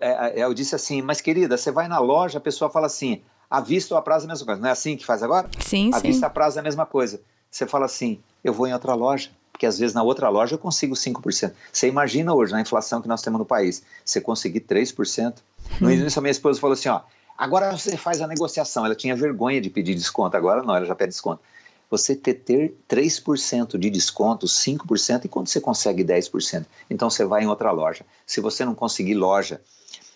É, 0.00 0.40
é, 0.40 0.44
eu 0.44 0.54
disse 0.54 0.74
assim, 0.74 1.00
mas 1.00 1.20
querida, 1.20 1.56
você 1.56 1.70
vai 1.70 1.88
na 1.88 1.98
loja, 1.98 2.38
a 2.38 2.40
pessoa 2.40 2.70
fala 2.70 2.86
assim, 2.86 3.22
a 3.52 3.60
vista 3.60 3.92
ou 3.92 3.98
a 3.98 4.02
prazo 4.02 4.24
é 4.24 4.28
a 4.28 4.32
mesma 4.32 4.46
coisa. 4.46 4.60
Não 4.62 4.68
é 4.70 4.72
assim 4.72 4.96
que 4.96 5.04
faz 5.04 5.22
agora? 5.22 5.46
Sim, 5.60 5.90
sim. 5.92 5.94
A 5.94 5.98
vista 5.98 6.26
a 6.26 6.30
prazo 6.30 6.56
é 6.56 6.60
a 6.60 6.62
mesma 6.62 6.86
coisa. 6.86 7.20
Você 7.50 7.66
fala 7.66 7.84
assim, 7.84 8.18
eu 8.42 8.50
vou 8.50 8.66
em 8.66 8.72
outra 8.72 8.94
loja, 8.94 9.28
porque 9.52 9.66
às 9.66 9.78
vezes 9.78 9.94
na 9.94 10.02
outra 10.02 10.30
loja 10.30 10.54
eu 10.54 10.58
consigo 10.58 10.94
5%. 10.94 11.52
Você 11.70 11.86
imagina 11.86 12.32
hoje, 12.32 12.50
na 12.50 12.62
inflação 12.62 13.02
que 13.02 13.08
nós 13.08 13.20
temos 13.20 13.38
no 13.38 13.44
país, 13.44 13.82
você 14.02 14.22
conseguir 14.22 14.60
3%. 14.60 15.34
No 15.78 15.88
hum. 15.88 15.90
início, 15.90 16.18
a 16.18 16.22
minha 16.22 16.30
esposa 16.30 16.58
falou 16.58 16.72
assim, 16.72 16.88
ó, 16.88 17.02
agora 17.36 17.76
você 17.76 17.94
faz 17.94 18.22
a 18.22 18.26
negociação. 18.26 18.86
Ela 18.86 18.94
tinha 18.94 19.14
vergonha 19.14 19.60
de 19.60 19.68
pedir 19.68 19.94
desconto, 19.94 20.34
agora 20.34 20.62
não, 20.62 20.74
ela 20.74 20.86
já 20.86 20.94
pede 20.94 21.10
desconto 21.10 21.42
você 21.90 22.16
ter, 22.16 22.32
ter 22.32 22.74
3% 22.88 23.76
de 23.76 23.90
desconto, 23.90 24.46
5%, 24.46 25.26
e 25.26 25.28
quando 25.28 25.48
você 25.48 25.60
consegue 25.60 26.02
10%? 26.02 26.64
Então 26.88 27.10
você 27.10 27.22
vai 27.22 27.42
em 27.42 27.46
outra 27.46 27.70
loja. 27.70 28.02
Se 28.24 28.40
você 28.40 28.64
não 28.64 28.74
conseguir 28.74 29.12
loja 29.12 29.60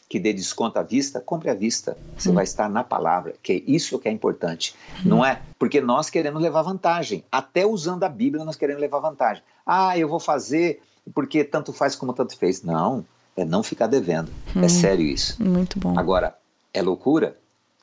que 0.09 0.20
dê 0.20 0.32
desconto 0.32 0.78
à 0.78 0.82
vista, 0.82 1.20
compre 1.20 1.50
à 1.50 1.54
vista. 1.54 1.96
Você 2.16 2.30
hum. 2.30 2.34
vai 2.34 2.44
estar 2.44 2.68
na 2.68 2.84
palavra, 2.84 3.34
que 3.42 3.52
é 3.52 3.62
isso 3.70 3.98
que 3.98 4.09
é 4.09 4.12
importante. 4.12 4.74
Hum. 5.00 5.09
Não 5.09 5.24
é 5.24 5.40
porque 5.59 5.80
nós 5.80 6.09
queremos 6.09 6.40
levar 6.40 6.62
vantagem. 6.62 7.24
Até 7.30 7.66
usando 7.66 8.04
a 8.04 8.09
Bíblia 8.09 8.44
nós 8.44 8.57
queremos 8.57 8.80
levar 8.80 9.00
vantagem. 9.00 9.42
Ah, 9.64 9.98
eu 9.98 10.09
vou 10.09 10.20
fazer 10.20 10.80
porque 11.14 11.44
tanto 11.44 11.72
faz 11.72 11.94
como 11.94 12.12
tanto 12.12 12.36
fez. 12.36 12.62
Não, 12.62 13.04
é 13.36 13.44
não 13.44 13.62
ficar 13.62 13.86
devendo. 13.86 14.30
É 14.54 14.59
hum. 14.59 14.62
É 14.62 14.68
sério 14.68 15.04
isso. 15.04 15.42
Muito 15.42 15.78
bom. 15.78 15.98
Agora, 15.98 16.36
é 16.72 16.82
loucura? 16.82 17.36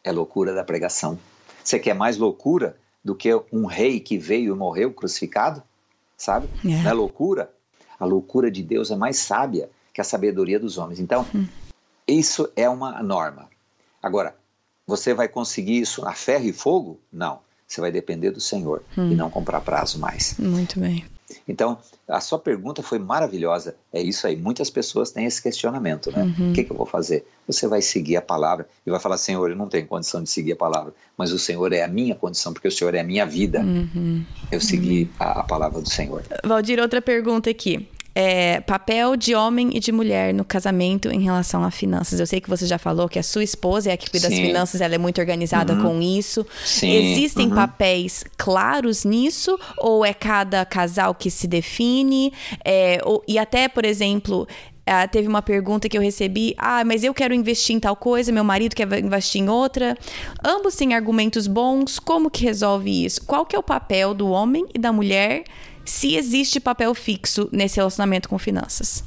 É 0.03 0.11
loucura 0.11 0.53
da 0.53 0.63
pregação. 0.63 1.19
Você 1.63 1.79
quer 1.79 1.93
mais 1.93 2.17
loucura? 2.17 2.75
do 3.03 3.13
que 3.13 3.29
um 3.51 3.65
rei 3.65 3.99
que 3.99 4.17
veio 4.17 4.55
e 4.55 4.57
morreu 4.57 4.93
crucificado, 4.93 5.61
sabe? 6.17 6.47
É. 6.63 6.83
Não 6.83 6.89
é 6.89 6.93
loucura? 6.93 7.51
A 7.99 8.05
loucura 8.05 8.49
de 8.49 8.63
Deus 8.63 8.91
é 8.91 8.95
mais 8.95 9.17
sábia 9.17 9.69
que 9.93 9.99
a 9.99 10.03
sabedoria 10.03 10.59
dos 10.59 10.77
homens. 10.77 10.99
Então, 10.99 11.25
hum. 11.35 11.45
Isso 12.07 12.49
é 12.55 12.69
uma 12.69 13.01
norma. 13.01 13.49
Agora, 14.01 14.35
você 14.85 15.13
vai 15.13 15.27
conseguir 15.27 15.79
isso 15.79 16.05
a 16.05 16.13
ferro 16.13 16.45
e 16.45 16.53
fogo? 16.53 16.99
Não. 17.11 17.39
Você 17.67 17.81
vai 17.81 17.91
depender 17.91 18.31
do 18.31 18.39
Senhor 18.39 18.83
hum. 18.97 19.11
e 19.11 19.15
não 19.15 19.29
comprar 19.29 19.61
prazo 19.61 19.97
mais. 19.99 20.35
Muito 20.37 20.79
bem. 20.79 21.05
Então, 21.47 21.77
a 22.07 22.19
sua 22.19 22.37
pergunta 22.37 22.83
foi 22.83 22.99
maravilhosa. 22.99 23.75
É 23.91 24.01
isso 24.01 24.27
aí. 24.27 24.35
Muitas 24.35 24.69
pessoas 24.69 25.11
têm 25.11 25.25
esse 25.25 25.41
questionamento, 25.41 26.11
né? 26.11 26.23
Uhum. 26.23 26.51
O 26.51 26.53
que, 26.53 26.63
que, 26.63 26.71
eu 26.71 26.75
vou 26.75 26.85
fazer? 26.85 27.25
Você 27.47 27.67
vai 27.67 27.81
seguir 27.81 28.17
a 28.17 28.21
palavra 28.21 28.67
e 28.85 28.91
vai 28.91 28.99
falar, 28.99 29.17
Senhor, 29.17 29.49
eu 29.49 29.55
não 29.55 29.67
tenho 29.67 29.87
condição 29.87 30.21
de 30.21 30.29
seguir 30.29 30.51
a 30.51 30.55
palavra, 30.55 30.93
mas 31.17 31.31
o 31.31 31.39
Senhor 31.39 31.73
é 31.73 31.81
a 31.81 31.87
minha 31.87 32.13
condição, 32.13 32.53
porque 32.53 32.67
o 32.67 32.71
Senhor 32.71 32.93
é 32.93 32.99
a 32.99 33.03
minha 33.03 33.25
vida. 33.25 33.61
Uhum. 33.61 34.23
Eu 34.51 34.61
segui 34.61 35.03
uhum. 35.03 35.09
a, 35.19 35.39
a 35.39 35.43
palavra 35.43 35.81
do 35.81 35.89
Senhor. 35.89 36.23
Valdir, 36.43 36.79
outra 36.79 37.01
pergunta 37.01 37.49
aqui 37.49 37.87
é, 38.15 38.61
papel 38.61 39.15
de 39.15 39.33
homem 39.33 39.71
e 39.73 39.79
de 39.79 39.91
mulher 39.91 40.33
no 40.33 40.45
casamento 40.45 41.09
em 41.09 41.21
relação 41.21 41.63
a 41.63 41.71
finanças. 41.71 42.19
Eu 42.19 42.27
sei 42.27 42.39
que 42.39 42.49
você 42.49 42.65
já 42.65 42.77
falou 42.77 43.09
que 43.09 43.17
a 43.17 43.23
sua 43.23 43.43
esposa 43.43 43.89
é 43.89 43.93
a 43.93 43.97
que 43.97 44.09
cuida 44.09 44.29
das 44.29 44.37
finanças, 44.37 44.81
ela 44.81 44.95
é 44.95 44.97
muito 44.97 45.19
organizada 45.19 45.73
uhum. 45.73 45.81
com 45.81 46.01
isso. 46.01 46.45
Sim. 46.63 46.91
Existem 46.91 47.47
uhum. 47.47 47.55
papéis 47.55 48.23
claros 48.37 49.03
nisso? 49.03 49.57
Ou 49.77 50.05
é 50.05 50.13
cada 50.13 50.65
casal 50.65 51.15
que 51.15 51.31
se 51.31 51.47
define? 51.47 52.31
É, 52.63 52.99
ou, 53.03 53.23
e 53.27 53.37
até, 53.39 53.67
por 53.67 53.85
exemplo, 53.85 54.47
Uh, 54.85 55.07
teve 55.09 55.29
uma 55.29 55.41
pergunta 55.41 55.87
que 55.87 55.97
eu 55.97 56.01
recebi: 56.01 56.53
ah, 56.57 56.83
mas 56.83 57.05
eu 57.05 57.13
quero 57.13 57.33
investir 57.33 57.73
em 57.73 57.79
tal 57.79 57.95
coisa, 57.95 58.33
meu 58.33 58.43
marido 58.43 58.75
quer 58.75 58.85
investir 58.99 59.41
em 59.41 59.47
outra. 59.47 59.97
Ambos 60.45 60.75
têm 60.75 60.93
argumentos 60.93 61.47
bons. 61.47 61.99
Como 61.99 62.29
que 62.29 62.43
resolve 62.43 63.05
isso? 63.05 63.23
Qual 63.23 63.45
que 63.45 63.55
é 63.55 63.59
o 63.59 63.63
papel 63.63 64.13
do 64.13 64.27
homem 64.27 64.65
e 64.73 64.77
da 64.77 64.91
mulher 64.91 65.45
se 65.85 66.15
existe 66.15 66.59
papel 66.59 66.93
fixo 66.93 67.49
nesse 67.51 67.77
relacionamento 67.77 68.29
com 68.29 68.37
finanças? 68.37 69.03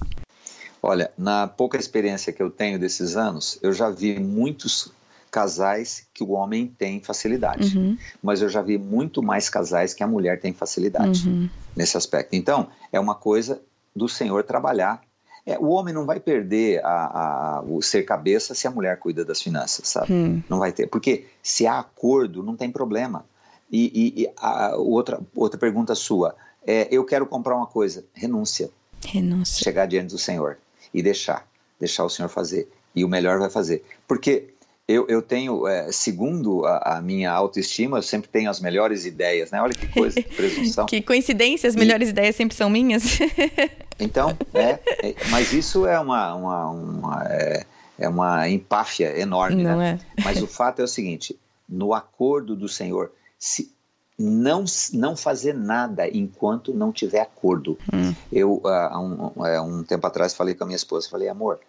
Olha, 0.83 1.11
na 1.17 1.47
pouca 1.49 1.79
experiência 1.79 2.33
que 2.33 2.43
eu 2.43 2.51
tenho 2.51 2.79
desses 2.79 3.17
anos, 3.17 3.59
eu 3.63 3.73
já 3.73 3.91
vi 3.91 4.21
muitos 4.21 4.93
casais 5.31 6.07
que 6.15 6.23
o 6.23 6.31
homem 6.31 6.67
tem 6.67 7.01
facilidade, 7.01 7.77
uhum. 7.77 7.99
mas 8.23 8.41
eu 8.41 8.49
já 8.49 8.63
vi 8.63 8.79
muito 8.79 9.23
mais 9.23 9.51
casais 9.51 9.93
que 9.93 10.03
a 10.03 10.07
mulher 10.07 10.41
tem 10.41 10.53
facilidade 10.53 11.29
uhum. 11.29 11.49
nesse 11.75 11.97
aspecto. 11.97 12.35
Então, 12.35 12.69
é 12.93 13.01
uma 13.01 13.15
coisa 13.15 13.61
do 13.95 14.09
Senhor 14.09 14.45
trabalhar 14.45 15.03
É, 15.47 15.57
o 15.59 15.69
homem 15.69 15.95
não 15.95 16.05
vai 16.05 16.19
perder 16.19 16.85
a, 16.85 17.59
a, 17.59 17.63
o 17.63 17.81
ser 17.81 18.03
cabeça 18.03 18.53
se 18.53 18.67
a 18.67 18.71
mulher 18.71 18.99
cuida 18.99 19.25
das 19.25 19.41
finanças, 19.41 19.89
sabe? 19.89 20.13
Não 20.49 20.59
vai 20.59 20.73
ter. 20.73 20.89
Porque 20.89 21.27
se 21.41 21.69
há 21.69 21.79
acordo, 21.79 22.43
não 22.43 22.57
tem 22.57 22.69
problema. 22.69 23.25
E, 23.71 23.87
e, 23.95 24.23
e 24.23 24.31
a, 24.37 24.77
outra, 24.77 25.21
outra 25.37 25.57
pergunta 25.57 25.95
sua. 25.95 26.35
É, 26.67 26.89
eu 26.91 27.05
quero 27.05 27.27
comprar 27.27 27.57
uma 27.57 27.67
coisa. 27.67 28.05
Renúncia. 28.13 28.71
Renúncia. 29.07 29.63
Chegar 29.63 29.87
diante 29.87 30.11
do 30.11 30.19
Senhor 30.19 30.59
e 30.93 31.03
deixar. 31.03 31.47
Deixar 31.79 32.05
o 32.05 32.11
Senhor 32.11 32.29
fazer. 32.29 32.69
E 32.95 33.05
o 33.05 33.09
melhor 33.09 33.39
vai 33.39 33.51
fazer. 33.51 33.85
Porque 34.09 34.49
eu, 34.89 35.07
eu 35.09 35.21
tenho, 35.21 35.67
é, 35.67 35.91
segundo 35.91 36.65
a, 36.65 36.97
a, 36.97 37.03
minha 37.03 37.31
autoestima, 37.33 37.99
eu 37.99 38.03
sempre 38.03 38.29
tenho 38.29 38.49
as 38.49 38.61
melhores 38.61 39.05
ideias, 39.05 39.51
né? 39.51 39.61
Olha 39.61 39.75
que 39.75 39.89
coisa, 39.89 40.23
que 40.23 40.31
presunção. 40.35 40.87
que 40.87 41.03
coincidência, 41.03 41.69
as 41.69 41.75
melhores 41.75 42.09
e... 42.09 42.11
ideias 42.13 42.37
sempre 42.37 42.57
são 42.57 42.71
minhas. 42.71 43.19
então, 43.99 44.37
é, 44.55 44.79
é, 45.09 45.15
mas 45.31 45.53
isso 45.53 45.87
é 45.87 45.99
uma, 45.99 46.35
uma, 46.35 46.71
uma 46.71 47.27
é, 47.29 47.67
é, 47.99 48.09
uma 48.09 48.49
empáfia 48.49 49.19
enorme, 49.19 49.63
Não 49.63 49.77
né? 49.77 49.99
É. 50.17 50.23
Mas 50.23 50.41
o 50.41 50.47
fato 50.47 50.81
é 50.81 50.85
o 50.85 50.89
seguinte, 50.89 51.37
no 51.69 51.93
acordo 51.93 52.55
do 52.55 52.69
Senhor, 52.69 53.11
se 53.39 53.73
não, 54.19 54.65
não 54.93 55.17
fazer 55.17 55.53
nada 55.55 56.09
enquanto 56.09 56.73
não 56.73 56.93
tiver 56.93 57.21
acordo. 57.21 57.79
Hum. 57.93 58.15
Eu, 58.33 58.63
há 58.65 58.99
um, 59.01 59.79
um 59.79 59.83
tempo 59.85 60.07
atrás, 60.07 60.35
falei 60.35 60.55
com 60.55 60.65
a 60.65 60.67
minha 60.67 60.77
esposa, 60.77 61.09
falei, 61.09 61.29
amor, 61.29 61.61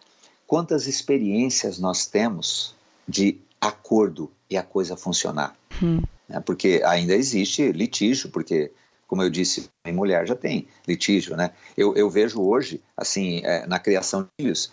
quantas 0.45 0.87
experiências 0.87 1.77
nós 1.77 2.05
temos 2.05 2.75
de 3.07 3.39
acordo 3.59 4.31
e 4.49 4.57
a 4.57 4.63
coisa 4.63 4.95
funcionar. 4.95 5.55
Hum. 5.83 6.01
Né? 6.27 6.39
Porque 6.39 6.81
ainda 6.85 7.13
existe 7.13 7.71
litígio, 7.71 8.29
porque, 8.29 8.71
como 9.07 9.21
eu 9.21 9.29
disse, 9.29 9.69
em 9.85 9.93
mulher 9.93 10.25
já 10.25 10.35
tem 10.35 10.67
litígio, 10.87 11.35
né? 11.35 11.51
Eu, 11.75 11.95
eu 11.95 12.09
vejo 12.09 12.41
hoje, 12.41 12.81
assim, 12.95 13.41
é, 13.43 13.65
na 13.67 13.79
criação 13.79 14.23
de 14.23 14.29
filhos, 14.37 14.71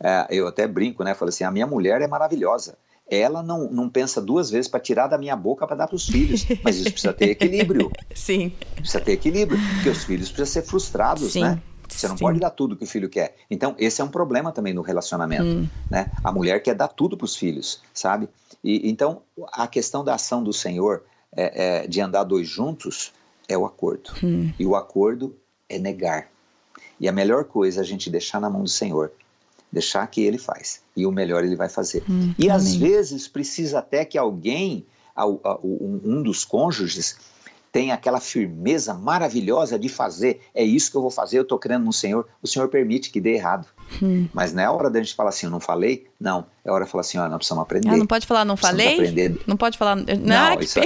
é, 0.00 0.26
eu 0.30 0.46
até 0.46 0.66
brinco, 0.66 1.02
né? 1.02 1.14
Falo 1.14 1.30
assim, 1.30 1.44
a 1.44 1.50
minha 1.50 1.66
mulher 1.66 2.02
é 2.02 2.06
maravilhosa. 2.06 2.76
Ela 3.10 3.42
não, 3.42 3.70
não 3.70 3.88
pensa 3.88 4.20
duas 4.20 4.50
vezes 4.50 4.68
para 4.68 4.80
tirar 4.80 5.08
da 5.08 5.18
minha 5.18 5.36
boca 5.36 5.66
para 5.66 5.76
dar 5.76 5.86
para 5.86 5.96
os 5.96 6.06
filhos, 6.06 6.46
mas 6.62 6.76
isso 6.76 6.90
precisa 6.90 7.12
ter 7.12 7.30
equilíbrio. 7.30 7.90
Sim. 8.14 8.52
Precisa 8.76 9.00
ter 9.00 9.12
equilíbrio, 9.12 9.58
porque 9.74 9.90
os 9.90 10.04
filhos 10.04 10.30
precisam 10.30 10.62
ser 10.62 10.68
frustrados, 10.68 11.32
Sim. 11.32 11.42
né? 11.42 11.62
Você 11.88 12.08
não 12.08 12.16
Sim. 12.16 12.24
pode 12.24 12.40
dar 12.40 12.50
tudo 12.50 12.76
que 12.76 12.84
o 12.84 12.86
filho 12.86 13.08
quer. 13.08 13.36
Então, 13.50 13.74
esse 13.78 14.00
é 14.00 14.04
um 14.04 14.08
problema 14.08 14.52
também 14.52 14.72
no 14.72 14.82
relacionamento. 14.82 15.44
Hum. 15.44 15.68
Né? 15.90 16.10
A 16.24 16.32
mulher 16.32 16.62
quer 16.62 16.74
dar 16.74 16.88
tudo 16.88 17.16
para 17.16 17.26
os 17.26 17.36
filhos, 17.36 17.80
sabe? 17.92 18.28
E, 18.62 18.88
então, 18.88 19.22
a 19.52 19.66
questão 19.66 20.02
da 20.02 20.14
ação 20.14 20.42
do 20.42 20.52
Senhor 20.52 21.02
é, 21.36 21.82
é, 21.82 21.86
de 21.86 22.00
andar 22.00 22.24
dois 22.24 22.48
juntos 22.48 23.12
é 23.48 23.56
o 23.56 23.66
acordo. 23.66 24.12
Hum. 24.22 24.50
E 24.58 24.64
o 24.64 24.74
acordo 24.74 25.36
é 25.68 25.78
negar. 25.78 26.28
E 26.98 27.08
a 27.08 27.12
melhor 27.12 27.44
coisa 27.44 27.80
é 27.80 27.82
a 27.82 27.86
gente 27.86 28.08
deixar 28.08 28.40
na 28.40 28.48
mão 28.48 28.62
do 28.62 28.70
Senhor. 28.70 29.12
Deixar 29.74 30.06
que 30.06 30.22
ele 30.22 30.38
faz. 30.38 30.80
E 30.96 31.04
o 31.04 31.10
melhor 31.10 31.44
ele 31.44 31.56
vai 31.56 31.68
fazer. 31.68 32.04
Hum, 32.08 32.32
e 32.38 32.44
amém. 32.44 32.56
às 32.56 32.74
vezes 32.76 33.26
precisa 33.26 33.80
até 33.80 34.04
que 34.04 34.16
alguém, 34.16 34.86
um 35.16 36.22
dos 36.22 36.44
cônjuges, 36.44 37.16
tem 37.72 37.90
aquela 37.90 38.20
firmeza 38.20 38.94
maravilhosa 38.94 39.76
de 39.76 39.88
fazer, 39.88 40.40
é 40.54 40.62
isso 40.62 40.92
que 40.92 40.96
eu 40.96 41.00
vou 41.00 41.10
fazer, 41.10 41.38
eu 41.38 41.42
estou 41.42 41.58
crendo 41.58 41.84
no 41.84 41.92
Senhor, 41.92 42.24
o 42.40 42.46
Senhor 42.46 42.68
permite 42.68 43.10
que 43.10 43.20
dê 43.20 43.34
errado. 43.34 43.66
Hum. 44.00 44.28
Mas 44.32 44.52
não 44.52 44.62
é 44.62 44.70
hora 44.70 44.88
da 44.88 45.00
gente 45.00 45.12
falar 45.12 45.30
assim, 45.30 45.46
eu 45.46 45.50
não 45.50 45.58
falei, 45.58 46.06
não, 46.20 46.46
é 46.64 46.70
hora 46.70 46.84
de 46.84 46.90
falar 46.92 47.00
assim, 47.00 47.18
ó, 47.18 47.28
nós 47.28 47.38
precisamos 47.38 47.62
aprender. 47.62 47.88
Ah, 47.88 47.96
não 47.96 48.06
pode 48.06 48.28
falar, 48.28 48.44
não 48.44 48.56
falei? 48.56 48.94
Aprender. 48.94 49.40
Não 49.44 49.56
pode 49.56 49.76
falar, 49.76 49.96
não, 49.96 50.04
não, 50.04 50.60
isso, 50.60 50.78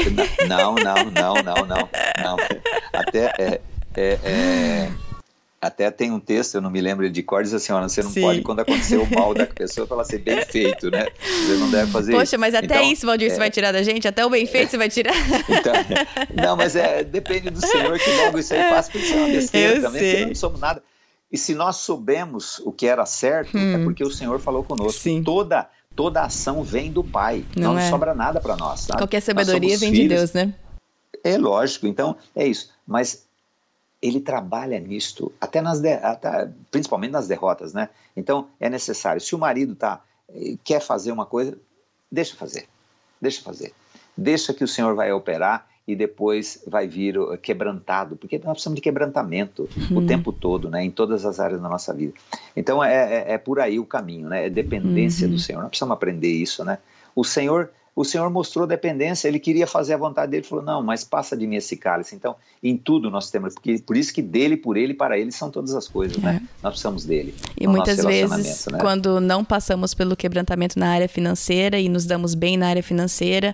não, 0.48 0.74
não, 0.76 0.94
não, 1.10 1.34
não, 1.42 1.66
não, 1.66 1.88
não, 2.24 2.36
até 2.98 3.34
é, 3.38 3.60
é, 3.94 4.18
é 4.24 5.07
até 5.60 5.90
tem 5.90 6.12
um 6.12 6.20
texto, 6.20 6.54
eu 6.54 6.60
não 6.60 6.70
me 6.70 6.80
lembro 6.80 7.10
de 7.10 7.22
cor, 7.22 7.42
diz 7.42 7.52
assim, 7.52 7.72
ó, 7.72 7.80
você 7.82 8.02
não 8.02 8.10
Sim. 8.10 8.20
pode, 8.20 8.42
quando 8.42 8.60
acontecer 8.60 8.96
o 8.96 9.10
mal 9.12 9.34
da 9.34 9.44
pessoa, 9.46 9.86
para 9.86 10.04
ser 10.04 10.18
bem 10.18 10.44
feito, 10.44 10.90
né? 10.90 11.08
Você 11.20 11.54
não 11.54 11.70
deve 11.70 11.90
fazer 11.90 12.12
Poxa, 12.12 12.22
isso. 12.22 12.30
Poxa, 12.30 12.38
mas 12.38 12.54
até 12.54 12.66
então, 12.66 12.92
isso, 12.92 13.06
Valdir, 13.06 13.26
é... 13.26 13.30
você 13.30 13.38
vai 13.38 13.50
tirar 13.50 13.72
da 13.72 13.82
gente? 13.82 14.06
Até 14.06 14.24
o 14.24 14.30
bem 14.30 14.46
feito 14.46 14.68
é... 14.68 14.70
você 14.70 14.78
vai 14.78 14.88
tirar? 14.88 15.14
Então, 15.48 15.72
não, 16.34 16.56
mas 16.56 16.76
é, 16.76 17.02
depende 17.02 17.50
do 17.50 17.60
Senhor 17.60 17.98
que 17.98 18.10
logo 18.12 18.38
isso 18.38 18.54
aí 18.54 18.68
passa, 18.70 18.90
porque 18.90 19.04
isso 19.04 19.14
é 19.14 19.16
uma 19.16 19.28
besteira 19.28 19.76
eu 19.76 19.82
também, 19.82 20.00
sei. 20.00 20.12
porque 20.12 20.26
não 20.26 20.34
somos 20.34 20.60
nada. 20.60 20.82
E 21.30 21.36
se 21.36 21.54
nós 21.54 21.76
soubemos 21.76 22.60
o 22.64 22.72
que 22.72 22.86
era 22.86 23.04
certo, 23.04 23.56
é 23.56 23.60
hum. 23.60 23.74
é 23.74 23.84
porque 23.84 24.04
o 24.04 24.10
Senhor 24.10 24.38
falou 24.38 24.62
conosco. 24.62 25.00
Sim. 25.00 25.22
Toda, 25.22 25.68
toda 25.96 26.22
ação 26.22 26.62
vem 26.62 26.92
do 26.92 27.02
Pai, 27.02 27.44
não, 27.56 27.74
não 27.74 27.80
é. 27.80 27.90
sobra 27.90 28.14
nada 28.14 28.40
para 28.40 28.56
nós. 28.56 28.80
Sabe? 28.80 28.98
Qualquer 28.98 29.20
sabedoria 29.20 29.76
vem 29.76 29.90
filhos. 29.90 30.08
de 30.08 30.08
Deus, 30.08 30.32
né? 30.32 30.54
É 31.24 31.36
lógico, 31.36 31.86
então 31.86 32.16
é 32.34 32.46
isso. 32.46 32.70
Mas 32.86 33.27
ele 34.00 34.20
trabalha 34.20 34.78
nisto, 34.78 35.32
até 35.40 35.60
nas 35.60 35.80
de, 35.80 35.92
até, 35.92 36.48
principalmente 36.70 37.10
nas 37.10 37.26
derrotas, 37.26 37.72
né? 37.72 37.88
Então 38.16 38.48
é 38.60 38.68
necessário. 38.68 39.20
Se 39.20 39.34
o 39.34 39.38
marido 39.38 39.74
tá 39.74 40.00
eh, 40.28 40.56
quer 40.62 40.80
fazer 40.80 41.10
uma 41.10 41.26
coisa, 41.26 41.58
deixa 42.10 42.36
fazer, 42.36 42.68
deixa 43.20 43.42
fazer, 43.42 43.72
deixa 44.16 44.54
que 44.54 44.62
o 44.62 44.68
Senhor 44.68 44.94
vai 44.94 45.12
operar 45.12 45.66
e 45.86 45.96
depois 45.96 46.62
vai 46.66 46.86
vir 46.86 47.16
quebrantado, 47.38 48.14
porque 48.14 48.36
nós 48.38 48.52
precisamos 48.52 48.76
de 48.76 48.82
quebrantamento 48.82 49.66
o 49.90 50.06
tempo 50.06 50.32
todo, 50.32 50.68
né? 50.68 50.84
Em 50.84 50.90
todas 50.90 51.24
as 51.24 51.40
áreas 51.40 51.60
da 51.60 51.68
nossa 51.68 51.94
vida. 51.94 52.12
Então 52.54 52.84
é, 52.84 52.94
é, 52.94 53.32
é 53.32 53.38
por 53.38 53.58
aí 53.58 53.78
o 53.78 53.86
caminho, 53.86 54.28
né? 54.28 54.46
É 54.46 54.50
dependência 54.50 55.26
uhum. 55.26 55.32
do 55.32 55.38
Senhor. 55.40 55.60
Nós 55.60 55.70
precisamos 55.70 55.94
aprender 55.94 56.30
isso, 56.30 56.62
né? 56.62 56.78
O 57.16 57.24
Senhor 57.24 57.70
o 57.98 58.04
Senhor 58.04 58.30
mostrou 58.30 58.64
dependência, 58.64 59.26
ele 59.26 59.40
queria 59.40 59.66
fazer 59.66 59.94
a 59.94 59.96
vontade 59.96 60.30
dele, 60.30 60.44
falou: 60.44 60.64
"Não, 60.64 60.80
mas 60.80 61.02
passa 61.02 61.36
de 61.36 61.48
mim 61.48 61.56
esse 61.56 61.76
cálice". 61.76 62.14
Então, 62.14 62.36
em 62.62 62.76
tudo 62.76 63.10
nós 63.10 63.28
temos, 63.28 63.54
porque 63.54 63.76
por 63.84 63.96
isso 63.96 64.14
que 64.14 64.22
dele, 64.22 64.56
por 64.56 64.76
ele, 64.76 64.94
para 64.94 65.18
ele 65.18 65.32
são 65.32 65.50
todas 65.50 65.74
as 65.74 65.88
coisas, 65.88 66.16
né? 66.18 66.30
é. 66.30 66.32
né? 66.34 66.42
Nós 66.62 66.74
precisamos 66.74 67.04
dele. 67.04 67.34
E 67.60 67.66
muitas 67.66 68.04
vezes, 68.04 68.68
né? 68.70 68.78
quando 68.78 69.20
não 69.20 69.44
passamos 69.44 69.94
pelo 69.94 70.14
quebrantamento 70.14 70.78
na 70.78 70.90
área 70.90 71.08
financeira 71.08 71.80
e 71.80 71.88
nos 71.88 72.06
damos 72.06 72.36
bem 72.36 72.56
na 72.56 72.68
área 72.68 72.84
financeira, 72.84 73.52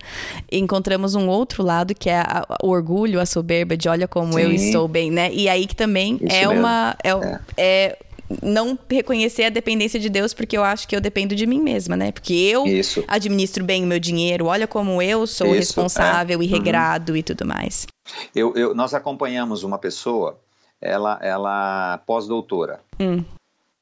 encontramos 0.53 1.15
um 1.15 1.27
outro 1.27 1.63
lado 1.63 1.95
que 1.95 2.11
é 2.11 2.19
a, 2.19 2.45
o 2.63 2.69
orgulho, 2.69 3.21
a 3.21 3.27
soberba 3.27 3.79
de 3.79 3.89
olha 3.89 4.07
como 4.07 4.35
Sim. 4.35 4.41
eu 4.41 4.53
estou 4.53 4.87
bem, 4.87 5.11
né? 5.11 5.33
E 5.33 5.49
aí 5.49 5.67
que 5.67 5.75
também 5.75 6.17
isso 6.17 6.37
é 6.37 6.47
mesmo. 6.47 6.61
uma 6.61 6.95
é, 7.03 7.11
é. 7.11 7.41
é 7.57 7.99
não 8.43 8.79
reconhecer 8.91 9.45
a 9.45 9.51
dependência 9.51 9.99
de 9.99 10.09
Deus 10.09 10.35
porque 10.35 10.57
eu 10.57 10.65
acho 10.65 10.87
que 10.87 10.95
eu 10.95 11.01
dependo 11.01 11.35
de 11.35 11.47
mim 11.47 11.61
mesma, 11.61 11.97
né? 11.97 12.13
Porque 12.13 12.33
eu 12.33 12.67
Isso. 12.67 13.05
administro 13.09 13.65
bem 13.65 13.85
o 13.85 13.87
meu 13.87 13.99
dinheiro, 13.99 14.47
olha 14.47 14.67
como 14.67 15.01
eu 15.01 15.27
sou 15.27 15.49
Isso, 15.49 15.57
responsável 15.57 16.41
é. 16.41 16.45
e 16.45 16.47
uhum. 16.47 16.53
regrado 16.53 17.13
uhum. 17.13 17.19
e 17.19 17.23
tudo 17.23 17.47
mais. 17.47 17.87
Eu, 18.35 18.55
eu, 18.55 18.75
nós 18.75 18.95
acompanhamos 18.95 19.63
uma 19.63 19.79
pessoa, 19.79 20.39
ela, 20.81 21.19
ela 21.23 21.99
pós-doutora, 22.07 22.81
hum. 23.01 23.25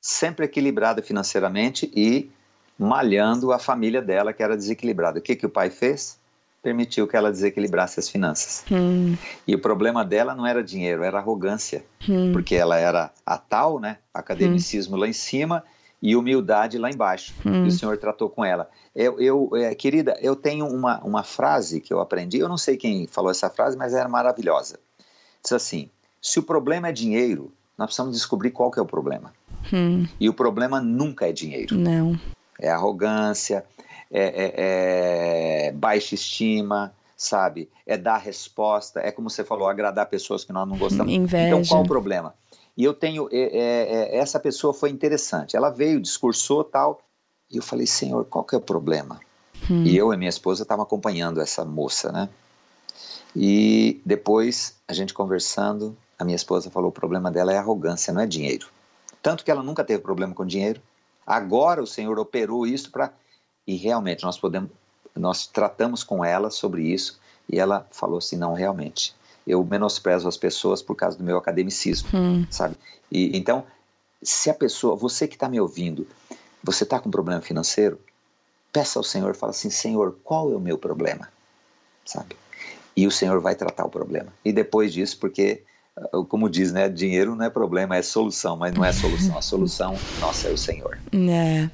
sempre 0.00 0.46
equilibrada 0.46 1.02
financeiramente 1.02 1.90
e 1.94 2.30
malhando 2.78 3.52
a 3.52 3.58
família 3.58 4.00
dela 4.00 4.32
que 4.32 4.42
era 4.42 4.56
desequilibrada. 4.56 5.18
O 5.18 5.22
que, 5.22 5.36
que 5.36 5.46
o 5.46 5.50
pai 5.50 5.70
fez? 5.70 6.18
Permitiu 6.62 7.08
que 7.08 7.16
ela 7.16 7.30
desequilibrasse 7.30 7.98
as 7.98 8.08
finanças. 8.08 8.64
Hum. 8.70 9.16
E 9.46 9.54
o 9.54 9.58
problema 9.58 10.04
dela 10.04 10.34
não 10.34 10.46
era 10.46 10.62
dinheiro, 10.62 11.02
era 11.02 11.18
arrogância, 11.18 11.84
hum. 12.08 12.32
porque 12.32 12.54
ela 12.54 12.78
era 12.78 13.10
a 13.26 13.36
tal, 13.36 13.80
né, 13.80 13.98
academicismo 14.14 14.96
hum. 14.96 15.00
lá 15.00 15.08
em 15.08 15.12
cima 15.12 15.64
e 16.00 16.14
humildade 16.14 16.78
lá 16.78 16.88
embaixo. 16.88 17.34
Hum. 17.44 17.64
E 17.64 17.68
o 17.68 17.70
Senhor 17.72 17.98
tratou 17.98 18.30
com 18.30 18.44
ela. 18.44 18.70
Eu, 18.94 19.20
eu 19.20 19.50
é, 19.56 19.74
querida, 19.74 20.16
eu 20.20 20.36
tenho 20.36 20.66
uma, 20.66 21.00
uma 21.00 21.24
frase 21.24 21.80
que 21.80 21.92
eu 21.92 22.00
aprendi, 22.00 22.38
eu 22.38 22.48
não 22.48 22.58
sei 22.58 22.76
quem 22.76 23.06
falou 23.06 23.30
essa 23.30 23.50
frase, 23.50 23.76
mas 23.76 23.92
era 23.92 24.08
maravilhosa. 24.08 24.78
Diz 25.42 25.52
assim: 25.52 25.90
se 26.20 26.38
o 26.38 26.42
problema 26.42 26.88
é 26.88 26.92
dinheiro, 26.92 27.52
nós 27.76 27.86
precisamos 27.86 28.14
descobrir 28.14 28.50
qual 28.50 28.70
que 28.70 28.78
é 28.78 28.82
o 28.82 28.86
problema. 28.86 29.32
Hum. 29.72 30.06
E 30.20 30.28
o 30.28 30.34
problema 30.34 30.80
nunca 30.80 31.28
é 31.28 31.32
dinheiro. 31.32 31.76
Não. 31.76 32.18
É 32.60 32.70
arrogância, 32.70 33.64
é, 34.12 34.22
é, 34.22 35.66
é 35.68 35.72
baixa 35.72 36.14
estima, 36.14 36.92
sabe? 37.16 37.68
É 37.86 37.96
dar 37.96 38.18
resposta, 38.18 39.00
é 39.00 39.10
como 39.10 39.30
você 39.30 39.44
falou, 39.44 39.68
agradar 39.68 40.06
pessoas 40.06 40.44
que 40.44 40.52
nós 40.52 40.68
não 40.68 40.76
gostamos. 40.76 41.12
Inveja. 41.12 41.48
Então, 41.48 41.64
qual 41.64 41.82
o 41.82 41.86
problema? 41.86 42.34
E 42.76 42.84
eu 42.84 42.94
tenho, 42.94 43.28
é, 43.30 43.38
é, 43.38 44.16
essa 44.16 44.40
pessoa 44.40 44.72
foi 44.72 44.90
interessante. 44.90 45.56
Ela 45.56 45.70
veio, 45.70 46.00
discursou 46.00 46.64
tal, 46.64 47.02
e 47.50 47.56
eu 47.56 47.62
falei, 47.62 47.86
Senhor, 47.86 48.24
qual 48.24 48.44
que 48.44 48.54
é 48.54 48.58
o 48.58 48.62
problema? 48.62 49.20
Hum. 49.70 49.84
E 49.84 49.96
eu 49.96 50.12
e 50.12 50.16
minha 50.16 50.30
esposa 50.30 50.62
estavam 50.62 50.82
acompanhando 50.82 51.40
essa 51.40 51.64
moça, 51.64 52.10
né? 52.10 52.28
E 53.36 54.00
depois, 54.04 54.76
a 54.88 54.92
gente 54.92 55.14
conversando, 55.14 55.96
a 56.18 56.24
minha 56.24 56.36
esposa 56.36 56.70
falou, 56.70 56.90
o 56.90 56.92
problema 56.92 57.30
dela 57.30 57.52
é 57.52 57.58
arrogância, 57.58 58.12
não 58.12 58.20
é 58.20 58.26
dinheiro. 58.26 58.68
Tanto 59.22 59.44
que 59.44 59.50
ela 59.50 59.62
nunca 59.62 59.84
teve 59.84 60.02
problema 60.02 60.34
com 60.34 60.44
dinheiro. 60.44 60.80
Agora 61.26 61.82
o 61.82 61.86
Senhor 61.86 62.18
operou 62.18 62.66
isso 62.66 62.90
para 62.90 63.12
e 63.66 63.76
realmente 63.76 64.24
nós 64.24 64.38
podemos, 64.38 64.70
nós 65.14 65.46
tratamos 65.46 66.02
com 66.02 66.24
ela 66.24 66.50
sobre 66.50 66.82
isso 66.82 67.20
e 67.48 67.58
ela 67.58 67.86
falou 67.90 68.18
assim, 68.18 68.36
não, 68.36 68.54
realmente, 68.54 69.14
eu 69.46 69.64
menosprezo 69.64 70.28
as 70.28 70.36
pessoas 70.36 70.82
por 70.82 70.94
causa 70.94 71.18
do 71.18 71.24
meu 71.24 71.36
academicismo, 71.36 72.08
hum. 72.14 72.46
sabe? 72.50 72.76
E 73.10 73.36
então, 73.36 73.64
se 74.22 74.50
a 74.50 74.54
pessoa, 74.54 74.96
você 74.96 75.26
que 75.26 75.34
está 75.34 75.48
me 75.48 75.60
ouvindo, 75.60 76.06
você 76.62 76.84
está 76.84 76.98
com 77.00 77.10
problema 77.10 77.40
financeiro, 77.40 77.98
peça 78.72 78.98
ao 78.98 79.02
Senhor, 79.02 79.34
fala 79.34 79.50
assim, 79.50 79.68
Senhor, 79.68 80.16
qual 80.22 80.50
é 80.52 80.56
o 80.56 80.60
meu 80.60 80.78
problema, 80.78 81.28
sabe? 82.04 82.36
E 82.96 83.06
o 83.06 83.10
Senhor 83.10 83.40
vai 83.40 83.54
tratar 83.54 83.84
o 83.84 83.90
problema. 83.90 84.32
E 84.44 84.52
depois 84.52 84.92
disso, 84.92 85.18
porque 85.18 85.62
como 86.28 86.48
diz, 86.48 86.72
né? 86.72 86.88
Dinheiro 86.88 87.34
não 87.34 87.44
é 87.44 87.50
problema, 87.50 87.96
é 87.96 88.02
solução, 88.02 88.56
mas 88.56 88.72
não 88.74 88.84
é 88.84 88.92
solução. 88.92 89.36
A 89.36 89.42
solução, 89.42 89.98
nossa, 90.20 90.48
é 90.48 90.50
o 90.50 90.56
Senhor. 90.56 90.98
É. 91.12 91.68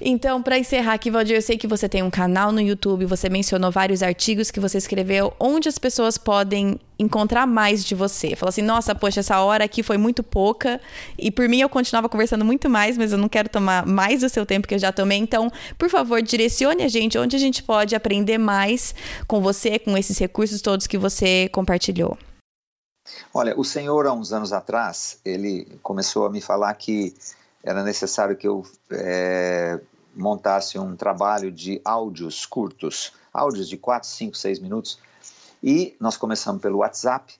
Então, 0.00 0.42
para 0.42 0.58
encerrar 0.58 0.94
aqui, 0.94 1.10
Valdir, 1.10 1.36
eu 1.36 1.42
sei 1.42 1.58
que 1.58 1.66
você 1.66 1.88
tem 1.88 2.02
um 2.02 2.10
canal 2.10 2.52
no 2.52 2.60
YouTube, 2.60 3.04
você 3.04 3.28
mencionou 3.28 3.70
vários 3.70 4.02
artigos 4.02 4.50
que 4.50 4.58
você 4.58 4.78
escreveu, 4.78 5.34
onde 5.38 5.68
as 5.68 5.78
pessoas 5.78 6.16
podem 6.16 6.80
encontrar 6.98 7.46
mais 7.46 7.84
de 7.84 7.94
você. 7.94 8.34
Fala 8.34 8.48
assim, 8.48 8.62
nossa, 8.62 8.94
poxa, 8.94 9.20
essa 9.20 9.38
hora 9.40 9.64
aqui 9.64 9.82
foi 9.82 9.98
muito 9.98 10.22
pouca, 10.22 10.80
e 11.18 11.30
por 11.30 11.46
mim 11.46 11.60
eu 11.60 11.68
continuava 11.68 12.08
conversando 12.08 12.44
muito 12.44 12.68
mais, 12.68 12.96
mas 12.96 13.12
eu 13.12 13.18
não 13.18 13.28
quero 13.28 13.48
tomar 13.50 13.86
mais 13.86 14.20
do 14.20 14.28
seu 14.30 14.46
tempo 14.46 14.66
que 14.66 14.74
eu 14.74 14.78
já 14.78 14.90
tomei. 14.90 15.18
Então, 15.18 15.50
por 15.78 15.90
favor, 15.90 16.22
direcione 16.22 16.82
a 16.82 16.88
gente 16.88 17.18
onde 17.18 17.36
a 17.36 17.38
gente 17.38 17.62
pode 17.62 17.94
aprender 17.94 18.38
mais 18.38 18.94
com 19.26 19.40
você, 19.40 19.78
com 19.78 19.96
esses 19.98 20.18
recursos 20.18 20.62
todos 20.62 20.86
que 20.86 20.96
você 20.96 21.48
compartilhou. 21.52 22.16
Olha, 23.32 23.58
o 23.58 23.64
Senhor, 23.64 24.06
há 24.06 24.12
uns 24.12 24.32
anos 24.32 24.52
atrás, 24.52 25.18
ele 25.24 25.66
começou 25.82 26.26
a 26.26 26.30
me 26.30 26.40
falar 26.40 26.72
que 26.74 27.14
era 27.62 27.82
necessário 27.82 28.36
que 28.36 28.48
eu 28.48 28.64
é, 28.90 29.80
montasse 30.14 30.78
um 30.78 30.96
trabalho 30.96 31.50
de 31.52 31.80
áudios 31.84 32.46
curtos, 32.46 33.12
áudios 33.32 33.68
de 33.68 33.76
4, 33.76 34.08
5, 34.08 34.36
6 34.36 34.58
minutos. 34.58 34.98
E 35.62 35.94
nós 36.00 36.16
começamos 36.16 36.62
pelo 36.62 36.78
WhatsApp, 36.78 37.34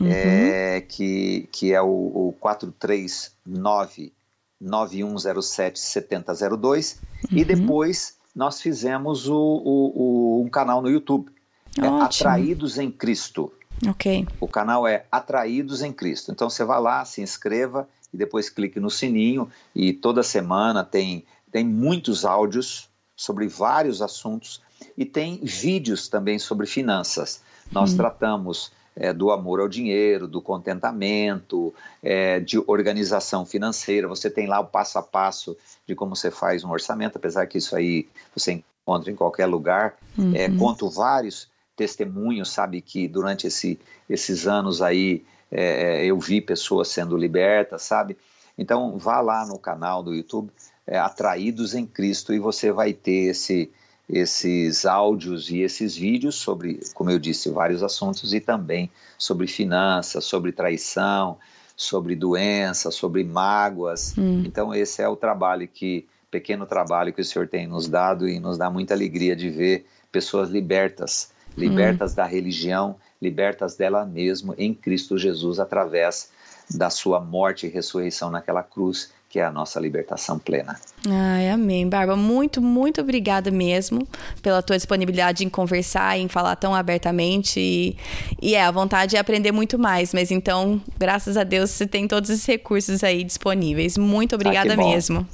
uhum. 0.00 0.06
é, 0.08 0.80
que, 0.80 1.48
que 1.50 1.72
é 1.72 1.82
o, 1.82 1.86
o 1.86 2.34
439 2.40 4.12
9107 4.60 5.78
7002 5.78 6.98
uhum. 7.30 7.38
e 7.38 7.44
depois 7.44 8.16
nós 8.34 8.60
fizemos 8.60 9.28
o, 9.28 9.34
o, 9.34 9.92
o, 9.94 10.42
um 10.42 10.48
canal 10.48 10.80
no 10.80 10.90
YouTube, 10.90 11.30
é 11.76 11.86
Atraídos 11.86 12.78
em 12.78 12.90
Cristo. 12.90 13.52
Ok. 13.86 14.26
O 14.40 14.48
canal 14.48 14.86
é 14.86 15.04
Atraídos 15.10 15.82
em 15.82 15.92
Cristo. 15.92 16.32
Então 16.32 16.50
você 16.50 16.64
vai 16.64 16.80
lá, 16.80 17.04
se 17.04 17.20
inscreva 17.20 17.88
e 18.12 18.16
depois 18.16 18.48
clique 18.48 18.80
no 18.80 18.90
sininho 18.90 19.50
e 19.74 19.92
toda 19.92 20.22
semana 20.22 20.84
tem, 20.84 21.24
tem 21.52 21.64
muitos 21.64 22.24
áudios 22.24 22.88
sobre 23.16 23.46
vários 23.46 24.00
assuntos 24.00 24.60
e 24.96 25.04
tem 25.04 25.40
vídeos 25.42 26.08
também 26.08 26.38
sobre 26.38 26.66
finanças. 26.66 27.42
Nós 27.70 27.92
hum. 27.92 27.96
tratamos 27.96 28.72
é, 28.96 29.12
do 29.12 29.30
amor 29.30 29.60
ao 29.60 29.68
dinheiro, 29.68 30.26
do 30.26 30.42
contentamento, 30.42 31.72
é, 32.02 32.40
de 32.40 32.58
organização 32.66 33.46
financeira. 33.46 34.08
Você 34.08 34.28
tem 34.28 34.46
lá 34.46 34.58
o 34.60 34.66
passo 34.66 34.98
a 34.98 35.02
passo 35.02 35.56
de 35.86 35.94
como 35.94 36.16
você 36.16 36.30
faz 36.30 36.64
um 36.64 36.70
orçamento, 36.70 37.16
apesar 37.16 37.46
que 37.46 37.58
isso 37.58 37.76
aí 37.76 38.08
você 38.34 38.62
encontra 38.82 39.10
em 39.10 39.14
qualquer 39.14 39.46
lugar. 39.46 39.96
É, 40.18 40.20
uhum. 40.20 40.34
É, 40.34 40.48
conto 40.50 40.90
vários 40.90 41.48
testemunhos, 41.78 42.50
sabe, 42.50 42.80
que 42.80 43.06
durante 43.06 43.46
esse, 43.46 43.78
esses 44.10 44.48
anos 44.48 44.82
aí 44.82 45.24
é, 45.50 46.04
eu 46.04 46.18
vi 46.18 46.40
pessoas 46.40 46.88
sendo 46.88 47.16
libertas, 47.16 47.82
sabe? 47.82 48.18
Então 48.58 48.98
vá 48.98 49.20
lá 49.20 49.46
no 49.46 49.58
canal 49.58 50.02
do 50.02 50.12
YouTube, 50.12 50.50
é, 50.84 50.98
Atraídos 50.98 51.76
em 51.76 51.86
Cristo, 51.86 52.34
e 52.34 52.40
você 52.40 52.72
vai 52.72 52.92
ter 52.92 53.30
esse 53.30 53.70
esses 54.10 54.86
áudios 54.86 55.50
e 55.50 55.60
esses 55.60 55.94
vídeos 55.94 56.34
sobre, 56.36 56.80
como 56.94 57.10
eu 57.10 57.18
disse, 57.18 57.50
vários 57.50 57.82
assuntos 57.82 58.32
e 58.32 58.40
também 58.40 58.90
sobre 59.18 59.46
finanças, 59.46 60.24
sobre 60.24 60.50
traição, 60.50 61.36
sobre 61.76 62.16
doença, 62.16 62.90
sobre 62.90 63.22
mágoas. 63.22 64.14
Hum. 64.16 64.44
Então 64.46 64.74
esse 64.74 65.02
é 65.02 65.08
o 65.08 65.14
trabalho 65.14 65.68
que 65.68 66.06
pequeno 66.30 66.64
trabalho 66.64 67.12
que 67.12 67.20
o 67.20 67.24
Senhor 67.24 67.46
tem 67.48 67.66
nos 67.66 67.86
dado 67.86 68.26
e 68.26 68.40
nos 68.40 68.56
dá 68.56 68.70
muita 68.70 68.94
alegria 68.94 69.36
de 69.36 69.50
ver 69.50 69.86
pessoas 70.10 70.48
libertas, 70.48 71.30
libertas 71.58 72.12
hum. 72.12 72.16
da 72.16 72.24
religião, 72.24 72.96
libertas 73.20 73.76
dela 73.76 74.04
mesma 74.04 74.54
em 74.56 74.72
Cristo 74.72 75.18
Jesus 75.18 75.58
através 75.58 76.30
da 76.70 76.90
sua 76.90 77.20
morte 77.20 77.66
e 77.66 77.70
ressurreição 77.70 78.30
naquela 78.30 78.62
cruz 78.62 79.10
que 79.28 79.38
é 79.38 79.44
a 79.44 79.52
nossa 79.52 79.78
libertação 79.78 80.38
plena. 80.38 80.80
Ai, 81.06 81.50
amém. 81.50 81.86
Barba, 81.86 82.16
muito, 82.16 82.62
muito 82.62 83.02
obrigada 83.02 83.50
mesmo 83.50 84.08
pela 84.40 84.62
tua 84.62 84.76
disponibilidade 84.76 85.44
em 85.44 85.50
conversar, 85.50 86.18
em 86.18 86.28
falar 86.28 86.56
tão 86.56 86.74
abertamente. 86.74 87.60
E, 87.60 87.96
e 88.40 88.54
é, 88.54 88.64
a 88.64 88.70
vontade 88.70 89.16
é 89.16 89.18
aprender 89.18 89.52
muito 89.52 89.78
mais, 89.78 90.14
mas 90.14 90.30
então, 90.30 90.80
graças 90.98 91.36
a 91.36 91.44
Deus, 91.44 91.70
você 91.70 91.86
tem 91.86 92.08
todos 92.08 92.30
esses 92.30 92.46
recursos 92.46 93.04
aí 93.04 93.22
disponíveis. 93.22 93.98
Muito 93.98 94.34
obrigada 94.34 94.72
ah, 94.72 94.76
mesmo. 94.76 95.28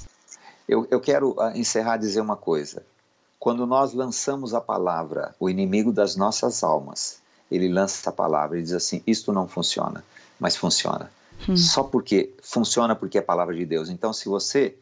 Eu, 0.68 0.88
eu 0.90 1.00
quero 1.00 1.30
uh, 1.30 1.56
encerrar 1.56 1.96
dizer 1.96 2.20
uma 2.20 2.36
coisa. 2.36 2.82
Quando 3.44 3.66
nós 3.66 3.92
lançamos 3.92 4.54
a 4.54 4.60
palavra, 4.62 5.34
o 5.38 5.50
inimigo 5.50 5.92
das 5.92 6.16
nossas 6.16 6.62
almas, 6.62 7.18
ele 7.50 7.68
lança 7.68 8.08
a 8.08 8.12
palavra 8.12 8.58
e 8.58 8.62
diz 8.62 8.72
assim: 8.72 9.02
Isto 9.06 9.34
não 9.34 9.46
funciona, 9.46 10.02
mas 10.40 10.56
funciona 10.56 11.10
Hum. 11.46 11.54
Só 11.54 11.82
porque 11.82 12.32
funciona 12.40 12.96
porque 12.96 13.18
é 13.18 13.20
a 13.20 13.24
palavra 13.24 13.54
de 13.54 13.66
Deus. 13.66 13.90
Então, 13.90 14.14
se 14.14 14.30
você 14.30 14.74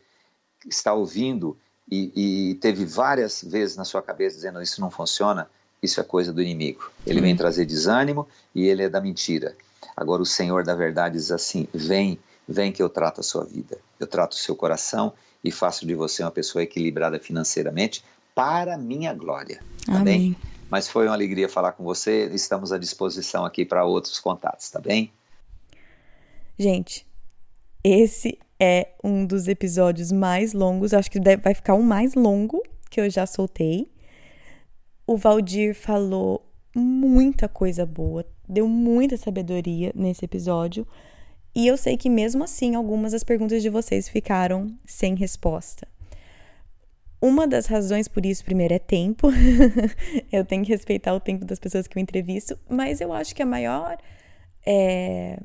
está 0.65 0.95
ouvindo 0.95 1.59
e, 1.91 2.13
e, 2.51 2.55
teve 2.57 2.85
várias 2.85 3.43
vezes 3.43 3.77
na 3.77 3.85
sua 3.85 4.01
cabeça 4.01 4.37
dizendo 4.37 4.63
isso 4.63 4.81
não 4.81 4.93
funciona, 4.93 5.51
isso 5.83 6.01
é 6.01 6.05
coisa 6.05 6.33
do 6.33 6.41
inimigo. 6.41 6.89
Ele 7.05 7.19
hum. 7.19 7.23
vem 7.23 7.37
trazer 7.37 7.65
desânimo 7.65 8.29
e 8.55 8.69
ele 8.69 8.85
é 8.85 8.89
da 8.89 9.01
mentira. 9.01 9.57
Agora 9.97 10.23
o 10.23 10.27
Senhor 10.27 10.63
da 10.63 10.77
verdade 10.77 11.17
diz 11.17 11.33
assim: 11.33 11.67
vem, 11.75 12.17
vem 12.47 12.71
que 12.71 12.81
eu 12.81 12.89
trato 12.89 13.23
a 13.23 13.25
sua 13.25 13.45
vida, 13.45 13.77
eu 13.99 14.07
trato 14.07 14.35
o 14.35 14.39
seu 14.39 14.55
coração 14.55 15.13
e 15.43 15.51
faço 15.51 15.85
de 15.85 15.97
você 15.97 16.23
uma 16.23 16.31
pessoa 16.31 16.63
equilibrada 16.63 17.19
financeiramente 17.19 18.05
para 18.35 18.77
minha 18.79 19.13
glória. 19.15 19.61
Tá 19.87 20.01
Amém. 20.01 20.33
bem? 20.33 20.37
Mas 20.71 20.89
foi 20.89 21.07
uma 21.07 21.15
alegria 21.15 21.49
falar 21.49 21.73
com 21.73 21.85
você. 21.85 22.31
Estamos 22.33 22.73
à 22.73 22.79
disposição 22.79 23.45
aqui 23.45 23.65
para 23.65 23.85
outros 23.85 24.19
contatos, 24.19 24.71
tá 24.71 24.81
bem? 24.81 25.13
Gente, 26.59 27.07
esse 27.85 28.39
é 28.59 28.89
um 29.03 29.27
dos 29.27 29.49
episódios 29.49 30.13
mais 30.13 30.53
longos, 30.53 30.95
acho 30.95 31.11
que 31.11 31.19
vai 31.43 31.53
ficar 31.53 31.75
o 31.75 31.83
mais 31.83 32.15
longo 32.15 32.63
que 32.89 33.01
eu 33.01 33.11
já 33.11 33.27
soltei. 33.27 33.91
O 35.07 35.17
Valdir 35.17 35.75
falou 35.75 36.47
muita 36.75 37.49
coisa 37.49 37.85
boa, 37.85 38.25
deu 38.49 38.69
muita 38.69 39.17
sabedoria 39.17 39.93
nesse 39.95 40.25
episódio. 40.25 40.87
E 41.55 41.67
eu 41.67 41.77
sei 41.77 41.97
que 41.97 42.09
mesmo 42.09 42.45
assim 42.45 42.75
algumas 42.75 43.13
das 43.13 43.25
perguntas 43.25 43.63
de 43.63 43.69
vocês 43.69 44.09
ficaram 44.09 44.69
sem 44.87 45.15
resposta. 45.15 45.89
Uma 47.23 47.47
das 47.47 47.67
razões 47.67 48.09
por 48.09 48.27
isso, 48.27 48.45
primeiro, 48.45 48.75
é 48.75 48.81
tempo. 48.81 49.29
eu 50.33 50.45
tenho 50.45 50.65
que 50.65 50.73
respeitar 50.73 51.15
o 51.15 51.21
tempo 51.21 51.45
das 51.45 51.61
pessoas 51.61 51.87
que 51.87 51.97
eu 51.97 52.03
entrevisto, 52.03 52.59
mas 52.69 53.01
eu 53.01 53.13
acho 53.13 53.33
que 53.33 53.41
a 53.41 53.47
maior 53.47 53.97
é, 54.67 55.39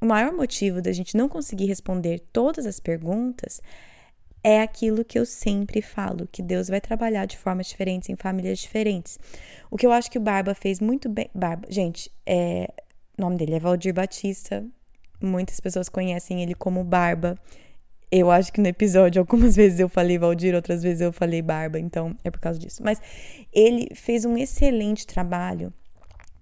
o 0.00 0.06
maior 0.06 0.32
motivo 0.32 0.80
da 0.80 0.92
gente 0.92 1.16
não 1.16 1.28
conseguir 1.28 1.66
responder 1.66 2.20
todas 2.32 2.66
as 2.66 2.78
perguntas 2.78 3.60
é 4.44 4.62
aquilo 4.62 5.04
que 5.04 5.18
eu 5.18 5.26
sempre 5.26 5.82
falo, 5.82 6.28
que 6.30 6.40
Deus 6.40 6.68
vai 6.68 6.80
trabalhar 6.80 7.26
de 7.26 7.36
formas 7.36 7.66
diferentes 7.66 8.08
em 8.08 8.14
famílias 8.14 8.60
diferentes. 8.60 9.18
O 9.68 9.76
que 9.76 9.84
eu 9.84 9.90
acho 9.90 10.08
que 10.08 10.18
o 10.18 10.20
Barba 10.20 10.54
fez 10.54 10.78
muito 10.80 11.08
bem. 11.08 11.28
Barba, 11.34 11.66
gente, 11.68 12.10
é, 12.24 12.72
o 13.18 13.22
nome 13.22 13.36
dele 13.36 13.56
é 13.56 13.58
Valdir 13.58 13.92
Batista. 13.92 14.64
Muitas 15.20 15.58
pessoas 15.58 15.88
conhecem 15.88 16.40
ele 16.40 16.54
como 16.54 16.84
Barba. 16.84 17.36
Eu 18.10 18.30
acho 18.30 18.52
que 18.52 18.60
no 18.60 18.68
episódio 18.68 19.20
algumas 19.20 19.54
vezes 19.56 19.80
eu 19.80 19.88
falei 19.88 20.18
Valdir, 20.18 20.54
outras 20.54 20.82
vezes 20.82 21.00
eu 21.00 21.12
falei 21.12 21.42
Barba, 21.42 21.78
então 21.78 22.16
é 22.24 22.30
por 22.30 22.40
causa 22.40 22.58
disso. 22.58 22.82
Mas 22.82 23.00
ele 23.52 23.88
fez 23.94 24.24
um 24.24 24.36
excelente 24.36 25.06
trabalho 25.06 25.72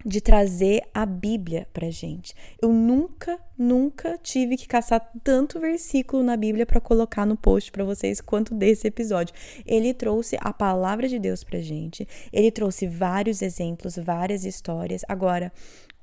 de 0.05 0.21
trazer 0.21 0.83
a 0.93 1.05
Bíblia 1.05 1.67
pra 1.73 1.89
gente. 1.89 2.33
Eu 2.61 2.71
nunca, 2.71 3.37
nunca 3.57 4.17
tive 4.17 4.55
que 4.55 4.67
caçar 4.67 5.01
tanto 5.21 5.59
versículo 5.59 6.23
na 6.23 6.37
Bíblia 6.37 6.65
para 6.65 6.79
colocar 6.79 7.25
no 7.25 7.35
post 7.35 7.71
para 7.71 7.83
vocês 7.83 8.21
quanto 8.21 8.53
desse 8.53 8.87
episódio. 8.87 9.35
Ele 9.65 9.93
trouxe 9.93 10.37
a 10.39 10.53
palavra 10.53 11.09
de 11.09 11.19
Deus 11.19 11.43
pra 11.43 11.59
gente. 11.59 12.07
Ele 12.31 12.51
trouxe 12.51 12.87
vários 12.87 13.41
exemplos, 13.41 13.97
várias 13.97 14.45
histórias. 14.45 15.01
Agora, 15.09 15.51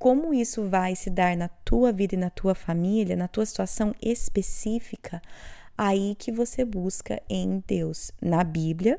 como 0.05 0.35
isso 0.35 0.68
vai 0.68 0.94
se 0.94 1.09
dar 1.09 1.35
na 1.35 1.48
tua 1.48 1.90
vida 1.90 2.14
e 2.14 2.18
na 2.18 2.28
tua 2.28 2.55
família, 2.55 3.16
na 3.16 3.26
tua 3.26 3.47
situação 3.47 3.94
específica, 4.02 5.22
aí 5.78 6.14
que 6.18 6.31
você 6.31 6.62
busca 6.62 7.22
em 7.26 7.64
Deus, 7.66 8.12
na 8.20 8.44
Bíblia 8.44 8.98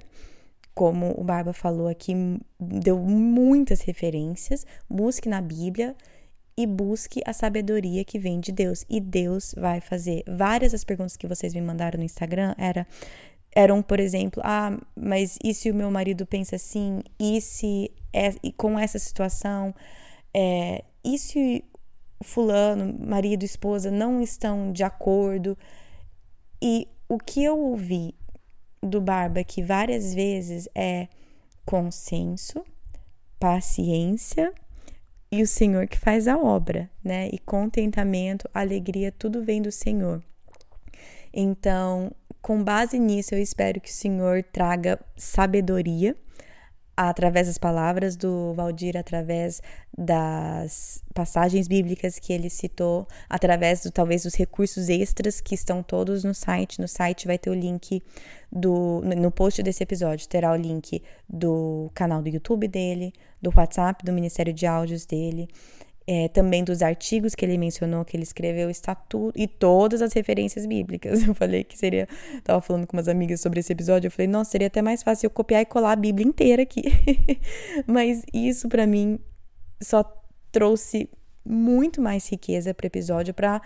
como 0.73 1.13
o 1.15 1.23
Barba 1.23 1.53
falou 1.53 1.87
aqui, 1.87 2.13
deu 2.59 2.97
muitas 2.97 3.81
referências. 3.81 4.65
Busque 4.89 5.29
na 5.29 5.39
Bíblia 5.39 5.95
e 6.57 6.65
busque 6.65 7.21
a 7.23 7.33
sabedoria 7.33 8.03
que 8.03 8.17
vem 8.17 8.39
de 8.39 8.51
Deus. 8.51 8.83
E 8.89 8.99
Deus 8.99 9.53
vai 9.55 9.79
fazer. 9.79 10.23
Várias 10.27 10.71
das 10.71 10.83
perguntas 10.83 11.15
que 11.15 11.27
vocês 11.27 11.53
me 11.53 11.61
mandaram 11.61 11.99
no 11.99 12.03
Instagram 12.03 12.55
era, 12.57 12.85
eram, 13.55 13.81
por 13.81 13.99
exemplo, 13.99 14.41
ah, 14.43 14.75
mas 14.95 15.37
e 15.43 15.53
se 15.53 15.69
o 15.69 15.75
meu 15.75 15.91
marido 15.91 16.25
pensa 16.25 16.57
assim? 16.57 17.01
E 17.17 17.39
se 17.39 17.91
é, 18.11 18.33
e 18.43 18.51
com 18.51 18.77
essa 18.77 18.99
situação? 18.99 19.73
É, 20.33 20.83
e 21.05 21.19
se 21.19 21.63
fulano, 22.23 22.97
marido, 22.99 23.43
esposa 23.43 23.91
não 23.91 24.21
estão 24.21 24.71
de 24.71 24.83
acordo? 24.83 25.55
E 26.59 26.87
o 27.07 27.19
que 27.19 27.43
eu 27.43 27.57
ouvi 27.59 28.15
do 28.81 28.99
Barba 28.99 29.43
que 29.43 29.61
várias 29.61 30.13
vezes 30.15 30.67
é 30.73 31.07
consenso, 31.63 32.65
paciência 33.39 34.51
e 35.31 35.43
o 35.43 35.47
Senhor 35.47 35.87
que 35.87 35.97
faz 35.97 36.27
a 36.27 36.37
obra, 36.37 36.89
né? 37.03 37.29
E 37.31 37.37
contentamento, 37.37 38.49
alegria, 38.53 39.11
tudo 39.11 39.43
vem 39.43 39.61
do 39.61 39.71
Senhor. 39.71 40.23
Então, 41.31 42.11
com 42.41 42.63
base 42.63 42.97
nisso, 42.97 43.35
eu 43.35 43.41
espero 43.41 43.79
que 43.79 43.89
o 43.89 43.93
Senhor 43.93 44.43
traga 44.43 44.99
sabedoria 45.15 46.15
através 46.95 47.47
das 47.47 47.57
palavras 47.57 48.15
do 48.15 48.53
Valdir, 48.53 48.95
através 48.95 49.61
das 49.97 51.03
passagens 51.13 51.67
bíblicas 51.67 52.19
que 52.19 52.31
ele 52.31 52.49
citou, 52.49 53.07
através 53.29 53.83
do, 53.83 53.91
talvez 53.91 54.23
dos 54.23 54.35
recursos 54.35 54.89
extras 54.89 55.41
que 55.41 55.55
estão 55.55 55.83
todos 55.83 56.23
no 56.23 56.33
site. 56.33 56.79
No 56.79 56.87
site 56.87 57.27
vai 57.27 57.37
ter 57.37 57.49
o 57.49 57.53
link 57.53 58.01
do 58.51 59.01
no 59.01 59.31
post 59.31 59.61
desse 59.61 59.83
episódio 59.83 60.29
terá 60.29 60.51
o 60.51 60.55
link 60.55 61.03
do 61.27 61.91
canal 61.93 62.21
do 62.21 62.29
YouTube 62.29 62.67
dele, 62.67 63.11
do 63.41 63.51
WhatsApp, 63.55 64.03
do 64.05 64.13
Ministério 64.13 64.53
de 64.53 64.65
Áudios 64.65 65.05
dele, 65.05 65.49
é, 66.07 66.27
também 66.27 66.63
dos 66.63 66.81
artigos 66.81 67.33
que 67.33 67.43
ele 67.43 67.57
mencionou, 67.57 68.05
que 68.05 68.15
ele 68.15 68.23
escreveu, 68.23 68.69
está 68.69 68.93
tudo, 68.93 69.33
e 69.35 69.47
todas 69.47 70.01
as 70.01 70.13
referências 70.13 70.65
bíblicas. 70.65 71.21
Eu 71.25 71.33
falei 71.33 71.63
que 71.63 71.77
seria. 71.77 72.07
Tava 72.43 72.61
falando 72.61 72.85
com 72.85 72.95
umas 72.95 73.07
amigas 73.07 73.41
sobre 73.41 73.59
esse 73.59 73.73
episódio, 73.73 74.07
eu 74.07 74.11
falei, 74.11 74.27
nossa, 74.27 74.51
seria 74.51 74.67
até 74.67 74.81
mais 74.81 75.01
fácil 75.01 75.27
eu 75.27 75.31
copiar 75.31 75.61
e 75.61 75.65
colar 75.65 75.93
a 75.93 75.95
Bíblia 75.95 76.27
inteira 76.27 76.61
aqui. 76.63 76.83
Mas 77.87 78.23
isso 78.33 78.69
para 78.69 78.85
mim 78.85 79.19
só 79.81 80.03
trouxe 80.51 81.09
muito 81.43 82.01
mais 82.01 82.29
riqueza 82.29 82.73
para 82.73 82.85
o 82.85 82.87
episódio 82.87 83.33
para 83.33 83.61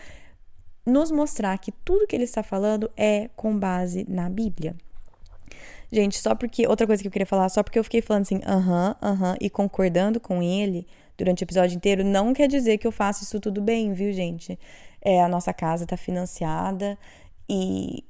nos 0.85 1.11
mostrar 1.11 1.57
que 1.57 1.71
tudo 1.71 2.07
que 2.07 2.15
ele 2.15 2.23
está 2.23 2.41
falando 2.41 2.89
é 2.95 3.29
com 3.35 3.57
base 3.57 4.05
na 4.07 4.29
Bíblia. 4.29 4.75
Gente, 5.91 6.19
só 6.19 6.35
porque. 6.35 6.67
Outra 6.67 6.87
coisa 6.87 7.01
que 7.01 7.07
eu 7.07 7.11
queria 7.11 7.25
falar, 7.25 7.49
só 7.49 7.63
porque 7.63 7.79
eu 7.79 7.83
fiquei 7.83 8.01
falando 8.01 8.21
assim, 8.21 8.39
aham, 8.45 8.95
uh 9.01 9.05
aham, 9.05 9.15
-huh, 9.15 9.31
uh 9.31 9.33
-huh, 9.33 9.37
e 9.41 9.49
concordando 9.49 10.19
com 10.19 10.41
ele 10.41 10.87
durante 11.19 11.43
o 11.43 11.45
episódio 11.45 11.75
inteiro, 11.75 12.03
não 12.03 12.33
quer 12.33 12.47
dizer 12.47 12.77
que 12.77 12.87
eu 12.87 12.91
faço 12.91 13.23
isso 13.23 13.39
tudo 13.39 13.61
bem, 13.61 13.91
viu, 13.93 14.11
gente? 14.13 14.57
É, 15.01 15.21
a 15.21 15.27
nossa 15.27 15.53
casa 15.53 15.85
tá 15.85 15.97
financiada 15.97 16.97
e, 17.47 18.05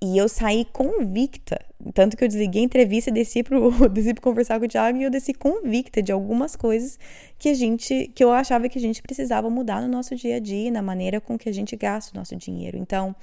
e 0.00 0.18
eu 0.18 0.28
saí 0.28 0.66
convicta. 0.66 1.58
Tanto 1.94 2.16
que 2.16 2.24
eu 2.24 2.28
desliguei 2.28 2.62
a 2.62 2.64
entrevista, 2.64 3.10
desci 3.10 3.42
pro, 3.42 3.70
desci 3.88 4.12
pro 4.12 4.22
conversar 4.22 4.58
com 4.58 4.66
o 4.66 4.68
Thiago 4.68 4.98
e 4.98 5.04
eu 5.04 5.10
desci 5.10 5.32
convicta 5.32 6.02
de 6.02 6.12
algumas 6.12 6.54
coisas 6.54 6.98
que 7.38 7.48
a 7.48 7.54
gente, 7.54 8.12
que 8.14 8.22
eu 8.22 8.30
achava 8.30 8.68
que 8.68 8.78
a 8.78 8.80
gente 8.80 9.02
precisava 9.02 9.48
mudar 9.48 9.80
no 9.80 9.88
nosso 9.88 10.14
dia 10.14 10.36
a 10.36 10.38
dia, 10.38 10.70
na 10.70 10.82
maneira 10.82 11.20
com 11.20 11.38
que 11.38 11.48
a 11.48 11.52
gente 11.52 11.74
gasta 11.76 12.14
o 12.14 12.18
nosso 12.18 12.36
dinheiro. 12.36 12.76
Então, 12.76 13.16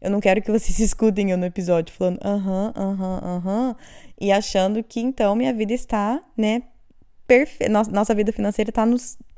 eu 0.00 0.10
não 0.10 0.20
quero 0.20 0.40
que 0.40 0.50
vocês 0.50 0.78
escutem 0.80 1.30
eu 1.30 1.36
no 1.36 1.44
episódio 1.44 1.94
falando 1.94 2.18
aham, 2.24 2.72
aham, 2.74 3.20
aham, 3.22 3.76
e 4.18 4.32
achando 4.32 4.82
que 4.82 5.00
então 5.00 5.36
minha 5.36 5.52
vida 5.52 5.74
está, 5.74 6.22
né, 6.36 6.62
perfe... 7.26 7.68
nossa 7.68 8.14
vida 8.14 8.32
financeira 8.32 8.70
está 8.70 8.84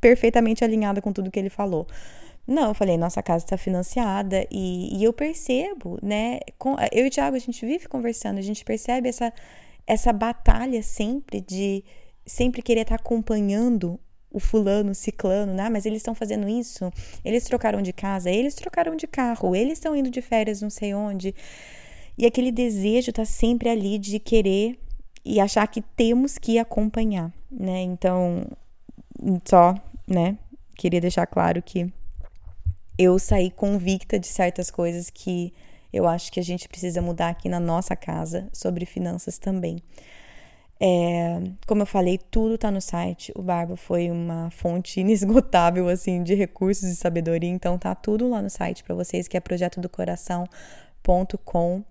perfeitamente 0.00 0.64
alinhada 0.64 1.00
com 1.00 1.12
tudo 1.12 1.30
que 1.30 1.38
ele 1.38 1.50
falou. 1.50 1.86
Não, 2.46 2.68
eu 2.68 2.74
falei, 2.74 2.96
nossa 2.96 3.22
casa 3.22 3.44
está 3.44 3.58
financiada 3.58 4.46
e, 4.50 4.98
e, 4.98 5.04
eu 5.04 5.12
percebo, 5.12 5.98
né? 6.02 6.40
Com, 6.58 6.76
eu 6.90 7.04
e 7.04 7.08
o 7.08 7.10
Thiago, 7.10 7.36
a 7.36 7.38
gente 7.38 7.64
vive 7.66 7.86
conversando, 7.86 8.38
a 8.38 8.42
gente 8.42 8.64
percebe 8.64 9.08
essa, 9.08 9.30
essa 9.86 10.12
batalha 10.14 10.82
sempre 10.82 11.42
de 11.42 11.84
sempre 12.24 12.62
querer 12.62 12.82
estar 12.82 12.96
tá 12.96 13.02
acompanhando 13.02 13.98
o 14.30 14.38
fulano, 14.38 14.92
o 14.92 14.94
ciclano, 14.94 15.52
né? 15.54 15.68
Mas 15.68 15.86
eles 15.86 15.98
estão 15.98 16.14
fazendo 16.14 16.48
isso, 16.48 16.90
eles 17.24 17.44
trocaram 17.44 17.82
de 17.82 17.92
casa, 17.92 18.30
eles 18.30 18.54
trocaram 18.54 18.96
de 18.96 19.06
carro, 19.06 19.54
eles 19.54 19.74
estão 19.74 19.96
indo 19.96 20.10
de 20.10 20.22
férias 20.22 20.62
não 20.62 20.70
sei 20.70 20.94
onde. 20.94 21.34
E 22.16 22.26
aquele 22.26 22.50
desejo 22.50 23.12
tá 23.12 23.24
sempre 23.24 23.68
ali 23.68 23.98
de 23.98 24.18
querer 24.18 24.78
e 25.24 25.40
achar 25.40 25.66
que 25.66 25.82
temos 25.82 26.38
que 26.38 26.58
acompanhar, 26.58 27.32
né? 27.50 27.82
Então, 27.82 28.46
só, 29.44 29.74
né? 30.06 30.38
Queria 30.74 31.00
deixar 31.00 31.26
claro 31.26 31.62
que 31.62 31.92
eu 32.98 33.18
saí 33.18 33.50
convicta 33.50 34.18
de 34.18 34.26
certas 34.26 34.70
coisas 34.70 35.10
que 35.10 35.52
eu 35.92 36.06
acho 36.06 36.32
que 36.32 36.40
a 36.40 36.42
gente 36.42 36.68
precisa 36.68 37.00
mudar 37.00 37.30
aqui 37.30 37.48
na 37.48 37.60
nossa 37.60 37.96
casa 37.96 38.48
sobre 38.52 38.84
finanças 38.84 39.38
também. 39.38 39.82
É, 40.80 41.40
como 41.66 41.82
eu 41.82 41.86
falei, 41.86 42.18
tudo 42.18 42.56
tá 42.56 42.70
no 42.70 42.80
site. 42.80 43.32
O 43.34 43.42
Barba 43.42 43.76
foi 43.76 44.08
uma 44.10 44.48
fonte 44.50 45.00
inesgotável 45.00 45.88
assim 45.88 46.22
de 46.22 46.34
recursos 46.34 46.88
e 46.88 46.96
sabedoria, 46.96 47.50
então 47.50 47.78
tá 47.78 47.94
tudo 47.94 48.28
lá 48.28 48.42
no 48.42 48.50
site 48.50 48.84
para 48.84 48.94
vocês, 48.94 49.26
que 49.26 49.36
é 49.36 49.40
projetodocoração.com. 49.40 51.82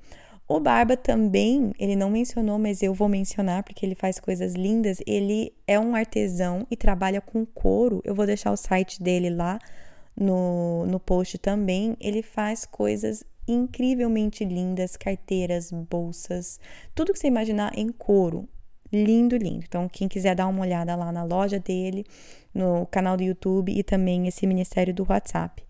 O 0.50 0.62
Barba 0.62 0.96
também, 0.96 1.74
ele 1.78 1.96
não 1.96 2.10
mencionou, 2.10 2.58
mas 2.58 2.82
eu 2.82 2.94
vou 2.94 3.10
mencionar 3.10 3.64
porque 3.64 3.86
ele 3.86 3.96
faz 3.96 4.18
coisas 4.18 4.54
lindas. 4.54 5.00
Ele 5.06 5.54
é 5.68 5.78
um 5.78 5.94
artesão 5.94 6.66
e 6.72 6.78
trabalha 6.78 7.20
com 7.20 7.46
couro. 7.46 8.02
Eu 8.06 8.16
vou 8.16 8.26
deixar 8.26 8.52
o 8.52 8.58
site 8.58 9.04
dele 9.04 9.30
lá 9.30 9.60
no, 10.16 10.86
no 10.86 11.02
post 11.02 11.38
também. 11.38 11.98
Ele 12.00 12.22
faz 12.22 12.66
coisas 12.66 13.26
incrivelmente 13.46 14.46
lindas, 14.46 14.96
carteiras, 14.96 15.70
bolsas, 15.72 16.60
tudo 16.96 17.12
que 17.12 17.20
você 17.20 17.28
imaginar 17.28 17.78
em 17.78 17.90
couro. 17.90 18.48
Lindo, 18.92 19.36
lindo. 19.36 19.66
Então, 19.68 19.90
quem 19.90 20.08
quiser 20.08 20.34
dar 20.34 20.48
uma 20.48 20.62
olhada 20.62 20.96
lá 20.96 21.12
na 21.12 21.26
loja 21.26 21.60
dele, 21.60 22.06
no 22.54 22.86
canal 22.86 23.18
do 23.18 23.24
YouTube 23.24 23.78
e 23.78 23.84
também 23.84 24.28
esse 24.28 24.48
ministério 24.48 24.94
do 24.94 25.06
WhatsApp. 25.10 25.62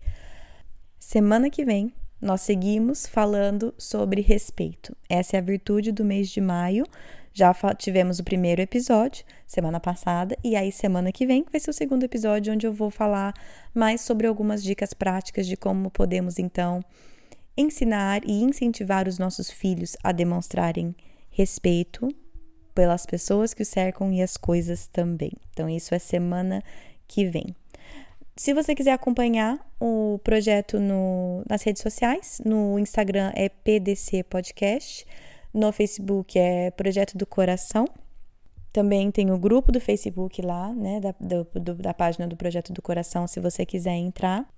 Semana 1.00 1.50
que 1.50 1.64
vem 1.64 1.92
nós 2.20 2.40
seguimos 2.40 3.06
falando 3.06 3.72
sobre 3.78 4.20
respeito. 4.20 4.96
Essa 5.08 5.36
é 5.36 5.38
a 5.38 5.42
virtude 5.42 5.92
do 5.92 6.04
mês 6.04 6.28
de 6.28 6.40
maio. 6.40 6.84
Já 7.32 7.54
tivemos 7.76 8.18
o 8.18 8.24
primeiro 8.24 8.60
episódio 8.60 9.24
semana 9.46 9.78
passada, 9.78 10.36
e 10.42 10.56
aí 10.56 10.72
semana 10.72 11.12
que 11.12 11.26
vem 11.26 11.44
vai 11.50 11.60
ser 11.60 11.70
o 11.70 11.74
segundo 11.74 12.02
episódio, 12.02 12.52
onde 12.52 12.66
eu 12.66 12.72
vou 12.72 12.90
falar 12.90 13.32
mais 13.72 14.00
sobre 14.00 14.26
algumas 14.26 14.62
dicas 14.62 14.92
práticas 14.92 15.46
de 15.46 15.56
como 15.56 15.90
podemos 15.90 16.38
então 16.38 16.82
ensinar 17.56 18.22
e 18.24 18.42
incentivar 18.42 19.06
os 19.06 19.18
nossos 19.18 19.50
filhos 19.50 19.96
a 20.02 20.12
demonstrarem 20.12 20.94
respeito 21.30 22.08
pelas 22.74 23.06
pessoas 23.06 23.54
que 23.54 23.62
o 23.62 23.66
cercam 23.66 24.12
e 24.12 24.22
as 24.22 24.36
coisas 24.36 24.86
também. 24.86 25.32
Então, 25.52 25.68
isso 25.68 25.94
é 25.94 25.98
semana 25.98 26.62
que 27.06 27.26
vem. 27.26 27.54
Se 28.38 28.54
você 28.54 28.72
quiser 28.72 28.92
acompanhar 28.92 29.58
o 29.80 30.20
projeto 30.22 30.78
no, 30.78 31.42
nas 31.50 31.64
redes 31.64 31.82
sociais, 31.82 32.40
no 32.44 32.78
Instagram 32.78 33.32
é 33.34 33.48
PDC 33.48 34.22
Podcast, 34.22 35.04
no 35.52 35.72
Facebook 35.72 36.38
é 36.38 36.70
Projeto 36.70 37.18
do 37.18 37.26
Coração. 37.26 37.84
Também 38.72 39.10
tem 39.10 39.32
o 39.32 39.38
grupo 39.38 39.72
do 39.72 39.80
Facebook 39.80 40.40
lá, 40.40 40.72
né, 40.72 41.00
da, 41.00 41.12
do, 41.18 41.74
da 41.74 41.92
página 41.92 42.28
do 42.28 42.36
Projeto 42.36 42.72
do 42.72 42.80
Coração, 42.80 43.26
se 43.26 43.40
você 43.40 43.66
quiser 43.66 43.96
entrar. 43.96 44.48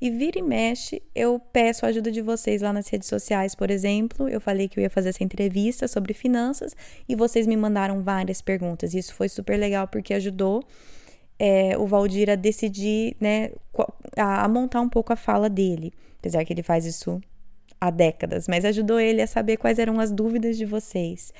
E 0.00 0.10
vira 0.10 0.40
e 0.40 0.42
mexe, 0.42 1.00
eu 1.14 1.38
peço 1.38 1.86
a 1.86 1.90
ajuda 1.90 2.10
de 2.10 2.20
vocês 2.20 2.60
lá 2.60 2.72
nas 2.72 2.88
redes 2.88 3.08
sociais, 3.08 3.54
por 3.54 3.70
exemplo. 3.70 4.28
Eu 4.28 4.40
falei 4.40 4.68
que 4.68 4.80
eu 4.80 4.82
ia 4.82 4.90
fazer 4.90 5.10
essa 5.10 5.22
entrevista 5.22 5.86
sobre 5.86 6.12
finanças 6.12 6.74
e 7.08 7.14
vocês 7.14 7.46
me 7.46 7.56
mandaram 7.56 8.02
várias 8.02 8.42
perguntas. 8.42 8.94
Isso 8.94 9.14
foi 9.14 9.28
super 9.28 9.56
legal 9.56 9.86
porque 9.86 10.12
ajudou 10.12 10.64
é, 11.38 11.76
o 11.78 11.86
Valdir 11.86 12.28
a 12.28 12.34
decidir, 12.34 13.16
né, 13.20 13.50
a, 14.16 14.44
a 14.44 14.48
montar 14.48 14.80
um 14.80 14.88
pouco 14.88 15.12
a 15.12 15.16
fala 15.16 15.48
dele. 15.48 15.92
Apesar 16.18 16.44
que 16.44 16.52
ele 16.52 16.62
faz 16.62 16.84
isso 16.84 17.20
há 17.80 17.90
décadas, 17.90 18.48
mas 18.48 18.64
ajudou 18.64 18.98
ele 18.98 19.22
a 19.22 19.26
saber 19.26 19.56
quais 19.56 19.78
eram 19.78 20.00
as 20.00 20.10
dúvidas 20.10 20.56
de 20.56 20.64
vocês. 20.64 21.32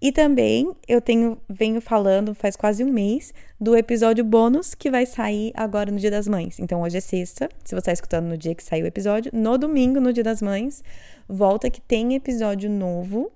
E 0.00 0.12
também 0.12 0.72
eu 0.88 1.00
tenho 1.00 1.36
venho 1.48 1.80
falando 1.80 2.34
faz 2.34 2.56
quase 2.56 2.82
um 2.84 2.90
mês 2.90 3.34
do 3.60 3.76
episódio 3.76 4.24
bônus 4.24 4.74
que 4.74 4.90
vai 4.90 5.04
sair 5.04 5.52
agora 5.54 5.90
no 5.90 5.98
Dia 5.98 6.10
das 6.10 6.28
Mães. 6.28 6.58
Então 6.58 6.80
hoje 6.80 6.96
é 6.96 7.00
sexta, 7.00 7.48
se 7.64 7.74
você 7.74 7.78
está 7.78 7.92
escutando 7.92 8.26
no 8.26 8.38
dia 8.38 8.54
que 8.54 8.62
saiu 8.62 8.84
o 8.84 8.88
episódio, 8.88 9.30
no 9.34 9.58
domingo, 9.58 10.00
no 10.00 10.12
Dia 10.12 10.24
das 10.24 10.40
Mães, 10.40 10.82
volta 11.28 11.68
que 11.68 11.80
tem 11.80 12.14
episódio 12.14 12.70
novo 12.70 13.30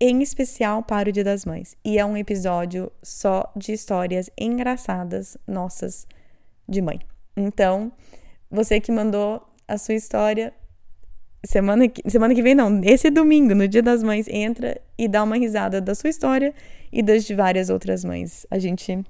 em 0.00 0.22
especial 0.22 0.82
para 0.82 1.10
o 1.10 1.12
Dia 1.12 1.22
das 1.22 1.44
Mães. 1.44 1.76
E 1.84 1.98
é 1.98 2.04
um 2.04 2.16
episódio 2.16 2.90
só 3.02 3.52
de 3.54 3.72
histórias 3.72 4.30
engraçadas 4.38 5.36
nossas 5.46 6.06
de 6.66 6.80
mãe. 6.80 7.00
Então, 7.36 7.92
você 8.50 8.80
que 8.80 8.90
mandou 8.90 9.42
a 9.68 9.76
sua 9.76 9.94
história, 9.94 10.52
semana 11.44 11.86
que, 11.86 12.08
semana 12.10 12.34
que 12.34 12.42
vem 12.42 12.54
não, 12.54 12.80
esse 12.82 13.10
domingo, 13.10 13.54
no 13.54 13.68
Dia 13.68 13.82
das 13.82 14.02
Mães, 14.02 14.26
entra 14.28 14.80
e 14.96 15.06
dá 15.06 15.22
uma 15.22 15.36
risada 15.36 15.80
da 15.80 15.94
sua 15.94 16.08
história 16.08 16.54
e 16.90 17.02
das 17.02 17.24
de 17.24 17.34
várias 17.34 17.68
outras 17.68 18.02
mães. 18.02 18.46
A 18.50 18.58
gente 18.58 19.04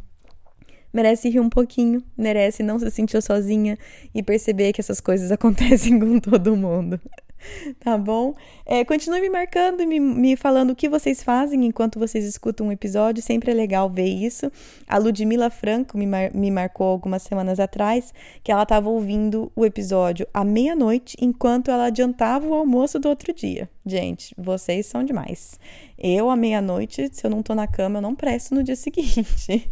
merece 0.92 1.28
rir 1.28 1.40
um 1.40 1.48
pouquinho, 1.48 2.02
merece 2.16 2.62
não 2.62 2.78
se 2.78 2.90
sentir 2.90 3.22
sozinha 3.22 3.78
e 4.14 4.22
perceber 4.22 4.72
que 4.72 4.80
essas 4.80 5.00
coisas 5.00 5.30
acontecem 5.32 5.98
com 5.98 6.18
todo 6.18 6.56
mundo. 6.56 7.00
tá 7.80 7.96
bom? 7.96 8.34
É, 8.64 8.84
continue 8.84 9.20
me 9.20 9.30
marcando 9.30 9.86
me, 9.86 9.98
me 9.98 10.36
falando 10.36 10.70
o 10.70 10.76
que 10.76 10.88
vocês 10.88 11.22
fazem 11.22 11.64
enquanto 11.64 11.98
vocês 11.98 12.24
escutam 12.24 12.68
um 12.68 12.72
episódio, 12.72 13.22
sempre 13.22 13.50
é 13.50 13.54
legal 13.54 13.88
ver 13.90 14.06
isso. 14.06 14.50
A 14.86 14.98
Ludmila 14.98 15.50
Franco 15.50 15.96
me, 15.96 16.06
mar, 16.06 16.32
me 16.34 16.50
marcou 16.50 16.86
algumas 16.86 17.22
semanas 17.22 17.58
atrás 17.58 18.12
que 18.42 18.52
ela 18.52 18.62
estava 18.62 18.88
ouvindo 18.88 19.50
o 19.54 19.64
episódio 19.64 20.26
à 20.32 20.44
meia-noite 20.44 21.16
enquanto 21.20 21.70
ela 21.70 21.86
adiantava 21.86 22.46
o 22.46 22.54
almoço 22.54 22.98
do 22.98 23.08
outro 23.08 23.32
dia. 23.32 23.68
Gente, 23.84 24.34
vocês 24.36 24.86
são 24.86 25.02
demais. 25.02 25.58
Eu, 25.98 26.30
à 26.30 26.36
meia-noite, 26.36 27.08
se 27.12 27.26
eu 27.26 27.30
não 27.30 27.42
tô 27.42 27.54
na 27.54 27.66
cama, 27.66 27.98
eu 27.98 28.02
não 28.02 28.14
presto 28.14 28.54
no 28.54 28.62
dia 28.62 28.76
seguinte. 28.76 29.68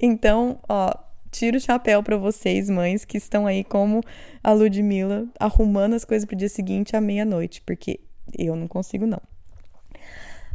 então, 0.00 0.58
ó 0.68 1.09
tiro 1.30 1.56
o 1.56 1.60
chapéu 1.60 2.02
para 2.02 2.16
vocês, 2.16 2.68
mães, 2.68 3.04
que 3.04 3.18
estão 3.18 3.46
aí 3.46 3.64
como 3.64 4.02
a 4.42 4.52
Ludmilla, 4.52 5.26
arrumando 5.38 5.94
as 5.94 6.04
coisas 6.04 6.26
pro 6.26 6.36
dia 6.36 6.48
seguinte 6.48 6.96
à 6.96 7.00
meia-noite, 7.00 7.62
porque 7.62 8.00
eu 8.38 8.56
não 8.56 8.68
consigo, 8.68 9.06
não. 9.06 9.20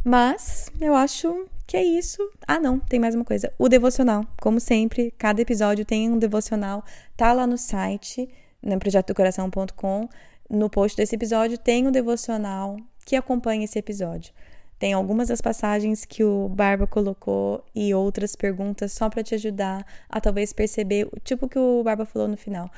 Mas 0.04 0.70
eu 0.80 0.94
acho 0.94 1.48
que 1.66 1.76
é 1.76 1.82
isso. 1.82 2.30
Ah, 2.46 2.60
não, 2.60 2.78
tem 2.78 3.00
mais 3.00 3.14
uma 3.14 3.24
coisa. 3.24 3.52
O 3.58 3.68
devocional. 3.68 4.24
Como 4.40 4.60
sempre, 4.60 5.12
cada 5.18 5.42
episódio 5.42 5.84
tem 5.84 6.08
um 6.10 6.18
devocional. 6.18 6.84
Tá 7.16 7.32
lá 7.32 7.46
no 7.46 7.58
site, 7.58 8.28
no 8.62 8.78
projetodocoração.com. 8.78 10.08
No 10.48 10.70
post 10.70 10.96
desse 10.96 11.16
episódio 11.16 11.58
tem 11.58 11.88
um 11.88 11.90
devocional 11.90 12.76
que 13.04 13.16
acompanha 13.16 13.64
esse 13.64 13.78
episódio. 13.78 14.32
Tem 14.78 14.92
algumas 14.92 15.28
das 15.28 15.40
passagens 15.40 16.04
que 16.04 16.22
o 16.22 16.48
Barba 16.48 16.86
colocou 16.86 17.64
e 17.74 17.94
outras 17.94 18.36
perguntas 18.36 18.92
só 18.92 19.08
para 19.08 19.22
te 19.22 19.34
ajudar 19.34 19.86
a 20.08 20.20
talvez 20.20 20.52
perceber, 20.52 21.08
tipo 21.24 21.48
que 21.48 21.58
o 21.58 21.82
Barba 21.82 22.04
falou 22.04 22.28
no 22.28 22.36
final. 22.36 22.70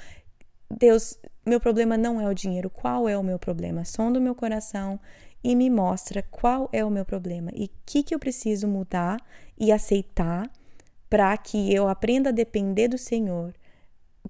Deus, 0.71 1.19
meu 1.45 1.59
problema 1.59 1.97
não 1.97 2.21
é 2.21 2.29
o 2.29 2.35
dinheiro. 2.35 2.71
Qual 2.71 3.09
é 3.09 3.17
o 3.17 3.23
meu 3.23 3.39
problema? 3.39 3.85
Sonda 3.85 4.19
o 4.19 4.23
meu 4.23 4.35
coração 4.35 5.01
e 5.43 5.57
me 5.57 5.71
mostra 5.71 6.23
qual 6.23 6.69
é 6.73 6.85
o 6.85 6.91
meu 6.91 7.05
problema 7.05 7.51
e 7.55 7.65
o 7.67 7.71
que, 7.87 8.03
que 8.03 8.15
eu 8.15 8.19
preciso 8.19 8.69
mudar 8.69 9.19
e 9.59 9.73
aceitar 9.73 10.51
para 11.09 11.37
que 11.37 11.73
eu 11.75 11.89
aprenda 11.89 12.29
a 12.29 12.33
depender 12.33 12.89
do 12.89 12.99
Senhor 12.99 13.55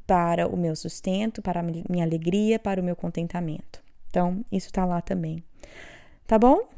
para 0.07 0.47
o 0.47 0.57
meu 0.57 0.77
sustento, 0.77 1.43
para 1.43 1.61
a 1.61 1.62
minha 1.62 2.05
alegria, 2.05 2.59
para 2.59 2.81
o 2.81 2.85
meu 2.85 2.95
contentamento. 2.95 3.82
Então, 4.09 4.45
isso 4.51 4.69
está 4.69 4.85
lá 4.85 5.01
também. 5.03 5.43
Tá 6.27 6.39
bom? 6.39 6.77